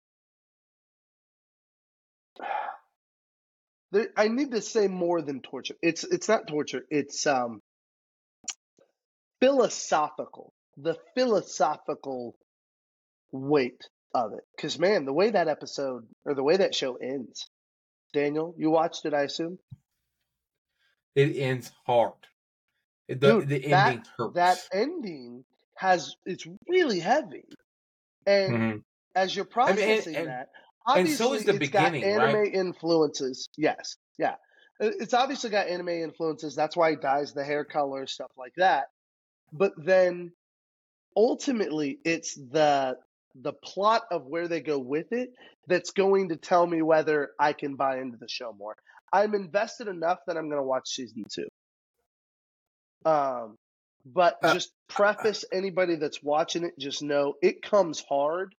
there, 3.96 4.08
I 4.16 4.28
need 4.28 4.52
to 4.52 4.60
say 4.62 4.86
more 4.88 5.22
than 5.22 5.40
torture. 5.40 5.74
It's 5.82 6.04
it's 6.04 6.28
not 6.28 6.46
torture. 6.46 6.84
It's 6.90 7.26
um 7.26 7.60
philosophical. 9.40 10.52
The 10.76 10.96
philosophical 11.14 12.36
weight 13.32 13.82
of 14.14 14.32
it. 14.32 14.44
Because 14.56 14.78
man, 14.78 15.04
the 15.04 15.12
way 15.12 15.30
that 15.30 15.48
episode 15.48 16.06
or 16.24 16.34
the 16.34 16.42
way 16.42 16.56
that 16.56 16.74
show 16.74 16.96
ends. 16.96 17.48
Daniel, 18.12 18.54
you 18.56 18.70
watched 18.70 19.04
it, 19.04 19.12
I 19.14 19.22
assume. 19.22 19.58
It 21.14 21.36
ends 21.36 21.70
hard. 21.86 22.12
The, 23.08 23.14
Dude, 23.14 23.48
the 23.48 23.58
that- 23.68 23.88
ending 23.88 24.04
hurts. 24.18 24.34
That 24.34 24.58
ending 24.72 25.44
has 25.76 26.14
it's 26.24 26.46
really 26.68 27.00
heavy, 27.00 27.44
and 28.26 28.54
Mhm. 28.56 28.82
as 29.14 29.34
you're 29.36 29.44
and- 29.44 29.52
processing 29.52 30.16
and- 30.16 30.28
that, 30.28 30.48
and 30.94 31.08
so 31.08 31.26
obviously 31.26 31.38
is 31.38 31.44
the 31.44 31.50
it's 31.52 31.58
beginning, 31.58 32.02
got 32.02 32.18
right? 32.18 32.34
anime 32.34 32.54
influences. 32.54 33.48
Yes, 33.56 33.96
yeah, 34.18 34.34
it's 34.80 35.14
obviously 35.14 35.50
got 35.50 35.68
anime 35.68 35.88
influences. 35.88 36.54
That's 36.54 36.76
why 36.76 36.90
he 36.90 36.96
dyes 36.96 37.32
the 37.32 37.44
hair 37.44 37.64
color, 37.64 38.06
stuff 38.06 38.30
like 38.36 38.54
that. 38.56 38.86
But 39.52 39.72
then, 39.76 40.32
ultimately, 41.16 41.98
it's 42.04 42.34
the 42.34 42.98
the 43.34 43.52
plot 43.52 44.02
of 44.10 44.26
where 44.26 44.48
they 44.48 44.60
go 44.60 44.78
with 44.78 45.12
it 45.12 45.30
that's 45.66 45.90
going 45.90 46.30
to 46.30 46.36
tell 46.36 46.66
me 46.66 46.80
whether 46.82 47.30
I 47.38 47.52
can 47.52 47.76
buy 47.76 47.98
into 47.98 48.16
the 48.16 48.28
show 48.28 48.54
more. 48.58 48.76
I'm 49.12 49.34
invested 49.34 49.88
enough 49.88 50.18
that 50.26 50.36
I'm 50.36 50.48
going 50.48 50.60
to 50.60 50.66
watch 50.66 50.88
season 50.88 51.24
two. 51.30 51.48
Um, 53.04 53.56
but 54.04 54.36
Uh, 54.42 54.54
just 54.54 54.72
preface 54.88 55.44
anybody 55.52 55.96
that's 55.96 56.22
watching 56.22 56.64
it, 56.64 56.78
just 56.78 57.02
know 57.02 57.34
it 57.42 57.62
comes 57.62 58.02
hard 58.08 58.54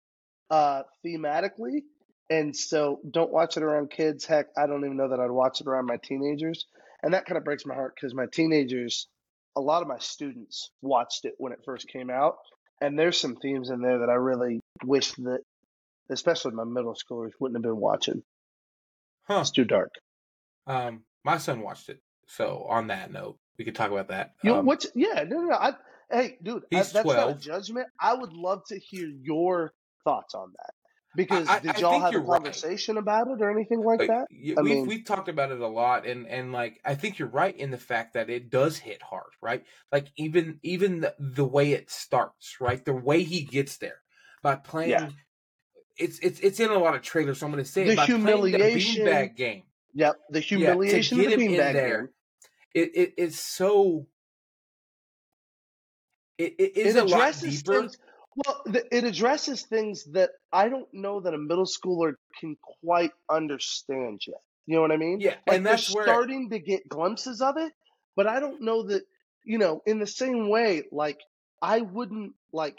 uh, 0.50 0.82
thematically. 1.04 1.82
And 2.30 2.54
so 2.54 3.00
don't 3.10 3.32
watch 3.32 3.56
it 3.56 3.62
around 3.62 3.90
kids. 3.90 4.24
Heck, 4.24 4.46
I 4.56 4.66
don't 4.66 4.84
even 4.84 4.96
know 4.96 5.08
that 5.08 5.20
I'd 5.20 5.30
watch 5.30 5.60
it 5.60 5.66
around 5.66 5.86
my 5.86 5.96
teenagers. 5.96 6.66
And 7.02 7.14
that 7.14 7.26
kind 7.26 7.38
of 7.38 7.44
breaks 7.44 7.64
my 7.64 7.74
heart 7.74 7.94
because 7.94 8.14
my 8.14 8.26
teenagers, 8.26 9.08
a 9.56 9.60
lot 9.60 9.82
of 9.82 9.88
my 9.88 9.98
students 9.98 10.70
watched 10.82 11.24
it 11.24 11.34
when 11.38 11.52
it 11.52 11.60
first 11.64 11.88
came 11.88 12.10
out. 12.10 12.36
And 12.80 12.98
there's 12.98 13.20
some 13.20 13.36
themes 13.36 13.70
in 13.70 13.80
there 13.80 14.00
that 14.00 14.10
I 14.10 14.14
really 14.14 14.60
wish 14.84 15.12
that, 15.12 15.40
especially 16.10 16.52
my 16.52 16.64
middle 16.64 16.94
schoolers, 16.94 17.32
wouldn't 17.40 17.56
have 17.56 17.62
been 17.62 17.80
watching. 17.80 18.22
Huh. 19.26 19.40
It's 19.40 19.50
too 19.50 19.64
dark. 19.64 19.92
Um, 20.66 21.04
my 21.24 21.38
son 21.38 21.60
watched 21.60 21.88
it. 21.88 22.00
So 22.26 22.66
on 22.68 22.88
that 22.88 23.10
note, 23.10 23.38
we 23.58 23.64
could 23.64 23.74
talk 23.74 23.90
about 23.90 24.08
that. 24.08 24.32
You 24.42 24.52
know, 24.52 24.58
Um, 24.58 24.66
what's 24.66 24.86
yeah, 24.94 25.24
no, 25.26 25.40
no, 25.40 25.48
no. 25.48 25.56
I, 25.56 25.72
hey, 26.10 26.38
dude, 26.42 26.64
I, 26.72 26.76
He's 26.76 26.92
that's 26.92 27.06
not 27.06 27.30
a 27.30 27.34
judgment. 27.34 27.88
I 27.98 28.14
would 28.14 28.32
love 28.32 28.62
to 28.68 28.78
hear 28.78 29.08
your 29.22 29.72
thoughts 30.04 30.34
on 30.34 30.52
that 30.56 30.74
because 31.18 31.48
I- 31.48 31.58
did 31.58 31.76
I 31.76 31.80
y'all 31.80 32.00
have 32.00 32.10
a 32.10 32.12
you're 32.12 32.22
right. 32.22 32.36
conversation 32.42 32.96
about 32.96 33.28
it 33.28 33.42
or 33.42 33.50
anything 33.50 33.80
like 33.82 33.98
like, 33.98 34.08
that? 34.08 34.28
y- 34.30 34.54
I 34.56 34.62
we've 34.62 34.72
mean- 34.76 34.86
we've 34.86 35.04
talked 35.04 35.28
about 35.28 35.50
it 35.52 35.60
a 35.60 35.66
lot, 35.66 36.06
and 36.06 36.26
and 36.26 36.52
like 36.52 36.80
I 36.84 36.94
think 36.94 37.18
you're 37.18 37.28
right 37.28 37.54
in 37.54 37.70
the 37.70 37.76
fact 37.78 38.14
that 38.14 38.30
it 38.30 38.48
does 38.50 38.78
hit 38.78 39.02
hard, 39.02 39.32
right? 39.42 39.64
Like 39.92 40.06
even 40.16 40.60
even 40.62 41.00
the, 41.00 41.14
the 41.18 41.44
way 41.44 41.72
it 41.72 41.90
starts, 41.90 42.56
right? 42.60 42.82
The 42.82 42.94
way 42.94 43.22
he 43.24 43.42
gets 43.42 43.76
there 43.78 43.98
by 44.42 44.54
playing. 44.56 44.90
Yeah. 44.90 45.10
It's 45.98 46.20
it's 46.20 46.38
it's 46.40 46.60
in 46.60 46.70
a 46.70 46.78
lot 46.78 46.94
of 46.94 47.02
trailers. 47.02 47.40
So 47.40 47.46
I'm 47.46 47.52
going 47.52 47.64
to 47.64 47.68
say 47.70 47.84
The 47.84 47.92
it 47.92 47.96
by 47.96 48.06
humiliation- 48.06 49.04
the 49.04 49.10
beanbag 49.10 49.36
game. 49.36 49.64
Yep, 49.94 50.16
the 50.30 50.40
humiliation 50.40 51.18
get 51.18 51.32
of 51.32 51.38
the 51.38 51.44
him 51.44 51.50
in 51.54 51.58
beanbag 51.60 51.72
there, 51.72 51.98
game. 52.02 52.08
It 52.74 52.90
it 52.94 53.14
is 53.18 53.38
so. 53.40 54.06
It, 56.38 56.54
it 56.58 56.76
is 56.76 56.94
It 56.94 57.02
a 57.02 57.04
lot 57.04 57.34
deeper. 57.40 57.80
things. 57.80 57.98
Well, 58.44 58.62
th- 58.72 58.84
it 58.92 59.04
addresses 59.04 59.62
things 59.62 60.04
that 60.12 60.30
I 60.52 60.68
don't 60.68 60.88
know 60.92 61.20
that 61.20 61.34
a 61.34 61.38
middle 61.38 61.66
schooler 61.66 62.14
can 62.38 62.56
quite 62.84 63.12
understand 63.28 64.20
yet. 64.26 64.40
You 64.66 64.76
know 64.76 64.82
what 64.82 64.92
I 64.92 64.96
mean? 64.96 65.20
Yeah, 65.20 65.34
like 65.46 65.56
and 65.56 65.66
that's 65.66 65.88
they're 65.88 65.96
where 65.96 66.04
starting 66.04 66.50
to 66.50 66.58
get 66.58 66.88
glimpses 66.88 67.40
of 67.40 67.56
it, 67.56 67.72
but 68.16 68.26
I 68.26 68.38
don't 68.40 68.62
know 68.62 68.84
that 68.88 69.02
you 69.44 69.58
know. 69.58 69.80
In 69.86 69.98
the 69.98 70.06
same 70.06 70.48
way, 70.50 70.84
like 70.92 71.18
I 71.62 71.80
wouldn't 71.80 72.34
like. 72.52 72.76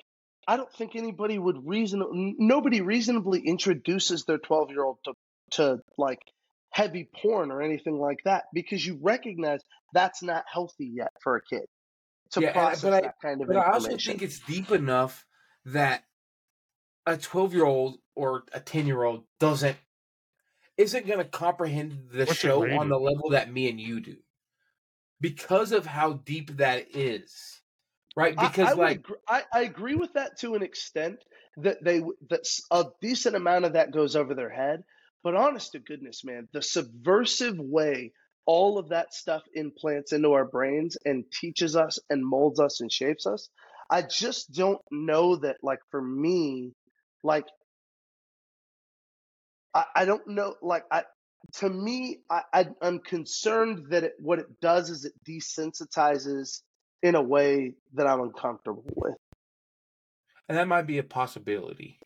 I 0.47 0.57
don't 0.57 0.71
think 0.73 0.95
anybody 0.95 1.37
would 1.37 1.67
reason. 1.67 2.35
Nobody 2.39 2.81
reasonably 2.81 3.41
introduces 3.41 4.25
their 4.25 4.37
twelve 4.37 4.69
year 4.69 4.83
old 4.83 4.99
to 5.05 5.13
to 5.51 5.79
like 5.97 6.19
heavy 6.71 7.09
porn 7.21 7.51
or 7.51 7.61
anything 7.61 7.99
like 7.99 8.19
that 8.25 8.45
because 8.53 8.85
you 8.85 8.99
recognize 9.01 9.59
that's 9.93 10.21
not 10.21 10.43
healthy 10.51 10.85
yet 10.93 11.11
for 11.23 11.35
a 11.37 11.41
kid 11.41 11.65
to 12.31 12.41
Yeah, 12.41 12.49
uh, 12.49 12.53
process 12.53 12.81
but 12.83 12.93
I- 12.93 13.01
that 13.01 13.15
kind 13.21 13.41
of 13.41 13.47
But 13.47 13.57
I 13.57 13.71
also 13.71 13.97
think 13.97 14.21
it's 14.21 14.39
deep 14.39 14.71
enough 14.71 15.25
that 15.65 16.03
a 17.05 17.17
12 17.17 17.53
year 17.53 17.65
old 17.65 17.97
or 18.15 18.43
a 18.53 18.59
10 18.59 18.87
year 18.87 19.03
old 19.03 19.23
doesn't 19.39 19.77
isn't 20.77 21.07
going 21.07 21.19
to 21.19 21.25
comprehend 21.25 22.09
the 22.11 22.25
What's 22.25 22.35
show 22.35 22.63
on 22.77 22.87
the 22.89 22.99
level 22.99 23.31
that 23.31 23.51
me 23.51 23.69
and 23.69 23.79
you 23.79 23.99
do 23.99 24.15
because 25.19 25.71
of 25.71 25.85
how 25.85 26.13
deep 26.13 26.57
that 26.57 26.95
is 26.95 27.61
right 28.15 28.35
because 28.35 28.69
I, 28.69 28.73
would 28.73 28.79
like 28.79 28.99
agree, 28.99 29.17
I, 29.27 29.43
I 29.53 29.61
agree 29.61 29.95
with 29.95 30.13
that 30.13 30.39
to 30.39 30.55
an 30.55 30.63
extent 30.63 31.23
that 31.57 31.83
they 31.83 32.01
that 32.29 32.47
a 32.71 32.85
decent 33.01 33.35
amount 33.35 33.65
of 33.65 33.73
that 33.73 33.91
goes 33.91 34.15
over 34.15 34.33
their 34.33 34.49
head. 34.49 34.83
But 35.23 35.35
honest 35.35 35.73
to 35.73 35.79
goodness, 35.79 36.23
man, 36.23 36.47
the 36.53 36.61
subversive 36.61 37.59
way 37.59 38.13
all 38.45 38.79
of 38.79 38.89
that 38.89 39.13
stuff 39.13 39.43
implants 39.53 40.13
into 40.13 40.31
our 40.31 40.45
brains 40.45 40.97
and 41.05 41.25
teaches 41.31 41.75
us 41.75 41.99
and 42.09 42.25
molds 42.25 42.59
us 42.59 42.81
and 42.81 42.91
shapes 42.91 43.25
us. 43.25 43.49
I 43.89 44.03
just 44.03 44.53
don't 44.53 44.81
know 44.91 45.37
that, 45.37 45.57
like, 45.63 45.79
for 45.89 46.01
me, 46.01 46.73
like, 47.23 47.45
I, 49.73 49.85
I 49.95 50.05
don't 50.05 50.27
know, 50.27 50.55
like, 50.61 50.83
I, 50.91 51.03
to 51.55 51.69
me, 51.69 52.19
I, 52.29 52.41
I, 52.53 52.67
I'm 52.81 52.99
concerned 52.99 53.87
that 53.89 54.03
it, 54.03 54.13
what 54.19 54.39
it 54.39 54.59
does 54.61 54.89
is 54.89 55.05
it 55.05 55.13
desensitizes 55.27 56.61
in 57.01 57.15
a 57.15 57.21
way 57.21 57.73
that 57.93 58.05
I'm 58.05 58.21
uncomfortable 58.21 58.83
with. 58.95 59.15
And 60.47 60.57
that 60.57 60.67
might 60.67 60.87
be 60.87 60.97
a 60.97 61.03
possibility, 61.03 61.99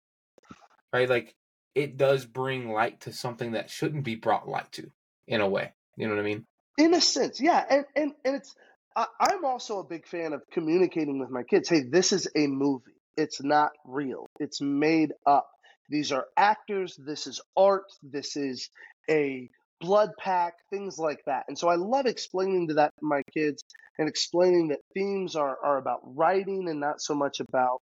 right? 0.94 1.10
Like 1.10 1.36
it 1.76 1.98
does 1.98 2.26
bring 2.26 2.72
light 2.72 3.02
to 3.02 3.14
something 3.14 3.54
that 3.54 3.70
shouldn't 3.70 4.04
be 4.04 4.16
brought 4.16 4.48
light 4.48 4.72
to, 4.74 4.92
in 5.28 5.42
a 5.42 5.50
way. 5.50 5.74
You 5.98 6.08
know 6.08 6.16
what 6.16 6.22
I 6.22 6.26
mean? 6.26 6.46
In 6.78 6.94
a 6.94 7.02
sense, 7.02 7.42
yeah, 7.42 7.64
and 7.70 7.86
and 7.96 8.14
and 8.24 8.36
it's. 8.36 8.56
I, 8.96 9.08
I'm 9.20 9.46
also 9.46 9.80
a 9.80 9.84
big 9.84 10.08
fan 10.08 10.34
of 10.34 10.44
communicating 10.52 11.20
with 11.20 11.30
my 11.30 11.44
kids. 11.44 11.70
Hey, 11.70 11.84
this 11.90 12.12
is 12.12 12.28
a 12.36 12.48
movie. 12.48 12.92
It's 13.18 13.44
not 13.44 13.72
real. 13.86 14.28
It's 14.40 14.62
made 14.62 15.14
up. 15.26 15.48
These 15.90 16.12
are 16.12 16.26
actors. 16.38 16.96
This 16.98 17.28
is 17.28 17.42
art. 17.56 17.86
This 18.02 18.36
is 18.36 18.70
a 19.10 19.50
blood 19.82 20.12
pack, 20.18 20.54
things 20.70 20.98
like 20.98 21.20
that. 21.26 21.44
And 21.48 21.58
so 21.58 21.68
I 21.68 21.76
love 21.76 22.06
explaining 22.06 22.70
to 22.70 22.76
that 22.76 22.92
to 23.00 23.06
my 23.06 23.22
kids 23.34 23.64
and 24.00 24.08
explaining 24.08 24.70
that 24.70 24.80
themes 24.94 25.36
are, 25.36 25.58
are 25.64 25.78
about 25.78 26.00
writing 26.04 26.70
and 26.70 26.80
not 26.80 27.02
so 27.02 27.14
much 27.14 27.40
about 27.40 27.82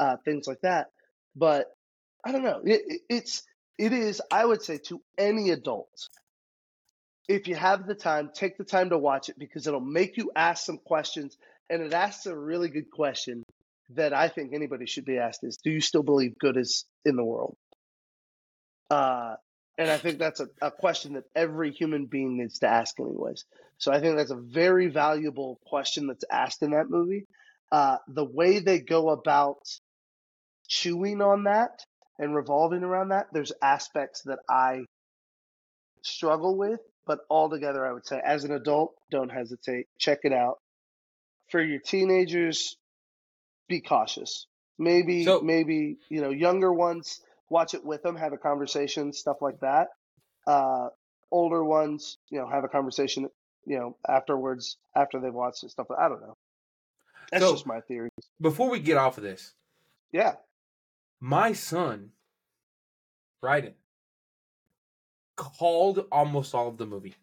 uh, 0.00 0.16
things 0.24 0.46
like 0.46 0.60
that. 0.62 0.88
But 1.36 1.66
I 2.24 2.32
don't 2.32 2.44
know. 2.44 2.60
It, 2.64 3.02
it's 3.08 3.42
it 3.78 3.92
is. 3.92 4.22
I 4.32 4.44
would 4.44 4.62
say 4.62 4.78
to 4.86 5.00
any 5.18 5.50
adult, 5.50 5.90
if 7.28 7.48
you 7.48 7.54
have 7.54 7.86
the 7.86 7.94
time, 7.94 8.30
take 8.32 8.58
the 8.58 8.64
time 8.64 8.90
to 8.90 8.98
watch 8.98 9.28
it 9.28 9.38
because 9.38 9.66
it'll 9.66 9.80
make 9.80 10.16
you 10.16 10.30
ask 10.34 10.64
some 10.64 10.78
questions, 10.78 11.36
and 11.70 11.82
it 11.82 11.92
asks 11.92 12.26
a 12.26 12.36
really 12.36 12.68
good 12.68 12.90
question 12.90 13.44
that 13.90 14.12
I 14.12 14.28
think 14.28 14.52
anybody 14.52 14.86
should 14.86 15.04
be 15.04 15.18
asked: 15.18 15.44
is 15.44 15.56
Do 15.56 15.70
you 15.70 15.80
still 15.80 16.02
believe 16.02 16.38
good 16.38 16.56
is 16.56 16.84
in 17.04 17.16
the 17.16 17.24
world? 17.24 17.56
Uh, 18.90 19.36
and 19.76 19.90
I 19.90 19.98
think 19.98 20.18
that's 20.18 20.40
a, 20.40 20.48
a 20.62 20.70
question 20.70 21.14
that 21.14 21.24
every 21.34 21.72
human 21.72 22.06
being 22.06 22.38
needs 22.38 22.60
to 22.60 22.68
ask, 22.68 23.00
anyways. 23.00 23.44
So 23.78 23.92
I 23.92 24.00
think 24.00 24.16
that's 24.16 24.30
a 24.30 24.36
very 24.36 24.88
valuable 24.88 25.58
question 25.66 26.06
that's 26.06 26.24
asked 26.30 26.62
in 26.62 26.70
that 26.70 26.88
movie. 26.88 27.26
Uh, 27.72 27.96
the 28.06 28.24
way 28.24 28.60
they 28.60 28.78
go 28.78 29.10
about 29.10 29.66
chewing 30.68 31.20
on 31.20 31.44
that 31.44 31.80
and 32.18 32.34
revolving 32.34 32.84
around 32.84 33.08
that, 33.08 33.26
there's 33.32 33.52
aspects 33.60 34.22
that 34.22 34.38
I 34.48 34.84
struggle 36.02 36.56
with, 36.56 36.80
but 37.06 37.20
altogether, 37.30 37.86
I 37.86 37.92
would 37.92 38.06
say 38.06 38.20
as 38.24 38.44
an 38.44 38.52
adult, 38.52 38.94
don't 39.10 39.30
hesitate. 39.30 39.86
Check 39.98 40.20
it 40.24 40.32
out. 40.32 40.58
For 41.50 41.62
your 41.62 41.80
teenagers, 41.80 42.76
be 43.68 43.80
cautious. 43.80 44.46
Maybe, 44.78 45.24
So- 45.24 45.40
maybe, 45.40 45.98
you 46.08 46.20
know, 46.20 46.30
younger 46.30 46.72
ones, 46.72 47.20
watch 47.50 47.74
it 47.74 47.84
with 47.84 48.02
them, 48.02 48.16
have 48.16 48.32
a 48.32 48.38
conversation, 48.38 49.12
stuff 49.12 49.40
like 49.40 49.60
that. 49.60 49.88
Uh, 50.46 50.88
older 51.30 51.64
ones, 51.64 52.18
you 52.30 52.38
know, 52.38 52.48
have 52.48 52.64
a 52.64 52.68
conversation, 52.68 53.28
you 53.66 53.78
know, 53.78 53.96
afterwards, 54.08 54.76
after 54.96 55.20
they've 55.20 55.32
watched 55.34 55.62
it, 55.64 55.70
stuff. 55.70 55.86
Like. 55.90 55.98
I 55.98 56.08
don't 56.08 56.20
know. 56.22 56.36
That's 57.30 57.44
So- 57.44 57.52
just 57.52 57.66
my 57.66 57.80
theory. 57.82 58.10
Before 58.40 58.68
we 58.70 58.80
get 58.80 58.96
off 58.96 59.16
of 59.18 59.24
this, 59.24 59.54
Yeah. 60.12 60.36
my 61.20 61.52
son, 61.52 62.12
Bryden, 63.40 63.74
called 65.36 66.06
almost 66.12 66.54
all 66.54 66.68
of 66.68 66.76
the 66.78 66.86
movie. 66.86 67.14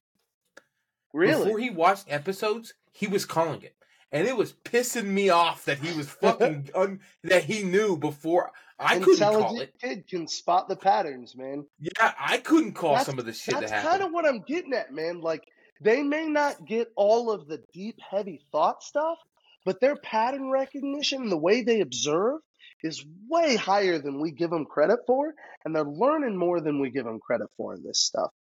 Really? 1.14 1.44
Before 1.44 1.60
he 1.60 1.70
watched 1.70 2.06
episodes, 2.08 2.74
he 2.92 3.08
was 3.08 3.26
calling 3.26 3.62
it. 3.62 3.76
And 4.12 4.28
it 4.28 4.36
was 4.36 4.54
pissing 4.66 5.06
me 5.06 5.30
off 5.30 5.66
that 5.66 5.80
he 5.80 5.96
was 5.98 6.10
fucking 6.10 6.70
un, 6.76 7.00
that 7.24 7.46
he 7.46 7.64
knew 7.64 7.96
before 7.98 8.52
I 8.78 9.00
couldn't 9.00 9.20
call 9.20 9.60
it. 9.62 9.74
kid 9.80 10.08
can 10.08 10.28
spot 10.28 10.68
the 10.68 10.76
patterns, 10.76 11.36
man. 11.36 11.66
Yeah, 11.80 12.14
I 12.20 12.38
couldn't 12.38 12.74
call 12.74 12.92
That's- 12.92 13.06
some 13.06 13.20
of 13.20 13.26
the 13.26 13.34
shit 13.34 13.56
That's 13.56 13.72
that 13.72 13.86
kind 13.86 14.02
of 14.02 14.12
what 14.12 14.26
I'm 14.26 14.42
getting 14.42 14.74
at, 14.74 14.94
man. 14.94 15.22
Like 15.22 15.44
they 15.82 16.04
may 16.04 16.28
not 16.28 16.66
get 16.66 16.92
all 16.96 17.32
of 17.32 17.48
the 17.48 17.64
deep, 17.74 18.00
heavy 18.10 18.42
thought 18.52 18.84
stuff, 18.84 19.18
but 19.66 19.80
their 19.80 19.96
pattern 19.96 20.50
recognition 20.50 21.22
and 21.24 21.32
the 21.32 21.38
way 21.38 21.62
they 21.62 21.80
observe 21.82 22.40
is 22.84 23.06
way 23.30 23.56
higher 23.56 23.99
than 23.99 24.20
we 24.22 24.32
give 24.32 24.49
them 24.49 24.66
credit 24.66 24.99
for, 25.08 25.34
and 25.66 25.76
they're 25.76 25.84
learning 25.84 26.36
more 26.38 26.60
than 26.62 26.80
we 26.80 26.90
give 26.90 27.06
them 27.06 27.20
credit 27.20 27.48
for 27.58 27.74
in 27.76 27.84
this 27.84 27.99
stuff. 27.99 28.32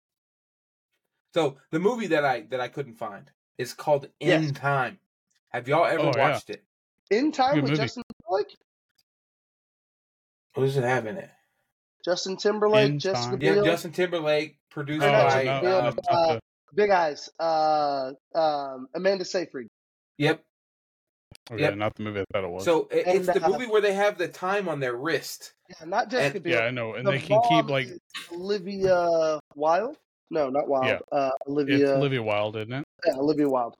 So 1.33 1.57
the 1.71 1.79
movie 1.79 2.07
that 2.07 2.25
I 2.25 2.41
that 2.49 2.59
I 2.59 2.67
couldn't 2.67 2.95
find 2.95 3.29
is 3.57 3.73
called 3.73 4.07
Yes. 4.19 4.49
In 4.49 4.53
Time. 4.53 4.99
Have 5.49 5.67
y'all 5.67 5.85
ever 5.85 6.03
Oh, 6.07 6.11
yeah. 6.15 6.31
watched 6.31 6.49
it? 6.49 6.63
In 7.09 7.31
time 7.31 7.55
Good 7.55 7.63
with 7.63 7.71
movie. 7.71 7.83
Justin 7.83 8.03
Timberlake, 8.21 8.57
What 10.53 10.63
does 10.65 10.77
it 10.77 10.83
have 10.83 11.05
in 11.07 11.17
it? 11.17 11.29
Justin 12.03 12.35
Timberlake, 12.37 12.89
In 12.89 12.99
Jessica 12.99 13.37
Time. 13.37 13.41
Yeah, 13.41 13.61
Justin 13.63 13.91
Timberlake, 13.91 14.57
produced 14.69 15.05
Oh, 15.05 15.11
by 15.11 15.43
no, 15.43 15.61
no, 15.61 15.79
no, 15.81 15.87
um, 15.87 15.99
uh, 16.09 16.39
Big 16.73 16.89
Eyes, 16.89 17.29
uh, 17.39 18.11
um, 18.33 18.87
Amanda 18.95 19.23
Seyfried. 19.25 19.67
Yep. 20.17 20.43
Okay, 21.49 21.61
yep. 21.61 21.75
not 21.75 21.95
the 21.95 22.03
movie 22.03 22.19
I 22.19 22.25
thought 22.33 22.43
it 22.43 22.49
was. 22.49 22.65
So 22.65 22.87
it, 22.91 23.03
it's 23.07 23.27
the 23.27 23.43
uh, 23.45 23.49
movie 23.49 23.67
where 23.67 23.81
they 23.81 23.93
have 23.93 24.17
the 24.17 24.27
time 24.27 24.67
on 24.67 24.79
their 24.79 24.95
wrist. 24.95 25.53
Yeah, 25.69 25.85
not 25.85 26.09
Jessica 26.09 26.35
And- 26.37 26.43
Biel. 26.43 26.53
yeah, 26.55 26.65
I 26.65 26.71
know, 26.71 26.95
and 26.95 27.05
The 27.07 27.11
they 27.11 27.19
can 27.19 27.41
keep 27.49 27.69
like 27.69 27.87
is 27.87 27.99
Olivia 28.31 29.39
Wilde. 29.55 29.97
No, 30.29 30.49
not 30.49 30.67
Wilde. 30.67 30.85
Yeah. 30.87 30.99
Uh, 31.11 31.31
it's 31.41 31.49
Olivia. 31.49 31.95
Olivia 31.95 32.23
Wilde, 32.23 32.55
isn't 32.57 32.73
it? 32.73 32.85
yeah, 33.05 33.15
Olivia 33.15 33.49
Wilde. 33.49 33.75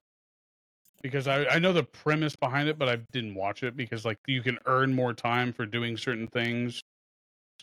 Because 1.02 1.28
I 1.28 1.46
I 1.46 1.60
know 1.60 1.74
the 1.74 1.84
premise 1.84 2.36
behind 2.36 2.70
it, 2.70 2.78
but 2.78 2.88
I 2.88 2.98
didn't 3.12 3.36
watch 3.36 3.64
it 3.64 3.76
because 3.76 4.06
like 4.06 4.20
you 4.28 4.42
can 4.42 4.58
earn 4.66 4.94
more 4.94 5.14
time 5.14 5.52
for 5.52 5.66
doing 5.66 5.98
certain 5.98 6.28
things. 6.28 6.82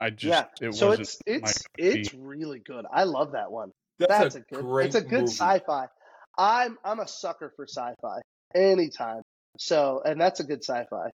I 0.01 0.11
just 0.11 0.25
yeah. 0.61 0.69
it 0.69 0.75
so 0.75 0.89
wasn't. 0.89 1.09
it's 1.09 1.21
it's 1.27 1.65
it's 1.77 2.15
really 2.15 2.61
good. 2.61 2.85
I 2.93 3.05
love 3.05 3.33
that 3.33 3.51
one. 3.51 3.71
That's, 3.99 4.11
That's 4.11 4.35
a, 4.37 4.39
a 4.39 4.43
good. 4.43 4.61
great 4.63 4.87
It's 4.87 4.95
a 4.97 5.01
good 5.01 5.21
movie. 5.23 5.33
sci-fi. 5.33 5.87
I'm 6.37 6.79
I'm 6.85 7.01
a 7.01 7.07
sucker 7.09 7.53
for 7.55 7.67
sci-fi 7.67 8.21
anytime. 8.55 9.23
So 9.59 10.01
and 10.05 10.21
that's 10.21 10.41
a 10.41 10.45
good 10.45 10.63
sci-fi. 10.65 11.11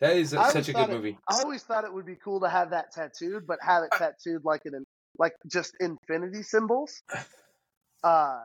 That 0.00 0.16
is 0.16 0.34
a- 0.34 0.40
I 0.40 0.50
such 0.50 0.68
a 0.68 0.72
good 0.72 0.90
it- 0.90 0.92
movie. 0.92 1.18
I 1.28 1.40
always 1.42 1.62
thought 1.62 1.84
it 1.84 1.92
would 1.92 2.04
be 2.06 2.16
cool 2.16 2.40
to 2.40 2.48
have 2.48 2.70
that 2.70 2.90
tattooed, 2.92 3.46
but 3.46 3.58
have 3.62 3.84
it 3.84 3.90
tattooed 3.96 4.44
like 4.44 4.62
an 4.64 4.84
like 5.18 5.32
just 5.50 5.74
infinity 5.80 6.42
symbols. 6.42 7.02
Uh, 8.04 8.40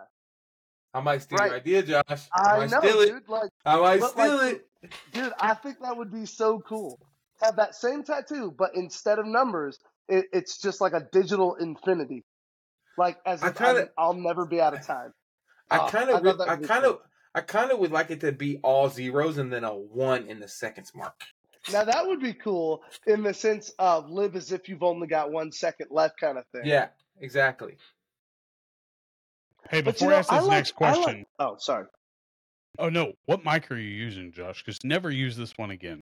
I 0.94 1.00
might 1.02 1.22
steal 1.22 1.38
Right. 1.38 1.48
your 1.48 1.56
idea, 1.58 1.84
Josh. 1.84 2.28
I, 2.34 2.58
I 2.58 2.66
know, 2.68 2.80
steal 2.80 3.00
it. 3.02 3.06
dude. 3.08 3.30
Like, 3.30 3.50
I 3.66 3.78
might 3.78 4.04
steal 4.04 4.36
like, 4.38 4.66
it. 4.82 4.92
dude, 5.14 5.34
I 5.40 5.54
think 5.54 5.80
that 5.82 5.96
would 5.98 6.12
be 6.12 6.26
so 6.26 6.60
cool. 6.60 7.00
Have 7.42 7.56
that 7.58 7.76
same 7.76 8.04
tattoo, 8.04 8.54
but 8.58 8.72
instead 8.76 9.20
of 9.20 9.26
numbers, 9.26 9.80
it, 10.08 10.26
it's 10.34 10.58
just 10.60 10.82
like 10.82 10.94
a 10.94 11.08
digital 11.12 11.56
infinity. 11.56 12.24
Like 12.98 13.18
as 13.26 13.42
I 13.44 13.50
if 13.50 13.56
kinda- 13.58 13.80
I'm- 13.82 13.90
I'll 13.98 14.14
never 14.14 14.46
be 14.46 14.60
out 14.62 14.74
of 14.74 14.86
time. 14.86 15.14
I 15.70 15.80
Oh, 15.80 15.88
kind 15.90 16.10
of, 16.10 16.40
I 16.42 16.58
kind 16.58 16.86
of, 16.86 17.00
I 17.34 17.42
kind 17.42 17.72
of 17.72 17.80
would 17.80 17.92
like 17.92 18.12
it 18.12 18.20
to 18.22 18.32
be 18.32 18.58
all 18.58 18.90
zeros 18.90 19.38
and 19.38 19.52
then 19.52 19.64
a 19.64 19.74
one 19.74 20.28
in 20.28 20.40
the 20.40 20.48
seconds 20.48 20.94
mark. 20.94 21.14
Now 21.72 21.84
that 21.86 22.06
would 22.08 22.20
be 22.20 22.34
cool 22.34 22.84
in 23.08 23.24
the 23.24 23.34
sense 23.34 23.72
of 23.80 24.10
live 24.10 24.36
as 24.36 24.52
if 24.52 24.68
you've 24.68 24.84
only 24.84 25.08
got 25.08 25.32
one 25.32 25.52
second 25.52 25.88
left, 25.92 26.20
kind 26.20 26.38
of 26.38 26.46
thing. 26.48 26.64
Yeah, 26.66 26.88
exactly. 27.20 27.78
Hey, 29.70 29.82
But 29.82 29.94
before 29.94 30.08
you 30.08 30.10
know, 30.12 30.16
I 30.16 30.20
ask 30.20 30.32
I 30.34 30.38
this 30.40 30.48
like- 30.48 30.58
next 30.58 30.74
I 30.82 30.86
like- 30.92 30.94
question, 31.04 31.26
Oh, 31.40 31.56
sorry. 31.58 31.86
oh 32.80 32.90
no, 32.90 33.14
what 33.26 33.46
mic 33.46 33.70
are 33.72 33.78
you 33.78 33.90
using, 33.90 34.32
Josh? 34.32 34.64
Because 34.64 34.80
never 34.84 35.12
use 35.12 35.38
this 35.38 35.58
one 35.58 35.72
again. 35.72 36.02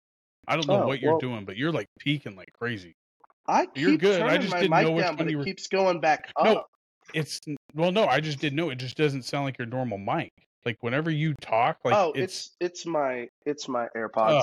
I 0.47 0.57
don't 0.57 0.67
know 0.69 0.85
Oh, 0.85 0.87
what 0.87 1.01
you're 1.01 1.13
well- 1.13 1.21
doing, 1.21 1.45
but 1.45 1.57
you're 1.57 1.73
like 1.73 1.89
peaking 1.99 2.37
like 2.37 2.53
crazy. 2.59 2.95
I 3.47 3.67
You're 3.75 3.97
good. 3.97 4.23
I 4.23 4.39
just 4.39 4.53
my 4.53 4.61
didn't 4.61 4.71
mic 4.77 4.87
know 4.87 4.93
which 4.93 5.05
down, 5.05 5.17
but 5.17 5.25
one 5.25 5.29
it 5.29 5.33
you 5.33 5.39
were- 5.39 5.45
keeps 5.45 5.67
going 5.67 6.01
back 6.01 6.31
up. 6.37 6.45
No, 6.45 6.65
it's 7.13 7.41
well, 7.75 7.91
no, 7.91 8.05
I 8.07 8.21
just 8.21 8.39
didn't 8.39 8.57
know. 8.57 8.71
It 8.71 8.77
just 8.77 8.97
doesn't 8.97 9.23
sound 9.25 9.45
like 9.47 9.59
your 9.59 9.67
normal 9.67 9.99
mic. 9.99 10.33
Like 10.65 10.79
whenever 10.83 11.11
you 11.11 11.35
talk, 11.35 11.79
like 11.85 11.95
oh, 11.97 12.13
it's, 12.13 12.51
it's 12.61 12.83
it's 12.83 12.87
my 12.87 13.29
it's 13.47 13.69
my 13.69 13.87
AirPods. 13.97 14.43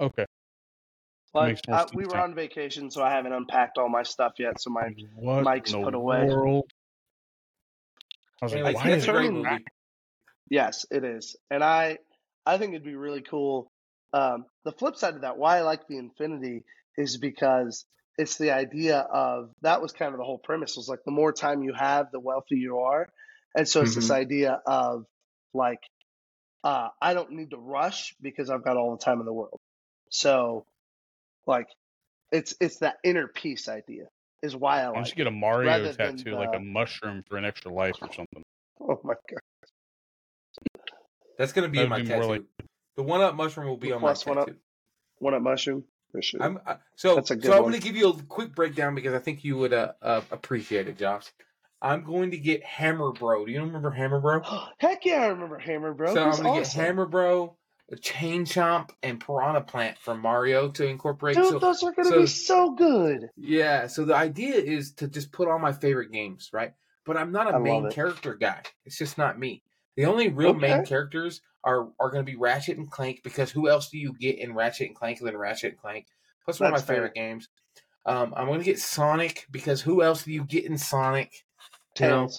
okay. 0.00 0.24
But 1.32 1.48
makes 1.48 1.60
more 1.66 1.76
uh, 1.76 1.80
sense 1.80 1.94
we 1.94 2.06
were 2.06 2.18
on 2.18 2.34
vacation, 2.34 2.90
so 2.90 3.02
I 3.02 3.10
haven't 3.10 3.32
unpacked 3.32 3.78
all 3.78 3.88
my 3.88 4.02
stuff 4.02 4.34
yet. 4.38 4.60
So 4.60 4.70
my 4.70 4.94
What 5.16 5.44
mic's 5.54 5.72
put 5.72 5.94
away. 5.94 6.26
world? 6.26 6.70
I 8.40 8.44
was 8.46 8.52
Anyway, 8.52 8.72
like, 8.72 8.76
why 8.76 8.90
that's 8.90 9.02
is 9.04 9.08
a 9.08 9.12
great 9.12 9.16
turning 9.16 9.34
movie. 9.34 9.48
back? 9.48 9.62
Yes, 10.48 10.86
it 10.90 11.04
is, 11.04 11.36
and 11.50 11.62
I 11.62 11.98
I 12.46 12.58
think 12.58 12.72
it'd 12.72 12.84
be 12.84 12.96
really 12.96 13.22
cool. 13.22 13.70
Um, 14.12 14.46
the 14.64 14.72
flip 14.72 14.96
side 14.96 15.14
of 15.14 15.20
that, 15.22 15.38
why 15.38 15.58
I 15.58 15.62
like 15.62 15.86
the 15.86 15.98
Infinity, 15.98 16.64
is 16.96 17.16
because 17.16 17.84
it's 18.18 18.38
the 18.38 18.50
idea 18.50 18.98
of 18.98 19.50
that 19.62 19.80
was 19.80 19.92
kind 19.92 20.12
of 20.12 20.18
the 20.18 20.24
whole 20.24 20.38
premise 20.38 20.76
was 20.76 20.88
like 20.88 21.00
the 21.04 21.12
more 21.12 21.32
time 21.32 21.62
you 21.62 21.72
have, 21.74 22.10
the 22.10 22.18
wealthier 22.20 22.58
you 22.58 22.78
are, 22.78 23.08
and 23.54 23.68
so 23.68 23.82
it's 23.82 23.94
this 23.94 24.10
idea 24.10 24.60
of 24.66 25.06
like 25.54 25.80
uh, 26.62 26.88
I 27.00 27.14
don't 27.14 27.32
need 27.32 27.50
to 27.50 27.56
rush 27.56 28.14
because 28.20 28.50
I've 28.50 28.64
got 28.64 28.76
all 28.76 28.96
the 28.96 29.02
time 29.02 29.20
in 29.20 29.26
the 29.26 29.32
world. 29.32 29.58
So, 30.10 30.66
like, 31.46 31.68
it's 32.32 32.54
it's 32.60 32.78
that 32.78 32.96
inner 33.04 33.28
peace 33.28 33.68
idea. 33.68 34.04
is 34.42 34.54
why 34.54 34.82
I 34.82 34.88
Why 34.88 34.94
don't 34.96 35.02
like 35.04 35.10
you 35.10 35.16
get 35.16 35.26
a 35.26 35.30
Mario 35.30 35.68
rather 35.68 35.92
than 35.92 36.16
tattoo, 36.16 36.32
like 36.36 36.54
a 36.54 36.60
mushroom 36.60 37.22
for 37.28 37.36
an 37.36 37.44
extra 37.44 37.72
life 37.72 37.96
or 38.02 38.12
something? 38.12 38.42
Oh 38.80 39.00
my 39.04 39.14
god. 39.30 39.40
That's 41.38 41.52
gonna 41.52 41.68
be 41.68 41.78
That 41.78 41.84
in 41.84 41.88
my 41.90 41.96
would 41.96 42.04
be 42.04 42.08
tattoo. 42.10 42.28
like- 42.32 42.44
the 42.96 43.02
one 43.02 43.22
up 43.22 43.34
mushroom 43.34 43.66
will 43.68 43.76
be 43.76 43.88
The 43.88 43.94
on 43.94 44.02
my 44.02 44.08
plus 44.08 44.26
one 44.26 44.38
up? 44.38 44.46
tattoo. 44.46 44.58
One 45.18 45.34
up 45.34 45.42
mushroom 45.42 45.84
for 46.12 46.20
sure. 46.20 46.42
I'm 46.42 46.58
I, 46.66 46.76
so 46.96 47.16
That's 47.16 47.30
a 47.30 47.36
good 47.36 47.44
so. 47.44 47.52
I'm 47.54 47.62
going 47.62 47.74
to 47.74 47.80
give 47.80 47.96
you 47.96 48.10
a 48.10 48.14
quick 48.24 48.54
breakdown 48.54 48.94
because 48.94 49.14
I 49.14 49.18
think 49.18 49.44
you 49.44 49.56
would 49.58 49.72
uh, 49.72 49.92
uh, 50.02 50.20
appreciate 50.30 50.88
it, 50.88 50.98
Josh. 50.98 51.30
I'm 51.82 52.04
going 52.04 52.30
to 52.32 52.38
get 52.38 52.62
Hammer 52.64 53.12
Bro. 53.12 53.46
Do 53.46 53.52
you 53.52 53.60
remember 53.62 53.90
Hammer 53.90 54.20
Bro? 54.20 54.42
Heck 54.78 55.04
yeah, 55.04 55.22
I 55.22 55.26
remember 55.28 55.58
Hammer 55.58 55.94
Bro. 55.94 56.14
so 56.14 56.22
I'm 56.22 56.30
going 56.32 56.42
to 56.42 56.48
awesome. 56.50 56.62
get 56.80 56.86
Hammer 56.86 57.06
Bro, 57.06 57.56
a 57.90 57.96
Chain 57.96 58.44
Chomp, 58.44 58.90
and 59.02 59.18
Piranha 59.18 59.62
Plant 59.62 59.98
from 59.98 60.20
Mario 60.20 60.68
to 60.72 60.86
incorporate. 60.86 61.36
Dude, 61.36 61.46
so, 61.48 61.58
those 61.58 61.82
are 61.82 61.92
gonna 61.92 62.08
so- 62.08 62.20
be 62.20 62.26
so 62.26 62.70
good. 62.72 63.28
yeah. 63.36 63.86
So 63.86 64.04
the 64.04 64.14
idea 64.14 64.54
is 64.56 64.92
to 64.94 65.08
just 65.08 65.32
put 65.32 65.48
all 65.48 65.58
my 65.58 65.72
favorite 65.72 66.12
games, 66.12 66.50
right? 66.52 66.72
But 67.06 67.16
I'm 67.16 67.32
not 67.32 67.50
a 67.50 67.56
I 67.56 67.58
main 67.58 67.90
character 67.90 68.34
guy. 68.34 68.62
It's 68.84 68.98
just 68.98 69.16
not 69.16 69.38
me. 69.38 69.62
The 69.96 70.04
only 70.04 70.28
real 70.28 70.54
main 70.54 70.84
characters 70.84 71.40
are 71.64 71.88
are 71.98 72.10
going 72.10 72.24
to 72.24 72.30
be 72.30 72.36
Ratchet 72.36 72.76
and 72.78 72.90
Clank 72.90 73.22
because 73.24 73.50
who 73.50 73.68
else 73.68 73.88
do 73.88 73.98
you 73.98 74.12
get 74.12 74.38
in 74.38 74.54
Ratchet 74.54 74.88
and 74.88 74.96
Clank 74.96 75.18
than 75.18 75.36
Ratchet 75.36 75.72
and 75.72 75.80
Clank? 75.80 76.06
Plus 76.44 76.60
one 76.60 76.68
of 76.68 76.74
That's 76.74 76.82
my 76.82 76.86
fair. 76.86 76.96
favorite 76.96 77.14
games. 77.14 77.48
Um, 78.06 78.32
I'm 78.36 78.46
going 78.46 78.60
to 78.60 78.64
get 78.64 78.78
Sonic 78.78 79.46
because 79.50 79.80
who 79.82 80.02
else 80.02 80.24
do 80.24 80.32
you 80.32 80.44
get 80.44 80.64
in 80.64 80.78
Sonic? 80.78 81.32
You 82.00 82.08
know? 82.08 82.30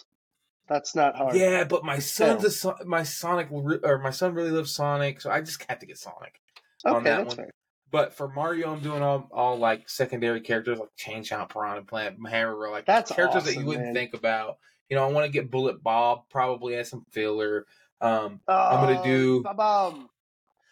That's 0.68 0.96
not 0.96 1.16
hard. 1.18 1.36
Yeah, 1.36 1.64
but 1.66 1.84
my 1.84 2.00
son's 2.00 2.40
a 2.40 2.48
Tails. 2.48 2.60
so- 2.60 2.78
my 2.86 3.04
Sonic 3.04 3.50
or 3.52 3.98
my 4.00 4.12
son 4.12 4.34
really 4.34 4.52
loves 4.52 4.72
Sonic, 4.74 5.20
so 5.22 5.30
I 5.30 5.42
just 5.42 5.64
have 5.70 5.80
to 5.80 5.86
get 5.86 5.98
Sonic. 5.98 6.40
Okay, 6.86 6.96
on 6.96 7.04
that 7.04 7.18
that's 7.18 7.28
one. 7.30 7.36
fair. 7.38 7.52
But 7.92 8.14
for 8.14 8.30
Mario, 8.30 8.72
I'm 8.72 8.80
doing 8.80 9.02
all 9.04 9.28
all 9.34 9.58
like 9.58 9.90
secondary 9.90 10.40
characters 10.40 10.80
like 10.80 10.96
Chain 10.96 11.24
Chomp, 11.24 11.50
Piranha 11.50 11.82
Plant, 11.82 12.18
Hammer, 12.26 12.70
like 12.70 12.86
That's 12.86 13.12
characters 13.12 13.44
that 13.44 13.56
you 13.56 13.66
wouldn't 13.66 13.88
man. 13.88 13.94
think 13.94 14.14
about. 14.14 14.58
You 14.90 14.96
know, 14.96 15.06
I 15.08 15.12
want 15.12 15.26
to 15.26 15.32
get 15.32 15.52
Bullet 15.52 15.84
Bob 15.84 16.30
probably 16.30 16.76
as 16.76 16.90
some 16.90 17.06
filler. 17.12 17.66
Um, 18.00 18.40
I'm 18.48 18.82
gonna 18.88 19.00
Oh, 19.02 19.04
do- 19.04 19.44
ba-bum. 19.44 20.10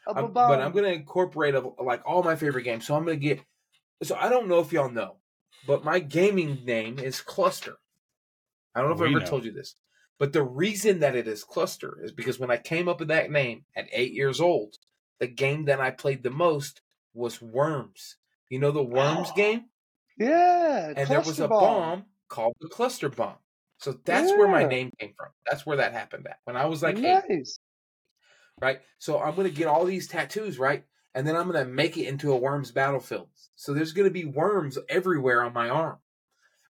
Oh, 0.08 0.14
I'm- 0.14 0.26
ba-bum. 0.28 0.50
but 0.50 0.62
I'm 0.62 0.72
gonna 0.72 0.88
incorporate 0.90 1.56
a, 1.56 1.60
like 1.82 2.02
all 2.06 2.24
my 2.24 2.36
favorite 2.38 2.64
games. 2.64 2.88
So 2.88 2.96
I'm 2.96 3.04
gonna 3.04 3.18
get. 3.18 3.42
So 4.02 4.16
I 4.16 4.30
don't 4.30 4.48
know 4.48 4.60
if 4.60 4.72
y'all 4.72 4.90
know, 4.90 5.18
but 5.68 5.84
my 5.84 6.00
gaming 6.00 6.64
name 6.64 7.00
is 7.00 7.20
Cluster. 7.22 7.78
I 8.76 8.80
don't 8.82 8.90
know 8.90 8.96
if 8.96 9.02
I 9.02 9.06
We 9.06 9.12
ever 9.12 9.20
know. 9.20 9.26
told 9.26 9.46
you 9.46 9.52
this, 9.52 9.76
but 10.18 10.34
the 10.34 10.44
reason 10.44 11.00
that 11.00 11.16
it 11.16 11.28
is 11.28 11.44
Cluster 11.44 11.98
is 12.04 12.12
because 12.12 12.40
when 12.40 12.52
I 12.52 12.58
came 12.58 12.88
up 12.88 13.00
with 13.00 13.08
that 13.10 13.32
name 13.32 13.66
at 13.76 13.88
eight 13.92 14.14
years 14.14 14.40
old, 14.42 14.78
the 15.20 15.28
game 15.28 15.66
that 15.66 15.80
I 15.82 15.92
played 15.92 16.24
the 16.24 16.30
most 16.30 16.82
was 17.14 17.42
Worms. 17.42 18.16
You 18.50 18.60
know 18.60 18.72
the 18.72 18.84
Worms 18.84 19.30
Oh, 19.32 19.34
game, 19.36 19.66
Yeah, 20.18 20.94
and 20.96 21.08
there 21.10 21.22
was 21.22 21.40
a 21.40 21.48
bomb 21.48 22.06
called 22.28 22.56
the 22.62 22.68
Cluster 22.70 23.10
Bomb. 23.10 23.36
So 23.80 23.94
that's 24.04 24.32
where 24.32 24.48
my 24.48 24.64
name 24.66 24.92
came 25.00 25.14
from. 25.18 25.30
That's 25.50 25.66
where 25.66 25.78
that 25.78 25.94
happened 25.94 26.28
at 26.28 26.40
when 26.44 26.58
I 26.58 26.66
was 26.66 26.84
like 26.84 26.98
eight 26.98 27.24
nice. 27.30 27.60
right? 28.62 28.82
So 28.98 29.20
I'm 29.20 29.36
gonna 29.36 29.50
get 29.50 29.68
all 29.68 29.86
these 29.86 30.08
tattoos, 30.08 30.60
right? 30.60 30.84
And 31.16 31.26
then 31.26 31.36
I'm 31.36 31.48
gonna 31.50 31.66
make 31.66 31.98
it 31.98 32.08
into 32.08 32.32
a 32.34 32.38
worms 32.38 32.72
battlefield. 32.72 33.30
So 33.56 33.74
there's 33.74 33.94
gonna 33.94 34.10
be 34.10 34.26
worms 34.26 34.78
everywhere 34.90 35.44
on 35.44 35.54
my 35.54 35.70
arm. 35.70 35.98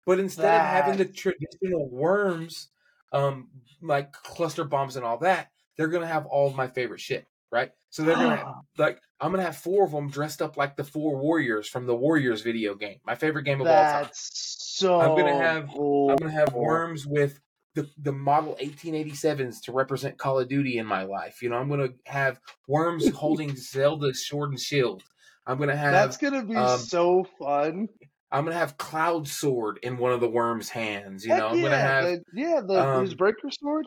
But 0.05 0.19
instead 0.19 0.45
of 0.45 0.61
having 0.61 0.97
the 0.97 1.05
traditional 1.05 1.89
worms, 1.89 2.69
um, 3.11 3.49
like 3.81 4.11
cluster 4.11 4.63
bombs 4.63 4.95
and 4.95 5.05
all 5.05 5.17
that, 5.19 5.49
they're 5.77 5.87
gonna 5.87 6.07
have 6.07 6.25
all 6.25 6.47
of 6.47 6.55
my 6.55 6.67
favorite 6.67 6.99
shit, 6.99 7.27
right? 7.51 7.71
So 7.89 8.03
they're 8.03 8.15
gonna 8.15 8.55
like 8.77 8.99
I'm 9.19 9.31
gonna 9.31 9.43
have 9.43 9.57
four 9.57 9.85
of 9.85 9.91
them 9.91 10.09
dressed 10.09 10.41
up 10.41 10.57
like 10.57 10.75
the 10.75 10.83
four 10.83 11.17
warriors 11.17 11.67
from 11.67 11.85
the 11.85 11.95
Warriors 11.95 12.41
video 12.41 12.75
game, 12.75 12.97
my 13.05 13.15
favorite 13.15 13.43
game 13.43 13.61
of 13.61 13.67
all 13.67 13.73
time. 13.73 14.03
That's 14.03 14.55
so. 14.59 14.99
I'm 14.99 15.17
gonna 15.17 15.37
have- 15.37 15.69
Cool. 15.69 16.11
I'm 16.11 16.17
gonna 16.17 16.31
have 16.31 16.53
worms 16.53 17.05
with 17.05 17.39
the, 17.75 17.87
the 18.01 18.11
model 18.11 18.57
1887s 18.61 19.61
to 19.63 19.71
represent 19.71 20.17
Call 20.17 20.39
of 20.39 20.49
Duty 20.49 20.79
in 20.79 20.85
my 20.85 21.03
life. 21.03 21.41
You 21.41 21.49
know, 21.49 21.57
I'm 21.57 21.69
gonna 21.69 21.89
have 22.05 22.39
worms 22.67 23.07
holding 23.15 23.55
Zelda's 23.55 24.27
sword 24.27 24.49
and 24.51 24.59
shield. 24.59 25.03
I'm 25.45 25.57
gonna 25.57 25.75
have 25.75 25.91
That's 25.93 26.17
gonna 26.17 26.43
be 26.43 26.55
um, 26.55 26.79
so 26.79 27.25
fun. 27.37 27.89
I'm 28.31 28.45
gonna 28.45 28.57
have 28.57 28.77
Cloud 28.77 29.27
Sword 29.27 29.79
in 29.83 29.97
one 29.97 30.11
of 30.13 30.21
the 30.21 30.29
worms' 30.29 30.69
hands. 30.69 31.25
You 31.25 31.31
Heck 31.31 31.39
know, 31.39 31.47
I'm 31.49 31.57
yeah, 31.57 31.63
gonna 31.63 31.77
have 31.79 32.03
the, 32.05 32.23
yeah, 32.33 32.61
the 32.65 32.81
um, 32.81 33.01
his 33.01 33.15
breaker 33.15 33.49
sword. 33.51 33.85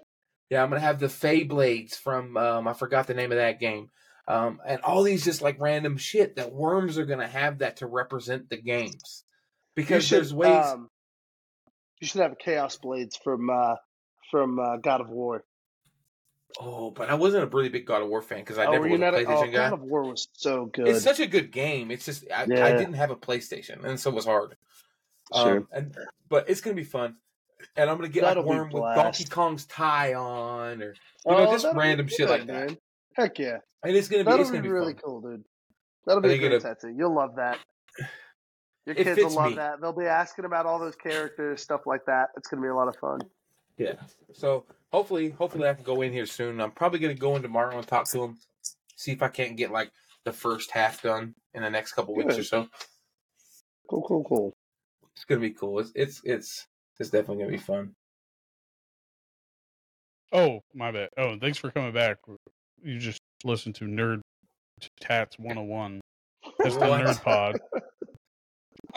yeah, 0.50 0.62
I'm 0.62 0.68
gonna 0.70 0.80
have 0.80 0.98
the 1.00 1.08
Fey 1.08 1.44
Blades 1.44 1.96
from 1.96 2.36
um, 2.36 2.68
I 2.68 2.72
forgot 2.74 3.06
the 3.06 3.14
name 3.14 3.32
of 3.32 3.38
that 3.38 3.60
game. 3.60 3.90
Um, 4.28 4.60
and 4.66 4.80
all 4.82 5.02
these 5.02 5.24
just 5.24 5.42
like 5.42 5.60
random 5.60 5.96
shit 5.96 6.36
that 6.36 6.52
worms 6.52 6.98
are 6.98 7.06
gonna 7.06 7.26
have 7.28 7.58
that 7.58 7.78
to 7.78 7.86
represent 7.86 8.48
the 8.50 8.60
games. 8.60 9.24
Because 9.74 10.06
should, 10.06 10.18
there's 10.18 10.34
ways 10.34 10.48
Um, 10.48 10.88
you 12.00 12.06
should 12.06 12.20
have 12.22 12.38
Chaos 12.38 12.76
Blades 12.76 13.16
from 13.22 13.48
uh, 13.48 13.76
from 14.30 14.58
uh, 14.58 14.76
God 14.78 15.00
of 15.00 15.08
War. 15.08 15.44
Oh, 16.60 16.90
but 16.90 17.08
I 17.08 17.14
wasn't 17.14 17.44
a 17.44 17.46
really 17.46 17.68
big 17.68 17.86
God 17.86 18.02
of 18.02 18.08
War 18.08 18.22
fan 18.22 18.40
because 18.40 18.58
I 18.58 18.66
oh, 18.66 18.72
never 18.72 18.88
was 18.88 18.94
a 18.94 18.98
not? 18.98 19.14
A, 19.14 19.18
PlayStation 19.18 19.26
oh, 19.26 19.46
guy. 19.46 19.52
God 19.52 19.72
of 19.72 19.82
War 19.82 20.04
was 20.04 20.28
so 20.32 20.66
good. 20.66 20.88
It's 20.88 21.02
such 21.02 21.20
a 21.20 21.26
good 21.26 21.50
game. 21.50 21.90
It's 21.90 22.04
just 22.04 22.24
I, 22.30 22.42
I 22.42 22.46
didn't 22.46 22.94
have 22.94 23.10
a 23.10 23.16
PlayStation, 23.16 23.84
and 23.84 23.98
so 23.98 24.10
it 24.10 24.14
was 24.14 24.24
hard. 24.24 24.56
Sure. 25.34 25.58
Um, 25.58 25.68
and 25.72 25.96
but 26.28 26.48
it's 26.48 26.60
gonna 26.60 26.76
be 26.76 26.84
fun, 26.84 27.16
and 27.76 27.88
I'm 27.88 27.96
gonna 27.96 28.08
get 28.08 28.22
That'll 28.22 28.42
like 28.42 28.52
be 28.52 28.58
worm 28.58 28.70
with. 28.70 28.82
Donkey 28.96 29.24
Kong's 29.24 29.66
tie 29.66 30.14
on, 30.14 30.82
or 30.82 30.94
you 31.26 31.32
know, 31.32 31.52
just 31.52 31.64
be 31.64 31.78
random 31.78 32.08
shit 32.08 32.18
good, 32.18 32.28
like 32.28 32.46
that. 32.46 32.68
man. 32.68 32.78
Heck 33.14 33.38
yeah, 33.38 33.58
and 33.82 33.96
it's 33.96 34.08
gonna 34.08 34.24
be 34.24 34.30
that'll 34.30 34.40
it's 34.40 34.50
be 34.50 34.58
gonna 34.58 34.68
be 34.68 34.72
really 34.72 34.94
fun. 34.94 35.02
cool, 35.04 35.20
dude. 35.20 35.44
That'll 36.06 36.20
be 36.20 36.34
a 36.34 36.38
great 36.38 36.60
tattoo. 36.60 36.94
You'll 36.96 37.14
love 37.14 37.36
that. 37.36 37.58
Your 38.86 38.96
kids 38.96 39.22
will 39.22 39.30
love 39.30 39.50
me. 39.50 39.56
that. 39.56 39.80
They'll 39.80 39.92
be 39.92 40.06
asking 40.06 40.44
about 40.44 40.66
all 40.66 40.78
those 40.78 40.96
characters, 40.96 41.62
stuff 41.62 41.82
like 41.86 42.04
that. 42.06 42.30
It's 42.36 42.48
gonna 42.48 42.62
be 42.62 42.68
a 42.68 42.74
lot 42.74 42.88
of 42.88 42.96
fun. 42.96 43.20
Yeah. 43.78 43.94
So 44.32 44.64
hopefully, 44.92 45.30
hopefully 45.30 45.68
I 45.68 45.74
can 45.74 45.84
go 45.84 46.02
in 46.02 46.12
here 46.12 46.26
soon. 46.26 46.60
I'm 46.60 46.70
probably 46.70 46.98
gonna 46.98 47.14
go 47.14 47.36
in 47.36 47.42
tomorrow 47.42 47.76
and 47.76 47.86
talk 47.86 48.08
to 48.10 48.22
him, 48.22 48.38
see 48.96 49.12
if 49.12 49.22
I 49.22 49.28
can't 49.28 49.56
get 49.56 49.70
like 49.70 49.90
the 50.24 50.32
first 50.32 50.70
half 50.70 51.02
done 51.02 51.34
in 51.54 51.62
the 51.62 51.70
next 51.70 51.92
couple 51.92 52.14
weeks 52.14 52.38
or 52.38 52.44
so. 52.44 52.68
Cool, 53.88 54.02
cool, 54.02 54.24
cool. 54.24 54.52
It's 55.14 55.24
gonna 55.24 55.40
be 55.40 55.50
cool. 55.50 55.80
It's 55.80 55.92
it's 55.94 56.20
it's 56.24 56.66
it's 56.98 57.10
definitely 57.10 57.44
gonna 57.44 57.56
be 57.56 57.62
fun. 57.62 57.94
Oh, 60.32 60.60
my 60.74 60.90
bad. 60.90 61.10
Oh, 61.18 61.36
thanks 61.38 61.58
for 61.58 61.70
coming 61.70 61.92
back. 61.92 62.16
You 62.82 62.98
just 62.98 63.20
listened 63.44 63.74
to 63.76 63.84
Nerd 63.84 64.22
Tats 65.00 65.38
101. 65.38 66.00
That's 66.58 66.76
the 66.76 66.80
Nerd 66.80 67.22
Pod. 67.22 67.60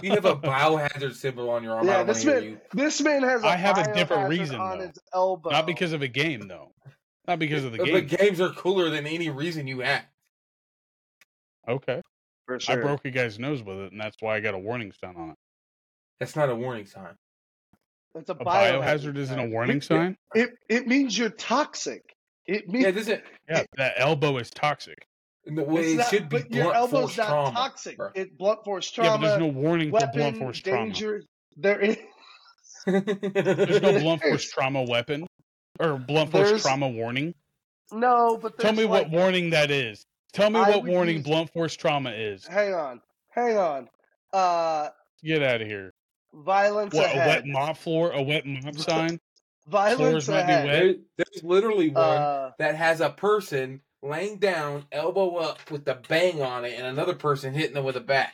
You 0.01 0.11
have 0.11 0.25
a 0.25 0.35
biohazard 0.35 1.13
symbol 1.13 1.49
on 1.49 1.63
your 1.63 1.75
arm. 1.75 1.87
Yeah, 1.87 2.03
this 2.03 2.25
wanna 2.25 2.41
hear 2.41 2.49
man, 2.51 2.59
you. 2.73 2.83
this 2.83 3.01
man 3.01 3.23
has. 3.23 3.43
a 3.43 3.47
I 3.47 3.55
have 3.55 3.77
a 3.77 3.93
different 3.93 4.23
biohazard 4.23 4.29
reason, 4.29 4.59
on 4.59 4.79
though. 4.79 4.87
his 4.87 4.99
elbow. 5.13 5.49
Not 5.51 5.65
because 5.65 5.93
of 5.93 6.01
a 6.01 6.07
game, 6.07 6.47
though. 6.47 6.71
Not 7.27 7.39
because 7.39 7.63
of 7.63 7.71
the 7.71 7.79
game. 7.79 7.93
But 7.93 8.07
games 8.07 8.39
are 8.41 8.49
cooler 8.49 8.89
than 8.89 9.07
any 9.07 9.29
reason 9.29 9.67
you 9.67 9.79
have. 9.79 10.05
Okay. 11.67 12.01
For 12.45 12.59
sure. 12.59 12.77
I 12.77 12.81
broke 12.81 13.05
a 13.05 13.11
guy's 13.11 13.39
nose 13.39 13.63
with 13.63 13.77
it, 13.77 13.91
and 13.91 13.99
that's 13.99 14.17
why 14.19 14.35
I 14.35 14.39
got 14.39 14.53
a 14.53 14.59
warning 14.59 14.91
sign 14.91 15.15
on 15.15 15.31
it. 15.31 15.37
That's 16.19 16.35
not 16.35 16.49
a 16.49 16.55
warning 16.55 16.85
sign. 16.85 17.15
It's 18.13 18.29
a, 18.29 18.33
A 18.33 18.45
biohazard 18.45 19.17
isn't 19.17 19.39
a 19.39 19.47
warning 19.49 19.81
sign? 19.81 20.17
It 20.33 20.51
it 20.69 20.87
means 20.87 21.17
you're 21.17 21.31
toxic. 21.31 22.15
It 22.45 22.69
means 22.69 22.83
Yeah, 22.83 22.89
it 22.89 22.95
doesn't. 22.95 23.23
Yeah, 23.49 23.63
that 23.77 23.93
elbow 23.97 24.37
is 24.37 24.49
toxic. 24.49 25.05
No, 25.47 25.63
well, 25.63 25.77
it's 25.77 25.93
it 25.93 25.97
not- 25.97 26.07
should 26.07 26.29
be 26.29 26.37
but 26.39 26.51
your 26.51 26.73
elbow's 26.73 27.01
force 27.01 27.17
not 27.17 27.27
trauma. 27.27 27.51
toxic. 27.51 27.97
bro. 27.97 28.09
It 28.15 28.37
blunt 28.37 28.63
force 28.63 28.91
Yeah, 28.97 29.03
trauma. 29.05 29.17
but 29.21 29.27
there's 29.27 29.39
no 29.39 29.47
warning 29.47 29.91
for 29.91 30.07
blunt 30.13 30.37
force 30.37 30.59
trauma. 30.59 30.85
danger. 30.85 31.23
There 31.57 31.79
is. 31.79 31.97
There's 32.85 33.81
no 33.81 33.99
blunt 33.99 34.21
force 34.21 34.49
trauma 34.49 34.83
weapon 34.83 35.25
or 35.79 35.97
blunt 35.97 36.31
force 36.31 36.47
There's- 36.49 36.61
trauma 36.63 36.87
warning. 36.89 37.33
No, 37.91 38.37
but 38.41 38.57
Tell 38.59 38.73
me 38.73 38.83
like, 38.85 38.89
what 38.89 39.09
warning 39.11 39.51
that 39.51 39.69
is. 39.71 40.03
Tell 40.33 40.49
me 40.49 40.59
I 40.59 40.69
what 40.71 40.85
warning 40.85 41.17
use- 41.17 41.25
blunt 41.25 41.51
force 41.53 41.75
trauma 41.75 42.11
is. 42.11 42.45
Hang 42.45 42.73
on, 42.73 43.01
hang 43.29 43.57
on. 43.57 43.89
Uh, 44.33 44.89
Get 45.23 45.41
out 45.43 45.61
of 45.61 45.67
here. 45.67 45.93
violence 46.33 46.93
What, 46.93 47.13
a 47.13 47.17
wet 47.17 47.45
mop 47.45 47.77
floor? 47.77 48.11
A 48.11 48.21
wet 48.21 48.45
mop 48.45 48.75
sign? 48.77 49.19
violence 49.67 49.97
floors 49.99 50.29
might 50.29 50.45
be 50.47 50.51
ahead. 50.53 50.85
wet? 50.87 50.95
There's 51.17 51.43
literally 51.43 51.89
one 51.89 52.03
Uh, 52.03 52.51
that 52.59 52.75
has 52.75 53.01
a 53.01 53.09
person 53.09 53.81
laying 54.01 54.37
down, 54.37 54.85
elbow 54.91 55.35
up, 55.37 55.69
with 55.71 55.85
the 55.85 55.99
bang 56.07 56.41
on 56.41 56.65
it, 56.65 56.73
and 56.77 56.85
another 56.87 57.15
person 57.15 57.53
hitting 57.53 57.73
them 57.73 57.83
with 57.85 57.95
a 57.95 58.01
bat. 58.01 58.33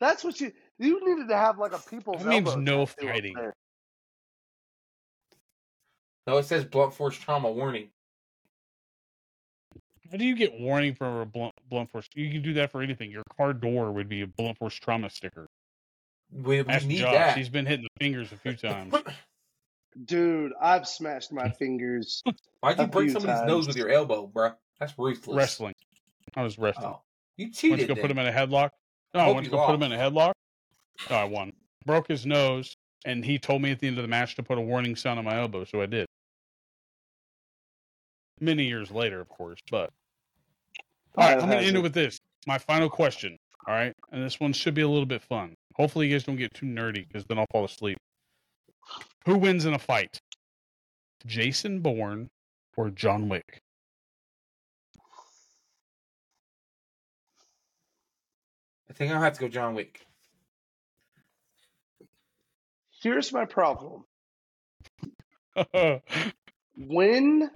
that's 0.00 0.24
what 0.24 0.40
you. 0.40 0.52
You 0.78 1.00
needed 1.08 1.28
to 1.28 1.36
have 1.36 1.58
like 1.58 1.72
a 1.72 1.78
people's. 1.78 2.22
That 2.22 2.28
means 2.28 2.54
no 2.56 2.84
fighting. 2.86 3.34
No, 6.26 6.38
it 6.38 6.44
says 6.44 6.64
blunt 6.64 6.92
force 6.92 7.16
trauma 7.16 7.50
warning. 7.50 7.88
How 10.10 10.18
do 10.18 10.24
you 10.24 10.36
get 10.36 10.58
warning 10.58 10.94
for 10.94 11.22
a 11.22 11.26
blunt, 11.26 11.54
blunt 11.68 11.90
force? 11.90 12.08
You 12.14 12.30
can 12.30 12.42
do 12.42 12.52
that 12.54 12.70
for 12.70 12.82
anything. 12.82 13.10
Your 13.10 13.22
car 13.36 13.52
door 13.52 13.92
would 13.92 14.08
be 14.08 14.22
a 14.22 14.26
blunt 14.26 14.58
force 14.58 14.74
trauma 14.74 15.10
sticker. 15.10 15.46
We, 16.32 16.62
we 16.62 16.68
Ask 16.68 16.86
need 16.86 16.98
Josh. 16.98 17.12
that. 17.12 17.36
He's 17.38 17.48
been 17.48 17.66
hitting 17.66 17.84
the 17.84 18.04
fingers 18.04 18.32
a 18.32 18.36
few 18.36 18.54
times. 18.68 18.94
Dude, 20.04 20.52
I've 20.60 20.86
smashed 20.86 21.32
my 21.32 21.48
fingers. 21.50 22.22
Why'd 22.60 22.78
you 22.78 22.86
break 22.86 23.10
somebody's 23.10 23.38
times. 23.40 23.48
nose 23.48 23.66
with 23.66 23.76
your 23.76 23.88
elbow, 23.88 24.26
bro? 24.26 24.50
That's 24.78 24.92
ruthless. 24.98 25.36
wrestling. 25.36 25.74
I 26.34 26.42
was 26.42 26.58
wrestling. 26.58 26.88
Oh, 26.88 27.00
you 27.36 27.46
Went 27.46 27.54
to 27.54 27.60
cheated. 27.60 27.88
go 27.88 27.94
put 27.94 28.10
him 28.10 28.18
in 28.18 28.26
a 28.26 28.32
headlock. 28.32 28.70
No, 29.14 29.20
I 29.20 29.24
Hope 29.24 29.34
went 29.36 29.46
to 29.46 29.50
you 29.50 29.56
go 29.56 29.64
put 29.66 29.74
him 29.74 29.82
in 29.84 29.92
a 29.92 29.96
headlock. 29.96 30.32
No, 31.08 31.16
I 31.16 31.24
won. 31.24 31.52
broke 31.86 32.08
his 32.08 32.26
nose, 32.26 32.76
and 33.04 33.24
he 33.24 33.38
told 33.38 33.62
me 33.62 33.70
at 33.70 33.78
the 33.78 33.86
end 33.86 33.96
of 33.98 34.02
the 34.02 34.08
match 34.08 34.34
to 34.36 34.42
put 34.42 34.58
a 34.58 34.60
warning 34.60 34.96
sign 34.96 35.16
on 35.18 35.24
my 35.24 35.38
elbow, 35.38 35.64
so 35.64 35.80
I 35.80 35.86
did. 35.86 36.06
Many 38.40 38.64
years 38.64 38.90
later, 38.90 39.20
of 39.20 39.28
course, 39.30 39.60
but 39.70 39.90
all 41.16 41.26
right, 41.26 41.34
I'm 41.34 41.48
gonna 41.48 41.56
end 41.56 41.68
it 41.68 41.76
it. 41.76 41.82
with 41.82 41.94
this. 41.94 42.18
My 42.46 42.58
final 42.58 42.90
question. 42.90 43.38
All 43.66 43.74
right, 43.74 43.94
and 44.12 44.22
this 44.22 44.38
one 44.38 44.52
should 44.52 44.74
be 44.74 44.82
a 44.82 44.88
little 44.88 45.06
bit 45.06 45.22
fun. 45.22 45.54
Hopefully, 45.74 46.06
you 46.08 46.14
guys 46.14 46.24
don't 46.24 46.36
get 46.36 46.52
too 46.52 46.66
nerdy 46.66 47.06
because 47.08 47.24
then 47.24 47.38
I'll 47.38 47.46
fall 47.50 47.64
asleep. 47.64 47.96
Who 49.26 49.36
wins 49.38 49.64
in 49.64 49.74
a 49.74 49.78
fight? 49.78 50.20
Jason 51.26 51.80
Bourne 51.80 52.30
or 52.76 52.90
John 52.90 53.28
Wick? 53.28 53.62
I 58.88 58.92
think 58.92 59.12
I'll 59.12 59.20
have 59.20 59.34
to 59.34 59.40
go 59.40 59.48
John 59.48 59.74
Wick. 59.74 60.00
Here's 63.02 63.32
my 63.32 63.44
problem. 63.44 64.04
When 66.78 67.50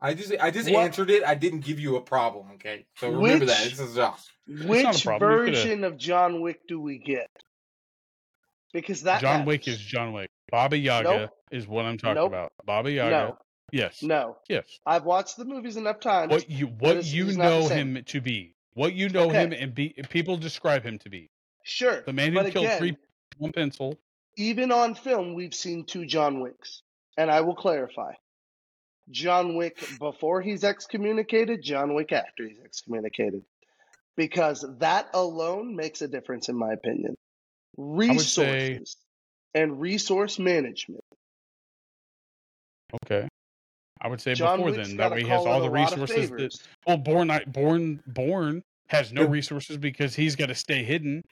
I 0.00 0.14
just 0.14 0.32
I 0.40 0.50
just 0.50 0.70
What- 0.70 0.82
answered 0.84 1.10
it. 1.10 1.22
I 1.24 1.34
didn't 1.34 1.60
give 1.60 1.78
you 1.78 1.96
a 1.96 2.00
problem. 2.00 2.52
Okay, 2.54 2.86
so 2.96 3.10
remember 3.10 3.44
that. 3.44 3.64
Which- 3.64 3.76
This 3.76 3.80
is 3.90 3.94
Josh. 3.96 4.22
not 4.46 4.64
a 4.64 4.68
which 4.68 5.04
problem. 5.04 5.28
Version 5.30 5.84
of 5.84 5.98
John 5.98 6.40
Wick 6.40 6.66
do 6.66 6.80
we 6.80 6.96
get? 6.96 7.28
Because 8.72 9.02
that 9.02 9.20
John 9.20 9.44
Wick 9.44 9.66
is 9.68 9.78
John 9.78 10.12
Wick. 10.12 10.30
Baba 10.50 10.76
Yaga 10.76 11.08
Nope. 11.08 11.30
is 11.50 11.66
what 11.66 11.84
I'm 11.84 11.98
talking 11.98 12.16
Nope. 12.16 12.28
about. 12.28 12.52
Baba 12.64 12.90
Yaga. 12.90 13.10
no, 13.10 13.38
Yes. 13.72 14.02
no. 14.02 14.36
Yes. 14.48 14.64
I've 14.86 15.04
watched 15.04 15.36
the 15.36 15.44
movies 15.44 15.76
enough 15.76 16.00
times. 16.00 16.30
What 16.30 16.48
you 16.50 16.66
what 16.66 17.04
you 17.04 17.32
know 17.36 17.68
him 17.68 18.02
to 18.06 18.20
be. 18.20 18.54
What 18.74 18.94
you 18.94 19.08
know 19.08 19.28
Okay. 19.28 19.42
him 19.44 19.52
and 19.52 19.74
be 19.74 19.90
people 20.10 20.36
describe 20.36 20.82
him 20.84 20.98
to 21.00 21.08
be. 21.10 21.30
Sure, 21.62 22.00
The 22.02 22.12
man 22.12 22.32
who 22.32 22.42
but 22.42 22.52
killed 22.52 22.64
again, 22.66 22.78
three 22.78 22.96
one 23.38 23.52
pencil. 23.52 23.98
even 24.36 24.72
on 24.72 24.94
film, 24.94 25.34
we've 25.34 25.54
seen 25.54 25.84
two 25.84 26.06
John 26.06 26.40
Wicks, 26.40 26.82
and 27.18 27.30
I 27.30 27.42
will 27.42 27.54
clarify: 27.54 28.14
John 29.10 29.56
Wick 29.56 29.78
before 29.98 30.40
he's 30.40 30.64
excommunicated, 30.64 31.62
John 31.62 31.94
Wick 31.94 32.12
after 32.12 32.46
he's 32.48 32.60
excommunicated, 32.64 33.42
because 34.16 34.64
that 34.78 35.08
alone 35.14 35.76
makes 35.76 36.00
a 36.02 36.08
difference, 36.08 36.48
in 36.48 36.56
my 36.56 36.72
opinion. 36.72 37.16
Would 37.76 38.20
say- 38.20 38.70
Resources 38.72 38.96
and 39.54 39.80
resource 39.80 40.38
management. 40.38 41.04
Okay. 43.04 43.28
I 44.00 44.08
would 44.08 44.20
say 44.20 44.34
John 44.34 44.58
before 44.58 44.72
Wick's 44.72 44.88
then. 44.88 44.96
That 44.96 45.10
way 45.12 45.22
he 45.22 45.28
has 45.28 45.44
all 45.44 45.60
the 45.60 45.68
a 45.68 45.70
lot 45.70 45.92
of 45.92 46.00
resources 46.00 46.30
that 46.30 46.54
well 46.86 46.96
Bourne 46.96 47.30
Bourne 47.48 48.02
Bourne 48.06 48.62
has 48.88 49.12
no 49.12 49.24
resources 49.24 49.76
because 49.76 50.14
he's 50.14 50.34
got 50.36 50.46
to 50.46 50.54
stay 50.54 50.82
hidden. 50.82 51.22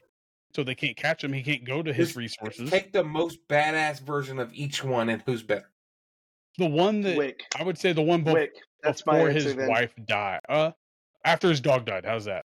So 0.54 0.62
they 0.64 0.74
can't 0.74 0.96
catch 0.96 1.22
him. 1.24 1.32
He 1.32 1.42
can't 1.42 1.64
go 1.64 1.82
to 1.82 1.92
his 1.92 2.08
Just 2.08 2.16
resources. 2.16 2.70
Take 2.70 2.92
the 2.92 3.04
most 3.04 3.38
badass 3.48 4.00
version 4.00 4.38
of 4.38 4.52
each 4.54 4.82
one, 4.82 5.08
and 5.10 5.22
who's 5.26 5.42
better? 5.42 5.70
The 6.56 6.66
one 6.66 7.02
that 7.02 7.16
Wick, 7.18 7.44
I 7.58 7.62
would 7.64 7.76
say 7.78 7.92
the 7.92 8.02
one 8.02 8.24
bef- 8.24 8.32
Wick. 8.32 8.52
That's 8.82 9.04
my 9.06 9.14
before 9.14 9.28
answer. 9.28 9.48
his 9.48 9.56
then. 9.56 9.68
wife 9.68 9.92
died. 10.06 10.40
Uh 10.48 10.72
after 11.24 11.48
his 11.48 11.60
dog 11.60 11.84
died. 11.86 12.04
How's 12.04 12.24
that? 12.26 12.44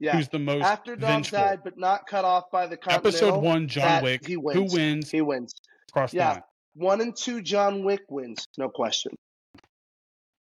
Yeah, 0.00 0.16
Who's 0.16 0.28
the 0.28 0.38
most 0.38 0.64
after 0.64 0.94
dog 0.94 1.08
vengeful? 1.24 1.38
died, 1.38 1.60
but 1.64 1.76
not 1.78 2.06
cut 2.06 2.24
off 2.24 2.44
by 2.52 2.66
the 2.66 2.76
Continental. 2.76 3.08
Episode 3.28 3.42
one, 3.42 3.66
John 3.68 4.02
Wick. 4.04 4.26
he 4.26 4.34
Who 4.34 4.40
wins. 4.40 4.72
wins? 4.72 5.10
He 5.10 5.20
wins. 5.20 5.54
Across 5.90 6.12
the 6.12 6.18
Yeah, 6.18 6.30
line. 6.30 6.42
one 6.74 7.00
and 7.00 7.16
two, 7.16 7.42
John 7.42 7.82
Wick 7.84 8.02
wins, 8.08 8.46
no 8.56 8.68
question. 8.68 9.12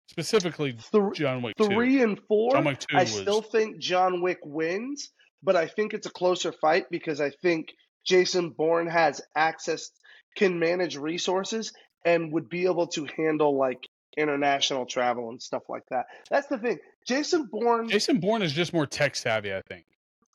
Specifically, 0.10 0.76
John 1.14 1.42
Wick 1.42 1.56
two. 1.58 1.66
three 1.68 2.02
and 2.02 2.20
four, 2.28 2.52
John 2.54 2.66
Wick 2.66 2.80
two 2.80 2.98
I 2.98 3.02
was 3.02 3.16
still 3.16 3.42
think 3.42 3.78
John 3.80 4.22
Wick 4.22 4.40
wins, 4.44 5.12
but 5.44 5.56
I 5.56 5.68
think 5.68 5.94
it's 5.94 6.08
a 6.08 6.12
closer 6.12 6.52
fight 6.52 6.86
because 6.90 7.22
I 7.22 7.30
think 7.42 7.70
Jason 8.06 8.50
Bourne 8.50 8.88
has 8.88 9.22
access, 9.36 9.92
can 10.36 10.58
manage 10.60 10.98
resources, 10.98 11.74
and 12.06 12.32
would 12.34 12.50
be 12.50 12.66
able 12.66 12.88
to 12.88 13.08
handle 13.18 13.56
like 13.58 13.88
international 14.18 14.86
travel 14.88 15.30
and 15.30 15.42
stuff 15.42 15.64
like 15.70 15.84
that. 15.92 16.06
That's 16.32 16.48
the 16.48 16.58
thing. 16.58 16.80
Jason 17.10 17.46
Bourne, 17.52 17.90
Jason 17.90 18.20
Bourne 18.20 18.42
is 18.44 18.54
just 18.54 18.72
more 18.72 18.86
tech 18.86 19.16
savvy. 19.16 19.54
I 19.54 19.62
think. 19.68 19.86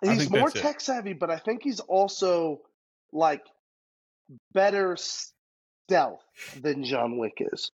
I 0.03 0.11
he's 0.11 0.19
think 0.29 0.31
more 0.33 0.51
tech 0.51 0.81
savvy, 0.81 1.13
but 1.13 1.31
I 1.31 1.39
think 1.39 1.63
he's 1.63 1.79
also 1.81 2.61
like 3.13 3.47
better 4.53 4.97
stealth 4.99 6.25
than 6.61 6.83
John 6.83 7.17
Wick 7.17 7.35
is. 7.39 7.71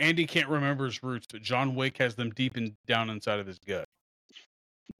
Andy 0.00 0.26
can't 0.26 0.48
remember 0.48 0.86
his 0.86 1.02
roots, 1.02 1.26
but 1.30 1.42
John 1.42 1.74
Wick 1.76 1.98
has 1.98 2.16
them 2.16 2.30
deep 2.30 2.56
in, 2.56 2.74
down 2.86 3.08
inside 3.08 3.38
of 3.38 3.46
his 3.46 3.58
gut. 3.58 3.84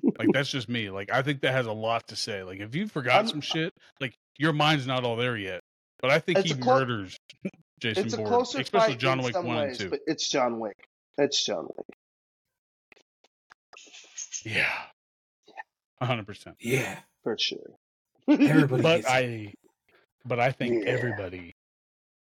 Like 0.02 0.28
that's 0.32 0.48
just 0.50 0.68
me. 0.68 0.90
Like 0.90 1.10
I 1.12 1.22
think 1.22 1.40
that 1.40 1.52
has 1.52 1.66
a 1.66 1.72
lot 1.72 2.06
to 2.08 2.16
say. 2.16 2.44
Like 2.44 2.60
if 2.60 2.74
you 2.74 2.86
forgot 2.86 3.16
I'm- 3.16 3.28
some 3.28 3.40
shit, 3.40 3.74
like 4.00 4.14
your 4.38 4.52
mind's 4.52 4.86
not 4.86 5.04
all 5.04 5.16
there 5.16 5.36
yet. 5.36 5.60
But 6.00 6.10
I 6.10 6.18
think 6.18 6.38
he 6.38 6.54
clo- 6.54 6.78
murders 6.78 7.16
Jason 7.80 8.04
it's 8.06 8.14
a 8.14 8.18
Bourne, 8.18 8.28
closer 8.28 8.60
especially 8.60 8.92
fight 8.92 8.98
John 9.00 9.22
Wick 9.22 9.34
one 9.34 9.46
ways, 9.56 9.68
and 9.70 9.78
two. 9.78 9.90
but 9.90 10.00
it's 10.06 10.28
John 10.28 10.58
Wick. 10.60 10.76
It's 11.18 11.44
John 11.44 11.64
Wick. 11.76 11.86
Yeah, 14.44 14.70
hundred 16.00 16.26
percent. 16.26 16.56
Yeah, 16.60 16.98
for 17.22 17.36
sure. 17.38 17.76
everybody. 18.28 18.82
But 18.82 19.02
gets 19.02 19.06
it. 19.06 19.10
I, 19.10 19.52
but 20.24 20.40
I 20.40 20.52
thank 20.52 20.84
Yeah. 20.84 20.90
everybody 20.90 21.54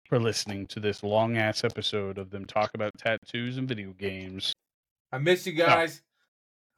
for 0.08 0.20
listening 0.20 0.68
to 0.68 0.80
this 0.80 1.04
long 1.04 1.38
ass 1.38 1.64
episode 1.64 2.18
of 2.18 2.30
them 2.32 2.46
talk 2.46 2.72
about 2.74 2.92
tattoos 2.98 3.58
and 3.58 3.68
video 3.68 3.92
games. 3.94 4.54
I 5.12 5.18
miss 5.20 5.46
you 5.48 5.54
guys. 5.54 6.02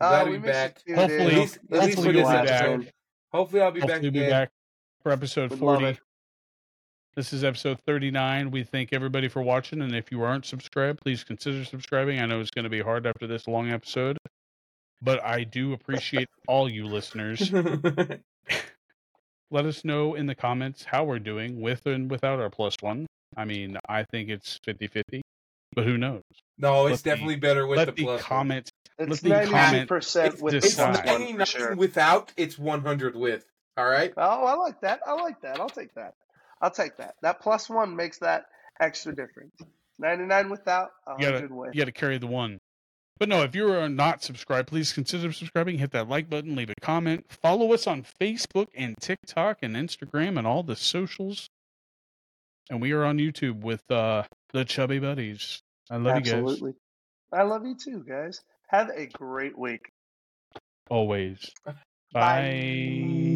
Uh, 0.01 0.09
Glad 0.09 0.23
to 0.25 0.31
we 0.31 0.37
be 0.37 0.41
miss 0.41 0.47
you 0.47 0.53
back. 0.53 0.83
too, 0.85 0.95
Hopefully- 0.95 1.17
dude. 1.19 1.31
At 1.33 1.39
least, 1.39 1.55
at 1.57 1.69
This 1.69 1.85
least 1.85 1.97
was 1.97 2.05
for 2.05 2.11
you'll 2.11 2.27
this 2.29 2.41
be 2.41 2.47
back. 2.47 2.93
Hopefully, 3.31 3.61
I'll 3.61 3.71
be 3.71 3.79
Hopefully, 3.79 3.93
back 3.95 4.01
we'll 4.03 4.11
be 4.23 4.29
back 4.29 4.49
for 5.01 5.11
episode 5.11 5.49
Would 5.51 5.59
40. 5.59 5.99
This 7.15 7.31
is 7.33 7.43
episode 7.43 7.79
39. 7.85 8.49
We 8.51 8.63
thank 8.63 8.91
everybody 8.91 9.27
for 9.27 9.41
watching. 9.43 9.81
And 9.81 9.95
if 9.95 10.11
you 10.11 10.21
aren't 10.23 10.45
subscribed, 10.45 11.01
please 11.01 11.23
consider 11.23 11.63
subscribing. 11.63 12.19
I 12.19 12.25
know 12.25 12.39
it's 12.39 12.49
going 12.51 12.63
to 12.63 12.69
be 12.69 12.81
hard 12.81 13.05
after 13.05 13.27
this 13.27 13.47
long 13.47 13.69
episode, 13.71 14.17
but 15.03 15.23
I 15.23 15.43
do 15.43 15.73
appreciate 15.73 16.29
all 16.47 16.71
you 16.71 16.85
listeners. 16.85 17.51
Let 19.51 19.65
us 19.65 19.85
know 19.85 20.15
in 20.15 20.25
the 20.25 20.35
comments 20.35 20.83
how 20.83 21.03
we're 21.03 21.19
doing 21.19 21.61
with 21.61 21.85
and 21.85 22.09
without 22.09 22.39
our 22.39 22.49
plus 22.49 22.75
one. 22.81 23.05
I 23.37 23.45
mean, 23.45 23.77
I 23.87 24.03
think 24.03 24.29
it's 24.29 24.59
50 24.63 24.87
50, 24.87 25.21
but 25.75 25.85
who 25.85 25.97
knows? 25.97 26.21
no, 26.57 26.87
it's 26.87 26.91
Let 26.91 27.03
the- 27.03 27.09
definitely 27.11 27.35
better 27.37 27.67
with 27.67 27.77
Let 27.77 27.85
the 27.85 27.91
the 27.93 28.03
plus. 28.03 28.21
one. 28.21 28.23
comments. 28.23 28.71
It's 28.99 29.09
Let 29.09 29.19
the 29.21 29.29
ninety 29.29 29.51
nine 29.51 29.63
comment 29.69 29.89
percent 29.89 30.41
with 30.41 30.53
It's 30.55 30.67
decide. 30.67 30.95
the 30.95 30.99
plus 31.01 31.11
one, 31.13 31.21
99 31.21 31.39
for 31.39 31.45
sure. 31.45 31.75
without. 31.75 32.31
It's 32.37 32.57
100 32.59 33.15
with. 33.15 33.43
All 33.77 33.85
right. 33.87 34.13
Oh, 34.17 34.45
I 34.45 34.53
like 34.53 34.81
that. 34.81 34.99
I 35.05 35.13
like 35.13 35.41
that. 35.41 35.59
I'll 35.59 35.69
take 35.69 35.93
that. 35.95 36.13
I'll 36.61 36.69
take 36.71 36.97
that. 36.97 37.15
That 37.23 37.41
plus 37.41 37.69
one 37.69 37.95
makes 37.95 38.19
that 38.19 38.45
extra 38.79 39.15
difference. 39.15 39.55
Ninety 39.99 40.25
nine 40.25 40.49
without, 40.49 40.89
You 41.17 41.25
gotta, 41.25 41.33
hundred 41.35 41.51
with. 41.53 41.75
you 41.75 41.81
got 41.81 41.85
to 41.85 41.91
carry 41.91 42.17
the 42.19 42.27
one. 42.27 42.59
But 43.19 43.29
no, 43.29 43.43
if 43.43 43.55
you 43.55 43.71
are 43.71 43.89
not 43.89 44.23
subscribed, 44.23 44.69
please 44.69 44.91
consider 44.91 45.31
subscribing. 45.31 45.77
Hit 45.77 45.91
that 45.91 46.09
like 46.09 46.29
button, 46.29 46.55
leave 46.55 46.69
a 46.69 46.75
comment, 46.81 47.25
follow 47.29 47.73
us 47.73 47.87
on 47.87 48.03
Facebook 48.03 48.67
and 48.75 48.97
TikTok 48.97 49.59
and 49.61 49.75
Instagram 49.75 50.37
and 50.37 50.47
all 50.47 50.63
the 50.63 50.75
socials. 50.75 51.49
And 52.69 52.81
we 52.81 52.91
are 52.91 53.03
on 53.03 53.17
YouTube 53.17 53.61
with 53.61 53.89
uh, 53.91 54.23
the 54.51 54.65
Chubby 54.65 54.99
Buddies. 54.99 55.61
I 55.91 55.97
love 55.97 56.15
you 56.17 56.21
guys 56.21 56.33
Absolutely. 56.33 56.73
I 57.31 57.43
love 57.43 57.65
you 57.65 57.75
too, 57.75 58.03
guys. 58.07 58.41
Have 58.67 58.89
a 58.89 59.07
great 59.07 59.57
week. 59.57 59.91
always. 60.89 61.51
Bye. 61.65 61.73
Bye. 62.13 63.32